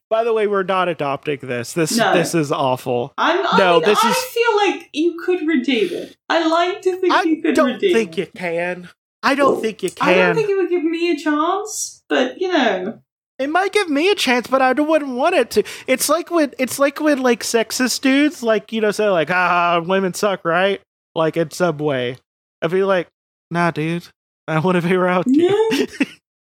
By 0.09 0.23
the 0.23 0.33
way, 0.33 0.47
we're 0.47 0.63
not 0.63 0.87
adopting 0.89 1.39
this. 1.41 1.73
This 1.73 1.97
No. 1.97 2.13
this 2.13 2.35
is 2.35 2.51
awful. 2.51 3.13
I'm, 3.17 3.45
I, 3.45 3.57
No, 3.57 3.73
mean, 3.79 3.83
this 3.89 3.99
I 4.03 4.09
is- 4.11 4.17
feel 4.17 4.55
like 4.57 4.89
you 4.93 5.19
could 5.23 5.47
redeem 5.47 5.89
it. 5.93 6.15
I 6.29 6.47
like 6.47 6.81
to 6.81 6.95
think 6.99 7.13
I 7.13 7.23
you 7.23 7.41
could 7.41 7.57
redeem. 7.57 7.57
It. 7.57 7.57
I 7.61 7.75
don't 7.75 7.79
think 7.79 8.17
you 8.17 8.27
can. 8.35 8.89
I 9.23 9.35
don't 9.35 9.61
think 9.61 9.83
you 9.83 9.89
can. 9.91 10.09
I 10.09 10.13
don't 10.15 10.35
think 10.35 10.49
it 10.49 10.57
would 10.57 10.69
give 10.69 10.83
me 10.83 11.11
a 11.11 11.17
chance, 11.17 12.03
but 12.09 12.39
you 12.41 12.51
know, 12.51 12.99
It 13.39 13.49
might 13.49 13.71
give 13.73 13.89
me 13.89 14.09
a 14.11 14.15
chance, 14.15 14.47
but 14.47 14.61
I 14.61 14.73
wouldn't 14.73 15.15
want 15.15 15.35
it 15.35 15.49
to. 15.51 15.63
It's 15.87 16.09
like 16.09 16.29
when 16.29 16.53
it's 16.59 16.77
like 16.79 16.99
when 16.99 17.21
like 17.21 17.41
sexist 17.43 18.01
dudes 18.01 18.43
like 18.43 18.71
you 18.71 18.81
know 18.81 18.91
say 18.91 19.07
like 19.09 19.31
ah 19.31 19.81
women 19.85 20.13
suck 20.13 20.43
right 20.45 20.81
like 21.15 21.37
in 21.37 21.51
Subway. 21.51 22.17
I'd 22.61 22.71
be 22.71 22.83
like 22.83 23.07
nah 23.49 23.71
dude 23.71 24.07
I 24.47 24.59
want 24.59 24.81
to 24.81 24.87
be 24.87 24.95
around 24.95 25.25
you. 25.27 25.49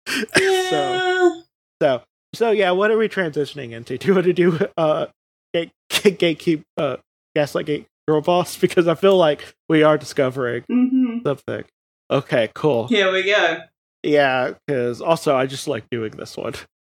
so 0.08 0.24
yeah. 0.38 0.70
so 0.70 1.42
so 1.82 2.02
yeah 2.40 2.70
what 2.72 2.90
are 2.90 2.98
we 2.98 3.08
transitioning 3.08 3.72
into? 3.72 3.98
Do 3.98 4.06
you 4.08 4.14
want 4.14 4.26
to 4.26 4.32
do 4.32 4.58
uh 4.76 5.06
gate 5.54 5.70
gatekeep 5.90 6.62
uh 6.76 6.96
gaslight 7.36 7.66
gate 7.66 7.86
girl 8.06 8.20
boss 8.20 8.56
because 8.60 8.88
I 8.88 8.94
feel 8.94 9.16
like 9.16 9.54
we 9.68 9.82
are 9.82 9.98
discovering 9.98 10.64
hmm 10.68 11.18
something. 11.24 11.64
Okay, 12.10 12.50
cool. 12.54 12.88
Here 12.88 13.12
we 13.12 13.22
go. 13.24 13.58
Yeah, 14.02 14.52
because 14.66 15.00
also 15.02 15.36
I 15.36 15.46
just 15.46 15.68
like 15.68 15.84
doing 15.90 16.12
this 16.16 16.36
one. 16.36 16.54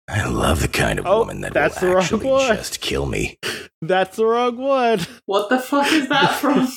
I 0.08 0.26
love 0.28 0.60
the 0.62 0.68
kind 0.68 0.98
of 0.98 1.06
Oh, 1.06 1.18
woman 1.20 1.40
that 1.42 1.52
that's 1.52 1.80
the 1.80 1.86
will 1.86 1.94
wrong 1.94 2.02
actually 2.02 2.26
one. 2.30 2.56
just 2.56 2.80
kill 2.80 3.06
me. 3.06 3.38
That's 3.84 4.16
the 4.16 4.26
wrong 4.26 4.56
one. 4.58 5.00
What 5.26 5.48
the 5.48 5.58
fuck 5.58 5.90
is 5.92 6.08
that 6.08 6.34
from? 6.34 6.68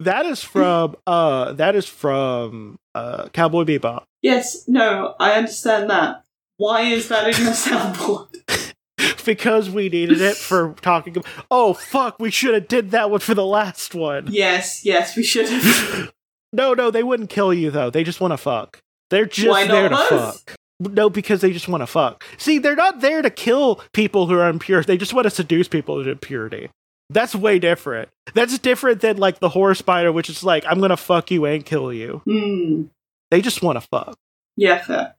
that 0.00 0.26
is 0.26 0.42
from 0.42 0.96
uh 1.06 1.52
that 1.54 1.74
is 1.74 1.86
from 1.86 2.78
uh 2.94 3.28
Cowboy 3.32 3.64
Bebop. 3.64 4.04
yes, 4.22 4.64
no, 4.68 5.14
I 5.18 5.32
understand 5.32 5.88
that. 5.90 6.24
Why 6.58 6.82
is 6.82 7.08
that 7.08 7.26
in 7.28 7.42
your 7.44 7.54
soundboard? 7.54 8.74
because 9.24 9.70
we 9.70 9.88
needed 9.88 10.20
it 10.20 10.36
for 10.36 10.74
talking 10.80 11.16
about 11.16 11.26
Oh 11.50 11.72
fuck, 11.72 12.18
we 12.18 12.30
should 12.30 12.54
have 12.54 12.68
did 12.68 12.90
that 12.90 13.10
one 13.10 13.20
for 13.20 13.34
the 13.34 13.46
last 13.46 13.94
one. 13.94 14.26
yes, 14.30 14.84
yes, 14.84 15.16
we 15.16 15.22
should 15.22 15.48
have. 15.48 16.12
No, 16.52 16.72
no, 16.72 16.90
they 16.90 17.02
wouldn't 17.02 17.28
kill 17.28 17.52
you 17.52 17.70
though. 17.70 17.90
They 17.90 18.02
just 18.02 18.20
want 18.22 18.32
to 18.32 18.38
fuck. 18.38 18.80
They're 19.10 19.26
just 19.26 19.68
there 19.68 19.88
to 19.90 19.94
both? 19.94 20.08
fuck. 20.08 20.56
No, 20.80 21.10
because 21.10 21.42
they 21.42 21.52
just 21.52 21.68
want 21.68 21.82
to 21.82 21.86
fuck. 21.86 22.24
See, 22.38 22.58
they're 22.58 22.74
not 22.74 23.00
there 23.02 23.20
to 23.20 23.28
kill 23.28 23.82
people 23.92 24.26
who 24.26 24.34
are 24.34 24.48
impure. 24.48 24.82
They 24.82 24.96
just 24.96 25.12
want 25.12 25.24
to 25.24 25.30
seduce 25.30 25.68
people 25.68 26.02
to 26.02 26.10
impurity. 26.10 26.70
That's 27.10 27.34
way 27.34 27.58
different. 27.58 28.08
That's 28.32 28.58
different 28.58 29.00
than 29.02 29.18
like 29.18 29.40
the 29.40 29.50
horror 29.50 29.74
spider, 29.74 30.10
which 30.10 30.30
is 30.30 30.42
like, 30.42 30.64
I'm 30.66 30.80
gonna 30.80 30.96
fuck 30.96 31.30
you 31.30 31.44
and 31.44 31.66
kill 31.66 31.92
you. 31.92 32.22
Hmm. 32.24 32.84
They 33.30 33.42
just 33.42 33.62
want 33.62 33.76
to 33.76 33.86
fuck. 33.86 34.16
Yeah, 34.56 34.82
fair. 34.82 35.14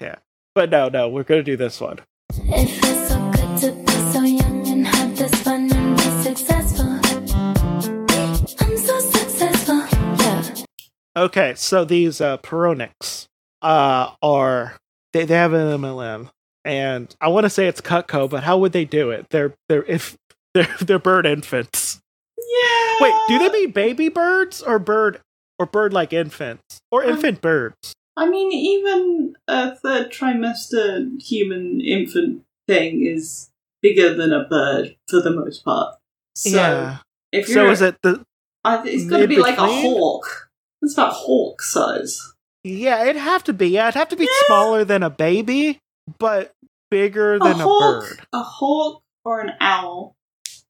Yeah. 0.00 0.16
But 0.54 0.70
no, 0.70 0.88
no, 0.88 1.08
we're 1.08 1.22
gonna 1.22 1.42
do 1.42 1.56
this 1.56 1.80
one. 1.80 2.00
It 2.34 2.66
feels 2.68 3.08
so 3.08 3.30
good 3.32 3.58
to 3.60 3.72
be 3.72 3.92
so 4.12 4.22
young 4.22 4.68
and 4.68 4.86
have 4.86 5.16
this 5.16 5.34
fun 5.42 5.72
and 5.72 5.96
be 5.96 6.02
successful. 6.22 7.00
I'm 8.60 8.76
so 8.76 8.98
successful, 9.00 9.86
yeah. 10.20 10.54
Okay, 11.16 11.54
so 11.56 11.84
these 11.84 12.20
uh 12.20 12.36
Peronics 12.38 13.26
uh 13.62 14.10
are 14.22 14.76
they, 15.12 15.24
they 15.24 15.34
have 15.34 15.52
an 15.54 15.80
MLM 15.80 16.30
and 16.64 17.14
I 17.20 17.28
want 17.28 17.44
to 17.44 17.50
say 17.50 17.66
it's 17.66 17.80
Cutco, 17.80 18.28
but 18.28 18.42
how 18.44 18.58
would 18.58 18.72
they 18.72 18.84
do 18.84 19.10
it? 19.10 19.26
They're 19.30 19.54
they're 19.68 19.84
if 19.84 20.16
they're 20.54 20.68
they're 20.80 20.98
bird 20.98 21.24
infants. 21.26 21.98
Yeah. 22.36 22.96
Wait, 23.00 23.14
do 23.28 23.38
they 23.38 23.48
mean 23.48 23.70
baby 23.70 24.08
birds 24.10 24.60
or 24.62 24.78
bird 24.78 25.20
or 25.58 25.64
bird 25.64 25.94
like 25.94 26.12
infants 26.12 26.80
or 26.90 27.02
Um, 27.04 27.10
infant 27.10 27.40
birds? 27.40 27.94
I 28.16 28.28
mean, 28.28 28.52
even 28.52 29.34
a 29.48 29.74
third 29.74 30.12
trimester 30.12 31.20
human 31.20 31.80
infant 31.80 32.42
thing 32.68 33.06
is 33.06 33.50
bigger 33.80 34.14
than 34.14 34.32
a 34.32 34.44
bird 34.44 34.96
for 35.08 35.20
the 35.20 35.30
most 35.30 35.64
part. 35.64 35.96
So 36.36 36.56
yeah. 36.56 36.98
if 37.32 37.48
you're, 37.48 37.66
So 37.66 37.70
is 37.70 37.82
it 37.82 37.96
the 38.02 38.24
I, 38.64 38.82
it's 38.86 39.06
got 39.06 39.18
to 39.18 39.28
be 39.28 39.38
like 39.38 39.58
a 39.58 39.66
hawk. 39.66 40.48
It's 40.82 40.92
about 40.94 41.12
hawk 41.14 41.62
size. 41.62 42.20
Yeah, 42.64 43.02
it'd 43.02 43.16
have 43.20 43.42
to 43.44 43.52
be. 43.52 43.68
Yeah, 43.68 43.88
it'd 43.88 43.98
have 43.98 44.08
to 44.10 44.16
be 44.16 44.24
Yeah. 44.24 44.46
smaller 44.46 44.84
than 44.84 45.02
a 45.02 45.10
baby, 45.10 45.78
but 46.18 46.52
bigger 46.90 47.34
A 47.34 47.38
than 47.38 47.60
a, 47.60 47.64
hawk, 47.64 48.04
bird. 48.04 48.20
a 48.32 48.42
hawk, 48.42 49.02
or 49.24 49.40
an 49.40 49.52
owl. 49.60 50.14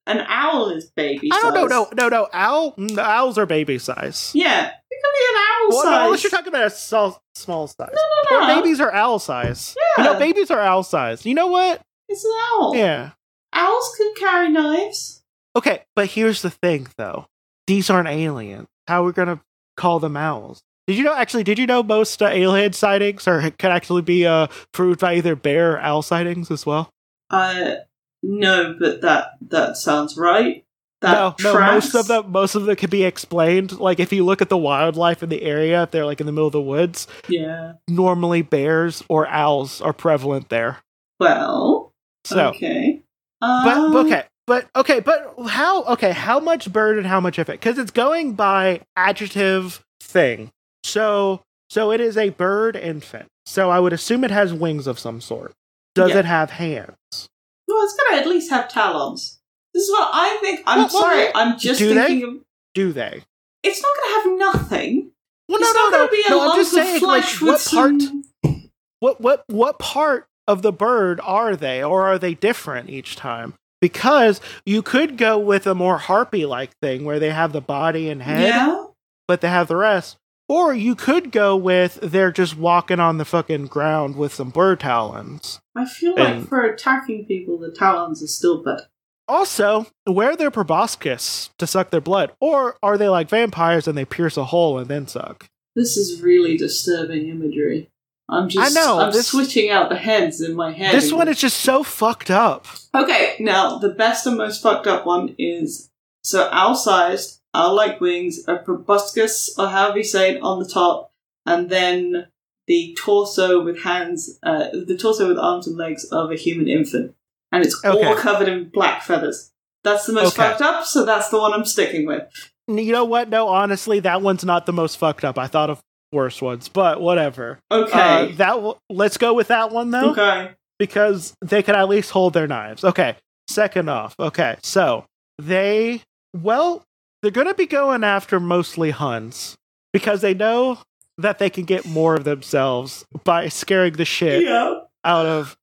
An 0.06 0.18
owl 0.26 0.70
is 0.70 0.90
baby. 0.90 1.30
I 1.32 1.40
don't 1.40 1.54
know. 1.54 1.66
No, 1.66 1.88
no, 1.94 2.08
no. 2.08 2.28
Owl. 2.32 2.72
mm, 2.76 2.98
owls 2.98 3.38
are 3.38 3.46
baby 3.46 3.78
size. 3.78 4.32
Yeah, 4.34 4.66
it 4.66 5.02
could 5.02 5.12
be 5.18 5.36
an 5.36 5.36
owl 5.36 5.68
Well, 5.70 5.84
no, 5.84 5.90
size. 5.90 6.04
unless 6.06 6.22
you're 6.24 6.30
talking 6.30 6.48
about 6.48 6.66
a 6.66 6.70
small, 6.70 7.22
small 7.34 7.66
size. 7.68 7.90
no, 8.30 8.36
Or 8.36 8.40
no. 8.48 8.56
babies 8.60 8.80
are 8.80 8.92
owl 8.92 9.18
size. 9.20 9.76
Yeah, 9.98 10.04
You 10.04 10.12
know, 10.12 10.18
babies 10.18 10.50
are 10.50 10.60
owl 10.60 10.82
size. 10.82 11.24
You 11.24 11.34
know 11.34 11.46
what? 11.46 11.80
it's 12.08 12.24
an 12.24 12.32
owl. 12.52 12.76
Yeah. 12.76 13.10
Owls 13.52 13.94
could 13.96 14.16
carry 14.16 14.48
knives. 14.50 15.22
Okay, 15.54 15.82
but 15.94 16.08
here's 16.08 16.42
the 16.42 16.50
thing, 16.50 16.88
though. 16.96 17.26
These 17.66 17.88
aren't 17.90 18.08
aliens. 18.08 18.66
How 18.88 19.02
are 19.02 19.06
we 19.06 19.12
gonna 19.12 19.40
call 19.76 20.00
them 20.00 20.16
owls? 20.16 20.62
Did 20.88 20.96
you 20.96 21.04
know? 21.04 21.14
Actually, 21.14 21.44
did 21.44 21.58
you 21.60 21.66
know 21.66 21.82
most 21.84 22.20
uh, 22.20 22.26
alien 22.26 22.72
sightings 22.72 23.28
are 23.28 23.50
can 23.52 23.70
actually 23.70 24.02
be 24.02 24.26
uh, 24.26 24.48
proved 24.72 24.98
by 25.00 25.14
either 25.14 25.36
bear 25.36 25.74
or 25.74 25.80
owl 25.80 26.02
sightings 26.02 26.50
as 26.50 26.66
well? 26.66 26.90
Uh, 27.30 27.76
no, 28.22 28.76
but 28.78 29.00
that 29.02 29.32
that 29.48 29.76
sounds 29.76 30.16
right. 30.16 30.64
That 31.00 31.12
no, 31.14 31.34
no. 31.42 31.52
tracks. 31.52 31.86
Most 31.86 31.94
of 31.96 32.06
them, 32.06 32.30
most 32.30 32.54
of 32.54 32.64
them 32.64 32.76
can 32.76 32.88
be 32.90 33.02
explained. 33.02 33.72
Like 33.80 33.98
if 33.98 34.12
you 34.12 34.24
look 34.24 34.40
at 34.40 34.48
the 34.48 34.56
wildlife 34.58 35.22
in 35.22 35.30
the 35.30 35.42
area, 35.42 35.82
if 35.82 35.90
they're 35.90 36.06
like 36.06 36.20
in 36.20 36.26
the 36.26 36.32
middle 36.32 36.46
of 36.46 36.52
the 36.52 36.60
woods, 36.60 37.08
Yeah. 37.28 37.72
normally 37.88 38.42
bears 38.42 39.02
or 39.08 39.26
owls 39.26 39.80
are 39.80 39.92
prevalent 39.92 40.48
there. 40.48 40.78
Well. 41.18 41.90
So, 42.24 42.50
Okay. 42.50 43.00
but 43.40 43.76
Um, 43.76 43.96
okay, 43.96 44.24
but 44.46 44.68
okay, 44.76 45.00
but 45.00 45.34
how? 45.48 45.82
Okay, 45.84 46.12
how 46.12 46.38
much 46.38 46.72
bird 46.72 46.98
and 46.98 47.06
how 47.06 47.18
much 47.18 47.38
of 47.40 47.48
it? 47.48 47.54
Because 47.60 47.78
it's 47.78 47.90
going 47.90 48.34
by 48.34 48.82
adjective 48.96 49.82
thing. 50.00 50.50
So, 50.84 51.42
so 51.68 51.90
it 51.90 52.00
is 52.00 52.16
a 52.16 52.28
bird 52.28 52.76
infant. 52.76 53.26
So 53.44 53.70
I 53.70 53.80
would 53.80 53.92
assume 53.92 54.22
it 54.22 54.30
has 54.30 54.54
wings 54.54 54.86
of 54.86 55.00
some 55.00 55.20
sort. 55.20 55.52
Does 55.96 56.10
Yeah. 56.10 56.18
it 56.20 56.24
have 56.26 56.50
hands? 56.52 57.28
Well, 57.72 57.84
it's 57.84 57.96
gonna 58.08 58.20
at 58.20 58.26
least 58.28 58.50
have 58.50 58.68
talons. 58.68 59.38
This 59.74 59.84
is 59.84 59.90
what 59.90 60.10
I 60.12 60.36
think. 60.40 60.62
I'm 60.66 60.88
sorry. 60.88 61.28
I'm 61.34 61.58
just 61.58 61.78
do 61.78 61.94
they? 61.94 62.06
thinking 62.06 62.28
of. 62.28 62.44
Do 62.74 62.92
they? 62.92 63.22
It's 63.62 63.82
not 63.82 63.90
gonna 64.00 64.14
have 64.14 64.38
nothing. 64.54 65.10
Well, 65.48 65.58
it's 65.60 65.74
no, 65.74 65.80
not 65.82 65.90
no, 65.90 65.98
gonna 65.98 66.04
no. 66.04 66.10
be 66.10 66.24
a 66.26 66.30
no, 66.30 66.38
lump 66.38 66.52
I'm 66.54 66.60
just 66.60 66.72
of 66.76 66.82
saying, 66.84 67.02
like, 67.02 67.24
flesh 67.24 67.40
what 67.42 67.52
with 67.52 67.70
part? 67.70 68.00
some. 68.02 68.70
what 69.00 69.20
what 69.20 69.44
what 69.48 69.78
part 69.78 70.26
of 70.48 70.62
the 70.62 70.72
bird 70.72 71.20
are 71.22 71.56
they 71.56 71.82
or 71.82 72.06
are 72.06 72.18
they 72.18 72.34
different 72.34 72.90
each 72.90 73.16
time 73.16 73.54
because 73.80 74.40
you 74.66 74.82
could 74.82 75.16
go 75.16 75.38
with 75.38 75.66
a 75.66 75.74
more 75.74 75.98
harpy 75.98 76.44
like 76.46 76.70
thing 76.82 77.04
where 77.04 77.18
they 77.20 77.30
have 77.30 77.52
the 77.52 77.60
body 77.60 78.08
and 78.10 78.22
head 78.22 78.48
Yeah. 78.48 78.86
but 79.28 79.40
they 79.40 79.48
have 79.48 79.68
the 79.68 79.76
rest 79.76 80.16
or 80.48 80.74
you 80.74 80.94
could 80.94 81.32
go 81.32 81.56
with 81.56 81.98
they're 82.02 82.32
just 82.32 82.56
walking 82.56 83.00
on 83.00 83.18
the 83.18 83.24
fucking 83.24 83.66
ground 83.66 84.16
with 84.16 84.34
some 84.34 84.50
bird 84.50 84.80
talons 84.80 85.60
I 85.76 85.84
feel 85.86 86.14
like 86.16 86.46
for 86.48 86.62
attacking 86.62 87.24
people, 87.26 87.58
the 87.58 87.70
talons 87.70 88.22
are 88.22 88.26
still 88.26 88.62
better. 88.62 88.88
also 89.28 89.86
wear 90.06 90.36
their 90.36 90.50
proboscis 90.50 91.50
to 91.58 91.66
suck 91.66 91.90
their 91.90 92.00
blood 92.00 92.32
or 92.40 92.76
are 92.82 92.98
they 92.98 93.08
like 93.08 93.28
vampires 93.28 93.86
and 93.88 93.96
they 93.96 94.04
pierce 94.04 94.36
a 94.36 94.44
hole 94.44 94.78
and 94.78 94.88
then 94.88 95.06
suck 95.06 95.48
This 95.74 95.96
is 95.96 96.20
really 96.20 96.56
disturbing 96.56 97.28
imagery. 97.28 97.88
I'm 98.28 98.48
just. 98.48 98.70
I 98.70 98.80
know, 98.80 98.98
I'm 99.00 99.12
this- 99.12 99.26
switching 99.28 99.68
out 99.70 99.90
the 99.90 99.96
heads 99.96 100.40
in 100.40 100.54
my 100.54 100.72
head. 100.72 100.94
This 100.94 101.12
one 101.12 101.28
is 101.28 101.38
just 101.38 101.58
so 101.58 101.82
fucked 101.82 102.30
up. 102.30 102.66
Okay, 102.94 103.36
now 103.40 103.78
the 103.78 103.90
best 103.90 104.26
and 104.26 104.38
most 104.38 104.62
fucked 104.62 104.86
up 104.86 105.04
one 105.04 105.34
is 105.38 105.90
so 106.24 106.48
owl 106.50 106.74
sized, 106.74 107.40
owl 107.54 107.74
like 107.74 108.00
wings, 108.00 108.40
a 108.48 108.56
proboscis, 108.56 109.54
or 109.58 109.68
however 109.68 109.98
you 109.98 110.04
say 110.04 110.34
it, 110.34 110.42
on 110.42 110.58
the 110.58 110.68
top, 110.68 111.12
and 111.46 111.68
then 111.70 112.26
the 112.66 112.96
torso 112.98 113.62
with 113.62 113.82
hands, 113.82 114.38
uh, 114.42 114.68
the 114.72 114.96
torso 114.96 115.28
with 115.28 115.38
arms 115.38 115.66
and 115.66 115.76
legs 115.76 116.04
of 116.12 116.30
a 116.30 116.36
human 116.36 116.68
infant. 116.68 117.14
And 117.50 117.64
it's 117.64 117.82
all 117.84 118.14
covered 118.16 118.48
in 118.48 118.70
black 118.70 119.02
feathers. 119.02 119.52
That's 119.84 120.06
the 120.06 120.12
most 120.12 120.38
Okay. 120.38 120.48
fucked 120.48 120.62
up, 120.62 120.84
so 120.84 121.04
that's 121.04 121.28
the 121.28 121.38
one 121.38 121.52
I'm 121.52 121.64
sticking 121.66 122.06
with. 122.06 122.22
You 122.68 122.92
know 122.92 123.04
what? 123.04 123.28
No, 123.28 123.48
honestly, 123.48 124.00
that 124.00 124.22
one's 124.22 124.44
not 124.44 124.64
the 124.64 124.72
most 124.72 124.96
fucked 124.96 125.24
up. 125.24 125.36
I 125.36 125.48
thought 125.48 125.68
of 125.68 125.82
worse 126.12 126.40
ones, 126.40 126.68
but 126.68 127.00
whatever. 127.00 127.58
Okay. 127.70 127.92
Uh, 127.92 128.26
that 128.36 128.54
w- 128.54 128.76
let's 128.88 129.18
go 129.18 129.34
with 129.34 129.48
that 129.48 129.70
one 129.72 129.90
though, 129.90 130.12
okay. 130.12 130.52
because 130.78 131.34
they 131.42 131.62
can 131.62 131.74
at 131.74 131.88
least 131.88 132.10
hold 132.12 132.32
their 132.32 132.46
knives. 132.46 132.84
Okay. 132.84 133.16
Second 133.48 133.90
off, 133.90 134.14
okay, 134.20 134.56
so 134.62 135.04
they 135.38 136.00
well, 136.32 136.84
they're 137.22 137.30
gonna 137.30 137.54
be 137.54 137.66
going 137.66 138.04
after 138.04 138.38
mostly 138.40 138.90
Huns 138.90 139.56
because 139.92 140.20
they 140.20 140.34
know 140.34 140.78
that 141.18 141.38
they 141.38 141.50
can 141.50 141.64
get 141.64 141.86
more 141.86 142.14
of 142.14 142.24
themselves 142.24 143.04
by 143.24 143.48
scaring 143.48 143.92
the 143.94 144.04
shit 144.04 144.42
Yeah. 144.44 144.74
out 145.04 145.26
of 145.26 145.56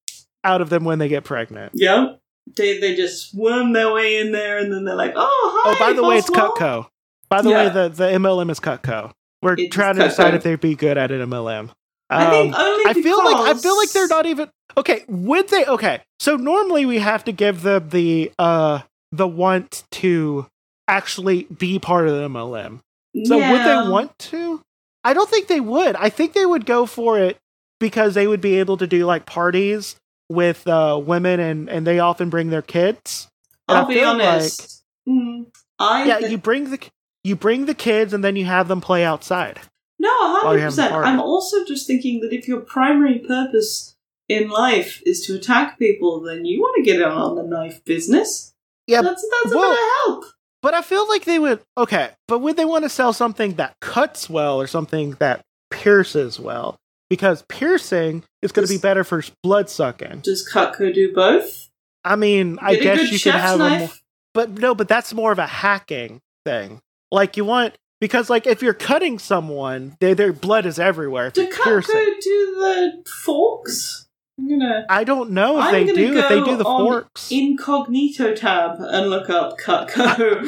out 0.43 0.61
of 0.61 0.69
them 0.69 0.85
when 0.85 0.99
they 0.99 1.07
get 1.09 1.23
pregnant. 1.25 1.71
Yeah. 1.75 2.13
They, 2.55 2.79
they 2.79 2.95
just 2.95 3.31
swim 3.31 3.73
their 3.73 3.91
way 3.93 4.17
in 4.17 4.31
there 4.31 4.57
and 4.57 4.71
then 4.73 4.85
they're 4.85 4.95
like, 4.95 5.13
oh, 5.15 5.61
hi. 5.63 5.71
Oh, 5.71 5.75
by 5.79 5.93
the 5.93 6.03
way, 6.03 6.17
it's 6.17 6.29
Oswald." 6.29 6.57
Cutco. 6.57 6.87
By 7.29 7.41
the 7.41 7.49
Yeah. 7.49 7.57
way, 7.67 7.69
the, 7.69 7.89
the 7.89 8.03
MLM 8.13 8.49
is 8.49 8.59
Cutco. 8.59 9.11
We're 9.43 9.55
It's 9.57 9.75
trying 9.75 9.95
to 9.97 10.05
decide 10.05 10.33
if 10.33 10.43
they'd 10.43 10.59
be 10.59 10.75
good 10.75 10.97
at 10.97 11.11
an 11.11 11.21
MLM. 11.29 11.69
I 12.09 12.29
think 12.29 12.55
Um, 12.55 12.61
only 12.61 12.85
I 12.87 12.93
feel 12.93 13.23
like 13.23 13.35
I 13.35 13.53
feel 13.59 13.77
like 13.77 13.91
they're 13.91 14.07
not 14.07 14.25
even 14.25 14.49
okay. 14.77 15.03
Would 15.07 15.49
they? 15.49 15.63
Okay, 15.65 16.01
so 16.19 16.35
normally 16.37 16.85
we 16.87 16.97
have 16.99 17.23
to 17.25 17.31
give 17.31 17.61
them 17.61 17.89
the 17.89 18.31
uh 18.39 18.79
the 19.11 19.27
want 19.27 19.83
to 19.91 20.47
actually 20.89 21.43
be 21.43 21.79
part 21.79 22.07
of 22.07 22.15
the 22.15 22.27
MLM. 22.27 22.79
So 23.25 23.37
would 23.37 23.65
they 23.65 23.89
want 23.91 24.17
to? 24.19 24.61
I 25.03 25.13
don't 25.13 25.29
think 25.29 25.47
they 25.47 25.59
would. 25.59 25.95
I 25.95 26.09
think 26.09 26.33
they 26.33 26.45
would 26.45 26.65
go 26.65 26.85
for 26.85 27.17
it 27.19 27.37
because 27.79 28.13
they 28.13 28.27
would 28.27 28.41
be 28.41 28.59
able 28.59 28.77
to 28.77 28.87
do 28.87 29.05
like 29.05 29.25
parties 29.25 29.95
with 30.29 30.67
uh 30.67 30.99
women 31.03 31.39
and 31.39 31.69
and 31.69 31.87
they 31.87 31.99
often 31.99 32.29
bring 32.29 32.49
their 32.49 32.61
kids. 32.61 33.27
And 33.67 33.77
I'll 33.77 33.85
be 33.87 34.03
honest. 34.03 34.83
Mm, 35.07 35.47
I 35.79 36.05
yeah, 36.05 36.19
thi- 36.19 36.27
you 36.31 36.37
bring 36.37 36.69
the 36.71 36.79
you 37.23 37.35
bring 37.35 37.65
the 37.65 37.73
kids 37.73 38.13
and 38.13 38.23
then 38.23 38.35
you 38.35 38.45
have 38.45 38.67
them 38.67 38.81
play 38.81 39.03
outside. 39.03 39.59
no, 39.99 40.09
hundred 40.41 40.61
a 40.61 40.65
percent. 40.65 40.93
I'm 40.93 41.19
also 41.19 41.65
just 41.65 41.87
thinking 41.87 42.19
that 42.21 42.31
if 42.33 42.47
your 42.47 42.59
primary 42.61 43.19
purpose 43.19 43.95
in 44.27 44.49
life 44.49 45.01
is 45.05 45.25
to 45.25 45.35
attack 45.35 45.79
people, 45.79 46.21
then 46.21 46.45
you 46.45 46.59
want 46.61 46.75
to 46.77 46.83
get 46.83 47.01
in 47.01 47.07
on 47.07 47.35
the 47.35 47.43
knife 47.43 47.83
business. 47.85 48.53
Yeah, 48.85 49.01
that's 49.01 49.25
that's 49.43 49.53
a 49.53 49.57
well- 49.57 49.71
bit 49.71 49.79
of 49.79 49.89
help. 50.05 50.33
But 50.61 50.73
I 50.73 50.81
feel 50.81 51.07
like 51.07 51.25
they 51.25 51.39
would 51.39 51.61
okay, 51.77 52.09
but 52.27 52.39
would 52.39 52.57
they 52.57 52.65
want 52.65 52.83
to 52.83 52.89
sell 52.89 53.13
something 53.13 53.53
that 53.55 53.75
cuts 53.79 54.29
well 54.29 54.59
or 54.59 54.67
something 54.67 55.11
that 55.19 55.41
pierces 55.71 56.39
well? 56.39 56.75
Because 57.09 57.43
piercing 57.43 58.23
is 58.41 58.51
going 58.51 58.67
to 58.67 58.73
be 58.73 58.77
better 58.79 59.03
for 59.03 59.23
blood 59.41 59.69
sucking. 59.69 60.19
Does 60.19 60.47
Cutco 60.47 60.93
do 60.93 61.13
both? 61.13 61.69
I 62.03 62.15
mean, 62.15 62.59
I 62.61 62.75
Get 62.75 62.81
a 62.81 62.83
guess 62.83 63.11
you 63.11 63.19
could 63.19 63.39
have 63.39 63.55
a 63.55 63.57
knife. 63.57 63.79
more, 63.79 63.89
but 64.33 64.49
no, 64.51 64.75
but 64.75 64.87
that's 64.87 65.13
more 65.13 65.31
of 65.31 65.39
a 65.39 65.47
hacking 65.47 66.21
thing. 66.45 66.81
Like 67.11 67.37
you 67.37 67.45
want 67.45 67.75
because 68.01 68.29
like 68.29 68.45
if 68.45 68.61
you're 68.61 68.73
cutting 68.73 69.17
someone, 69.17 69.95
their 69.99 70.13
their 70.13 70.33
blood 70.33 70.65
is 70.65 70.77
everywhere. 70.77 71.27
If 71.27 71.33
Do 71.33 71.47
Cutco 71.49 71.83
do 72.21 72.55
the 72.59 73.09
forks? 73.25 74.07
I'm 74.39 74.47
gonna 74.49 74.85
I 74.89 75.03
don't 75.03 75.31
know 75.31 75.59
if 75.59 75.65
I'm 75.65 75.73
they 75.73 75.93
do. 75.93 76.17
If 76.17 76.29
they 76.29 76.39
go 76.39 76.45
do 76.45 76.57
the 76.57 76.63
forks, 76.63 77.29
incognito 77.31 78.33
tab 78.33 78.77
and 78.79 79.09
look 79.09 79.29
up 79.29 79.57
Cutco. 79.59 80.45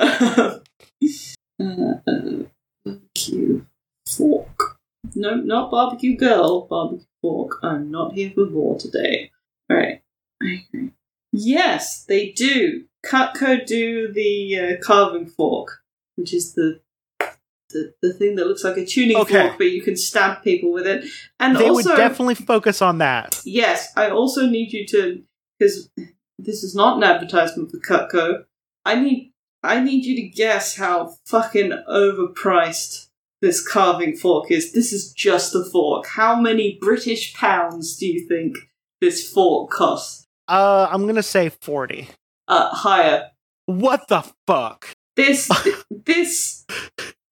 uh, 0.00 0.58
uh, 1.62 2.44
barbecue 2.84 3.64
fork. 4.06 4.78
No, 5.14 5.34
not 5.34 5.70
barbecue 5.70 6.16
girl. 6.16 6.66
Barbecue 6.66 7.04
fork. 7.20 7.58
I'm 7.62 7.90
not 7.90 8.14
here 8.14 8.30
for 8.34 8.48
war 8.48 8.78
today. 8.78 9.30
All 9.70 9.76
right. 9.76 10.02
I 10.42 10.64
agree. 10.66 10.92
Yes, 11.32 12.04
they 12.04 12.30
do. 12.30 12.84
Cutco 13.04 13.66
do 13.66 14.10
the 14.10 14.58
uh, 14.58 14.76
carving 14.82 15.26
fork, 15.26 15.82
which 16.16 16.32
is 16.32 16.54
the, 16.54 16.80
the 17.74 17.92
the 18.00 18.14
thing 18.14 18.36
that 18.36 18.46
looks 18.46 18.64
like 18.64 18.78
a 18.78 18.86
tuning 18.86 19.16
Okay. 19.18 19.48
fork, 19.48 19.58
but 19.58 19.70
you 19.70 19.82
can 19.82 19.96
stab 19.96 20.42
people 20.42 20.72
with 20.72 20.86
it. 20.86 21.04
And 21.38 21.56
they 21.56 21.68
also, 21.68 21.90
would 21.90 21.96
definitely 21.96 22.36
focus 22.36 22.80
on 22.80 22.98
that. 22.98 23.42
Yes, 23.44 23.92
I 23.96 24.08
also 24.08 24.46
need 24.46 24.72
you 24.72 24.86
to 24.86 25.22
because 25.58 25.90
this 26.38 26.62
is 26.62 26.74
not 26.74 26.96
an 26.96 27.04
advertisement 27.04 27.70
for 27.70 27.78
Cutco. 27.78 28.44
I 28.84 28.94
need 28.94 29.32
I 29.62 29.80
need 29.80 30.04
you 30.04 30.16
to 30.16 30.22
guess 30.28 30.76
how 30.76 31.16
fucking 31.26 31.72
overpriced 31.88 33.08
this 33.42 33.66
carving 33.66 34.16
fork 34.16 34.50
is. 34.50 34.72
This 34.72 34.92
is 34.92 35.12
just 35.12 35.54
a 35.54 35.64
fork. 35.64 36.06
How 36.06 36.40
many 36.40 36.78
British 36.80 37.34
pounds 37.34 37.96
do 37.96 38.06
you 38.06 38.26
think 38.26 38.56
this 39.00 39.30
fork 39.30 39.70
costs? 39.70 40.26
Uh, 40.48 40.88
I'm 40.90 41.06
gonna 41.06 41.22
say 41.22 41.48
forty. 41.48 42.08
Uh, 42.46 42.68
higher. 42.70 43.30
What 43.66 44.08
the 44.08 44.22
fuck? 44.46 44.88
This 45.16 45.50
this 45.90 46.66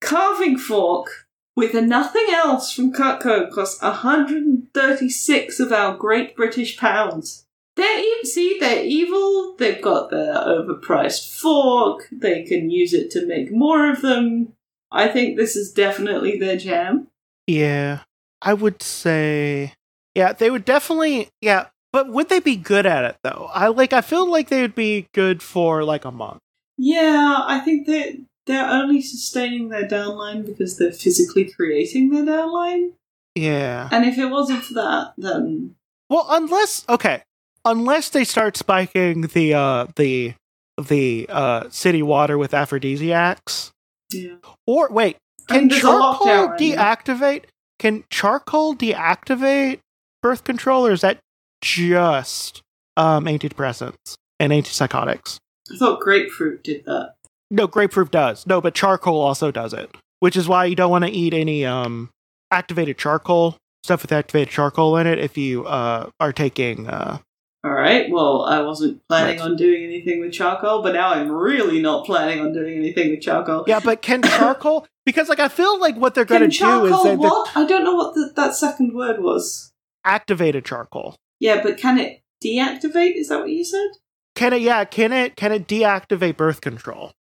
carving 0.02 0.58
fork 0.58 1.26
with 1.56 1.74
a 1.74 1.80
nothing 1.80 2.26
else 2.30 2.72
from 2.72 2.92
Cutco 2.92 3.50
costs 3.50 3.80
136 3.80 5.60
of 5.60 5.72
our 5.72 5.96
great 5.96 6.36
British 6.36 6.76
pounds. 6.76 7.46
They're 7.76 8.00
e- 8.00 8.24
see, 8.24 8.58
they're 8.60 8.84
evil. 8.84 9.56
They've 9.56 9.80
got 9.80 10.10
their 10.10 10.34
overpriced 10.34 11.40
fork. 11.40 12.08
They 12.12 12.42
can 12.42 12.70
use 12.70 12.92
it 12.92 13.10
to 13.12 13.26
make 13.26 13.50
more 13.50 13.90
of 13.90 14.02
them. 14.02 14.52
I 14.90 15.08
think 15.08 15.36
this 15.36 15.56
is 15.56 15.72
definitely 15.72 16.38
their 16.38 16.56
jam. 16.56 17.08
Yeah, 17.46 18.00
I 18.42 18.52
would 18.52 18.82
say, 18.82 19.72
yeah, 20.14 20.32
they 20.32 20.50
would 20.50 20.64
definitely, 20.64 21.28
yeah. 21.40 21.66
But 21.92 22.08
would 22.08 22.28
they 22.28 22.40
be 22.40 22.56
good 22.56 22.86
at 22.86 23.04
it 23.04 23.16
though? 23.22 23.50
I 23.52 23.68
like. 23.68 23.92
I 23.92 24.00
feel 24.00 24.30
like 24.30 24.48
they 24.48 24.62
would 24.62 24.74
be 24.74 25.08
good 25.12 25.42
for 25.42 25.84
like 25.84 26.06
a 26.06 26.10
month. 26.10 26.40
Yeah, 26.78 27.40
I 27.44 27.60
think 27.60 27.86
that 27.86 28.18
they're 28.46 28.68
only 28.68 29.00
sustaining 29.00 29.68
their 29.68 29.86
downline 29.86 30.44
because 30.44 30.76
they're 30.76 30.92
physically 30.92 31.50
creating 31.50 32.10
their 32.10 32.24
downline. 32.24 32.92
Yeah. 33.34 33.88
And 33.90 34.04
if 34.04 34.18
it 34.18 34.26
wasn't 34.26 34.64
for 34.64 34.74
that, 34.74 35.14
then 35.16 35.74
Well, 36.10 36.26
unless 36.28 36.84
okay, 36.88 37.22
unless 37.64 38.10
they 38.10 38.24
start 38.24 38.56
spiking 38.56 39.22
the 39.22 39.54
uh 39.54 39.86
the 39.96 40.34
the 40.82 41.26
uh 41.28 41.68
city 41.70 42.02
water 42.02 42.36
with 42.36 42.52
aphrodisiacs, 42.54 43.72
yeah. 44.12 44.36
or 44.66 44.88
wait, 44.90 45.16
can 45.48 45.68
charcoal 45.68 46.48
deactivate? 46.58 47.44
Can 47.78 48.04
charcoal 48.10 48.74
deactivate 48.76 49.80
birth 50.22 50.44
control, 50.44 50.86
or 50.86 50.92
is 50.92 51.00
that 51.00 51.18
just 51.62 52.62
um 52.96 53.24
antidepressants 53.24 54.16
and 54.38 54.52
antipsychotics? 54.52 55.38
I 55.72 55.76
thought 55.78 56.00
grapefruit 56.00 56.64
did 56.64 56.84
that. 56.84 57.14
No, 57.52 57.66
grapefruit 57.66 58.10
does. 58.10 58.46
No, 58.46 58.60
but 58.60 58.74
charcoal 58.74 59.20
also 59.20 59.50
does 59.50 59.72
it. 59.74 59.94
Which 60.20 60.36
is 60.36 60.48
why 60.48 60.64
you 60.64 60.74
don't 60.74 60.90
want 60.90 61.04
to 61.04 61.10
eat 61.10 61.34
any 61.34 61.64
um 61.66 62.10
activated 62.50 62.96
charcoal 62.98 63.56
stuff 63.84 64.02
with 64.02 64.12
activated 64.12 64.48
charcoal 64.48 64.96
in 64.96 65.06
it 65.06 65.18
if 65.18 65.36
you 65.36 65.64
uh 65.66 66.08
are 66.20 66.32
taking 66.32 66.88
uh 66.88 67.18
All 67.64 67.70
right. 67.72 68.10
Well, 68.10 68.44
I 68.44 68.60
wasn't 68.60 69.00
planning 69.08 69.38
Right. 69.38 69.44
on 69.44 69.56
doing 69.56 69.82
anything 69.84 70.20
with 70.20 70.32
charcoal, 70.32 70.82
but 70.82 70.94
now 70.94 71.10
I'm 71.14 71.30
really 71.30 71.80
not 71.82 72.06
planning 72.06 72.40
on 72.40 72.52
doing 72.52 72.76
anything 72.78 73.10
with 73.10 73.20
charcoal. 73.20 73.64
yeah, 73.68 73.80
but 73.80 74.00
can 74.02 74.22
charcoal 74.38 74.86
because 75.04 75.28
like 75.28 75.40
I 75.40 75.48
feel 75.48 75.78
like 75.80 75.96
what 75.96 76.14
they're 76.14 76.24
going 76.24 76.48
to 76.48 76.58
do 76.58 76.86
is 76.86 77.02
they, 77.02 77.16
what? 77.16 77.56
I 77.56 77.64
don't 77.66 77.84
know 77.84 77.94
what 77.96 78.14
the, 78.14 78.32
that 78.36 78.54
second 78.54 78.94
word 78.94 79.20
was. 79.20 79.72
activated 80.04 80.64
charcoal. 80.64 81.16
Yeah, 81.40 81.62
but 81.62 81.76
can 81.76 81.98
it 81.98 82.20
deactivate? 82.42 83.16
Is 83.16 83.28
that 83.28 83.40
what 83.40 83.50
you 83.50 83.64
said? 83.64 83.88
Can 84.36 84.52
it 84.52 84.62
yeah, 84.62 84.84
can 84.84 85.12
it 85.12 85.36
can 85.36 85.52
it 85.52 85.66
deactivate 85.66 86.36
birth 86.36 86.60
control? 86.60 87.12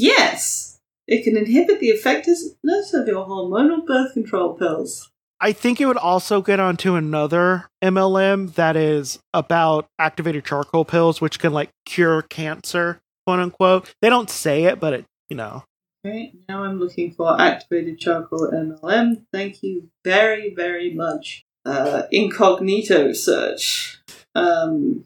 Yes. 0.00 0.78
It 1.06 1.24
can 1.24 1.36
inhibit 1.36 1.80
the 1.80 1.88
effectiveness 1.88 2.94
of 2.94 3.06
your 3.06 3.26
hormonal 3.26 3.84
birth 3.86 4.14
control 4.14 4.54
pills. 4.54 5.10
I 5.40 5.52
think 5.52 5.80
it 5.80 5.86
would 5.86 5.96
also 5.96 6.40
get 6.40 6.60
onto 6.60 6.94
another 6.94 7.68
MLM 7.82 8.54
that 8.54 8.76
is 8.76 9.18
about 9.34 9.86
activated 9.98 10.44
charcoal 10.44 10.84
pills 10.84 11.20
which 11.20 11.38
can 11.38 11.52
like 11.52 11.70
cure 11.84 12.22
cancer, 12.22 13.00
quote 13.26 13.40
unquote. 13.40 13.94
They 14.00 14.08
don't 14.08 14.30
say 14.30 14.64
it, 14.64 14.80
but 14.80 14.92
it, 14.92 15.04
you 15.28 15.36
know. 15.36 15.64
Right, 16.04 16.32
now 16.48 16.64
I'm 16.64 16.78
looking 16.78 17.12
for 17.12 17.38
activated 17.38 17.98
charcoal 17.98 18.50
MLM. 18.50 19.24
Thank 19.32 19.62
you 19.62 19.90
very, 20.02 20.54
very 20.54 20.94
much. 20.94 21.44
Uh, 21.66 22.04
incognito 22.10 23.12
search. 23.12 24.00
Um, 24.34 25.04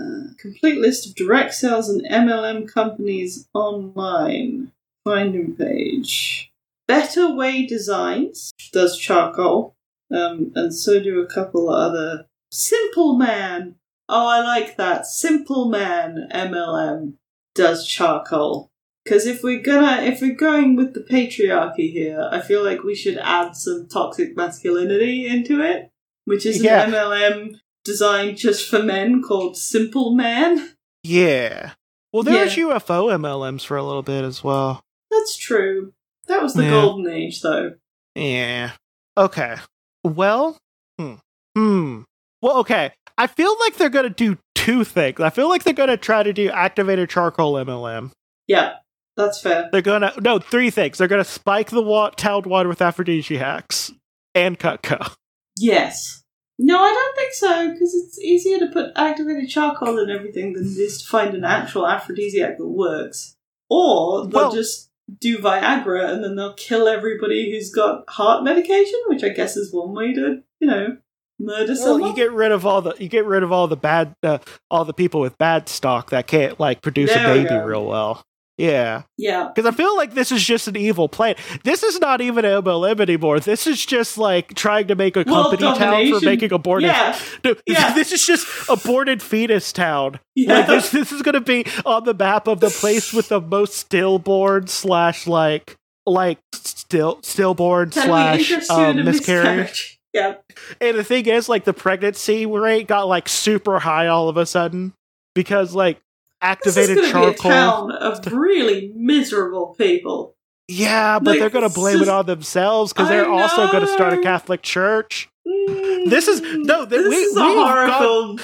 uh, 0.00 0.32
complete 0.38 0.78
list 0.80 1.06
of 1.06 1.14
direct 1.14 1.54
sales 1.54 1.88
and 1.88 2.02
MLM 2.06 2.66
companies 2.72 3.48
online. 3.54 4.72
Finding 5.04 5.54
page. 5.56 6.50
Better 6.86 7.34
Way 7.34 7.64
Designs 7.66 8.52
does 8.72 8.98
charcoal, 8.98 9.74
um, 10.12 10.52
and 10.54 10.74
so 10.74 11.00
do 11.02 11.20
a 11.20 11.26
couple 11.26 11.70
other. 11.70 12.26
Simple 12.50 13.16
Man. 13.16 13.76
Oh, 14.08 14.26
I 14.28 14.40
like 14.40 14.76
that. 14.76 15.06
Simple 15.06 15.68
Man 15.68 16.28
MLM 16.32 17.14
does 17.54 17.86
charcoal. 17.86 18.68
Because 19.04 19.26
if 19.26 19.42
we're 19.42 19.62
gonna, 19.62 20.02
if 20.02 20.20
we're 20.20 20.34
going 20.34 20.76
with 20.76 20.92
the 20.94 21.00
patriarchy 21.00 21.90
here, 21.90 22.28
I 22.30 22.40
feel 22.40 22.62
like 22.62 22.82
we 22.82 22.94
should 22.94 23.16
add 23.18 23.56
some 23.56 23.88
toxic 23.88 24.36
masculinity 24.36 25.26
into 25.26 25.62
it, 25.62 25.90
which 26.26 26.44
is 26.44 26.62
Yeah. 26.62 26.82
an 26.84 26.90
MLM 26.92 27.60
designed 27.84 28.36
just 28.36 28.68
for 28.68 28.82
men 28.82 29.22
called 29.22 29.56
Simple 29.56 30.14
Man. 30.14 30.74
Yeah. 31.02 31.72
Well, 32.12 32.22
there 32.22 32.34
Yeah. 32.34 32.44
was 32.44 32.56
UFO 32.56 33.08
MLMs 33.10 33.64
for 33.64 33.76
a 33.76 33.82
little 33.82 34.02
bit 34.02 34.24
as 34.24 34.42
well. 34.44 34.82
That's 35.10 35.36
true. 35.36 35.92
That 36.26 36.42
was 36.42 36.54
the 36.54 36.64
Yeah. 36.64 36.70
golden 36.70 37.12
age, 37.12 37.40
though. 37.40 37.74
Yeah. 38.14 38.72
Okay. 39.16 39.56
Well, 40.04 40.58
hmm. 40.98 41.14
Hmm. 41.56 42.02
Well, 42.42 42.58
okay. 42.58 42.92
I 43.18 43.26
feel 43.26 43.54
like 43.60 43.76
they're 43.76 43.88
going 43.90 44.04
to 44.04 44.10
do 44.10 44.38
two 44.54 44.84
things. 44.84 45.20
I 45.20 45.30
feel 45.30 45.48
like 45.48 45.64
they're 45.64 45.74
going 45.74 45.88
to 45.88 45.96
try 45.96 46.22
to 46.22 46.32
do 46.32 46.48
activated 46.50 47.08
charcoal 47.10 47.54
MLM. 47.54 48.12
Yeah, 48.46 48.74
that's 49.16 49.40
fair. 49.40 49.68
They're 49.72 49.82
going 49.82 50.02
to, 50.02 50.12
no, 50.20 50.38
three 50.38 50.70
things. 50.70 50.98
They're 50.98 51.08
going 51.08 51.22
to 51.22 51.30
spike 51.30 51.70
the 51.70 51.82
wa- 51.82 52.10
town 52.10 52.42
water 52.46 52.68
with 52.68 52.80
aphrodisiacs 52.82 53.92
and 54.34 54.58
Cutco. 54.58 55.14
Yes. 55.56 56.22
No, 56.62 56.78
I 56.82 56.90
don't 56.92 57.16
think 57.16 57.32
so, 57.32 57.72
because 57.72 57.94
it's 57.94 58.18
easier 58.18 58.58
to 58.58 58.66
put 58.66 58.92
activated 58.94 59.48
charcoal 59.48 59.98
in 59.98 60.10
everything 60.10 60.52
than 60.52 60.64
it 60.64 60.78
is 60.78 61.00
to 61.02 61.08
find 61.08 61.34
an 61.34 61.42
actual 61.42 61.86
aphrodisiac 61.86 62.58
that 62.58 62.66
works. 62.66 63.36
Or 63.70 64.26
they'll 64.26 64.42
Well- 64.42 64.52
just 64.52 64.90
do 65.18 65.38
Viagra 65.38 66.08
and 66.12 66.22
then 66.22 66.36
they'll 66.36 66.52
kill 66.54 66.86
everybody 66.86 67.50
who's 67.50 67.70
got 67.72 68.04
heart 68.10 68.44
medication, 68.44 68.98
which 69.06 69.24
I 69.24 69.30
guess 69.30 69.56
is 69.56 69.72
one 69.72 69.94
way 69.94 70.12
to, 70.12 70.42
you 70.60 70.68
know, 70.68 70.98
murder 71.40 71.72
Well, 71.72 71.76
someone. 71.76 72.10
you 72.10 72.14
get 72.14 72.30
rid 72.32 72.52
of 72.52 72.66
all 72.66 72.82
the 72.82 72.94
you 72.98 73.08
get 73.08 73.24
rid 73.24 73.42
of 73.42 73.50
all 73.50 73.66
the 73.66 73.76
bad 73.76 74.14
uh, 74.22 74.38
all 74.70 74.84
the 74.84 74.92
people 74.92 75.20
with 75.22 75.38
bad 75.38 75.68
stock 75.68 76.10
that 76.10 76.26
can't 76.26 76.60
like 76.60 76.82
produce 76.82 77.10
There 77.12 77.24
a 77.24 77.42
baby 77.42 77.54
real 77.56 77.86
well. 77.86 78.22
Yeah. 78.60 79.02
yeah. 79.16 79.50
Because 79.54 79.72
I 79.72 79.74
feel 79.74 79.96
like 79.96 80.14
this 80.14 80.30
is 80.30 80.42
just 80.42 80.68
an 80.68 80.76
evil 80.76 81.08
plan. 81.08 81.36
This 81.64 81.82
is 81.82 81.98
not 82.00 82.20
even 82.20 82.44
MLM 82.44 83.00
anymore. 83.00 83.40
This 83.40 83.66
is 83.66 83.84
just 83.84 84.18
like 84.18 84.54
trying 84.54 84.88
to 84.88 84.94
make 84.94 85.16
a 85.16 85.24
company 85.24 85.62
town 85.62 86.10
for 86.10 86.24
making 86.24 86.52
aborted. 86.52 86.88
Yeah. 86.88 87.18
No, 87.44 87.54
Yeah. 87.66 87.94
This 87.94 88.12
is 88.12 88.26
just 88.26 88.46
a 88.68 88.72
aborted 88.74 89.22
fetus 89.22 89.72
town. 89.72 90.20
Yeah. 90.34 90.58
Like 90.58 90.66
this, 90.66 90.90
this 90.90 91.12
is 91.12 91.22
going 91.22 91.34
to 91.34 91.40
be 91.40 91.64
on 91.86 92.04
the 92.04 92.14
map 92.14 92.46
of 92.46 92.60
the 92.60 92.70
place 92.70 93.12
with 93.12 93.28
the 93.28 93.40
most 93.40 93.74
stillborn 93.74 94.66
slash 94.66 95.26
like 95.26 95.76
like 96.06 96.38
still 96.52 97.20
stillborn 97.22 97.92
slash 97.92 98.50
interest 98.50 98.70
you 98.70 98.84
in 98.84 98.98
um, 98.98 99.04
miscarriage? 99.04 99.96
Yeah. 100.12 100.38
And 100.80 100.98
the 100.98 101.04
thing 101.04 101.26
is, 101.26 101.48
like 101.48 101.62
the 101.62 101.72
pregnancy 101.72 102.44
rate 102.44 102.88
got 102.88 103.06
like 103.06 103.28
super 103.28 103.78
high 103.78 104.08
all 104.08 104.28
of 104.28 104.36
a 104.36 104.44
sudden 104.44 104.92
because 105.36 105.72
like 105.72 106.00
This 106.42 106.76
is 106.76 106.88
activated 106.88 107.12
to 107.12 107.20
be 107.20 107.26
a 107.26 107.34
town 107.34 107.92
of 107.92 108.26
really 108.32 108.92
miserable 108.94 109.74
people. 109.78 110.34
Yeah, 110.68 111.18
but 111.18 111.32
Like, 111.32 111.40
they're 111.40 111.50
going 111.50 111.68
to 111.68 111.74
blame 111.74 111.98
just- 111.98 112.08
it 112.08 112.12
on 112.12 112.26
themselves 112.26 112.92
because 112.92 113.08
they're 113.08 113.28
also 113.28 113.66
going 113.72 113.84
to 113.84 113.92
start 113.92 114.12
a. 114.12 114.22
Catholic 114.22 114.62
church. 114.62 115.28
Mm, 115.46 116.08
This 116.10 116.28
is- 116.28 116.40
no, 116.40 116.84
that 116.84 116.88
this 116.90 117.08
we- 117.08 117.16
is 117.16 117.36
a 117.36 117.44
we've 117.44 117.54
horror 117.56 117.86
got- 117.86 118.00
film. 118.00 118.36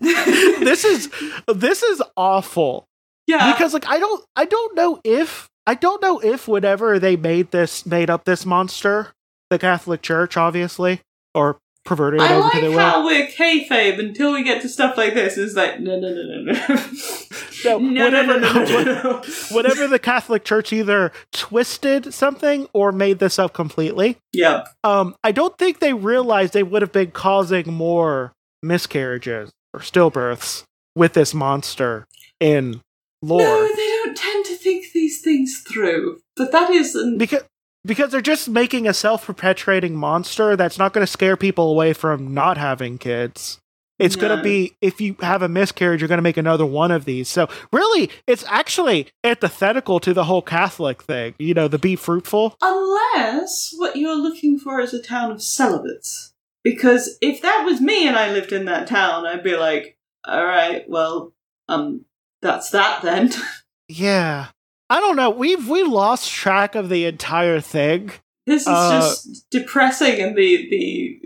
this 0.00 0.84
is 0.84 1.10
this 1.52 1.82
is 1.82 2.02
awful 2.16 2.86
yeah, 3.26 3.52
because 3.52 3.72
like 3.74 3.88
I 3.88 3.98
don't 3.98 4.24
I 4.36 4.44
don't 4.44 4.74
know 4.76 5.00
if 5.04 5.48
I 5.66 5.74
don't 5.74 6.00
know 6.02 6.20
if 6.20 6.46
whenever 6.46 6.98
they 6.98 7.16
made 7.16 7.50
this 7.50 7.84
made 7.86 8.10
up 8.10 8.24
this 8.24 8.44
monster, 8.46 9.12
the 9.50 9.58
Catholic 9.58 10.02
Church 10.02 10.36
obviously 10.36 11.00
or 11.34 11.58
perverted 11.84 12.20
I 12.20 12.36
like 12.38 12.62
will. 12.62 12.78
how 12.78 13.04
we're 13.04 13.26
kayfabe 13.26 13.98
until 13.98 14.32
we 14.32 14.42
get 14.42 14.62
to 14.62 14.68
stuff 14.68 14.96
like 14.96 15.14
this. 15.14 15.36
It's 15.36 15.54
like 15.54 15.80
no, 15.80 15.98
no, 15.98 16.08
no, 16.08 16.22
no, 16.22 16.52
no, 16.52 16.84
No, 17.64 17.78
no, 17.78 18.04
whatever- 18.04 18.40
no, 18.40 18.52
no, 18.52 18.64
no, 18.64 18.82
no, 18.84 18.92
no. 19.02 19.22
Whenever 19.50 19.86
the 19.88 19.98
Catholic 19.98 20.44
Church 20.44 20.72
either 20.72 21.12
twisted 21.32 22.12
something 22.12 22.68
or 22.72 22.92
made 22.92 23.18
this 23.18 23.38
up 23.38 23.52
completely, 23.52 24.16
Yeah, 24.32 24.64
um, 24.82 25.14
I 25.24 25.32
don't 25.32 25.56
think 25.58 25.78
they 25.80 25.92
realized 25.94 26.52
they 26.52 26.62
would 26.62 26.82
have 26.82 26.92
been 26.92 27.10
causing 27.10 27.72
more 27.72 28.32
miscarriages 28.62 29.50
or 29.72 29.80
stillbirths 29.80 30.64
with 30.96 31.12
this 31.14 31.34
monster 31.34 32.06
in 32.40 32.80
lore. 33.22 33.40
no, 33.40 33.66
they 33.74 34.00
don't 34.04 34.16
tend 34.16 34.44
to 34.46 34.56
think 34.56 34.86
these 34.92 35.20
things 35.22 35.62
through. 35.66 36.20
But 36.36 36.52
that 36.52 36.70
is 36.70 36.94
an 36.94 37.16
because 37.18 37.42
because 37.84 38.10
they're 38.10 38.20
just 38.20 38.48
making 38.48 38.86
a 38.86 38.94
self-perpetuating 38.94 39.94
monster 39.94 40.56
that's 40.56 40.78
not 40.78 40.92
going 40.92 41.04
to 41.04 41.10
scare 41.10 41.36
people 41.36 41.70
away 41.70 41.92
from 41.92 42.32
not 42.34 42.56
having 42.58 42.98
kids. 42.98 43.58
It's 43.98 44.16
going 44.16 44.36
to 44.36 44.42
be 44.42 44.74
if 44.80 45.00
you 45.00 45.14
have 45.20 45.40
a 45.42 45.48
miscarriage, 45.48 46.00
you're 46.00 46.08
going 46.08 46.18
to 46.18 46.22
make 46.22 46.36
another 46.36 46.66
one 46.66 46.90
of 46.90 47.04
these. 47.04 47.28
So 47.28 47.48
really, 47.72 48.10
it's 48.26 48.44
actually 48.48 49.08
antithetical 49.22 50.00
to 50.00 50.12
the 50.12 50.24
whole 50.24 50.42
Catholic 50.42 51.02
thing. 51.02 51.34
You 51.38 51.54
know, 51.54 51.68
the 51.68 51.78
be 51.78 51.94
fruitful. 51.94 52.56
unless 52.60 53.72
what 53.76 53.94
you're 53.96 54.16
looking 54.16 54.58
for 54.58 54.80
is 54.80 54.92
a 54.92 55.00
town 55.02 55.30
of 55.30 55.42
celibates. 55.42 56.32
Because 56.64 57.18
if 57.20 57.40
that 57.42 57.62
was 57.64 57.80
me 57.80 58.08
and 58.08 58.16
I 58.16 58.32
lived 58.32 58.52
in 58.52 58.64
that 58.64 58.88
town, 58.88 59.26
I'd 59.26 59.44
be 59.44 59.56
like, 59.56 59.96
all 60.26 60.44
right, 60.44 60.88
well, 60.88 61.32
um, 61.68 62.04
that's 62.42 62.70
that 62.70 63.02
then. 63.02 63.30
Yeah, 63.86 64.46
I 64.90 65.00
don't 65.00 65.16
know. 65.16 65.30
We've 65.30 65.68
we 65.68 65.82
lost 65.82 66.30
track 66.30 66.74
of 66.74 66.88
the 66.88 67.06
entire 67.06 67.60
thing. 67.60 68.12
This 68.46 68.62
is 68.62 68.68
Uh, 68.68 69.00
just 69.00 69.46
depressing, 69.50 70.20
and 70.20 70.36
the 70.36 70.68
the 70.70 71.20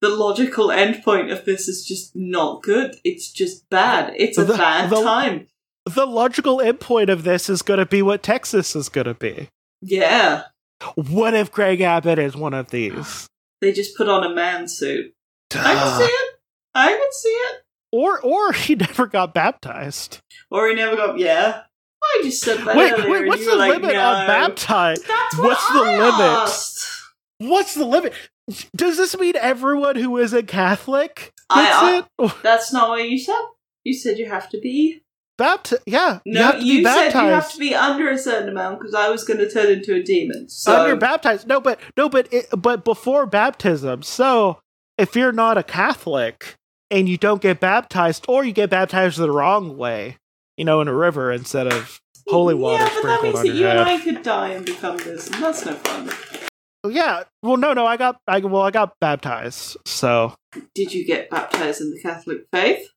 the 0.00 0.08
logical 0.08 0.68
endpoint 0.68 1.30
of 1.30 1.44
this 1.44 1.68
is 1.68 1.84
just 1.84 2.12
not 2.16 2.62
good. 2.62 2.96
It's 3.04 3.30
just 3.30 3.68
bad. 3.68 4.14
It's 4.16 4.38
a 4.38 4.44
The- 4.44 4.56
bad 4.56 4.88
the- 4.90 5.02
time. 5.02 5.46
The 5.86 6.06
logical 6.06 6.58
endpoint 6.58 7.10
of 7.10 7.24
this 7.24 7.48
is 7.50 7.62
going 7.62 7.80
to 7.80 7.86
be 7.86 8.00
what 8.02 8.22
Texas 8.22 8.76
is 8.76 8.88
going 8.88 9.06
to 9.06 9.14
be. 9.14 9.48
Yeah, 9.82 10.44
What 10.94 11.34
if 11.34 11.50
Greg 11.50 11.80
Abbott 11.80 12.18
is 12.18 12.36
one 12.36 12.54
of 12.54 12.70
these? 12.70 13.26
they 13.60 13.72
just 13.72 13.96
put 13.96 14.08
on 14.08 14.24
a 14.24 14.34
man 14.34 14.68
suit. 14.68 15.12
I 15.54 15.74
can 15.74 15.98
see 15.98 16.04
it. 16.12 16.34
I 16.74 16.88
can 16.92 17.12
see 17.12 17.28
it. 17.28 17.62
Or 17.92 18.20
or 18.20 18.52
he 18.52 18.74
never 18.76 19.06
got 19.06 19.34
baptized. 19.34 20.18
Or 20.50 20.68
he 20.68 20.74
never 20.74 20.96
got. 20.96 21.18
Yeah, 21.18 21.62
I 22.18 22.20
just 22.24 22.42
said 22.42 22.58
that 22.58 22.76
Wait, 22.76 23.08
wait, 23.08 23.26
what's 23.26 23.44
the 23.44 23.54
like, 23.56 23.70
limit 23.72 23.94
no. 23.94 24.00
on 24.00 24.26
baptized? 24.26 25.06
That's 25.06 25.38
what 25.38 25.46
What's 25.46 25.68
the 25.68 25.78
I 25.78 25.98
limit? 25.98 27.50
What's 27.50 27.74
the 27.74 27.84
limit? 27.86 28.12
Does 28.76 28.96
this 28.96 29.16
mean 29.18 29.34
everyone 29.36 29.96
who 29.96 30.16
is 30.18 30.32
a 30.32 30.42
Catholic 30.42 31.32
I- 31.48 31.62
gets 31.64 31.76
I- 32.18 32.24
it? 32.24 32.32
That's 32.42 32.72
not 32.72 32.88
what 32.90 33.08
you 33.08 33.18
said. 33.18 33.40
You 33.84 33.94
said 33.94 34.18
you 34.18 34.28
have 34.28 34.48
to 34.50 34.58
be. 34.60 35.02
Bapti- 35.38 35.78
yeah, 35.86 36.18
you 36.26 36.34
No, 36.34 36.52
you, 36.56 36.78
be 36.80 36.84
said 36.84 37.12
you 37.14 37.30
have 37.30 37.50
to 37.52 37.58
be 37.58 37.74
under 37.74 38.10
a 38.10 38.18
certain 38.18 38.50
amount 38.50 38.78
because 38.78 38.92
I 38.94 39.08
was 39.08 39.24
going 39.24 39.38
to 39.38 39.50
turn 39.50 39.68
into 39.68 39.94
a 39.94 40.02
demon. 40.02 40.50
So 40.50 40.78
Under 40.82 40.96
baptized. 40.96 41.46
No, 41.48 41.62
but 41.62 41.80
no, 41.96 42.10
but 42.10 42.30
it, 42.30 42.46
but 42.54 42.84
before 42.84 43.24
baptism. 43.24 44.02
So 44.02 44.60
if 44.98 45.16
you're 45.16 45.32
not 45.32 45.56
a 45.56 45.62
Catholic 45.62 46.56
and 46.90 47.08
you 47.08 47.16
don't 47.16 47.40
get 47.40 47.58
baptized, 47.58 48.26
or 48.28 48.44
you 48.44 48.52
get 48.52 48.68
baptized 48.68 49.16
the 49.16 49.30
wrong 49.30 49.78
way, 49.78 50.18
you 50.60 50.64
know, 50.66 50.82
in 50.82 50.88
a 50.88 50.94
river 50.94 51.32
instead 51.32 51.66
of 51.66 51.98
holy 52.28 52.54
water 52.54 52.84
Yeah, 52.84 52.90
but 52.90 52.92
that 52.92 52.98
sprinkled 52.98 53.22
means 53.22 53.38
on 53.38 53.46
your 53.46 53.54
you 53.54 53.66
and 53.66 53.78
head. 53.78 53.88
I 53.88 54.04
could 54.04 54.22
die 54.22 54.48
and 54.50 54.66
become 54.66 54.98
this, 54.98 55.26
and 55.28 55.42
that's 55.42 55.64
no 55.64 55.72
fun. 55.72 56.10
Yeah. 56.86 57.22
Well, 57.42 57.56
no, 57.56 57.72
no, 57.72 57.86
I 57.86 57.96
got, 57.96 58.20
I 58.28 58.40
well, 58.40 58.60
I 58.60 58.70
got 58.70 58.92
baptized. 59.00 59.78
So 59.86 60.34
Did 60.74 60.92
you 60.92 61.06
get 61.06 61.30
baptized 61.30 61.80
in 61.80 61.90
the 61.90 61.98
Catholic 62.02 62.40
faith? 62.52 62.90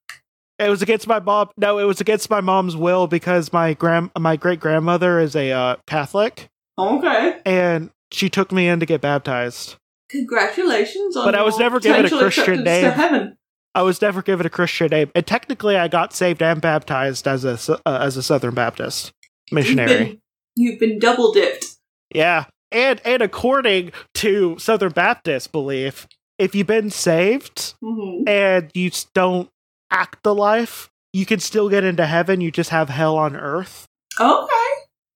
it 0.59 0.67
was 0.69 0.81
against 0.81 1.07
my 1.07 1.19
mom. 1.21 1.51
No, 1.55 1.79
it 1.79 1.85
was 1.85 2.01
against 2.01 2.29
my 2.29 2.41
mom's 2.41 2.75
will 2.75 3.07
because 3.07 3.53
my 3.53 3.73
grand, 3.75 4.11
my 4.19 4.35
great 4.35 4.59
grandmother 4.59 5.21
is 5.21 5.33
a 5.33 5.51
uh, 5.53 5.77
Catholic, 5.87 6.49
Okay. 6.77 7.39
and 7.45 7.91
she 8.11 8.29
took 8.29 8.51
me 8.51 8.67
in 8.67 8.81
to 8.81 8.85
get 8.85 8.99
baptized. 8.99 9.77
Congratulations 10.09 11.15
on 11.15 11.23
But 11.23 11.35
I 11.35 11.43
was 11.43 11.57
never 11.57 11.79
given 11.79 12.07
a 12.07 12.09
Christian 12.09 12.65
name. 12.65 13.37
I 13.75 13.81
was 13.81 14.01
never 14.01 14.21
given 14.21 14.45
a 14.45 14.49
Christian 14.49 14.89
name, 14.89 15.11
and 15.15 15.25
technically, 15.25 15.77
I 15.77 15.87
got 15.87 16.13
saved 16.13 16.41
and 16.41 16.61
baptized 16.61 17.27
as 17.27 17.43
a 17.43 17.79
uh, 17.85 17.97
as 18.01 18.17
a 18.17 18.23
Southern 18.23 18.53
Baptist 18.53 19.11
missionary. 19.51 19.91
You've 19.91 20.07
been, 20.07 20.19
you've 20.55 20.79
been 20.79 20.99
double 20.99 21.33
dipped. 21.33 21.65
Yeah, 22.13 22.45
and 22.71 23.01
and 23.03 23.21
according 23.21 23.91
to 24.15 24.57
Southern 24.59 24.91
Baptist 24.91 25.51
belief, 25.51 26.07
if 26.37 26.53
you've 26.53 26.67
been 26.67 26.89
saved 26.89 27.73
hmm 27.81 28.23
and 28.27 28.69
you 28.73 28.91
don't 29.13 29.49
act 29.89 30.23
the 30.23 30.35
life, 30.35 30.89
you 31.11 31.25
can 31.25 31.39
still 31.39 31.69
get 31.69 31.83
into 31.83 32.05
heaven. 32.05 32.41
You 32.41 32.51
just 32.51 32.69
have 32.69 32.89
hell 32.89 33.17
on 33.17 33.35
earth. 33.35 33.87
Okay. 34.19 34.49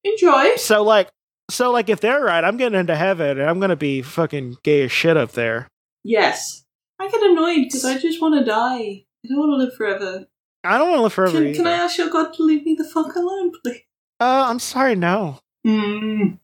Enjoy. 0.04 0.56
So 0.56 0.84
like, 0.84 1.10
so 1.50 1.72
like, 1.72 1.90
if 1.90 2.00
they're 2.00 2.24
right, 2.24 2.44
I'm 2.44 2.58
getting 2.58 2.80
into 2.80 2.96
heaven, 2.96 3.40
and 3.40 3.50
I'm 3.50 3.60
gonna 3.60 3.76
be 3.76 4.02
fucking 4.02 4.58
gay 4.64 4.84
as 4.84 4.92
shit 4.92 5.18
up 5.18 5.34
there. 5.34 5.68
Yes. 6.04 6.64
I 7.00 7.10
get 7.10 7.22
annoyed 7.22 7.64
because 7.66 7.86
I 7.86 7.98
just 7.98 8.22
want 8.22 8.40
to 8.40 8.46
die. 8.46 9.06
I 9.24 9.28
don't 9.28 9.40
want 9.40 9.52
to 9.52 9.66
live 9.66 9.76
forever. 9.76 10.26
I 10.64 10.78
don't 10.78 10.90
want 10.90 11.00
to 11.00 11.04
live 11.04 11.14
forever. 11.14 11.44
Can, 11.44 11.54
can 11.54 11.68
I 11.68 11.74
ask 11.74 11.98
your 11.98 12.10
God 12.10 12.34
to 12.34 12.44
leave 12.44 12.66
me 12.66 12.76
the 12.76 12.84
fuck 12.84 13.16
alone, 13.16 13.52
please? 13.64 13.82
Uh, 14.20 14.46
I'm 14.48 14.60
sorry, 14.60 14.96
no. 14.96 15.40
Mm. 15.66 16.40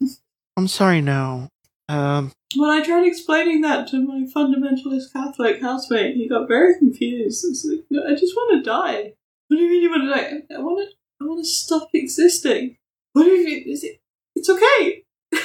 I'm 0.56 0.68
sorry, 0.68 1.00
no. 1.00 1.48
Um, 1.88 2.32
When 2.56 2.70
I 2.70 2.82
tried 2.84 3.06
explaining 3.06 3.60
that 3.62 3.88
to 3.88 4.00
my 4.00 4.26
fundamentalist 4.34 5.12
Catholic 5.12 5.60
housemate, 5.60 6.16
he 6.16 6.28
got 6.28 6.48
very 6.48 6.76
confused. 6.78 7.46
Like, 7.68 7.84
"No, 7.90 8.04
I 8.06 8.14
just 8.14 8.34
want 8.34 8.64
to 8.64 8.68
die. 8.68 9.14
What 9.48 9.56
do 9.56 9.62
you 9.62 9.70
mean 9.70 9.82
you 9.82 9.90
want 9.90 10.02
to 10.04 10.08
die? 10.10 10.54
I 10.56 10.60
want 10.60 10.88
to. 10.88 10.94
I 11.20 11.28
want 11.28 11.44
to 11.44 11.48
stop 11.48 11.88
existing. 11.94 12.76
What 13.12 13.24
do 13.24 13.30
you 13.30 13.44
mean? 13.44 13.64
Is 13.68 13.84
it? 13.84 14.00
It's 14.34 14.48
okay. 14.48 15.04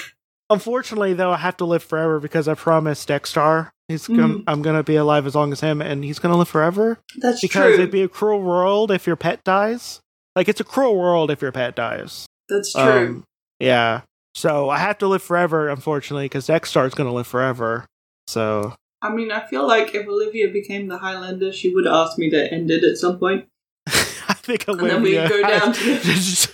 unfortunately, 0.50 1.14
though, 1.14 1.32
I 1.32 1.38
have 1.38 1.58
to 1.58 1.66
live 1.66 1.84
forever 1.84 2.20
because 2.20 2.48
I 2.48 2.56
promised 2.56 3.08
Dexter 3.08 3.72
he's 3.88 4.08
gonna, 4.08 4.28
Mhm. 4.40 4.44
I'm 4.48 4.62
gonna 4.62 4.84
be 4.84 4.96
alive 4.96 5.26
as 5.28 5.36
long 5.36 5.52
as 5.52 5.62
him, 5.62 5.82
and 5.82 6.04
he's 6.04 6.20
gonna 6.20 6.38
live 6.38 6.48
forever. 6.50 7.00
That's 7.18 7.40
true. 7.40 7.48
Because 7.48 7.66
true. 7.66 7.74
it'd 7.76 7.92
be 7.92 8.04
a 8.04 8.08
cruel 8.10 8.42
world 8.42 8.92
if 8.92 9.08
your 9.08 9.16
pet 9.16 9.44
dies. 9.44 10.00
Like 10.36 10.48
it's 10.50 10.60
a 10.60 10.64
cruel 10.66 10.98
world 10.98 11.32
if 11.32 11.42
your 11.42 11.52
pet 11.52 11.76
dies. 11.76 12.26
That's 12.50 12.74
true. 12.74 12.82
Um, 12.82 13.24
yeah. 13.60 14.02
So 14.36 14.70
I 14.70 14.78
have 14.78 14.98
to 15.00 15.08
live 15.08 15.24
forever, 15.24 15.68
unfortunately, 15.70 16.26
because 16.26 16.46
Dexter's 16.48 16.94
gonna 16.94 17.14
live 17.14 17.28
forever. 17.28 17.86
So 18.28 18.76
I 19.02 19.10
mean, 19.10 19.32
I 19.32 19.46
feel 19.48 19.68
like 19.68 19.94
if 19.96 20.08
Olivia 20.08 20.48
became 20.50 20.88
the 20.88 20.98
Highlander, 20.98 21.52
she 21.54 21.74
would 21.74 21.88
ask 21.88 22.18
me 22.18 22.30
to 22.32 22.52
end 22.54 22.70
it 22.72 22.84
at 22.84 22.98
some 22.98 23.18
point. 23.20 23.46
I 23.88 24.34
think 24.34 24.68
Olivia. 24.68 24.96
And 24.96 25.06
then 25.06 25.32
we 25.32 25.42
go 25.42 25.42
down 25.48 25.74
to- 25.74 26.48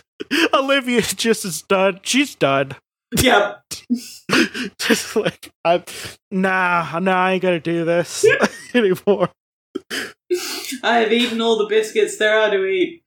Olivia 0.54 1.02
just 1.02 1.46
is 1.46 1.62
done. 1.64 2.00
She's 2.04 2.36
done. 2.36 2.76
Yeah. 3.22 3.56
just 4.80 5.16
like 5.16 5.52
I'm. 5.64 5.84
Nah, 6.32 7.00
nah, 7.00 7.26
I 7.26 7.34
ain't 7.34 7.42
gonna 7.42 7.60
do 7.60 7.86
this 7.86 8.26
anymore. 8.74 9.30
I 10.84 11.00
have 11.00 11.12
eaten 11.12 11.42
all 11.42 11.58
the 11.58 11.68
biscuits 11.68 12.18
there 12.18 12.40
are 12.40 12.52
to 12.52 12.66
eat. 12.66 13.04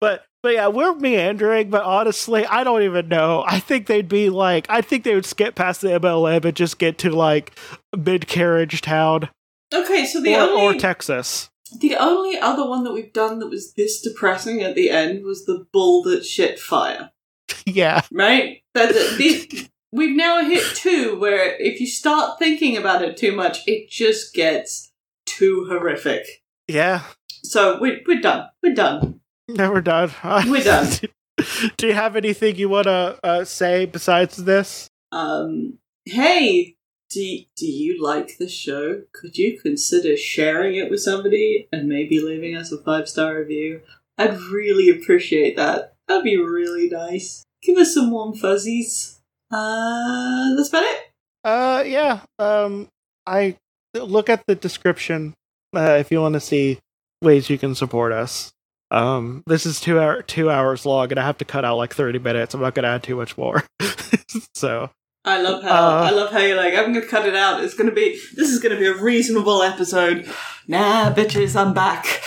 But 0.00 0.24
but 0.42 0.54
yeah, 0.54 0.68
we're 0.68 0.94
meandering. 0.94 1.70
But 1.70 1.84
honestly, 1.84 2.44
I 2.46 2.64
don't 2.64 2.82
even 2.82 3.08
know. 3.08 3.44
I 3.46 3.60
think 3.60 3.86
they'd 3.86 4.08
be 4.08 4.28
like, 4.30 4.66
I 4.68 4.80
think 4.80 5.04
they 5.04 5.14
would 5.14 5.26
skip 5.26 5.54
past 5.54 5.80
the 5.80 5.88
MLM 5.88 6.44
and 6.44 6.56
just 6.56 6.78
get 6.78 6.98
to 6.98 7.10
like 7.10 7.58
mid 7.96 8.26
carriage 8.26 8.80
town 8.80 9.28
Okay, 9.72 10.04
so 10.04 10.20
the 10.20 10.34
or, 10.36 10.40
only 10.40 10.76
or 10.76 10.78
Texas. 10.78 11.50
the 11.78 11.96
only 11.96 12.38
other 12.38 12.68
one 12.68 12.84
that 12.84 12.92
we've 12.92 13.12
done 13.12 13.38
that 13.38 13.48
was 13.48 13.72
this 13.72 14.00
depressing 14.00 14.60
at 14.60 14.74
the 14.74 14.90
end 14.90 15.24
was 15.24 15.46
the 15.46 15.66
bull 15.72 16.02
that 16.02 16.24
shit 16.24 16.58
fire. 16.58 17.10
yeah, 17.66 18.02
Right? 18.12 18.62
That's 18.74 18.94
it. 18.96 19.18
These, 19.18 19.70
we've 19.92 20.16
now 20.16 20.42
hit 20.44 20.64
two 20.74 21.18
where 21.18 21.56
if 21.60 21.80
you 21.80 21.86
start 21.86 22.38
thinking 22.38 22.76
about 22.76 23.02
it 23.02 23.16
too 23.16 23.32
much, 23.32 23.66
it 23.66 23.90
just 23.90 24.34
gets 24.34 24.92
too 25.26 25.66
horrific. 25.68 26.26
yeah. 26.68 27.02
So 27.44 27.80
we're, 27.80 28.00
we're 28.06 28.20
done. 28.20 28.48
We're 28.62 28.74
done. 28.74 29.20
Never 29.48 29.80
done. 29.80 30.12
We're 30.46 30.62
done. 30.62 30.88
Do 31.76 31.86
you 31.88 31.92
have 31.94 32.14
anything 32.14 32.54
you 32.56 32.68
want 32.68 32.84
to 32.86 33.18
uh, 33.24 33.44
say 33.44 33.84
besides 33.84 34.36
this? 34.36 34.88
Um, 35.10 35.78
hey, 36.04 36.76
do, 37.10 37.38
do 37.56 37.66
you 37.66 38.02
like 38.02 38.38
the 38.38 38.48
show? 38.48 39.02
Could 39.12 39.36
you 39.36 39.58
consider 39.60 40.16
sharing 40.16 40.76
it 40.76 40.88
with 40.90 41.00
somebody 41.00 41.68
and 41.72 41.88
maybe 41.88 42.20
leaving 42.20 42.56
us 42.56 42.70
a 42.72 42.78
five 42.78 43.08
star 43.08 43.36
review? 43.36 43.80
I'd 44.16 44.38
really 44.38 44.88
appreciate 44.88 45.56
that. 45.56 45.91
That'd 46.08 46.24
be 46.24 46.36
really 46.36 46.88
nice. 46.88 47.44
Give 47.62 47.78
us 47.78 47.94
some 47.94 48.10
warm 48.10 48.34
fuzzies. 48.34 49.20
Uh, 49.50 50.54
that's 50.56 50.68
about 50.68 50.84
it. 50.84 51.10
Uh, 51.44 51.84
yeah. 51.86 52.20
Um, 52.38 52.88
I 53.26 53.56
look 53.94 54.28
at 54.28 54.44
the 54.46 54.54
description 54.54 55.34
uh, 55.74 55.96
if 55.98 56.10
you 56.10 56.20
want 56.20 56.34
to 56.34 56.40
see 56.40 56.78
ways 57.20 57.50
you 57.50 57.58
can 57.58 57.74
support 57.74 58.12
us. 58.12 58.52
Um, 58.90 59.42
this 59.46 59.64
is 59.64 59.80
two 59.80 59.98
hour 59.98 60.22
two 60.22 60.50
hours 60.50 60.84
long, 60.84 61.10
and 61.10 61.18
I 61.18 61.24
have 61.24 61.38
to 61.38 61.46
cut 61.46 61.64
out 61.64 61.78
like 61.78 61.94
thirty 61.94 62.18
minutes. 62.18 62.52
I'm 62.54 62.60
not 62.60 62.74
gonna 62.74 62.88
add 62.88 63.02
too 63.02 63.16
much 63.16 63.38
more. 63.38 63.64
so 64.54 64.90
I 65.24 65.40
love 65.40 65.62
how 65.62 65.70
Uh. 65.70 66.02
I 66.02 66.10
love 66.10 66.32
how 66.32 66.40
you're 66.40 66.56
like 66.56 66.74
I'm 66.74 66.92
gonna 66.92 67.06
cut 67.06 67.26
it 67.26 67.36
out. 67.36 67.62
It's 67.62 67.74
gonna 67.74 67.92
be 67.92 68.18
this 68.34 68.48
is 68.48 68.58
gonna 68.60 68.76
be 68.76 68.86
a 68.86 68.94
reasonable 68.94 69.62
episode. 69.62 70.28
Nah, 70.66 71.12
bitches, 71.12 71.54
I'm 71.54 71.74
back. 71.74 72.22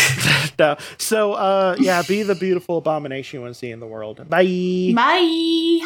no. 0.58 0.76
So 0.98 1.32
uh, 1.34 1.76
yeah. 1.78 2.02
Be 2.02 2.22
the 2.22 2.34
beautiful 2.34 2.78
abomination 2.78 3.38
you 3.38 3.42
want 3.42 3.54
to 3.54 3.58
see 3.58 3.70
in 3.70 3.80
the 3.80 3.86
world. 3.86 4.26
Bye. 4.28 4.92
Bye. 4.94 5.80